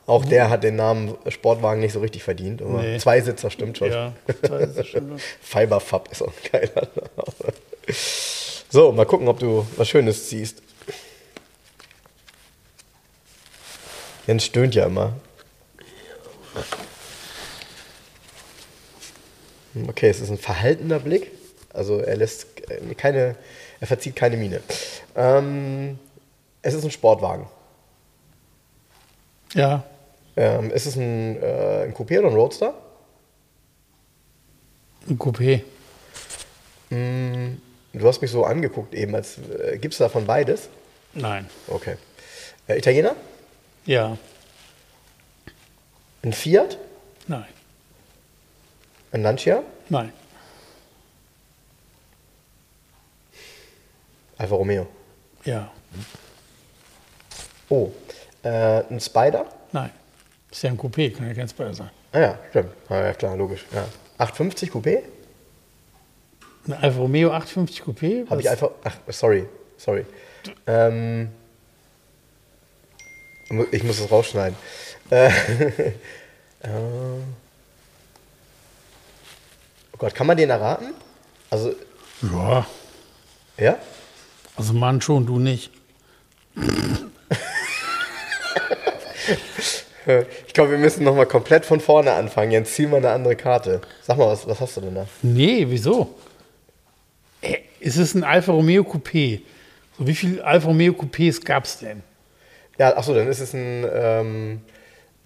auch 0.07 0.24
der 0.24 0.49
hat 0.49 0.64
den 0.64 0.78
Namen 0.78 1.16
Sportwagen 1.28 1.82
nicht 1.82 1.91
so 1.91 1.99
richtig 1.99 2.24
verdient. 2.24 2.62
Aber 2.62 2.82
Nee. 2.82 2.97
Zweisitzer 2.97 3.49
stimmt 3.51 3.78
schon. 3.78 3.91
Ja, 3.91 4.14
Zweisitzer 4.43 4.86
stimmt. 4.86 5.22
Fiberfab 5.41 6.09
ist 6.14 6.22
auch 6.22 6.28
ein 6.32 6.51
geiler 6.51 6.88
Name. 6.95 7.53
So, 8.74 8.93
mal 8.93 9.05
gucken, 9.05 9.28
ob 9.28 9.38
du 9.38 9.68
was 9.76 9.89
Schönes 9.89 10.30
ziehst. 10.30 10.62
Jens 14.28 14.45
stöhnt 14.45 14.76
ja 14.76 14.86
immer. 14.86 15.12
Okay, 19.88 20.09
es 20.09 20.19
ist 20.19 20.30
ein 20.30 20.38
verhaltener 20.38 20.99
Blick. 20.99 21.32
Also 21.74 21.99
er 21.99 22.17
lässt 22.17 22.47
keine, 22.97 23.36
er 23.80 23.88
verzieht 23.88 24.15
keine 24.15 24.36
Miene. 24.38 24.61
Ähm, 25.15 25.97
es 26.61 26.74
ist 26.74 26.84
ein 26.84 26.91
Sportwagen. 26.91 27.47
Ja, 29.53 29.84
Ähm, 30.38 30.72
ist 30.72 30.86
es 30.86 30.95
ein, 30.95 31.41
äh, 31.41 31.84
ein 31.84 31.93
Coupé 31.93 32.19
oder 32.19 32.30
ein 32.30 32.34
Roadster? 32.36 32.74
ein 35.09 35.17
Coupé. 35.19 35.61
Hm, 36.89 37.61
du 37.93 38.07
hast 38.07 38.22
mich 38.22 38.32
so 38.32 38.45
angeguckt 38.45 38.93
eben, 38.93 39.13
als 39.15 39.38
äh, 39.39 39.78
gibt 39.78 39.93
es 39.93 39.97
davon 39.97 40.26
beides? 40.26 40.69
Nein. 41.13 41.49
Okay. 41.67 41.95
Äh, 42.67 42.78
Italiener? 42.78 43.15
Ja, 43.86 44.17
Ein 46.24 46.34
Fiat? 46.34 46.78
nein, 47.28 47.45
Ein 49.12 49.24
Lancia? 49.24 49.64
nein, 49.89 50.12
Alfa 54.38 54.55
Romeo. 54.55 54.88
ja, 55.45 55.72
Oh, 57.70 57.91
äh, 58.43 58.84
ein 58.89 58.99
Spider? 58.99 59.45
nein. 59.72 59.91
Ist 60.49 60.64
ja 60.64 60.70
ein 60.72 60.78
Coupé, 60.78 61.16
kann 61.16 61.28
ja 61.28 61.34
kein 61.34 61.47
Spider 61.47 61.74
sein. 61.74 61.89
Ah 62.12 62.20
ja, 62.20 62.39
stimmt. 62.49 62.74
Ah, 62.89 62.99
ja, 62.99 63.14
klar, 63.14 63.38
logisch. 63.38 63.66
Ja. 63.74 63.86
850 64.18 64.70
Coupé? 64.72 65.03
Ein 66.68 66.74
Alfa 66.74 66.99
Romeo 66.99 67.32
850 67.32 67.82
Coupé? 67.84 68.30
Habe 68.30 68.41
ich 68.41 68.49
einfach. 68.49 68.72
Ach, 68.84 68.97
sorry, 69.07 69.47
sorry. 69.78 70.05
Ähm, 70.68 71.30
ich 73.72 73.84
muss 73.86 73.99
es 74.01 74.12
rausschneiden. 74.12 74.57
Äh, 75.09 75.28
äh, 75.30 76.70
Gott, 80.02 80.16
kann 80.16 80.26
man 80.26 80.36
den 80.36 80.49
erraten? 80.49 80.95
Also, 81.52 81.76
Ja, 82.24 82.66
ja? 83.60 83.78
also 84.56 84.74
Mann 84.74 84.99
schon, 84.99 85.28
du 85.28 85.38
nicht. 85.38 85.70
Ich 90.47 90.54
glaube, 90.54 90.72
wir 90.72 90.80
müssen 90.80 91.04
nochmal 91.04 91.28
komplett 91.28 91.64
von 91.64 91.80
vorne 91.80 92.14
anfangen. 92.14 92.52
Jetzt 92.52 92.74
zieh 92.74 92.88
mal 92.88 92.97
eine 92.97 93.12
andere 93.12 93.36
Karte. 93.36 93.82
Sag 94.02 94.18
mal, 94.18 94.28
was, 94.28 94.47
was 94.47 94.60
hast 94.60 94.76
du 94.78 94.82
denn 94.82 94.95
da? 94.95 95.06
Nee, 95.22 95.68
wieso? 95.70 96.16
Es 97.80 97.97
ist 97.97 98.16
ein 98.16 98.24
Alfa 98.24 98.52
Romeo 98.52 98.82
Coupé. 98.82 99.41
So, 99.97 100.08
wie 100.08 100.16
viele 100.16 100.43
Alfa 100.43 100.68
Romeo 100.68 100.93
Coupés 100.93 101.45
gab 101.45 101.66
es 101.66 101.78
denn? 101.78 102.02
Ja, 102.80 102.97
achso, 102.97 103.14
dann 103.14 103.28
ist 103.28 103.39
es 103.39 103.54
ein. 103.54 103.86
Ähm, 103.93 104.62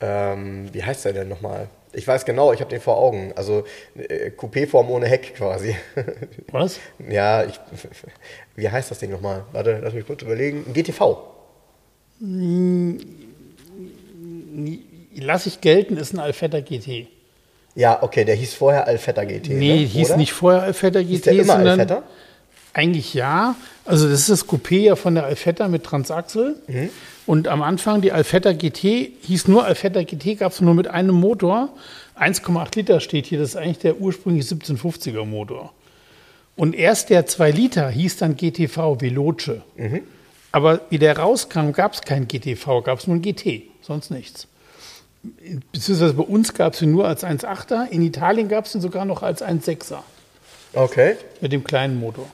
ähm, 0.02 0.70
wie 0.74 0.84
heißt 0.84 1.06
der 1.06 1.14
denn 1.14 1.30
nochmal? 1.30 1.70
Ich 1.96 2.08
weiß 2.08 2.26
genau, 2.26 2.54
ich 2.54 2.60
habe 2.60 2.70
den 2.70 2.82
vor 2.82 2.98
Augen. 2.98 3.34
Also 3.36 3.64
äh, 3.96 4.30
Coupé-Form 4.30 4.90
ohne 4.90 5.08
Heck 5.08 5.36
quasi. 5.36 5.76
Was? 6.52 6.80
ja, 7.10 7.44
ich, 7.44 7.60
wie 8.56 8.70
heißt 8.70 8.92
das 8.92 9.00
Ding 9.00 9.12
nochmal? 9.12 9.44
Warte, 9.52 9.80
lass 9.82 9.94
mich 9.94 10.06
kurz 10.06 10.22
überlegen. 10.22 10.66
Ein 10.68 10.74
GTV. 10.74 11.18
Lass 15.16 15.46
ich 15.46 15.62
gelten, 15.62 15.98
ist 15.98 16.14
ein 16.14 16.20
Alfetta 16.20 16.60
GT. 16.60 17.08
Ja, 17.76 18.02
okay, 18.04 18.24
der 18.24 18.36
hieß 18.36 18.54
vorher 18.54 18.88
Alfetta 18.88 19.24
GT. 19.26 19.50
Nee, 19.50 19.80
ne? 19.80 19.86
hieß 19.86 20.10
Oder? 20.10 20.18
nicht 20.18 20.34
vorher 20.34 20.62
Alfetta 20.64 21.02
GT, 21.02 21.10
Hieß 21.10 21.22
der 21.24 21.34
immer 21.34 21.56
sondern 21.56 21.80
Alfetta? 21.82 22.04
eigentlich 22.74 23.14
ja. 23.14 23.56
Also 23.84 24.10
das 24.10 24.22
ist 24.22 24.30
das 24.30 24.48
Coupé 24.48 24.80
ja 24.80 24.96
von 24.96 25.16
der 25.16 25.26
Alfetta 25.26 25.68
mit 25.68 25.84
Transaxel. 25.84 26.56
Mhm. 26.68 26.90
Und 27.26 27.48
am 27.48 27.62
Anfang 27.62 28.02
die 28.02 28.12
Alfetta 28.12 28.54
GT 28.54 29.12
hieß 29.22 29.48
nur 29.48 29.66
Alfetta 29.66 30.04
GT, 30.04 30.38
gab 30.40 30.52
es 30.52 30.62
nur 30.62 30.76
mit 30.76 30.88
einem 30.88 31.16
Motor. 31.16 31.70
1,8 32.20 32.76
Liter 32.76 33.00
steht 33.00 33.26
hier, 33.26 33.40
das 33.40 33.50
ist 33.50 33.56
eigentlich 33.56 33.80
der 33.80 34.00
ursprüngliche 34.00 34.56
1750er 34.56 35.26
Motor. 35.26 35.74
Und 36.56 36.76
erst 36.76 37.10
der 37.10 37.26
2 37.26 37.52
Liter 37.52 37.90
hieß 37.90 38.18
dann 38.18 38.36
GTV 38.36 39.02
Veloce. 39.02 39.62
Mhm. 39.76 40.02
Aber 40.52 40.82
wie 40.90 41.00
der 41.00 41.18
rauskam, 41.18 41.72
gab 41.72 41.94
es 41.94 42.02
kein 42.02 42.28
GTV, 42.28 42.82
gab 42.82 43.00
es 43.00 43.08
nur 43.08 43.18
ein 43.18 43.22
GT, 43.22 43.64
sonst 43.82 44.10
nichts. 44.12 44.48
Beziehungsweise 45.72 46.14
bei 46.14 46.24
uns 46.24 46.54
gab 46.54 46.76
es 46.76 46.82
ihn 46.82 46.92
nur 46.92 47.08
als 47.08 47.24
1,8er, 47.26 47.90
in 47.90 48.04
Italien 48.04 48.48
gab 48.48 48.66
es 48.66 48.76
ihn 48.76 48.82
sogar 48.82 49.06
noch 49.06 49.24
als 49.24 49.44
1,6er 49.44 50.00
Okay. 50.74 51.16
mit 51.42 51.52
dem 51.52 51.64
kleinen 51.64 52.00
Motor. 52.00 52.28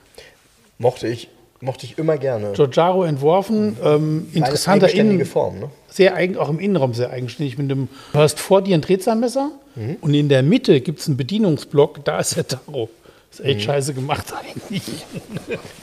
Mochte 0.78 1.08
ich, 1.08 1.28
mochte 1.62 1.86
ich 1.86 1.96
immer 1.96 2.18
gerne. 2.18 2.52
Giorgiaro 2.52 3.04
entworfen, 3.04 3.76
ähm, 3.82 4.26
Eine 4.34 4.38
interessanter 4.46 4.86
eigenständige 4.86 5.22
Innen, 5.22 5.26
Form, 5.30 5.58
ne? 5.60 5.70
sehr 5.88 6.14
eigen, 6.14 6.36
auch 6.36 6.50
im 6.50 6.58
Innenraum 6.58 6.92
sehr 6.92 7.10
eigenständig. 7.10 7.56
Mit 7.56 7.70
dem, 7.70 7.88
du 8.12 8.18
hast 8.18 8.38
vor 8.40 8.60
dir 8.62 8.74
ein 8.74 8.80
Drehzahlmesser 8.82 9.50
Mhm. 9.74 9.96
und 10.02 10.12
in 10.12 10.28
der 10.28 10.42
Mitte 10.42 10.80
gibt 10.82 10.98
es 11.00 11.06
einen 11.08 11.16
Bedienungsblock, 11.16 12.04
da 12.04 12.18
ist 12.18 12.36
der 12.36 12.46
Taro. 12.46 12.90
Ist 13.30 13.40
echt 13.42 13.60
Mhm. 13.60 13.64
scheiße 13.64 13.94
gemacht 13.94 14.26
eigentlich. 14.68 14.82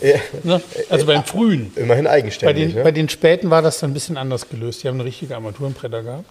Ja, 0.03 0.19
ne? 0.43 0.61
Also 0.89 1.05
beim 1.07 1.23
frühen. 1.23 1.71
immerhin 1.75 2.03
Bei 2.05 2.11
eigenständig. 2.11 2.67
den, 2.67 2.75
ne? 2.75 2.83
bei 2.83 2.91
den 2.91 3.09
späten 3.09 3.49
war 3.49 3.63
das 3.63 3.79
dann 3.79 3.89
ein 3.89 3.93
bisschen 3.95 4.17
anders 4.17 4.47
gelöst. 4.49 4.83
Die 4.83 4.87
haben 4.87 4.95
eine 4.95 5.05
richtige 5.05 5.33
Armaturenbretter 5.35 6.03
gehabt. 6.03 6.25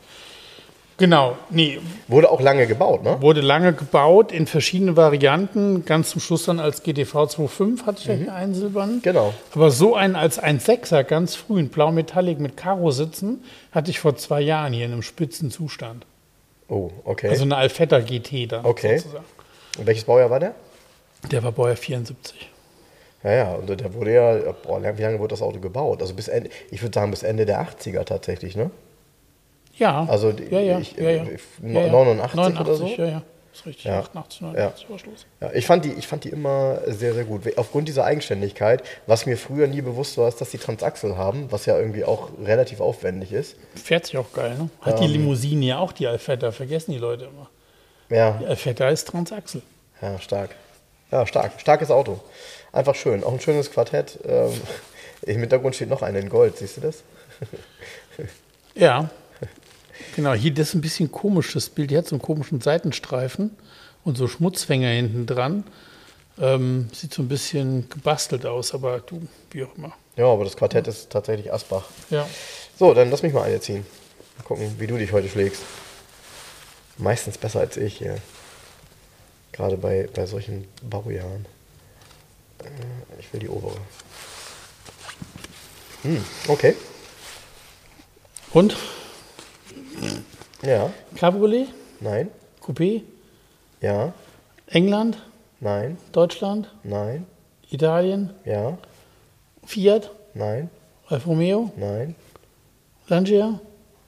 Genau, 0.99 1.37
nee, 1.49 1.79
Wurde 2.09 2.29
auch 2.29 2.41
lange 2.41 2.67
gebaut, 2.67 3.05
ne? 3.05 3.23
wurde 3.23 3.41
lange 3.41 3.73
gebaut 3.73 4.33
in 4.33 4.49
verschiedenen 4.49 4.97
Varianten. 4.97 5.85
Ganz 5.85 6.11
zum 6.11 6.21
Schluss 6.21 6.45
dann 6.47 6.59
als 6.59 6.83
GTV 6.83 7.15
2.5 7.27 7.87
hatte 7.87 7.99
ich 8.01 8.07
ja 8.07 8.15
hier 8.15 8.35
einen 8.35 8.53
silbernen. 8.53 9.01
Genau. 9.03 9.33
Aber 9.55 9.71
so 9.71 9.95
einen 9.95 10.17
als 10.17 10.43
1.6er, 10.43 11.05
ganz 11.05 11.37
früh, 11.37 11.61
in 11.61 11.69
Blau 11.69 11.93
Metallic 11.93 12.41
mit 12.41 12.57
Karo 12.57 12.91
sitzen, 12.91 13.45
hatte 13.71 13.93
ich 13.93 14.01
vor 14.01 14.17
zwei 14.17 14.41
Jahren 14.41 14.73
hier 14.73 14.87
in 14.87 14.93
einem 14.93 15.03
spitzen 15.03 15.53
Zustand. 15.53 16.05
Oh, 16.69 16.91
okay. 17.05 17.29
Also 17.29 17.45
eine 17.45 17.57
Alfetta 17.57 18.01
GT 18.01 18.51
dann 18.51 18.65
Okay. 18.65 18.99
sozusagen. 18.99 19.25
Und 19.79 19.87
welches 19.87 20.03
Baujahr 20.05 20.31
war 20.31 20.41
der? 20.41 20.55
Der 21.31 21.45
war 21.45 21.53
Baujahr 21.53 21.77
74. 21.77 22.51
Ja, 23.23 23.33
ja, 23.33 23.53
und 23.55 23.69
der 23.69 23.95
wurde 23.95 24.13
ja, 24.15 24.53
boah, 24.65 24.83
wie 24.97 25.03
lange 25.03 25.21
wurde 25.21 25.31
das 25.35 25.43
Auto 25.43 25.61
gebaut? 25.61 26.01
Also 26.03 26.15
bis 26.15 26.27
Ende, 26.27 26.51
ich 26.73 26.83
würde 26.83 26.95
sagen 26.95 27.13
bis 27.13 27.23
Ende 27.23 27.47
der 27.47 27.61
80er 27.63 28.05
tatsächlich, 28.05 28.57
ne? 28.57 28.71
Ja, 29.79 30.07
Also 30.09 30.33
die- 30.33 30.45
ja, 30.53 30.61
ja, 30.61 30.79
ich- 30.79 30.93
ja, 30.97 31.11
ja. 31.11 31.25
äh, 31.25 31.39
ja, 31.63 31.81
ja. 31.87 31.93
89 31.93 32.61
oder 32.61 32.75
so? 32.75 32.87
Ja, 32.87 33.05
ja, 33.07 33.23
ist 33.53 33.65
richtig. 33.67 33.85
Ja. 33.85 34.01
88, 34.01 34.41
89 34.43 34.91
war 34.91 34.99
Schluss. 34.99 35.27
Ja, 35.41 35.51
ich 35.55 35.67
fand, 35.67 35.85
die, 35.85 35.93
ich 35.93 36.07
fand 36.07 36.25
die 36.25 36.31
immer 36.31 36.81
sehr, 36.87 37.15
sehr 37.15 37.25
gut. 37.25 37.43
Aufgrund 37.57 37.87
dieser 37.89 38.05
Eigenständigkeit, 38.05 38.83
was 39.07 39.25
mir 39.27 39.37
früher 39.37 39.67
nie 39.69 39.81
bewusst 39.81 40.19
war, 40.19 40.29
ist, 40.29 40.41
dass 40.41 40.51
die 40.51 40.59
Transaxel 40.59 41.17
haben, 41.17 41.47
was 41.51 41.67
ja 41.67 41.79
irgendwie 41.79 42.05
auch 42.05 42.29
relativ 42.45 42.81
aufwendig 42.81 43.33
ist. 43.33 43.57
Fährt 43.77 44.07
sich 44.07 44.17
auch 44.19 44.33
geil, 44.33 44.57
ne? 44.59 44.69
Hat 44.81 44.99
die 45.01 45.07
Limousine 45.07 45.65
ja 45.65 45.79
auch 45.79 45.93
die 45.93 46.07
Alfetta, 46.09 46.51
vergessen 46.53 46.91
die 46.93 46.99
Leute 46.99 47.25
immer. 47.27 47.49
Ja, 48.11 48.33
Die 48.41 48.47
Alfetta 48.47 48.89
ist 48.89 49.07
Transaxel. 49.09 49.63
ja, 50.03 50.19
stark. 50.19 50.51
Ja, 51.11 51.25
stark. 51.27 51.53
Starkes 51.59 51.91
Auto. 51.91 52.21
Einfach 52.73 52.95
schön. 52.95 53.23
Auch 53.25 53.33
ein 53.33 53.41
schönes 53.41 53.71
Quartett. 53.71 54.19
Ähm, 54.27 54.53
Im 55.23 55.41
Hintergrund 55.41 55.75
steht 55.75 55.89
noch 55.89 56.03
einer 56.03 56.19
in 56.19 56.29
Gold, 56.29 56.57
siehst 56.59 56.77
du 56.79 56.81
das? 56.83 57.03
Ja. 58.75 59.11
Genau, 60.19 60.35
hier 60.35 60.53
das 60.53 60.71
ist 60.71 60.75
ein 60.75 60.81
bisschen 60.81 61.13
komisch, 61.13 61.53
das 61.53 61.69
Bild. 61.69 61.93
Die 61.93 61.97
hat 61.97 62.09
so 62.09 62.17
einen 62.17 62.23
komischen 62.23 62.61
Seitenstreifen 62.61 63.57
und 64.03 64.19
so 64.19 64.27
Schmutzfänger 64.27 64.89
hinten 64.89 65.27
dran. 65.27 65.63
Ähm, 66.41 66.89
sieht 66.93 67.15
so 67.15 67.23
ein 67.23 67.29
bisschen 67.29 67.89
gebastelt 67.89 68.45
aus, 68.45 68.75
aber 68.75 68.99
du, 68.99 69.29
wie 69.53 69.63
auch 69.63 69.77
immer. 69.77 69.93
Ja, 70.17 70.25
aber 70.27 70.43
das 70.43 70.57
Quartett 70.57 70.89
ist 70.89 71.11
tatsächlich 71.11 71.53
Asbach. 71.53 71.85
Ja. 72.11 72.29
So, 72.77 72.95
dann 72.95 73.13
lass 73.13 73.23
mich 73.23 73.33
mal 73.33 73.45
eine 73.45 73.61
ziehen. 73.61 73.87
Mal 74.39 74.43
gucken, 74.43 74.75
wie 74.81 74.89
du 74.89 74.99
dich 74.99 75.13
heute 75.13 75.29
schlägst. 75.29 75.63
Meistens 76.97 77.39
besser 77.39 77.61
als 77.61 77.77
ich 77.77 77.99
hier. 77.99 78.17
Gerade 79.53 79.77
bei, 79.77 80.09
bei 80.13 80.27
solchen 80.27 80.67
Baujahren. 80.83 81.47
Äh, 82.65 83.21
Ich 83.21 83.33
will 83.33 83.39
die 83.39 83.49
obere. 83.49 83.77
Hm, 86.03 86.25
okay. 86.49 86.75
Und? 88.53 88.77
Ja. 90.63 90.93
Cabriolet? 91.17 91.69
Nein. 92.01 92.31
Coupé? 92.61 93.03
Ja. 93.81 94.13
England? 94.67 95.19
Nein. 95.61 95.99
Deutschland? 96.13 96.69
Nein. 96.83 97.27
Italien? 97.71 98.31
Ja. 98.45 98.79
Fiat? 99.65 100.11
Nein. 100.35 100.71
Alfa 101.07 101.29
Romeo? 101.29 101.71
Nein. 101.77 102.15
Lancia? 103.09 103.61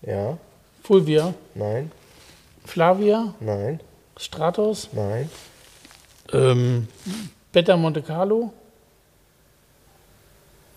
Ja. 0.02 0.38
Fulvia? 0.82 1.34
Nein. 1.54 1.90
Flavia? 2.64 3.34
Nein. 3.40 3.80
Stratos? 4.16 4.90
Nein. 4.92 5.30
Ähm, 6.32 6.88
Beta 7.52 7.76
Monte 7.76 8.02
Carlo? 8.02 8.52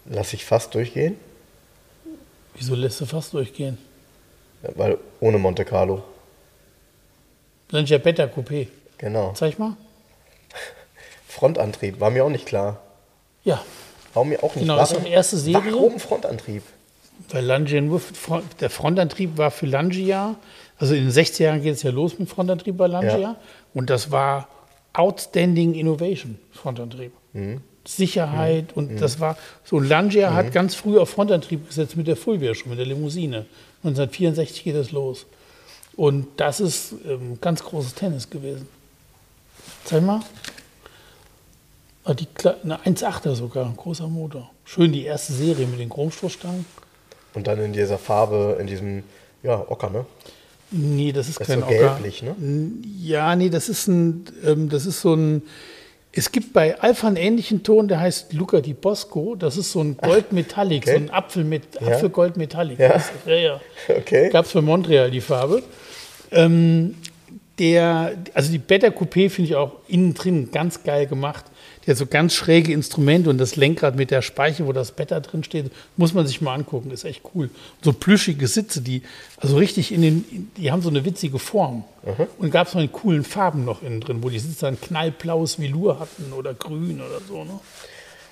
Lass 0.06 0.34
ich 0.34 0.44
fast 0.46 0.74
durchgehen, 0.76 1.16
Wieso 2.56 2.76
lässt 2.76 3.02
du 3.02 3.06
fast 3.06 3.34
durchgehen? 3.34 3.78
Weil 4.76 4.98
ohne 5.20 5.38
Monte 5.38 5.66
Carlo. 5.66 6.04
Lancia 7.70 7.98
Beta 7.98 8.24
Coupé. 8.26 8.68
Genau. 8.98 9.34
Zeig 9.34 9.58
mal. 9.60 9.76
Frontantrieb 11.28 12.00
war 12.00 12.10
mir 12.12 12.24
auch 12.26 12.30
nicht 12.30 12.46
klar. 12.46 12.80
Ja, 13.44 13.62
War 14.14 14.24
mir 14.26 14.38
auch 14.44 14.56
nicht 14.56 14.64
Genau, 14.64 14.76
klar. 14.76 14.88
das 14.88 14.92
ist 14.98 15.06
die 15.06 15.12
erste 15.12 15.38
Serie. 15.38 15.74
Warum 15.74 16.00
Frontantrieb? 16.00 16.64
Weil 17.30 17.44
Langia 17.46 17.82
nur, 17.82 18.00
Front- 18.00 18.62
der 18.62 18.70
Frontantrieb 18.70 19.38
war 19.38 19.52
für 19.52 19.66
Langia, 19.66 20.36
also 20.78 20.94
in 20.94 21.04
den 21.06 21.12
60er 21.12 21.44
Jahren 21.44 21.62
geht 21.64 21.74
es 21.76 21.84
ja 21.84 21.92
los 21.92 22.20
mit 22.20 22.30
Frontantrieb 22.30 22.78
bei 22.78 22.88
Langia. 22.88 23.18
Ja. 23.18 23.36
Und 23.74 23.90
das 23.90 24.12
war 24.12 24.48
Outstanding 24.94 25.74
Innovation, 25.74 26.38
Frontantrieb. 26.52 27.12
Mhm. 27.34 27.62
Sicherheit 27.86 28.72
und 28.76 29.02
das 29.02 29.20
war 29.20 29.36
so. 29.66 29.78
Langia 29.80 30.34
hat 30.34 30.54
ganz 30.54 30.74
früh 30.76 30.98
auf 30.98 31.10
Frontantrieb 31.10 31.68
gesetzt 31.68 31.98
mit 31.98 32.08
der 32.08 32.16
Fulvia 32.16 32.54
schon, 32.56 32.70
mit 32.70 32.80
der 32.80 32.86
Limousine. 32.86 33.46
1964 33.84 34.64
geht 34.64 34.76
es 34.76 34.92
los. 34.92 35.26
Und 35.96 36.28
das 36.38 36.60
ist 36.60 36.94
ähm, 37.06 37.38
ganz 37.42 37.64
großes 37.64 37.94
Tennis 37.94 38.30
gewesen. 38.30 38.68
Zeig 39.84 40.04
mal. 40.04 40.22
Ah, 42.06 42.14
die, 42.14 42.28
eine 42.64 42.80
1,8er 42.84 43.36
sogar, 43.36 43.66
ein 43.66 43.78
großer 43.78 44.08
Motor. 44.08 44.50
Schön 44.66 44.92
die 44.92 45.06
erste 45.06 45.34
Serie 45.34 45.68
mit 45.68 45.80
den 45.80 45.90
Chromstoßstangen. 45.90 46.66
Und 47.34 47.48
dann 47.48 47.60
in 47.60 47.74
dieser 47.74 47.98
Farbe, 47.98 48.58
in 48.60 48.68
diesem, 48.68 49.04
ja, 49.42 49.64
Ocker, 49.70 49.90
ne? 49.90 50.06
Nee, 50.72 51.12
das 51.12 51.30
ist 51.30 51.40
Das 51.40 51.48
ist 51.48 51.54
kein 51.54 51.60
so 51.62 51.66
Ocker. 51.68 51.78
gelblich, 51.78 52.24
ne? 52.24 52.36
Ja, 53.00 53.36
nee, 53.36 53.50
das 53.50 53.70
ist 53.70 53.88
ein, 53.88 54.26
ähm, 54.44 54.70
das 54.70 54.86
ist 54.86 55.02
so 55.02 55.14
ein. 55.14 55.44
Es 56.16 56.32
gibt 56.32 56.54
bei 56.54 56.80
Alpha 56.80 57.08
einen 57.08 57.16
ähnlichen 57.16 57.64
Ton, 57.64 57.88
der 57.88 58.00
heißt 58.00 58.34
Luca 58.34 58.62
di 58.62 58.74
Bosco. 58.74 59.36
Das 59.36 59.58
ist 59.58 59.72
so 59.72 59.82
ein 59.82 59.98
Goldmetallic, 59.98 60.84
okay. 60.84 60.92
so 60.92 60.98
ein 60.98 61.10
Apfel 61.10 61.44
mit 61.44 61.64
Ja. 61.82 61.88
Apfelgoldmetallic. 61.88 62.78
Ja. 62.78 63.02
Ja, 63.26 63.36
ja. 63.36 63.62
Okay. 63.90 64.30
Gab 64.30 64.46
es 64.46 64.52
für 64.52 64.62
Montreal 64.62 65.10
die 65.10 65.22
Farbe. 65.22 65.64
Ähm, 66.32 66.96
der, 67.58 68.14
also 68.34 68.52
die 68.52 68.60
Beta 68.60 68.88
Coupé 68.88 69.30
finde 69.30 69.50
ich 69.50 69.56
auch 69.56 69.78
innen 69.88 70.14
drin 70.14 70.50
ganz 70.52 70.84
geil 70.84 71.08
gemacht. 71.08 71.46
Der 71.86 71.94
hat 71.94 71.98
so 71.98 72.06
ganz 72.06 72.34
schräge 72.34 72.72
Instrumente 72.72 73.30
und 73.30 73.38
das 73.38 73.56
Lenkrad 73.56 73.96
mit 73.96 74.10
der 74.12 74.22
Speiche, 74.22 74.66
wo 74.68 74.72
das 74.72 74.92
Beta 74.92 75.20
drin 75.20 75.44
steht, 75.44 75.72
muss 75.98 76.14
man 76.14 76.26
sich 76.26 76.42
mal 76.42 76.54
angucken, 76.54 76.92
ist 76.92 77.04
echt 77.04 77.22
cool. 77.36 77.50
So 77.82 77.92
plüschige 77.94 78.48
Sitze, 78.48 78.82
die 78.82 79.02
also 79.38 79.58
richtig 79.58 79.92
in 79.92 80.02
den, 80.02 80.52
die 80.58 80.72
haben 80.72 80.82
so 80.82 80.90
eine 80.90 81.04
witzige 81.06 81.40
Form. 81.40 81.84
Und 82.38 82.52
gab 82.52 82.68
es 82.68 82.74
noch 82.74 82.82
in 82.82 82.92
coolen 82.92 83.24
Farben 83.24 83.66
noch 83.66 83.82
innen 83.82 84.02
drin, 84.02 84.24
wo 84.24 84.30
die 84.30 84.40
Sitze 84.40 84.66
dann 84.66 84.80
knallblaues 84.80 85.60
Velour 85.60 86.00
hatten 86.00 86.34
oder 86.34 86.54
grün 86.54 87.02
oder 87.02 87.20
so. 87.28 87.44
Ne? 87.44 87.60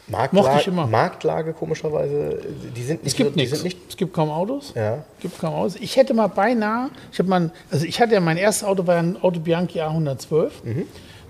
Marktla 0.08 0.42
Mochte 0.42 0.60
ich 0.60 0.68
immer. 0.68 0.88
Marktlage, 0.88 1.54
komischerweise, 1.54 2.40
die 2.76 2.84
sind 2.84 3.04
nicht 3.04 3.14
Es 3.14 3.16
gibt 3.16 3.30
so, 3.32 3.36
die 3.36 3.42
nichts. 3.44 3.64
nicht 3.64 3.78
Es 3.90 3.96
gibt 3.98 4.14
kaum 4.14 4.30
Autos. 4.30 4.74
Ja. 4.76 4.96
Es 5.18 5.22
gibt 5.22 5.40
kaum 5.40 5.54
Autos. 5.54 5.76
Ich 5.80 5.96
hätte 5.96 6.14
mal 6.14 6.28
beinahe, 6.28 6.90
ich 7.14 7.20
habe 7.20 7.30
mal, 7.30 7.52
also 7.70 7.86
ich 7.86 8.02
hatte 8.02 8.14
ja 8.14 8.20
mein 8.20 8.38
erstes 8.38 8.68
Auto 8.68 8.86
war 8.88 8.98
ein 8.98 9.22
Auto 9.22 9.40
Bianchi 9.40 9.80
A112 9.80 10.50
Mhm. 10.64 10.84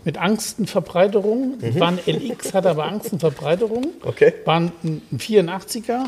Mit 0.03 0.17
Angstenverbreiterung. 0.17 1.57
War 1.79 1.89
ein 1.89 1.99
LX, 2.05 2.53
hatte 2.53 2.69
aber 2.69 2.85
Angstenverbreiterung. 2.85 3.87
Okay. 4.03 4.33
Ein, 4.45 4.71
ein 4.83 5.01
84er. 5.19 6.05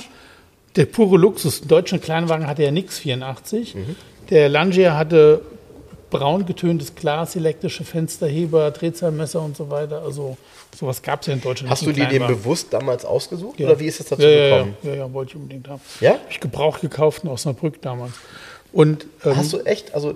Der 0.76 0.86
pure 0.86 1.18
Luxus. 1.18 1.62
Ein 1.62 1.68
deutschen 1.68 2.02
Kleinwagen 2.02 2.48
hatte 2.48 2.64
ja 2.64 2.72
nix 2.72 3.00
84. 3.00 3.76
Mhm. 3.76 3.96
Der 4.30 4.50
Langia 4.50 4.98
hatte 4.98 5.42
braun 6.10 6.46
getöntes 6.46 6.96
Glas, 6.96 7.36
elektrische 7.36 7.84
Fensterheber, 7.84 8.72
Drehzahlmesser 8.72 9.42
und 9.42 9.58
so 9.58 9.70
weiter. 9.70 10.02
Also 10.04 10.38
sowas 10.78 11.02
gab 11.02 11.22
es 11.22 11.28
ja 11.28 11.34
in 11.34 11.42
Deutschland 11.42 11.72
Hast 11.72 11.82
du 11.84 11.88
dir 11.88 12.06
den 12.06 12.10
Kleinwagen. 12.10 12.38
bewusst 12.38 12.72
damals 12.72 13.04
ausgesucht 13.04 13.60
Ja. 13.60 13.68
oder 13.68 13.80
wie 13.80 13.86
ist 13.88 14.00
es 14.00 14.08
dazu 14.08 14.22
ja, 14.22 14.30
ja, 14.30 14.58
gekommen? 14.58 14.78
Ja, 14.84 14.94
ja, 14.94 15.14
wollte 15.14 15.32
ich 15.32 15.36
unbedingt 15.36 15.68
haben. 15.68 15.82
Ja? 16.00 16.16
Ich 16.30 16.40
gebraucht 16.40 16.82
gekauft 16.82 17.24
in 17.24 17.30
Osnabrück 17.30 17.82
damals. 17.82 18.14
Und 18.74 19.06
ähm, 19.24 19.38
Hast 19.38 19.54
du 19.54 19.60
echt, 19.62 19.94
also 19.94 20.16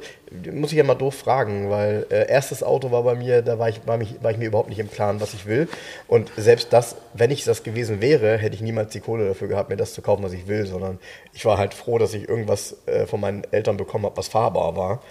muss 0.51 0.71
ich 0.71 0.77
ja 0.79 0.83
mal 0.83 0.95
doof 0.95 1.13
fragen, 1.13 1.69
weil 1.69 2.07
äh, 2.09 2.27
erstes 2.27 2.63
Auto 2.63 2.89
war 2.91 3.03
bei 3.03 3.13
mir, 3.13 3.43
da 3.43 3.59
war 3.59 3.69
ich, 3.69 3.85
war, 3.85 3.97
mich, 3.97 4.15
war 4.23 4.31
ich 4.31 4.37
mir 4.37 4.45
überhaupt 4.45 4.69
nicht 4.69 4.79
im 4.79 4.89
Klaren, 4.89 5.21
was 5.21 5.35
ich 5.35 5.45
will. 5.45 5.69
Und 6.07 6.31
selbst 6.37 6.73
das, 6.73 6.95
wenn 7.13 7.29
ich 7.29 7.43
das 7.43 7.61
gewesen 7.61 8.01
wäre, 8.01 8.37
hätte 8.37 8.55
ich 8.55 8.61
niemals 8.61 8.91
die 8.91 8.99
Kohle 8.99 9.27
dafür 9.27 9.47
gehabt, 9.47 9.69
mir 9.69 9.77
das 9.77 9.93
zu 9.93 10.01
kaufen, 10.01 10.23
was 10.23 10.33
ich 10.33 10.47
will, 10.47 10.65
sondern 10.65 10.97
ich 11.33 11.45
war 11.45 11.59
halt 11.59 11.75
froh, 11.75 11.99
dass 11.99 12.15
ich 12.15 12.27
irgendwas 12.27 12.75
äh, 12.87 13.05
von 13.05 13.21
meinen 13.21 13.43
Eltern 13.51 13.77
bekommen 13.77 14.05
habe, 14.05 14.17
was 14.17 14.27
fahrbar 14.27 14.75
war. 14.75 15.03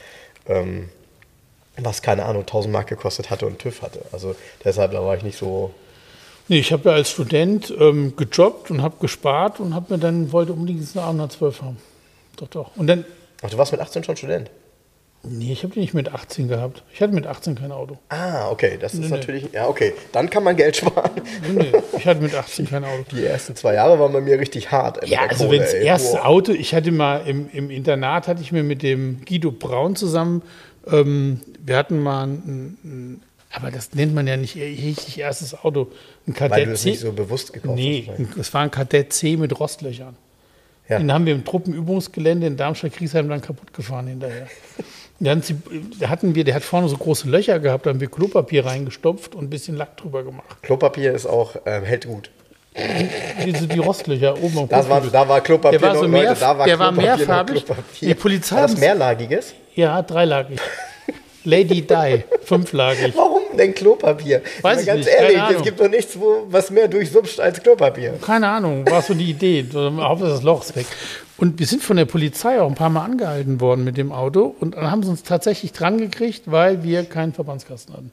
Ähm, 0.49 0.89
was 1.79 2.03
keine 2.03 2.25
Ahnung, 2.25 2.43
1000 2.43 2.73
Mark 2.73 2.89
gekostet 2.89 3.31
hatte 3.31 3.47
und 3.47 3.59
TÜV 3.59 3.83
hatte. 3.83 4.01
Also 4.11 4.35
deshalb, 4.65 4.93
da 4.93 5.05
war 5.05 5.17
ich 5.17 5.23
nicht 5.23 5.39
so. 5.39 5.73
nee, 6.49 6.59
ich 6.59 6.73
habe 6.73 6.89
ja 6.89 6.97
als 6.97 7.11
Student 7.11 7.73
ähm, 7.79 8.15
gejobbt 8.17 8.71
und 8.71 8.83
habe 8.83 8.97
gespart 9.01 9.61
und 9.61 9.75
habe 9.75 9.95
mir 9.95 10.01
dann 10.01 10.33
wollte 10.33 10.53
unbedingt 10.53 10.85
eine 10.97 11.07
A112 11.07 11.63
haben. 11.63 11.77
Doch, 12.37 12.49
doch. 12.49 12.77
Und 12.77 12.87
dann, 12.87 13.05
Ach, 13.43 13.51
du 13.51 13.59
warst 13.59 13.73
mit 13.73 13.81
18 13.81 14.05
schon 14.05 14.17
Student? 14.17 14.51
nee, 15.29 15.53
ich 15.53 15.63
habe 15.63 15.75
die 15.75 15.81
nicht 15.81 15.95
mit 15.95 16.13
18 16.13 16.49
gehabt. 16.49 16.83
Ich 16.93 17.01
hatte 17.01 17.13
mit 17.13 17.27
18 17.27 17.57
kein 17.57 17.73
Auto. 17.73 17.99
Ah, 18.09 18.49
okay, 18.51 18.79
das 18.81 18.95
ist 18.95 19.01
nee. 19.01 19.09
natürlich, 19.09 19.53
ja, 19.53 19.67
okay, 19.67 19.95
dann 20.13 20.31
kann 20.31 20.45
man 20.45 20.57
Geld 20.57 20.77
sparen. 20.77 21.11
Nee, 21.53 21.73
ich 21.97 22.07
hatte 22.07 22.21
mit 22.21 22.35
18 22.35 22.69
kein 22.69 22.85
Auto. 22.85 23.05
Die 23.13 23.25
ersten 23.25 23.57
zwei 23.57 23.75
Jahre 23.75 23.99
waren 23.99 24.13
bei 24.13 24.21
mir 24.21 24.39
richtig 24.39 24.71
hart. 24.71 25.07
Ja, 25.09 25.27
also 25.27 25.51
wenn 25.51 25.61
das 25.61 25.75
erste 25.75 26.19
Boah. 26.19 26.27
Auto, 26.27 26.53
ich 26.53 26.75
hatte 26.75 26.93
mal 26.93 27.27
im, 27.27 27.49
im 27.53 27.71
Internat, 27.71 28.29
hatte 28.29 28.43
ich 28.43 28.53
mir 28.53 28.63
mit 28.63 28.83
dem 28.83 29.25
Guido 29.25 29.51
Braun 29.51 29.97
zusammen, 29.97 30.43
ähm, 30.87 31.41
wir 31.65 31.77
hatten 31.77 32.01
mal 32.01 32.25
ein, 32.25 32.79
ein, 32.85 33.23
aber 33.51 33.71
das 33.71 33.95
nennt 33.95 34.15
man 34.15 34.27
ja 34.27 34.37
nicht 34.37 34.57
richtig 34.57 35.19
erstes 35.19 35.55
Auto, 35.55 35.89
ein 36.27 36.39
Weil 36.39 36.49
Kadett 36.51 36.67
du 36.69 36.73
es 36.73 36.83
C. 36.83 36.91
nicht 36.91 37.01
so 37.01 37.13
bewusst 37.13 37.53
gekauft 37.53 37.75
Nee, 37.75 38.09
es 38.39 38.53
war 38.55 38.63
ein 38.63 38.71
Kadett 38.71 39.13
C 39.13 39.37
mit 39.37 39.59
Rostlöchern. 39.59 40.17
Ja. 40.89 40.99
Den 40.99 41.13
haben 41.13 41.27
wir 41.27 41.35
im 41.35 41.45
Truppenübungsgelände 41.45 42.47
in 42.47 42.57
Darmstadt-Kriesheim 42.57 43.29
dann 43.29 43.41
kaputt 43.41 43.73
gefahren 43.75 44.07
hinterher. 44.07 44.47
Da 45.19 45.35
hatten, 46.11 46.35
wir, 46.35 46.45
der 46.45 46.55
hat 46.55 46.63
vorne 46.63 46.89
so 46.89 46.97
große 46.97 47.29
Löcher 47.29 47.59
gehabt, 47.59 47.87
da 47.87 47.91
haben 47.91 48.01
wir 48.01 48.09
Klopapier 48.09 48.67
reingestopft 48.67 49.35
und 49.35 49.45
ein 49.45 49.51
bisschen 49.51 49.77
Lack 49.77 49.97
drüber 49.97 50.23
gemacht. 50.23 50.45
Klopapier 50.63 51.13
ist 51.15 51.25
auch, 51.27 51.57
ähm, 51.65 51.85
hält 51.85 52.07
gut. 52.07 52.31
Diese, 53.47 53.67
die 53.67 53.79
Rostlöcher 53.79 54.35
oben 54.43 54.59
am 54.59 54.69
Das 54.69 54.87
war, 54.91 55.01
da 55.01 55.27
war 55.27 55.41
Klopapier 55.41 55.79
Der 55.79 55.89
war 55.89 55.97
so 55.97 56.03
noch, 56.03 56.09
mehr- 56.11 56.25
Leute, 56.29 56.41
da 56.41 56.59
war 56.59 56.67
der 56.67 56.79
war 56.79 56.93
Klopapier 56.93 57.11
noch 57.13 57.19
mehrfarbig. 57.27 57.65
Die 58.03 58.15
Polizei 58.15 58.57
War 58.57 58.63
das 58.63 58.77
mehrlagiges? 58.77 59.55
Ja, 59.75 60.03
dreilagig. 60.03 60.61
Lady 61.45 61.81
Di, 61.81 62.25
fünflagig. 62.45 63.15
Warum 63.17 63.36
denn 63.57 63.75
Klopapier? 63.75 64.43
Weiß 64.63 64.81
ich 64.81 64.87
ganz 64.87 65.05
nicht, 65.07 65.17
keine 65.17 65.33
ehrlich, 65.33 65.57
es 65.59 65.63
gibt 65.63 65.81
doch 65.81 65.89
nichts, 65.89 66.19
wo, 66.19 66.47
was 66.49 66.71
mehr 66.71 66.89
durchsupscht 66.89 67.41
als 67.41 67.63
Klopapier. 67.63 68.15
Keine 68.25 68.49
Ahnung, 68.49 68.89
war 68.91 69.03
so 69.03 69.15
die 69.15 69.31
Idee. 69.31 69.65
Hauptsache 69.75 70.31
das 70.31 70.43
Loch 70.43 70.63
ist 70.63 70.77
weg. 70.77 70.87
Und 71.39 71.59
wir 71.59 71.67
sind 71.67 71.83
von 71.83 71.97
der 71.97 72.07
Polizei 72.07 72.61
auch 72.61 72.69
ein 72.69 72.75
paar 72.75 72.89
Mal 72.91 73.05
angehalten 73.05 73.61
worden 73.61 73.85
mit 73.85 73.97
dem 73.99 74.11
Auto 74.13 74.55
und 74.59 74.75
dann 74.75 74.91
haben 74.91 75.03
sie 75.03 75.11
uns 75.11 75.23
tatsächlich 75.23 75.73
dran 75.73 75.99
gekriegt, 75.99 76.45
weil 76.47 76.83
wir 76.83 77.05
keinen 77.05 77.33
Verbandskasten 77.35 77.95
hatten. 77.95 78.11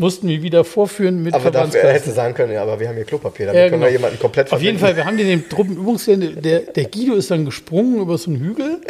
Mussten 0.00 0.28
wir 0.28 0.42
wieder 0.42 0.62
vorführen 0.62 1.24
mit 1.24 1.34
Aber 1.34 1.42
Verbandskasten. 1.42 1.90
hättest 1.90 2.06
du 2.08 2.12
sagen 2.12 2.32
können, 2.34 2.52
ja, 2.52 2.62
aber 2.62 2.78
wir 2.78 2.88
haben 2.88 2.94
hier 2.94 3.04
Klopapier, 3.04 3.46
damit 3.46 3.58
Ja, 3.58 3.64
können 3.68 3.80
genau. 3.80 3.86
wir 3.86 3.92
jemanden 3.92 4.18
komplett 4.20 4.52
Auf 4.52 4.62
jeden 4.62 4.78
verbinden. 4.78 4.96
Fall, 4.96 4.96
wir 4.96 5.04
haben 5.10 5.16
den 5.18 5.28
im 5.28 5.48
Truppenübungsgelände, 5.48 6.40
der, 6.40 6.60
der 6.60 6.84
Guido 6.84 7.14
ist 7.14 7.32
dann 7.32 7.44
gesprungen 7.44 8.00
über 8.00 8.16
so 8.16 8.30
einen 8.30 8.38
Hügel 8.38 8.80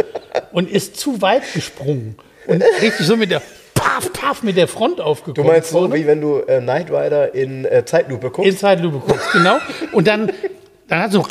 und 0.52 0.70
ist 0.70 0.96
zu 0.98 1.22
weit 1.22 1.50
gesprungen. 1.54 2.16
Und 2.46 2.62
richtig 2.82 3.06
so 3.06 3.16
mit 3.16 3.30
der 3.30 3.40
Paff, 3.78 4.12
Paff 4.12 4.42
mit 4.42 4.56
der 4.56 4.68
Front 4.68 4.98
Du 4.98 5.02
aufgekommen. 5.02 5.50
meinst 5.50 5.70
so, 5.70 5.92
wie 5.92 6.06
wenn 6.06 6.20
du 6.20 6.38
äh, 6.46 6.60
Knight 6.60 6.90
Rider 6.90 7.34
in 7.34 7.64
äh, 7.64 7.84
Zeitlupe 7.84 8.30
guckst? 8.30 8.50
In 8.50 8.56
Zeitlupe 8.56 8.98
guckst, 8.98 9.32
genau. 9.32 9.58
Und 9.92 10.06
dann, 10.06 10.30
dann 10.88 11.02
hat 11.02 11.12
so 11.12 11.24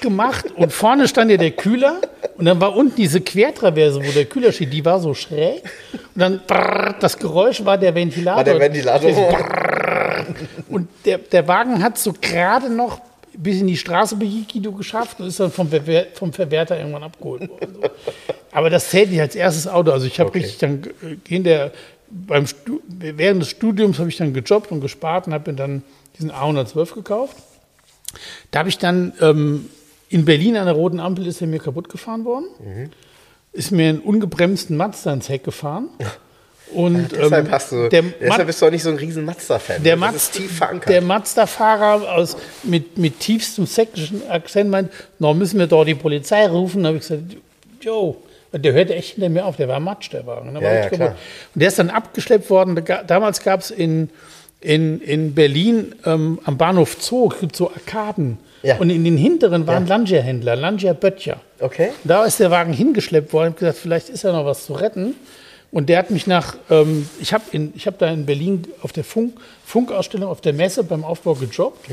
gemacht 0.00 0.46
und 0.56 0.72
vorne 0.72 1.06
stand 1.08 1.30
ja 1.30 1.36
der 1.36 1.52
Kühler 1.52 2.00
und 2.36 2.44
dann 2.44 2.60
war 2.60 2.74
unten 2.76 2.96
diese 2.96 3.20
Quertraverse, 3.20 4.04
wo 4.04 4.10
der 4.10 4.24
Kühler 4.24 4.52
steht, 4.52 4.72
die 4.72 4.84
war 4.84 4.98
so 5.00 5.14
schräg. 5.14 5.62
Und 5.92 6.20
dann 6.20 6.40
brrr, 6.46 6.94
das 6.98 7.18
Geräusch 7.18 7.64
war 7.64 7.78
der 7.78 7.94
Ventilator. 7.94 8.36
War 8.38 8.44
der 8.44 8.58
Ventilator. 8.60 9.10
Und 10.68 10.88
der, 11.04 11.18
der 11.18 11.46
Wagen 11.48 11.82
hat 11.82 11.98
so 11.98 12.12
gerade 12.20 12.68
noch 12.70 13.00
bis 13.36 13.60
in 13.60 13.66
die 13.66 13.76
Straße 13.76 14.16
bei 14.16 14.26
Guido 14.50 14.72
geschafft 14.72 15.20
und 15.20 15.26
ist 15.26 15.40
dann 15.40 15.50
vom, 15.50 15.68
Verwer 15.68 16.06
vom 16.14 16.32
Verwerter 16.32 16.78
irgendwann 16.78 17.02
abgeholt 17.02 17.48
worden. 17.48 17.74
So. 17.74 17.88
Aber 18.52 18.68
das 18.70 18.90
zählt 18.90 19.10
nicht 19.10 19.20
als 19.20 19.34
erstes 19.34 19.66
Auto. 19.66 19.90
Also 19.90 20.06
ich 20.06 20.18
habe 20.20 20.28
Okay. 20.30 20.38
richtig 20.40 20.58
dann 20.58 20.82
äh, 21.02 21.34
in 21.34 21.44
der, 21.44 21.72
beim 22.10 22.44
während 22.98 23.42
des 23.42 23.50
Studiums 23.50 23.98
habe 23.98 24.08
ich 24.10 24.16
dann 24.16 24.34
gejobbt 24.34 24.70
und 24.70 24.80
gespart 24.80 25.26
und 25.26 25.34
habe 25.34 25.50
mir 25.50 25.56
dann 25.56 25.82
diesen 26.18 26.30
A112 26.30 26.94
gekauft. 26.94 27.36
Da 28.50 28.58
habe 28.60 28.68
ich 28.68 28.78
dann 28.78 29.12
ähm, 29.20 29.70
in 30.10 30.24
Berlin 30.26 30.56
an 30.58 30.66
der 30.66 30.74
roten 30.74 31.00
Ampel 31.00 31.26
ist 31.26 31.40
er 31.40 31.46
mir 31.46 31.58
kaputt 31.58 31.88
gefahren 31.88 32.24
worden. 32.26 32.46
Mhm. 32.62 32.90
Ist 33.52 33.70
mir 33.72 33.88
einen 33.88 34.00
ungebremsten 34.00 34.76
Mazda 34.76 35.12
ins 35.12 35.28
Heck 35.28 35.44
gefahren. 35.44 35.88
Und 36.74 37.12
Deshalb 37.12 37.46
ähm, 37.46 37.52
hast 37.52 37.72
du, 37.72 37.88
der 37.88 38.02
deshalb 38.20 38.46
bist 38.46 38.62
du 38.62 38.66
auch 38.66 38.70
nicht 38.70 38.82
so 38.82 38.90
ein 38.90 38.96
riesen 38.96 39.24
Mazda-Fan. 39.24 39.82
der, 39.82 39.96
Maz 39.96 40.30
der 40.88 41.02
Mazda-Fahrer 41.02 42.12
aus, 42.12 42.36
mit, 42.62 42.98
mit 42.98 43.20
tiefstem 43.20 43.66
sächsischen 43.66 44.28
Akzent 44.28 44.70
meint, 44.70 44.90
noch 45.18 45.34
müssen 45.34 45.58
wir 45.58 45.66
doch 45.66 45.84
die 45.84 45.94
Polizei 45.94 46.46
rufen. 46.46 46.82
Da 46.82 46.88
habe 46.88 46.98
ich 46.98 47.02
gesagt, 47.02 47.22
jo. 47.80 48.16
Der 48.54 48.74
hörte 48.74 48.94
echt 48.94 49.14
hinter 49.14 49.30
mir 49.30 49.46
auf, 49.46 49.56
der 49.56 49.66
war 49.68 49.80
Matsch, 49.80 50.12
der 50.12 50.26
Wagen. 50.26 50.52
Der 50.52 50.62
Ja, 50.62 50.68
war 50.68 50.74
ja, 50.74 50.88
klar. 50.90 51.16
Und 51.54 51.60
der 51.60 51.68
ist 51.68 51.78
dann 51.78 51.88
abgeschleppt 51.88 52.50
worden. 52.50 52.78
Damals 53.06 53.42
gab 53.42 53.60
es 53.60 53.70
in, 53.70 54.10
in, 54.60 55.00
in 55.00 55.34
Berlin 55.34 55.94
ähm, 56.04 56.38
am 56.44 56.58
Bahnhof 56.58 56.98
Zoo 57.00 57.30
gibt 57.40 57.56
so 57.56 57.70
Arkaden. 57.70 58.36
Ja. 58.62 58.76
Und 58.76 58.90
in 58.90 59.04
den 59.04 59.16
hinteren 59.16 59.66
waren 59.66 59.86
Langia-Händler, 59.86 60.54
Langia-Böttcher. 60.54 61.40
Okay. 61.60 61.90
Da 62.04 62.24
ist 62.24 62.40
der 62.40 62.50
Wagen 62.50 62.72
hingeschleppt 62.72 63.32
worden. 63.32 63.48
Ich 63.48 63.52
habe 63.54 63.60
gesagt, 63.60 63.78
vielleicht 63.78 64.08
ist 64.10 64.22
ja 64.22 64.32
noch 64.32 64.44
was 64.44 64.66
zu 64.66 64.74
retten. 64.74 65.14
Und 65.72 65.88
der 65.88 65.98
hat 65.98 66.10
mich 66.10 66.26
nach, 66.26 66.56
ähm, 66.70 67.08
ich 67.18 67.32
habe 67.32 67.44
hab 67.52 67.98
da 67.98 68.10
in 68.10 68.26
Berlin 68.26 68.62
auf 68.82 68.92
der 68.92 69.04
Funk, 69.04 69.32
Funkausstellung 69.64 70.28
auf 70.30 70.40
der 70.42 70.52
Messe 70.52 70.84
beim 70.84 71.02
Aufbau 71.02 71.34
gejobbt. 71.34 71.88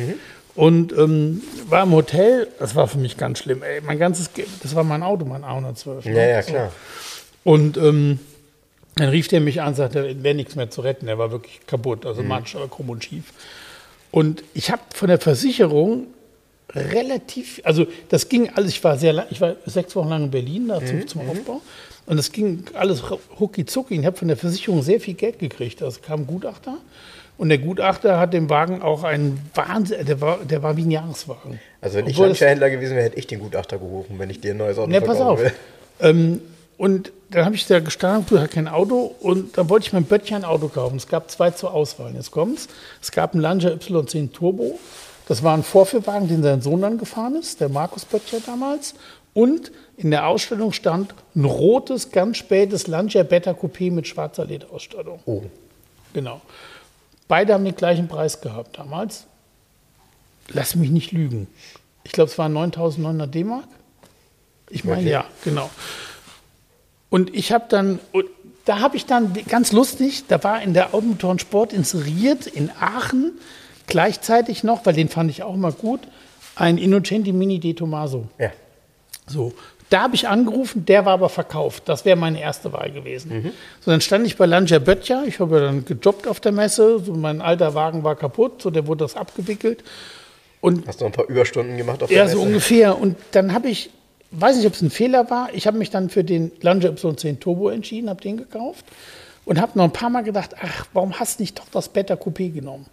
Und 0.55 0.91
ähm, 0.91 1.41
war 1.69 1.83
im 1.83 1.91
Hotel, 1.93 2.47
das 2.59 2.75
war 2.75 2.87
für 2.89 2.97
mich 2.97 3.15
ganz 3.15 3.39
schlimm. 3.39 3.63
Ey, 3.63 3.79
mein 3.81 3.97
ganzes, 3.97 4.29
das 4.61 4.75
war 4.75 4.83
mein 4.83 5.01
Auto, 5.01 5.23
mein 5.23 5.43
A112. 5.45 6.09
ne? 6.09 6.15
Ja, 6.17 6.27
ja, 6.27 6.41
klar. 6.41 6.71
Und 7.45 7.77
ähm, 7.77 8.19
dann 8.95 9.07
rief 9.09 9.29
der 9.29 9.39
mich 9.39 9.61
an 9.61 9.69
und 9.69 9.75
sagte, 9.75 10.21
wäre 10.23 10.35
nichts 10.35 10.55
mehr 10.55 10.69
zu 10.69 10.81
retten. 10.81 11.05
Der 11.05 11.17
war 11.17 11.31
wirklich 11.31 11.61
kaputt, 11.65 12.03
Mhm. 12.03 12.07
also 12.09 12.23
Matsch, 12.23 12.55
aber 12.55 12.67
krumm 12.67 12.89
und 12.89 13.05
schief. 13.05 13.23
Und 14.11 14.43
ich 14.53 14.71
habe 14.71 14.81
von 14.93 15.07
der 15.07 15.19
Versicherung 15.19 16.07
relativ, 16.75 17.61
also 17.63 17.87
das 18.09 18.27
ging 18.27 18.49
alles, 18.55 18.71
ich 18.71 18.83
war 18.83 18.97
sehr 18.97 19.13
lang, 19.13 19.27
ich 19.29 19.39
war 19.39 19.55
sechs 19.65 19.95
Wochen 19.95 20.09
lang 20.09 20.23
in 20.25 20.31
Berlin 20.31 20.67
dazu 20.67 20.93
Mhm. 20.95 21.07
zum 21.07 21.29
Aufbau. 21.29 21.61
Und 22.09 22.17
das 22.17 22.31
ging 22.31 22.63
alles 22.73 23.03
hucki 23.39 23.65
zucki. 23.65 23.99
Ich 23.99 24.05
habe 24.05 24.17
von 24.17 24.27
der 24.27 24.35
Versicherung 24.35 24.81
sehr 24.81 24.99
viel 24.99 25.13
Geld 25.13 25.39
gekriegt. 25.39 25.81
Also 25.83 26.01
kam 26.01 26.21
ein 26.21 26.27
Gutachter. 26.27 26.77
Und 27.37 27.49
der 27.49 27.59
Gutachter 27.59 28.19
hat 28.19 28.33
dem 28.33 28.49
Wagen 28.49 28.81
auch 28.81 29.03
einen 29.03 29.39
Wahnsinn, 29.53 30.05
der 30.05 30.19
war, 30.19 30.39
der 30.39 30.61
war 30.61 30.75
wie 30.75 30.81
ein 30.81 30.91
Jahreswagen. 30.91 31.59
Also 31.79 31.97
wenn 31.99 32.07
ich 32.07 32.13
Obwohl 32.15 32.29
das- 32.29 32.39
Lancia-Händler 32.39 32.69
gewesen 32.71 32.95
wäre, 32.97 33.05
hätte 33.05 33.17
ich 33.17 33.27
den 33.27 33.39
Gutachter 33.39 33.77
gerufen, 33.77 34.15
wenn 34.19 34.29
ich 34.29 34.41
dir 34.41 34.51
ein 34.51 34.57
neues 34.57 34.77
Auto 34.77 34.89
Ne, 34.89 34.99
pass 34.99 35.21
auf. 35.21 35.39
will. 35.39 35.51
Ähm, 36.01 36.41
und 36.77 37.11
dann 37.29 37.45
habe 37.45 37.55
ich 37.55 37.65
da 37.67 37.79
gestanden, 37.79 38.25
du 38.29 38.39
hast 38.39 38.51
kein 38.51 38.67
Auto 38.67 39.15
und 39.21 39.57
dann 39.57 39.69
wollte 39.69 39.85
ich 39.87 39.93
mein 39.93 40.03
Böttcher 40.03 40.35
ein 40.35 40.43
Auto 40.45 40.67
kaufen. 40.67 40.97
Es 40.97 41.07
gab 41.07 41.29
zwei 41.31 41.51
zur 41.51 41.73
Auswahl. 41.73 42.11
Jetzt 42.15 42.31
kommt's. 42.31 42.67
Es 43.01 43.11
gab 43.11 43.33
einen 43.33 43.41
Lancia 43.43 43.69
Y10 43.69 44.31
Turbo. 44.33 44.79
Das 45.27 45.43
war 45.43 45.53
ein 45.55 45.61
Vorführwagen, 45.63 46.27
den 46.27 46.41
sein 46.41 46.61
Sohn 46.61 46.81
dann 46.81 46.97
gefahren 46.97 47.35
ist, 47.35 47.61
der 47.61 47.69
Markus 47.69 48.03
Böttcher 48.03 48.39
damals. 48.45 48.95
Und 49.39 49.71
in 49.95 50.11
der 50.11 50.27
Ausstellung 50.27 50.73
stand 50.73 51.15
ein 51.33 51.45
rotes, 51.45 52.11
ganz 52.11 52.35
spätes 52.35 52.87
Lancia 52.87 53.23
Beta 53.23 53.51
Coupé 53.51 53.89
mit 53.89 54.05
schwarzer 54.05 54.43
Lederausstattung. 54.45 55.21
Oh, 55.25 55.43
Genau. 56.11 56.41
Beide 57.29 57.53
haben 57.53 57.63
den 57.63 57.75
gleichen 57.75 58.09
Preis 58.09 58.41
gehabt 58.41 58.77
damals. 58.77 59.27
Lass 60.49 60.75
mich 60.75 60.89
nicht 60.89 61.13
lügen. 61.13 61.47
Ich 62.03 62.11
glaube, 62.11 62.29
es 62.29 62.37
waren 62.37 62.53
9.900 62.57 63.27
D-Mark. 63.27 63.63
Ich 64.69 64.83
meine, 64.83 64.97
Wirklich? 64.97 65.13
ja, 65.13 65.25
genau. 65.45 65.69
Und 67.09 67.33
ich 67.33 67.53
habe 67.53 67.65
dann, 67.69 67.99
da 68.65 68.79
habe 68.79 68.97
ich 68.97 69.05
dann, 69.05 69.33
ganz 69.47 69.71
lustig, 69.71 70.25
da 70.27 70.43
war 70.43 70.61
in 70.61 70.73
der 70.73 70.93
Automotor 70.93 71.31
und 71.31 71.39
Sport 71.39 71.71
inseriert 71.71 72.45
in 72.45 72.71
Aachen 72.77 73.33
gleichzeitig 73.87 74.65
noch, 74.65 74.85
weil 74.85 74.95
den 74.95 75.07
fand 75.07 75.31
ich 75.31 75.43
auch 75.43 75.55
mal 75.55 75.71
gut, 75.71 76.01
ein 76.55 76.77
Innocenti 76.77 77.31
Mini 77.31 77.59
De 77.59 77.73
Tomaso. 77.73 78.27
ja. 78.37 78.51
So, 79.29 79.53
da 79.89 80.03
habe 80.03 80.15
ich 80.15 80.27
angerufen, 80.27 80.85
der 80.85 81.05
war 81.05 81.13
aber 81.13 81.29
verkauft. 81.29 81.83
Das 81.87 82.05
wäre 82.05 82.15
meine 82.15 82.39
erste 82.39 82.71
Wahl 82.73 82.91
gewesen. 82.91 83.53
So, 83.79 83.91
dann 83.91 84.01
stand 84.01 84.27
ich 84.27 84.37
bei 84.37 84.45
Lancia 84.45 84.79
Böttcher. 84.79 85.23
Ich 85.25 85.39
habe 85.39 85.55
ja 85.57 85.61
dann 85.65 85.85
gejobbt 85.85 86.27
auf 86.27 86.39
der 86.39 86.51
Messe. 86.51 86.99
So, 86.99 87.13
mein 87.13 87.41
alter 87.41 87.73
Wagen 87.73 88.03
war 88.03 88.15
kaputt, 88.15 88.61
so 88.61 88.69
der 88.69 88.85
wurde 88.85 89.05
das 89.05 89.15
abgewickelt. 89.15 89.83
Und 90.61 90.87
Hast 90.87 90.99
du 90.99 91.05
noch 91.05 91.11
ein 91.11 91.15
paar 91.15 91.27
Überstunden 91.27 91.77
gemacht 91.77 92.03
auf 92.03 92.11
ja, 92.11 92.25
der 92.25 92.29
so 92.29 92.37
Messe? 92.37 92.47
ungefähr. 92.47 92.99
Und 92.99 93.15
dann 93.31 93.53
habe 93.53 93.69
ich, 93.69 93.89
weiß 94.31 94.57
nicht, 94.57 94.67
ob 94.67 94.73
es 94.73 94.81
ein 94.81 94.89
Fehler 94.91 95.29
war, 95.29 95.49
ich 95.53 95.65
habe 95.65 95.77
mich 95.77 95.89
dann 95.89 96.09
für 96.09 96.23
den 96.23 96.51
Lancia 96.61 96.91
Y10 96.91 97.39
Turbo 97.39 97.69
entschieden, 97.69 98.09
habe 98.09 98.21
den 98.21 98.37
gekauft 98.37 98.85
und 99.45 99.59
habe 99.59 99.71
noch 99.77 99.85
ein 99.85 99.93
paar 99.93 100.09
Mal 100.09 100.21
gedacht, 100.21 100.55
ach, 100.61 100.85
warum 100.93 101.19
hast 101.19 101.39
du 101.39 101.43
nicht 101.43 101.57
doch 101.57 101.65
das 101.71 101.89
Beta 101.89 102.13
Coupé 102.15 102.51
genommen? 102.51 102.85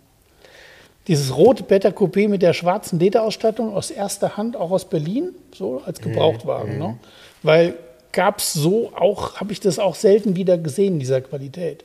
Dieses 1.09 1.37
rote 1.37 1.63
Beta 1.63 1.91
Coupé 1.91 2.29
mit 2.29 2.43
der 2.43 2.53
schwarzen 2.53 2.99
Lederausstattung 2.99 3.75
aus 3.75 3.91
erster 3.91 4.37
Hand, 4.37 4.57
auch 4.57 4.71
aus 4.73 4.87
Berlin, 4.87 5.31
so 5.55 5.83
als 5.87 6.01
Gebrauchtwagen. 6.01 6.79
Ne? 6.79 6.99
Weil 7.43 7.75
gab 8.13 8.39
es 8.39 8.55
so 8.55 8.93
auch, 8.97 9.37
habe 9.37 9.53
ich 9.53 9.61
das 9.61 9.79
auch 9.79 9.95
selten 9.95 10.35
wieder 10.37 10.59
gesehen 10.59 10.95
in 10.95 11.01
dieser 11.01 11.21
Qualität. 11.21 11.85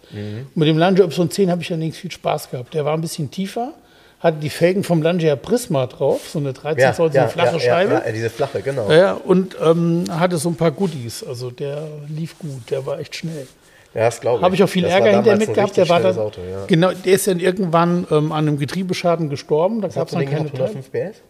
Mit 0.56 0.68
dem 0.68 0.78
Lancia 0.78 1.06
Y10 1.06 1.52
habe 1.52 1.62
ich 1.62 1.72
allerdings 1.72 1.98
viel 1.98 2.12
Spaß 2.12 2.50
gehabt. 2.50 2.74
Der 2.74 2.86
war 2.86 2.94
ein 2.94 3.02
bisschen 3.02 3.30
tiefer, 3.30 3.74
hatte 4.22 4.38
die 4.38 4.50
Felgen 4.50 4.84
vom 4.84 5.02
Lancia 5.02 5.36
Prisma 5.36 5.88
drauf, 5.88 6.30
so 6.30 6.40
eine 6.40 6.54
13 6.54 6.82
ja, 6.82 6.94
Zoll, 6.94 7.12
so 7.12 7.18
ja, 7.18 7.24
eine 7.24 7.32
flache 7.32 7.54
ja, 7.56 7.60
Scheibe. 7.60 7.94
Ja, 7.94 8.06
ja, 8.06 8.12
diese 8.12 8.30
flache, 8.30 8.62
genau. 8.62 8.90
Ja, 8.90 8.98
ja, 8.98 9.14
und 9.14 9.58
ähm, 9.62 10.06
hatte 10.10 10.38
so 10.38 10.50
ein 10.50 10.56
paar 10.56 10.72
Goodies. 10.72 11.24
Also 11.24 11.52
der 11.52 11.84
lief 12.08 12.40
gut, 12.40 12.72
der 12.72 12.86
war 12.86 13.00
echt 13.00 13.16
schnell. 13.16 13.48
Ja, 13.94 14.02
das 14.02 14.22
glaube 14.22 14.38
ich. 14.38 14.44
Habe 14.44 14.56
ich 14.56 14.64
auch 14.64 14.70
viel 14.70 14.84
Das 14.84 14.92
Ärger 14.94 15.12
damals 15.12 15.40
mit 15.40 15.54
gehabt. 15.54 15.78
Der 15.78 15.90
war 15.90 16.00
dann, 16.00 16.18
Auto, 16.18 16.42
ja. 16.42 16.66
genau, 16.66 16.92
der 16.92 17.14
ist 17.14 17.28
dann 17.28 17.40
irgendwann 17.40 18.08
ähm, 18.10 18.32
an 18.32 18.48
einem 18.48 18.58
Getriebeschaden 18.58 19.30
gestorben. 19.30 19.82
Da 19.82 19.90
gab 19.90 20.08
es 20.08 20.14
dann 20.14 20.26
keine 20.26 20.46
gehabt, 20.46 20.58
Teile. 20.58 20.70
105 20.70 20.92
PS? 20.92 21.22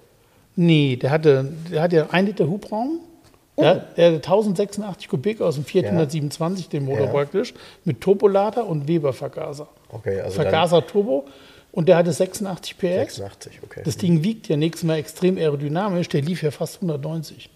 Nee, 0.55 0.95
der 0.97 1.11
hatte, 1.11 1.51
der 1.71 1.81
hatte 1.81 2.07
ein 2.11 2.25
Liter 2.25 2.47
Hubraum. 2.47 2.99
Oh. 3.55 3.63
Der, 3.63 3.75
der 3.97 4.05
hatte 4.07 4.15
1086 4.17 5.07
Kubik 5.09 5.41
aus 5.41 5.55
dem 5.55 5.65
Fiat 5.65 5.85
127, 5.85 6.69
den 6.69 6.85
Motor 6.85 7.07
Ja. 7.07 7.11
praktisch, 7.11 7.53
mit 7.83 7.99
Turbolader 7.99 8.65
und 8.65 8.87
Weber-Vergaser. 8.87 9.67
Okay, 9.89 10.21
also 10.21 10.37
dann 10.37 10.45
Vergaser 10.51 10.85
Turbo 10.85 11.25
und 11.71 11.89
der 11.89 11.97
hatte 11.97 12.11
86 12.13 12.77
PS. 12.77 13.15
86, 13.15 13.59
okay. 13.63 13.81
Das 13.83 13.97
Ding 13.97 14.23
wiegt 14.23 14.47
ja 14.47 14.57
nächstes 14.57 14.85
Mal 14.85 14.97
extrem 14.97 15.37
aerodynamisch, 15.37 16.09
der 16.09 16.21
lief 16.21 16.43
ja 16.43 16.51
fast 16.51 16.75
190. 16.75 17.49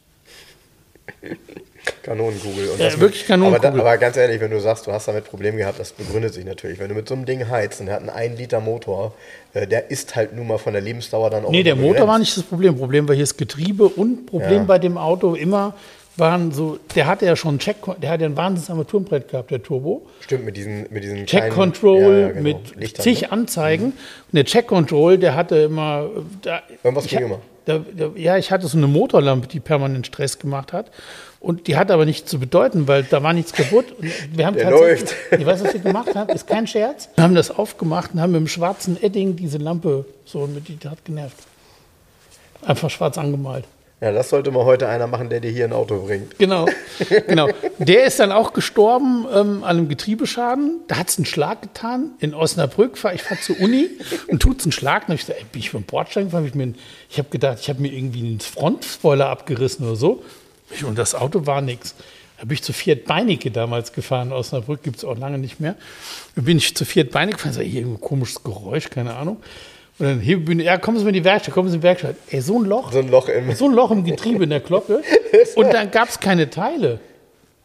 Kanonenkugel. 2.04 2.70
Und 2.70 2.80
Ja, 2.80 2.86
das 2.86 3.00
wirklich 3.00 3.26
Kanonenkugel. 3.28 3.68
Aber, 3.70 3.78
da, 3.78 3.82
aber 3.84 3.98
ganz 3.98 4.18
ehrlich, 4.18 4.40
wenn 4.42 4.52
du 4.52 4.60
sagst, 4.60 4.88
du 4.88 4.92
hast 4.92 5.08
damit 5.08 5.26
Probleme 5.26 5.58
gehabt, 5.58 5.80
das 5.80 5.92
begründet 5.92 6.34
sich 6.34 6.46
natürlich. 6.46 6.80
Wenn 6.80 6.90
du 6.90 6.96
mit 6.96 7.08
so 7.08 7.16
einem 7.16 7.26
Ding 7.26 7.48
heizt 7.50 7.80
und 7.80 7.88
der 7.88 7.96
hat 7.96 8.02
einen 8.02 8.10
1 8.10 8.38
Liter 8.40 8.60
Motor, 8.60 9.14
äh, 9.54 9.68
der 9.68 9.90
ist 9.92 10.16
halt 10.16 10.36
nun 10.36 10.48
mal 10.48 10.58
von 10.58 10.74
der 10.74 10.82
Lebensdauer 10.82 11.30
dann 11.30 11.46
auch 11.46 11.50
Nee, 11.52 11.64
der 11.64 11.76
Motor 11.76 12.08
war 12.08 12.20
nicht 12.20 12.36
das 12.36 12.44
Problem. 12.44 12.76
Problem 12.78 13.08
war 13.08 13.16
hier 13.16 13.24
das 13.24 13.38
Getriebe 13.38 13.86
und 13.88 14.26
Problem 14.28 14.54
Ja. 14.60 14.64
bei 14.64 14.80
dem 14.80 14.98
Auto 14.98 15.34
immer 15.36 15.74
waren 16.18 16.54
so, 16.54 16.80
der 16.96 17.08
hatte 17.08 17.26
ja 17.26 17.36
schon 17.36 17.50
einen 17.50 17.60
Check, 17.60 17.76
der 18.02 18.10
hatte 18.10 18.24
ja 18.24 18.30
ein 18.30 18.38
wahnsinniges 18.38 18.70
Armaturenbrett 18.70 19.28
gehabt, 19.30 19.52
der 19.52 19.62
Turbo. 19.62 20.06
Stimmt, 20.22 20.46
mit 20.46 20.56
diesen, 20.56 20.86
mit 20.90 21.04
diesen 21.04 21.26
Check 21.26 21.40
kleinen- 21.40 21.54
Control 21.54 22.02
ja, 22.02 22.18
ja, 22.20 22.28
genau, 22.30 22.42
mit 22.42 22.76
Lichtern, 22.78 23.04
zig 23.04 23.22
ne? 23.24 23.32
Anzeigen. 23.34 23.86
Und 23.88 23.96
der 24.32 24.46
Check 24.46 24.68
Control, 24.68 25.18
der 25.18 25.36
hatte 25.36 25.58
immer. 25.58 26.10
Da, 26.42 26.62
Irgendwas 26.84 27.08
ging 27.08 27.20
immer. 27.20 27.40
Da, 27.66 27.80
da, 27.94 28.12
ja, 28.16 28.38
ich 28.38 28.50
hatte 28.52 28.66
so 28.68 28.78
eine 28.78 28.88
Motorlampe, 28.88 29.48
die 29.48 29.60
permanent 29.60 30.08
Stress 30.08 30.40
gemacht 30.40 30.72
hat. 30.72 30.90
Und 31.46 31.68
die 31.68 31.78
hat 31.78 31.92
aber 31.92 32.06
nichts 32.06 32.28
zu 32.28 32.40
bedeuten, 32.40 32.88
weil 32.88 33.04
da 33.04 33.22
war 33.22 33.32
nichts 33.32 33.54
kaputt. 33.54 33.92
Und 34.00 34.12
wir 34.36 34.48
haben 34.48 34.56
Der 34.56 34.68
tatsächlich, 34.72 35.12
läuft. 35.12 35.40
ich 35.40 35.46
weiß, 35.46 35.64
was 35.64 35.74
wir 35.74 35.80
gemacht 35.80 36.16
haben, 36.16 36.34
ist 36.34 36.48
kein 36.48 36.66
Scherz. 36.66 37.08
Wir 37.14 37.24
haben 37.24 37.36
das 37.36 37.52
aufgemacht 37.52 38.16
und 38.16 38.22
haben 38.22 38.32
mit 38.32 38.42
dem 38.42 38.48
schwarzen 38.48 38.98
Edding 39.00 39.36
diese 39.36 39.60
Lampe 39.60 40.06
so 40.26 40.48
mit, 40.48 40.68
die 40.68 40.90
hat 40.90 41.06
genervt. 41.06 41.38
Einfach 42.66 42.90
schwarz 42.90 43.20
angemalt. 43.20 43.66
Ja, 44.02 44.12
das 44.12 44.30
sollte 44.30 44.50
mal 44.50 44.66
heute 44.66 44.88
einer 44.90 45.06
machen, 45.06 45.30
der 45.30 45.40
dir 45.40 45.52
hier 45.52 45.66
ein 45.66 45.74
Auto 45.74 46.00
bringt. 46.00 46.40
Genau, 46.40 46.66
genau. 47.28 47.48
Der 47.78 48.06
ist 48.06 48.20
dann 48.20 48.32
auch 48.32 48.52
gestorben 48.54 49.28
ähm, 49.32 49.64
an 49.64 49.78
einem 49.78 49.88
Getriebeschaden. 49.88 50.80
Da 50.88 50.98
hat 50.98 51.10
es 51.10 51.20
einen 51.20 51.28
Schlag 51.28 51.62
getan. 51.62 52.14
In 52.22 52.34
Osnabrück 52.34 52.98
fahr 52.98 53.14
ich 53.14 53.22
fahr 53.22 53.40
zur 53.40 53.60
Uni 53.60 53.88
und 54.28 54.42
tut 54.42 54.62
es 54.62 54.66
einen 54.66 54.72
Schlag. 54.72 55.04
Hab 55.04 55.14
ich 55.14 55.22
gesagt, 55.22 55.40
ey, 55.40 55.46
bin 55.52 55.60
ich 55.60 55.70
vom 55.70 55.84
Bordstein 55.84 56.26
gefahren? 56.26 56.46
Ich, 56.48 56.56
mir 56.56 56.74
ich 57.08 57.20
habe 57.20 57.30
gedacht, 57.30 57.60
ich 57.62 57.70
habe 57.70 57.84
mir 57.84 57.94
irgendwie 57.94 58.22
einen 58.22 58.40
Frontspoiler 58.40 59.30
abgerissen 59.30 59.86
oder 59.86 59.96
so. 59.96 60.24
Und 60.86 60.98
das 60.98 61.16
Auto 61.16 61.46
war 61.46 61.62
nichts. 61.62 61.96
Da 62.38 62.46
bin 62.46 62.56
ich 62.56 62.64
zu 62.64 62.74
Fiat 62.74 63.06
Beinecke 63.06 63.52
damals 63.52 63.94
gefahren. 63.94 64.34
Osnabrück 64.34 64.84
gibt 64.84 64.98
es 64.98 65.06
auch 65.06 65.18
lange 65.18 65.38
nicht 65.38 65.60
mehr. 65.60 65.76
Dann 66.36 66.46
bin 66.46 66.58
ich 66.58 66.76
zu 66.76 66.86
Fiat 66.86 67.12
Beinecke 67.12 67.38
gefahren. 67.38 67.54
So, 67.54 67.62
hier 67.62 67.82
irgendein 67.82 68.02
komisches 68.02 68.44
Geräusch, 68.44 68.90
keine 68.90 69.16
Ahnung. 69.16 69.38
Und 69.98 70.06
dann 70.06 70.20
hier 70.20 70.44
bin 70.44 70.60
ich, 70.60 70.66
ja, 70.66 70.78
kommen 70.78 70.98
Sie 70.98 71.04
mal 71.06 71.10
in 71.10 71.16
die 71.16 71.24
Werkstatt, 71.24 71.54
kommen 71.54 71.70
Sie 71.70 71.76
in 71.76 71.82
die 71.82 71.88
Werkstatt. 71.88 72.16
Ey, 72.30 72.42
so 72.42 72.60
ein 72.60 72.66
Loch. 72.66 72.92
So 72.92 73.00
ein 73.00 73.10
Loch 73.10 73.30
im. 73.30 73.54
So 73.56 73.66
ein 73.66 73.74
Loch 73.74 73.92
im 73.92 74.04
Getriebe 74.04 74.44
in 74.44 74.50
der 74.50 74.60
Glocke. 74.60 75.02
Und 75.56 75.74
dann 75.74 75.92
gab 75.92 76.10
es 76.10 76.20
keine 76.20 76.50
Teile. 76.50 77.00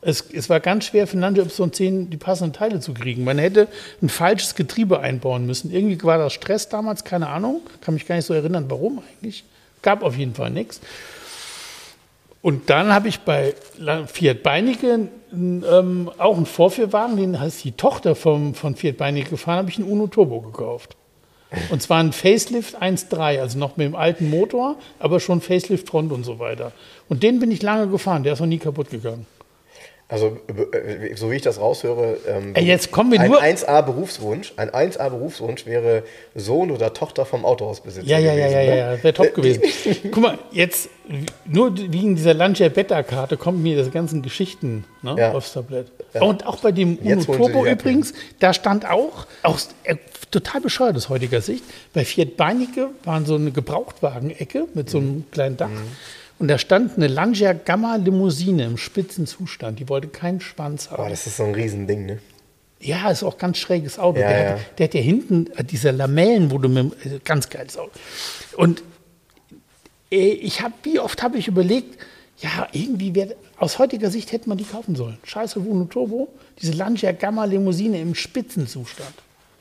Es, 0.02 0.24
es 0.32 0.48
war 0.48 0.60
ganz 0.60 0.86
schwer 0.86 1.06
für 1.06 1.18
Lancia 1.18 1.44
Y10 1.44 2.08
die 2.08 2.16
passenden 2.16 2.54
Teile 2.54 2.80
zu 2.80 2.94
kriegen. 2.94 3.24
Man 3.24 3.38
hätte 3.38 3.68
ein 4.00 4.08
falsches 4.08 4.54
Getriebe 4.54 5.00
einbauen 5.00 5.44
müssen. 5.44 5.70
Irgendwie 5.72 6.02
war 6.04 6.18
das 6.18 6.32
Stress 6.32 6.68
damals, 6.68 7.04
keine 7.04 7.28
Ahnung. 7.28 7.62
Kann 7.82 7.94
mich 7.94 8.06
gar 8.06 8.14
nicht 8.14 8.24
so 8.24 8.32
erinnern, 8.32 8.66
warum 8.68 9.02
eigentlich. 9.12 9.44
Gab 9.82 10.02
auf 10.02 10.16
jeden 10.16 10.34
Fall 10.34 10.50
nichts. 10.50 10.80
Und 12.42 12.70
dann 12.70 12.92
habe 12.92 13.08
ich 13.08 13.20
bei 13.20 13.54
Fiat 14.06 14.42
Beinecke 14.42 15.08
ähm, 15.32 16.10
auch 16.16 16.36
einen 16.36 16.46
Vorführwagen, 16.46 17.16
den 17.16 17.38
heißt 17.38 17.62
die 17.64 17.72
Tochter 17.72 18.14
vom, 18.14 18.54
von 18.54 18.76
Fiat 18.76 18.96
Beinecke 18.96 19.30
gefahren, 19.30 19.58
habe 19.58 19.70
ich 19.70 19.78
einen 19.78 19.90
Uno 19.90 20.06
Turbo 20.06 20.40
gekauft. 20.40 20.96
Und 21.70 21.82
zwar 21.82 21.98
ein 21.98 22.12
Facelift 22.12 22.80
1.3, 22.80 23.40
also 23.40 23.58
noch 23.58 23.76
mit 23.76 23.86
dem 23.86 23.96
alten 23.96 24.30
Motor, 24.30 24.76
aber 25.00 25.18
schon 25.18 25.40
Facelift 25.40 25.88
Front 25.88 26.12
und 26.12 26.24
so 26.24 26.38
weiter. 26.38 26.72
Und 27.08 27.22
den 27.22 27.40
bin 27.40 27.50
ich 27.50 27.60
lange 27.60 27.88
gefahren, 27.88 28.22
der 28.22 28.34
ist 28.34 28.40
noch 28.40 28.46
nie 28.46 28.58
kaputt 28.58 28.90
gegangen. 28.90 29.26
Also, 30.10 30.38
äh, 30.72 31.14
so 31.14 31.30
wie 31.30 31.36
ich 31.36 31.42
das 31.42 31.60
raushöre, 31.60 32.16
ähm, 32.28 32.50
Ey, 32.54 32.64
jetzt 32.64 32.90
kommen 32.90 33.12
wir 33.12 33.20
ein 33.20 33.30
nur- 33.30 33.40
1A-Berufswunsch. 33.40 34.54
Ein 34.56 34.70
1A-Berufswunsch 34.70 35.66
wäre 35.66 36.02
Sohn 36.34 36.72
oder 36.72 36.92
Tochter 36.92 37.24
vom 37.24 37.44
Autohausbesitzer. 37.44 38.08
Ja, 38.08 38.18
ja, 38.18 38.34
ja, 38.34 38.48
gewesen, 38.48 38.68
ja, 38.68 38.74
ne? 38.74 38.78
ja, 38.96 39.02
wäre 39.04 39.14
top 39.14 39.34
gewesen. 39.36 39.62
Guck 40.10 40.22
mal, 40.22 40.38
jetzt 40.50 40.88
nur 41.46 41.76
wegen 41.78 42.16
dieser 42.16 42.34
Lancia 42.34 42.68
Beta-Karte 42.68 43.36
kommen 43.36 43.62
mir 43.62 43.76
diese 43.76 43.90
ganzen 43.90 44.20
Geschichten 44.22 44.84
ne, 45.02 45.14
Ja. 45.16 45.32
aufs 45.32 45.52
Tablett. 45.52 45.86
Ja. 46.12 46.22
Und 46.22 46.44
auch 46.44 46.56
bei 46.58 46.72
dem 46.72 46.96
Uno 46.98 47.22
Turbo 47.22 47.64
übrigens, 47.64 48.12
da 48.40 48.52
stand 48.52 48.90
auch, 48.90 49.26
auch 49.44 49.58
äh, 49.84 49.94
total 50.32 50.60
bescheuert 50.60 50.96
aus 50.96 51.08
heutiger 51.08 51.40
Sicht, 51.40 51.62
bei 51.94 52.04
Fiat 52.04 52.36
Beinecke 52.36 52.88
waren 53.04 53.26
so 53.26 53.36
eine 53.36 53.52
Gebrauchtwagen-Ecke 53.52 54.66
mit 54.74 54.90
so 54.90 54.98
einem 54.98 55.08
Mhm. 55.18 55.24
kleinen 55.30 55.56
Dach. 55.56 55.70
Und 56.40 56.48
da 56.48 56.58
stand 56.58 56.96
eine 56.96 57.06
Lancia 57.06 57.52
Gamma 57.52 57.94
Limousine 57.96 58.64
im 58.64 58.76
Spitzenzustand. 58.76 59.78
Die 59.78 59.88
wollte 59.88 60.08
keinen 60.08 60.40
Schwanz 60.40 60.90
haben. 60.90 61.04
Boah, 61.04 61.10
das 61.10 61.26
ist 61.28 61.36
so 61.36 61.44
ein 61.44 61.54
Riesending, 61.54 62.06
ne? 62.06 62.18
Ja, 62.80 63.10
ist 63.10 63.22
auch 63.22 63.38
ganz 63.38 63.58
schräges 63.58 63.98
Auto. 63.98 64.18
Ja, 64.18 64.28
der, 64.28 64.42
ja. 64.42 64.50
Hat, 64.52 64.78
der 64.78 64.84
hat 64.86 64.94
ja 64.94 65.00
hinten 65.00 65.46
äh, 65.56 65.62
diese 65.62 65.92
Lamellen, 65.92 66.50
wo 66.50 66.58
du 66.58 66.68
mit 66.68 66.92
äh, 67.06 67.20
ganz 67.22 67.48
geiles 67.48 67.76
Auto. 67.76 67.92
Und 68.56 68.82
Ey, 70.10 70.32
ich 70.32 70.60
habe, 70.60 70.74
wie 70.82 70.98
oft 70.98 71.22
habe 71.22 71.38
ich 71.38 71.46
überlegt, 71.46 71.96
ja, 72.38 72.66
irgendwie 72.72 73.14
wäre, 73.14 73.36
aus 73.58 73.78
heutiger 73.78 74.10
Sicht 74.10 74.32
hätte 74.32 74.48
man 74.48 74.58
die 74.58 74.64
kaufen 74.64 74.96
sollen. 74.96 75.18
Scheiße 75.22 75.60
Uno 75.60 75.84
Turbo, 75.84 76.28
diese 76.60 76.72
Lancia 76.72 77.12
Gamma 77.12 77.44
Limousine 77.44 78.00
im 78.00 78.16
Spitzenzustand. 78.16 79.14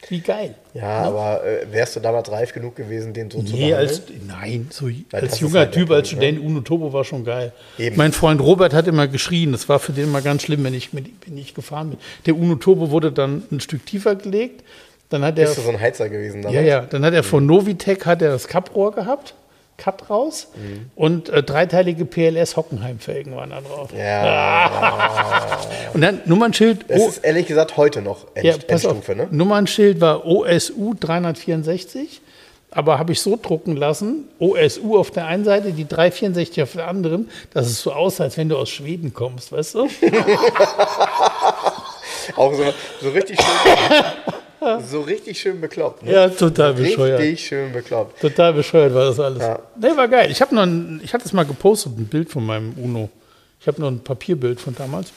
Wie 0.08 0.22
geil. 0.22 0.56
Ja, 0.74 1.02
aber 1.02 1.44
äh, 1.44 1.66
wärst 1.72 1.96
du 1.96 2.00
damals 2.00 2.32
reif 2.32 2.54
genug 2.54 2.76
gewesen, 2.76 3.14
den 3.14 3.30
so 3.30 3.42
zu 3.44 3.54
Nee, 3.54 3.70
behandeln? 3.70 3.78
als, 3.90 4.02
nein, 4.28 4.68
so 4.72 4.88
das 5.12 5.24
als 5.24 5.40
junger 5.42 5.60
halt 5.60 5.72
Typ, 5.74 5.92
als 5.92 6.10
Punkt, 6.10 6.22
ne? 6.24 6.28
Student, 6.30 6.50
Uno 6.50 6.62
Turbo 6.62 6.94
war 6.94 7.04
schon 7.04 7.26
geil. 7.26 7.52
Eben. 7.78 7.98
Mein 7.98 8.12
Freund 8.14 8.40
Robert 8.42 8.74
hat 8.74 8.88
immer 8.88 9.08
geschrien, 9.08 9.52
das 9.52 9.68
war 9.68 9.80
für 9.80 9.92
den 9.92 10.06
immer 10.06 10.22
ganz 10.22 10.44
schlimm, 10.44 10.64
wenn 10.64 10.74
ich, 10.74 10.94
mit, 10.94 11.08
wenn 11.28 11.38
ich 11.38 11.54
gefahren 11.54 11.90
bin. 11.90 12.00
Der 12.26 12.36
Uno 12.38 12.56
Turbo 12.56 12.92
wurde 12.92 13.12
dann 13.12 13.44
ein 13.52 13.60
Stück 13.60 13.86
tiefer 13.86 14.16
gelegt, 14.16 14.64
dann 15.10 15.24
hat 15.24 15.38
er, 15.40 15.46
Bist 15.46 15.58
du 15.58 15.62
so 15.64 15.70
ein 15.70 15.80
Heizer 15.80 16.08
gewesen 16.08 16.44
damals? 16.44 16.56
ja, 16.56 16.62
ja, 16.62 16.82
dann 16.82 17.04
hat 17.04 17.14
er 17.14 17.24
von 17.24 17.46
Novitec 17.46 18.06
hat 18.06 18.22
er 18.22 18.30
das 18.32 18.48
Kapprohr 18.48 18.92
gehabt, 18.94 19.34
Cut 19.80 20.10
raus 20.10 20.48
Mhm. 20.56 20.92
und 20.96 21.30
äh, 21.30 21.42
dreiteilige 21.42 22.06
PLS 22.06 22.56
Hockenheim-Felgen 22.58 23.36
waren 23.36 23.50
da 23.50 23.62
drauf. 23.62 23.90
Ja, 23.98 25.58
Und 25.94 26.02
dann 26.02 26.22
Nummernschild, 26.26 26.86
das 26.88 27.00
oh, 27.02 27.08
ist 27.10 27.18
ehrlich 27.20 27.48
gesagt 27.48 27.78
heute 27.78 28.02
noch 28.04 28.28
End, 28.36 28.46
ja, 28.46 28.54
pass 28.68 28.86
auf, 28.86 28.92
Endstufe, 28.98 29.16
ne? 29.18 29.28
Nummernschild 29.32 30.00
war 30.02 30.26
OSU 30.26 30.94
364, 31.00 32.22
aber 32.72 33.00
habe 33.00 33.14
ich 33.14 33.22
so 33.22 33.40
drucken 33.42 33.76
lassen, 33.76 34.26
OSU 34.38 34.98
auf 34.98 35.10
der 35.10 35.26
einen 35.26 35.44
Seite, 35.44 35.72
die 35.72 35.88
364 35.88 36.62
auf 36.62 36.74
der 36.74 36.88
anderen, 36.88 37.30
dass 37.54 37.66
es 37.66 37.82
so 37.82 37.92
aussah, 37.92 38.26
als 38.26 38.38
wenn 38.38 38.48
du 38.50 38.58
aus 38.58 38.70
Schweden 38.70 39.12
kommst, 39.14 39.52
weißt 39.52 39.74
du? 39.76 39.88
Auch 42.36 42.54
so, 42.54 42.64
so 43.02 43.10
richtig 43.10 43.40
schön, 43.42 43.74
so 44.90 45.02
richtig 45.02 45.40
schön 45.40 45.62
bekloppt. 45.62 46.04
Ne? 46.04 46.12
Ja, 46.14 46.30
total 46.30 46.74
bescheuert. 46.74 47.20
Richtig 47.20 47.48
schön 47.48 47.72
bekloppt. 47.72 48.20
Total 48.20 48.54
bescheuert 48.54 48.94
war 48.94 49.06
das 49.06 49.20
alles. 49.20 49.42
Ja. 49.42 49.60
Nee, 49.80 49.96
war 49.96 50.08
geil. 50.08 50.30
Ich 50.32 50.42
habe 50.42 50.54
noch 50.56 50.64
ein, 50.64 51.02
ich 51.04 51.14
hatte 51.14 51.26
es 51.26 51.34
mal 51.34 51.46
gepostet, 51.46 51.98
ein 51.98 52.06
Bild 52.08 52.30
von 52.30 52.46
meinem 52.46 52.74
Uno. 52.74 53.10
Ich 53.62 53.68
habe 53.68 53.80
noch 53.82 53.90
ein 53.90 54.00
Papierbild 54.00 54.60
von 54.60 54.76
damals. 54.76 55.12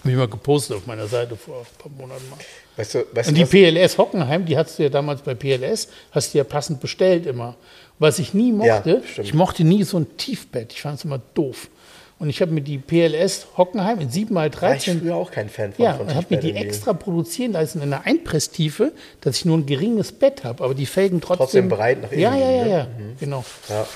Habe 0.00 0.10
ich 0.10 0.16
mal 0.16 0.28
gepostet 0.28 0.76
auf 0.76 0.86
meiner 0.86 1.06
Seite 1.06 1.36
vor 1.36 1.60
ein 1.60 1.66
paar 1.82 1.90
Monaten 1.92 2.28
mal. 2.30 2.38
Weißt 2.76 2.94
du, 2.94 3.04
weißt 3.12 3.28
Und 3.30 3.34
die? 3.36 3.44
PLS 3.44 3.96
Hockenheim, 3.98 4.44
die 4.44 4.56
hast 4.56 4.78
du 4.78 4.82
ja 4.84 4.88
damals 4.88 5.22
bei 5.22 5.34
PLS, 5.34 5.88
hast 6.12 6.34
du 6.34 6.38
ja 6.38 6.44
passend 6.44 6.80
bestellt 6.80 7.26
immer. 7.26 7.56
Was 7.98 8.18
ich 8.18 8.34
nie 8.34 8.50
Ja, 8.50 8.76
mochte, 8.76 9.02
stimmt. 9.10 9.26
ich 9.26 9.34
mochte 9.34 9.64
nie 9.64 9.82
so 9.82 9.98
ein 9.98 10.16
Tiefbett. 10.18 10.72
Ich 10.74 10.82
fand 10.82 10.98
es 10.98 11.04
immer 11.04 11.20
doof. 11.34 11.68
Und 12.18 12.30
ich 12.30 12.40
habe 12.40 12.50
mir 12.50 12.62
die 12.62 12.78
PLS 12.78 13.46
Hockenheim 13.58 14.00
in 14.00 14.08
7 14.08 14.28
x 14.28 14.34
War 14.34 14.46
ich 14.46 14.52
13 14.52 15.00
früher 15.00 15.16
auch 15.16 15.30
kein 15.30 15.50
Fan 15.50 15.72
von. 15.74 15.84
ja, 15.84 15.96
und 15.96 16.14
habe 16.14 16.26
mir 16.30 16.40
die 16.40 16.54
extra 16.54 16.94
produzieren 16.94 17.52
lassen 17.52 17.82
in 17.82 17.92
einer 17.92 18.06
Einpresstiefe, 18.06 18.92
dass 19.20 19.36
ich 19.36 19.44
nur 19.44 19.58
ein 19.58 19.66
geringes 19.66 20.12
Bett 20.12 20.42
habe, 20.42 20.64
aber 20.64 20.74
die 20.74 20.86
Felgen 20.86 21.20
trotzdem, 21.20 21.36
Trotzdem 21.38 21.68
breit 21.68 22.02
nach 22.02 22.10
innen 22.10 22.22
Ja, 22.22 22.34
ja, 22.34 22.50
ja, 22.50 22.64
ne? 22.64 22.70
ja, 22.70 22.88
genau. 23.20 23.44
Ja. 23.68 23.86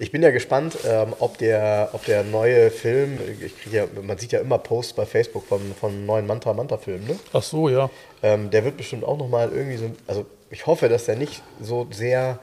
Ich 0.00 0.10
bin 0.10 0.20
ja 0.20 0.30
gespannt, 0.30 0.76
ähm, 0.84 1.14
ob, 1.20 1.38
der, 1.38 1.90
ob 1.92 2.04
der 2.06 2.24
neue 2.24 2.72
Film, 2.72 3.20
ich 3.40 3.56
krieg 3.60 3.72
ja, 3.72 3.84
man 4.02 4.18
sieht 4.18 4.32
ja 4.32 4.40
immer 4.40 4.58
Posts 4.58 4.94
bei 4.94 5.06
Facebook 5.06 5.46
von, 5.46 5.60
von 5.78 6.04
neuen 6.04 6.26
Mantra 6.26 6.52
Manta 6.54 6.76
Filmen, 6.76 7.06
ne? 7.06 7.16
Ach 7.32 7.42
so, 7.44 7.68
ja. 7.68 7.88
Ähm, 8.24 8.50
der 8.50 8.64
wird 8.64 8.76
bestimmt 8.76 9.04
auch 9.04 9.16
nochmal 9.16 9.52
irgendwie 9.52 9.76
so, 9.76 9.92
also 10.08 10.26
ich 10.50 10.66
hoffe, 10.66 10.88
dass 10.88 11.04
der 11.04 11.14
nicht 11.14 11.42
so 11.60 11.86
sehr 11.92 12.40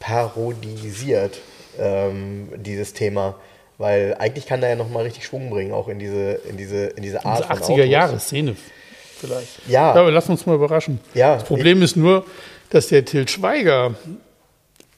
parodisiert, 0.00 1.40
ähm, 1.78 2.48
dieses 2.56 2.94
Thema. 2.94 3.34
Weil 3.78 4.14
eigentlich 4.18 4.46
kann 4.46 4.60
der 4.60 4.70
ja 4.70 4.76
nochmal 4.76 5.04
richtig 5.04 5.26
Schwung 5.26 5.50
bringen, 5.50 5.72
auch 5.72 5.88
in 5.88 5.98
diese, 5.98 6.40
in 6.48 6.56
diese, 6.56 6.86
in 6.86 7.02
diese 7.02 7.24
Art 7.24 7.40
Diese 7.40 7.48
von 7.48 7.56
80er 7.56 7.72
Autos. 7.72 7.90
Jahre 7.90 8.20
Szene 8.20 8.56
vielleicht. 9.18 9.68
Ja. 9.68 9.92
aber 9.92 10.10
lass 10.10 10.28
uns 10.28 10.46
mal 10.46 10.54
überraschen. 10.54 11.00
Ja, 11.14 11.34
das 11.34 11.44
Problem 11.44 11.82
ist 11.82 11.96
nur, 11.96 12.24
dass 12.70 12.88
der 12.88 13.04
Til 13.04 13.28
Schweiger, 13.28 13.94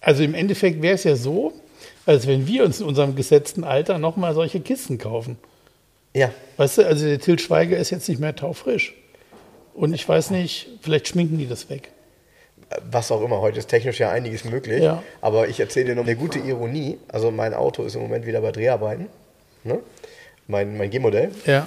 also 0.00 0.22
im 0.22 0.34
Endeffekt 0.34 0.80
wäre 0.82 0.94
es 0.94 1.04
ja 1.04 1.16
so, 1.16 1.52
als 2.06 2.26
wenn 2.26 2.46
wir 2.46 2.64
uns 2.64 2.80
in 2.80 2.86
unserem 2.86 3.16
gesetzten 3.16 3.64
Alter 3.64 3.98
nochmal 3.98 4.34
solche 4.34 4.60
Kisten 4.60 4.98
kaufen. 4.98 5.38
Ja, 6.14 6.30
Weißt 6.56 6.78
du, 6.78 6.86
also 6.86 7.04
der 7.06 7.20
Til 7.20 7.38
Schweiger 7.38 7.76
ist 7.76 7.90
jetzt 7.90 8.08
nicht 8.08 8.20
mehr 8.20 8.34
taufrisch. 8.34 8.94
Und 9.74 9.92
ich 9.94 10.08
weiß 10.08 10.30
nicht, 10.30 10.68
vielleicht 10.82 11.08
schminken 11.08 11.38
die 11.38 11.46
das 11.46 11.70
weg. 11.70 11.90
Was 12.90 13.10
auch 13.10 13.22
immer. 13.22 13.40
Heute 13.40 13.58
ist 13.58 13.68
technisch 13.68 13.98
ja 13.98 14.10
einiges 14.10 14.44
möglich. 14.44 14.82
Ja. 14.82 15.02
Aber 15.20 15.48
ich 15.48 15.60
erzähle 15.60 15.86
dir 15.86 15.94
noch 15.94 16.04
eine 16.04 16.16
gute 16.16 16.38
Ironie. 16.38 16.98
Also 17.08 17.30
mein 17.30 17.54
Auto 17.54 17.84
ist 17.84 17.94
im 17.94 18.02
Moment 18.02 18.26
wieder 18.26 18.40
bei 18.40 18.52
Dreharbeiten. 18.52 19.06
Ne? 19.64 19.78
Mein, 20.46 20.76
mein 20.76 20.90
G-Modell. 20.90 21.30
Ja. 21.46 21.66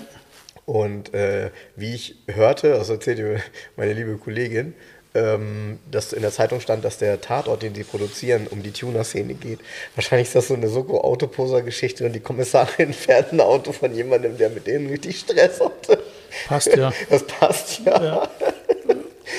Und 0.66 1.14
äh, 1.14 1.50
wie 1.76 1.96
ich 1.96 2.16
hörte, 2.28 2.76
also 2.76 2.94
erzählte 2.94 3.24
mir 3.24 3.42
meine 3.76 3.94
liebe 3.94 4.16
Kollegin, 4.18 4.74
ähm, 5.14 5.80
dass 5.90 6.14
in 6.14 6.22
der 6.22 6.32
Zeitung 6.32 6.62
stand, 6.62 6.86
dass 6.86 6.98
der 6.98 7.20
Tatort, 7.20 7.64
den 7.64 7.76
sie 7.76 7.84
produzieren, 7.84 8.48
um 8.50 8.64
die 8.64 8.72
Tuner-Szene 8.72 9.34
geht. 9.34 9.60
Wahrscheinlich 9.96 10.30
ist 10.30 10.36
das 10.36 10.48
so 10.48 10.54
eine 10.54 10.70
Soko-Autoposer-Geschichte 10.70 12.06
und 12.06 12.14
die 12.14 12.20
Kommissarin 12.22 12.94
fährt 12.94 13.34
ein 13.34 13.42
Auto 13.42 13.72
von 13.72 13.94
jemandem, 13.94 14.38
der 14.38 14.50
mit 14.50 14.68
denen 14.68 14.88
richtig 14.88 15.20
Stress 15.20 15.60
hatte. 15.60 16.02
Passt 16.48 16.74
ja. 16.76 16.94
Das 17.10 17.24
passt 17.24 17.82
ja. 17.86 18.02
Ja, 18.02 18.30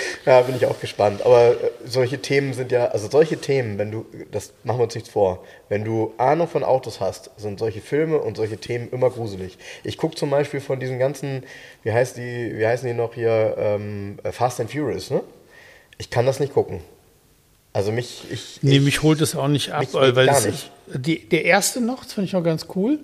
bin 0.46 0.56
ich 0.56 0.66
auch 0.66 0.80
gespannt. 0.80 1.22
Aber 1.24 1.50
äh, 1.50 1.56
solche 1.84 2.20
Themen 2.20 2.52
sind 2.54 2.72
ja, 2.72 2.86
also 2.86 3.08
solche 3.08 3.38
Themen, 3.38 3.78
wenn 3.78 3.90
du, 3.90 4.06
das 4.30 4.52
machen 4.64 4.78
wir 4.78 4.84
uns 4.84 4.94
nichts 4.94 5.10
vor, 5.10 5.44
wenn 5.68 5.84
du 5.84 6.12
Ahnung 6.18 6.48
von 6.48 6.64
Autos 6.64 7.00
hast, 7.00 7.30
sind 7.36 7.58
solche 7.58 7.80
Filme 7.80 8.18
und 8.18 8.36
solche 8.36 8.58
Themen 8.58 8.88
immer 8.90 9.10
gruselig. 9.10 9.58
Ich 9.84 9.96
gucke 9.96 10.16
zum 10.16 10.30
Beispiel 10.30 10.60
von 10.60 10.80
diesen 10.80 10.98
ganzen, 10.98 11.44
wie 11.82 11.92
heißt 11.92 12.16
die, 12.16 12.52
wie 12.56 12.66
heißen 12.66 12.86
die 12.86 12.94
noch 12.94 13.14
hier, 13.14 13.54
ähm, 13.58 14.18
Fast 14.30 14.60
and 14.60 14.70
Furious, 14.70 15.10
ne? 15.10 15.22
Ich 15.98 16.10
kann 16.10 16.26
das 16.26 16.40
nicht 16.40 16.52
gucken. 16.52 16.80
Also 17.72 17.90
mich, 17.90 18.24
ich, 18.30 18.58
Nee, 18.62 18.76
ich 18.76 18.82
mich 18.82 19.02
holt 19.02 19.20
es 19.20 19.34
auch 19.34 19.48
nicht 19.48 19.70
ab, 19.70 19.80
Mich 19.80 19.94
weil, 19.94 20.12
nicht. 20.46 20.70
Die, 20.94 21.26
der 21.26 21.44
erste 21.44 21.80
noch, 21.80 22.02
das 22.04 22.12
fand 22.12 22.26
ich 22.26 22.32
noch 22.34 22.44
ganz 22.44 22.66
cool. 22.74 22.98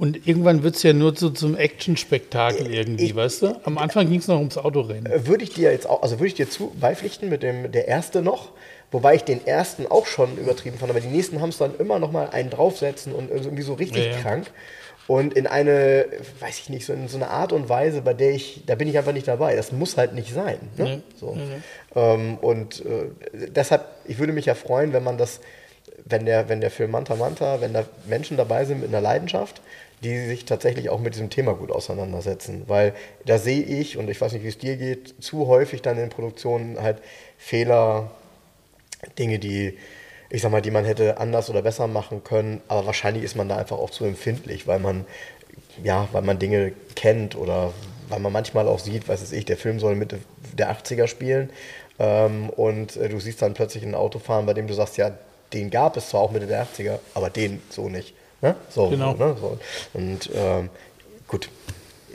Und 0.00 0.26
irgendwann 0.26 0.62
wird 0.62 0.76
es 0.76 0.82
ja 0.82 0.94
nur 0.94 1.14
so 1.14 1.28
zum 1.28 1.56
Action-Spektakel 1.56 2.72
irgendwie, 2.72 3.04
ich- 3.04 3.14
weißt 3.14 3.42
du? 3.42 3.60
Am 3.64 3.76
Anfang 3.76 4.08
ging 4.08 4.18
es 4.20 4.28
noch 4.28 4.38
ums 4.38 4.56
Autorennen. 4.56 5.04
Äh, 5.04 5.26
würde 5.26 5.44
ich 5.44 5.52
dir 5.52 5.70
jetzt 5.70 5.86
auch, 5.86 6.02
also 6.02 6.18
würde 6.18 6.28
ich 6.28 6.34
dir 6.34 6.48
zu 6.48 6.72
beipflichten 6.80 7.28
mit 7.28 7.42
dem 7.42 7.70
der 7.70 7.86
erste 7.86 8.22
noch, 8.22 8.52
wobei 8.90 9.14
ich 9.16 9.24
den 9.24 9.46
ersten 9.46 9.86
auch 9.86 10.06
schon 10.06 10.38
übertrieben 10.38 10.78
fand, 10.78 10.90
aber 10.90 11.00
die 11.00 11.08
nächsten 11.08 11.42
haben 11.42 11.50
es 11.50 11.58
dann 11.58 11.76
immer 11.78 11.98
noch 11.98 12.12
mal 12.12 12.30
einen 12.30 12.48
draufsetzen 12.48 13.12
und 13.14 13.30
irgendwie 13.30 13.62
so 13.62 13.74
richtig 13.74 14.06
Ja, 14.06 14.12
ja. 14.12 14.18
krank 14.22 14.50
und 15.06 15.34
in 15.34 15.46
eine, 15.46 16.06
weiß 16.40 16.58
ich 16.60 16.70
nicht, 16.70 16.86
so 16.86 16.94
in 16.94 17.06
so 17.08 17.16
eine 17.18 17.28
Art 17.28 17.52
und 17.52 17.68
Weise, 17.68 18.00
bei 18.00 18.14
der 18.14 18.30
ich, 18.30 18.62
da 18.64 18.76
bin 18.76 18.88
ich 18.88 18.96
einfach 18.96 19.12
nicht 19.12 19.28
dabei. 19.28 19.54
Das 19.54 19.70
muss 19.70 19.96
halt 19.98 20.14
nicht 20.14 20.32
sein. 20.32 20.58
Ne? 20.78 20.84
Nee, 20.84 21.02
So. 21.18 21.36
Ähm, 21.94 22.38
und 22.38 22.84
äh, 22.86 23.08
deshalb, 23.48 23.84
ich 24.06 24.18
würde 24.18 24.32
mich 24.32 24.46
ja 24.46 24.54
freuen, 24.54 24.92
wenn 24.94 25.02
man 25.04 25.18
das, 25.18 25.40
wenn 26.10 26.26
der, 26.26 26.48
wenn 26.48 26.60
der 26.60 26.70
Film 26.70 26.90
Manta 26.90 27.16
Manta, 27.16 27.60
wenn 27.60 27.72
da 27.72 27.84
Menschen 28.06 28.36
dabei 28.36 28.64
sind 28.64 28.80
mit 28.80 28.88
einer 28.88 29.00
Leidenschaft, 29.00 29.60
die 30.02 30.26
sich 30.26 30.44
tatsächlich 30.44 30.88
auch 30.88 31.00
mit 31.00 31.14
diesem 31.14 31.30
Thema 31.30 31.54
gut 31.54 31.70
auseinandersetzen. 31.70 32.64
Weil 32.66 32.94
da 33.26 33.38
sehe 33.38 33.62
ich, 33.62 33.96
und 33.98 34.08
ich 34.08 34.20
weiß 34.20 34.32
nicht, 34.32 34.44
wie 34.44 34.48
es 34.48 34.58
dir 34.58 34.76
geht, 34.76 35.14
zu 35.22 35.46
häufig 35.46 35.82
dann 35.82 35.98
in 35.98 36.08
Produktionen 36.08 36.80
halt 36.80 36.98
Fehler, 37.36 38.10
Dinge, 39.18 39.38
die, 39.38 39.76
ich 40.30 40.42
sag 40.42 40.52
mal, 40.52 40.62
die 40.62 40.70
man 40.70 40.84
hätte 40.84 41.18
anders 41.18 41.50
oder 41.50 41.62
besser 41.62 41.86
machen 41.86 42.24
können, 42.24 42.60
aber 42.68 42.86
wahrscheinlich 42.86 43.24
ist 43.24 43.36
man 43.36 43.48
da 43.48 43.56
einfach 43.56 43.78
auch 43.78 43.90
zu 43.90 44.04
empfindlich, 44.04 44.66
weil 44.66 44.78
man, 44.78 45.04
ja, 45.82 46.08
weil 46.12 46.22
man 46.22 46.38
Dinge 46.38 46.72
kennt 46.94 47.36
oder 47.36 47.72
weil 48.08 48.20
man 48.20 48.32
manchmal 48.32 48.68
auch 48.68 48.78
sieht, 48.78 49.08
was 49.08 49.22
weiß 49.22 49.32
ich, 49.32 49.44
der 49.44 49.56
Film 49.56 49.80
soll 49.80 49.94
Mitte 49.94 50.18
der 50.56 50.74
80er 50.74 51.06
spielen 51.06 51.50
ähm, 51.98 52.50
und 52.50 52.96
äh, 52.96 53.08
du 53.08 53.20
siehst 53.20 53.42
dann 53.42 53.54
plötzlich 53.54 53.84
ein 53.84 53.94
Auto 53.94 54.18
fahren, 54.18 54.46
bei 54.46 54.54
dem 54.54 54.66
du 54.66 54.74
sagst, 54.74 54.96
ja, 54.96 55.12
den 55.52 55.70
gab 55.70 55.96
es 55.96 56.10
zwar 56.10 56.20
auch 56.22 56.30
Mitte 56.30 56.46
der 56.46 56.64
80er, 56.66 56.98
aber 57.14 57.30
den 57.30 57.60
so 57.70 57.88
nicht. 57.88 58.14
Ne? 58.42 58.54
So, 58.70 58.88
Genau. 58.88 59.16
so, 59.16 59.24
ne? 59.24 59.36
so. 59.40 59.58
Und 59.94 60.30
ähm, 60.34 60.70
gut, 61.28 61.48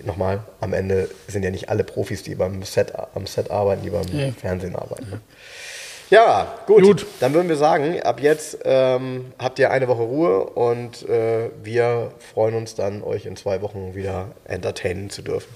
nochmal, 0.04 0.44
am 0.62 0.74
Ende 0.74 1.10
sind 1.28 1.44
ja 1.44 1.52
nicht 1.52 1.70
alle 1.70 1.84
Profis, 1.84 2.24
die 2.24 2.36
beim 2.36 2.64
Set, 2.64 2.94
am 3.14 3.28
Set 3.28 3.52
arbeiten, 3.52 3.84
die 3.84 3.90
beim 3.92 4.06
Nee. 4.12 4.32
Fernsehen 4.40 4.76
arbeiten. 4.76 5.10
Ne? 5.10 5.22
Ja, 6.12 6.60
gut. 6.68 6.84
Gut. 6.84 7.06
Dann 7.20 7.34
würden 7.34 7.50
wir 7.50 7.56
sagen, 7.56 8.00
ab 8.04 8.22
jetzt 8.22 8.60
ähm, 8.64 9.34
habt 9.40 9.58
ihr 9.58 9.72
eine 9.72 9.88
Woche 9.88 10.04
Ruhe 10.04 10.46
und 10.46 11.08
äh, 11.10 11.50
wir 11.64 12.12
freuen 12.34 12.54
uns 12.56 12.76
dann, 12.76 13.02
euch 13.02 13.26
in 13.26 13.36
zwei 13.36 13.62
Wochen 13.64 13.96
wieder 13.96 14.28
entertainen 14.46 15.10
zu 15.10 15.24
dürfen. 15.24 15.50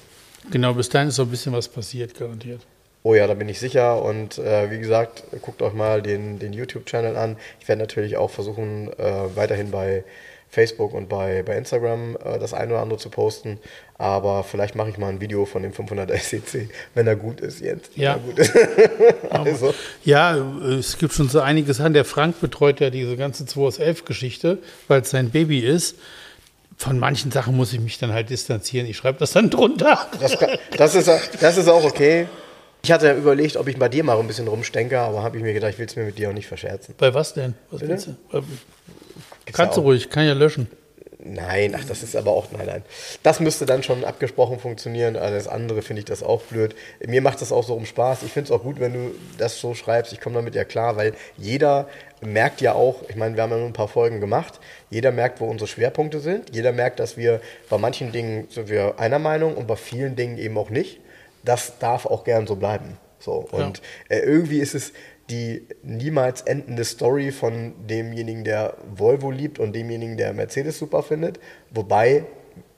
Genau, 0.51 0.73
bis 0.73 0.89
dahin 0.89 1.09
ist 1.09 1.15
so 1.15 1.23
ein 1.23 1.29
bisschen 1.29 1.53
was 1.53 1.67
passiert, 1.67 2.17
garantiert. 2.17 2.61
Oh 3.03 3.15
ja, 3.15 3.27
da 3.27 3.33
bin 3.33 3.47
ich 3.47 3.59
sicher. 3.59 4.01
Und 4.01 4.37
äh, 4.37 4.69
wie 4.71 4.79
gesagt, 4.79 5.23
guckt 5.41 5.61
euch 5.61 5.73
mal 5.73 6.01
den, 6.01 6.39
den 6.39 6.53
YouTube-Channel 6.53 7.15
an. 7.15 7.37
Ich 7.59 7.67
werde 7.67 7.81
natürlich 7.81 8.17
auch 8.17 8.29
versuchen, 8.29 8.91
äh, 8.97 9.35
weiterhin 9.35 9.71
bei 9.71 10.03
Facebook 10.49 10.93
und 10.93 11.07
bei, 11.09 11.43
bei 11.43 11.55
Instagram 11.55 12.17
äh, 12.23 12.39
das 12.39 12.53
eine 12.53 12.73
oder 12.73 12.81
andere 12.81 12.99
zu 12.99 13.09
posten. 13.09 13.59
Aber 13.97 14.43
vielleicht 14.43 14.75
mache 14.75 14.89
ich 14.89 14.97
mal 14.97 15.09
ein 15.09 15.21
Video 15.21 15.45
von 15.45 15.61
dem 15.61 15.73
500 15.73 16.09
SCC, 16.11 16.69
wenn 16.95 17.05
er 17.05 17.15
gut 17.15 17.39
ist, 17.39 17.61
Jens. 17.61 17.83
Ja. 17.95 18.17
gut 18.17 18.39
ist. 18.39 18.53
also, 19.29 19.73
Ja, 20.03 20.35
es 20.35 20.97
gibt 20.97 21.13
schon 21.13 21.29
so 21.29 21.39
einiges 21.39 21.79
an. 21.79 21.93
Der 21.93 22.05
Frank 22.05 22.41
betreut 22.41 22.79
ja 22.79 22.89
diese 22.89 23.15
ganze 23.15 23.45
2 23.45 23.61
aus 23.61 23.77
11 23.77 24.05
Geschichte, 24.05 24.57
weil 24.87 25.01
es 25.01 25.11
sein 25.11 25.29
Baby 25.29 25.59
ist. 25.59 25.97
Von 26.77 26.97
manchen 26.97 27.29
Sachen 27.29 27.55
muss 27.55 27.73
ich 27.73 27.81
mich 27.81 27.97
dann 27.99 28.13
halt 28.13 28.29
distanzieren. 28.29 28.87
Ich 28.87 28.97
schreibe 28.97 29.19
das 29.19 29.31
dann 29.31 29.49
drunter. 29.49 30.07
das, 30.19 30.37
das, 30.77 30.95
ist, 30.95 31.09
das 31.39 31.57
ist 31.57 31.67
auch 31.67 31.83
okay. 31.83 32.27
Ich 32.81 32.91
hatte 32.91 33.07
ja 33.07 33.15
überlegt, 33.15 33.57
ob 33.57 33.67
ich 33.67 33.77
bei 33.77 33.89
dir 33.89 34.03
mal 34.03 34.17
ein 34.17 34.27
bisschen 34.27 34.47
rumstenke, 34.47 34.99
aber 34.99 35.21
habe 35.21 35.37
ich 35.37 35.43
mir 35.43 35.53
gedacht, 35.53 35.73
ich 35.73 35.79
will 35.79 35.85
es 35.85 35.95
mir 35.95 36.05
mit 36.05 36.17
dir 36.17 36.29
auch 36.29 36.33
nicht 36.33 36.47
verscherzen. 36.47 36.95
Bei 36.97 37.13
was 37.13 37.33
denn? 37.33 37.55
Was 37.71 37.81
willst 37.81 38.07
du? 38.07 38.15
Gibt's 38.31 39.57
Kannst 39.57 39.77
du 39.77 39.81
ruhig, 39.81 40.09
kann 40.09 40.25
ja 40.25 40.33
löschen. 40.33 40.67
Nein, 41.21 41.75
ach, 41.77 41.83
das 41.83 42.01
ist 42.01 42.15
aber 42.15 42.31
auch, 42.31 42.49
nein, 42.53 42.65
nein. 42.65 42.83
Das 43.23 43.41
müsste 43.41 43.65
dann 43.65 43.83
schon 43.83 44.05
abgesprochen 44.05 44.57
funktionieren. 44.57 45.17
Alles 45.17 45.49
andere 45.49 45.81
finde 45.81 45.99
ich 45.99 46.05
das 46.05 46.23
auch 46.23 46.43
blöd. 46.43 46.75
Mir 47.05 47.21
macht 47.21 47.41
das 47.41 47.51
auch 47.51 47.65
so 47.65 47.73
um 47.73 47.85
Spaß. 47.85 48.23
Ich 48.23 48.31
finde 48.31 48.45
es 48.45 48.51
auch 48.57 48.63
gut, 48.63 48.79
wenn 48.79 48.93
du 48.93 49.11
das 49.37 49.59
so 49.59 49.73
schreibst. 49.73 50.13
Ich 50.13 50.21
komme 50.21 50.35
damit 50.35 50.55
ja 50.55 50.63
klar, 50.63 50.95
weil 50.95 51.13
jeder 51.35 51.89
merkt 52.21 52.61
ja 52.61 52.71
auch, 52.71 53.03
ich 53.09 53.17
meine, 53.17 53.35
wir 53.35 53.43
haben 53.43 53.51
ja 53.51 53.57
nur 53.57 53.67
ein 53.67 53.73
paar 53.73 53.89
Folgen 53.89 54.21
gemacht. 54.21 54.61
Jeder 54.89 55.11
merkt, 55.11 55.41
wo 55.41 55.45
unsere 55.49 55.67
Schwerpunkte 55.67 56.21
sind. 56.21 56.55
Jeder 56.55 56.71
merkt, 56.71 57.01
dass 57.01 57.17
wir 57.17 57.41
bei 57.69 57.77
manchen 57.77 58.13
Dingen 58.13 58.47
sind 58.49 58.69
wir 58.69 58.97
einer 58.97 59.19
Meinung 59.19 59.55
und 59.55 59.67
bei 59.67 59.75
vielen 59.75 60.15
Dingen 60.15 60.37
eben 60.37 60.57
auch 60.57 60.69
nicht. 60.69 61.01
Das 61.43 61.79
darf 61.79 62.05
auch 62.05 62.23
gern 62.23 62.47
so 62.47 62.55
bleiben. 62.55 62.97
So. 63.19 63.47
Und 63.51 63.81
äh, 64.07 64.19
irgendwie 64.19 64.59
ist 64.59 64.75
es 64.75 64.93
die 65.29 65.67
niemals 65.83 66.41
endende 66.41 66.83
Story 66.83 67.31
von 67.31 67.73
demjenigen, 67.87 68.43
der 68.43 68.75
Volvo 68.95 69.29
liebt 69.31 69.59
und 69.59 69.73
demjenigen, 69.75 70.17
der 70.17 70.33
Mercedes 70.33 70.79
super 70.79 71.03
findet. 71.03 71.39
Wobei 71.69 72.25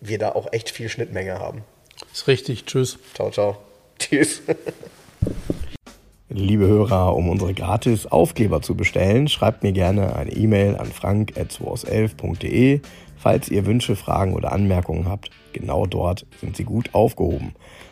wir 0.01 0.17
da 0.17 0.33
auch 0.33 0.51
echt 0.51 0.69
viel 0.69 0.89
Schnittmenge 0.89 1.39
haben. 1.39 1.63
Ist 2.11 2.27
richtig, 2.27 2.65
tschüss. 2.65 2.99
Ciao, 3.13 3.31
ciao. 3.31 3.57
Tschüss. 3.99 4.41
Liebe 6.29 6.65
Hörer, 6.65 7.15
um 7.15 7.29
unsere 7.29 7.53
gratis 7.53 8.07
Aufkleber 8.07 8.61
zu 8.61 8.75
bestellen, 8.75 9.27
schreibt 9.27 9.63
mir 9.63 9.73
gerne 9.73 10.15
eine 10.15 10.31
E-Mail 10.31 10.77
an 10.77 10.87
frank.2aus11.de. 10.87 12.79
Falls 13.17 13.49
ihr 13.49 13.65
Wünsche, 13.65 13.97
Fragen 13.97 14.33
oder 14.33 14.53
Anmerkungen 14.53 15.09
habt, 15.09 15.29
genau 15.51 15.85
dort 15.85 16.25
sind 16.39 16.55
sie 16.55 16.63
gut 16.63 16.93
aufgehoben. 16.93 17.53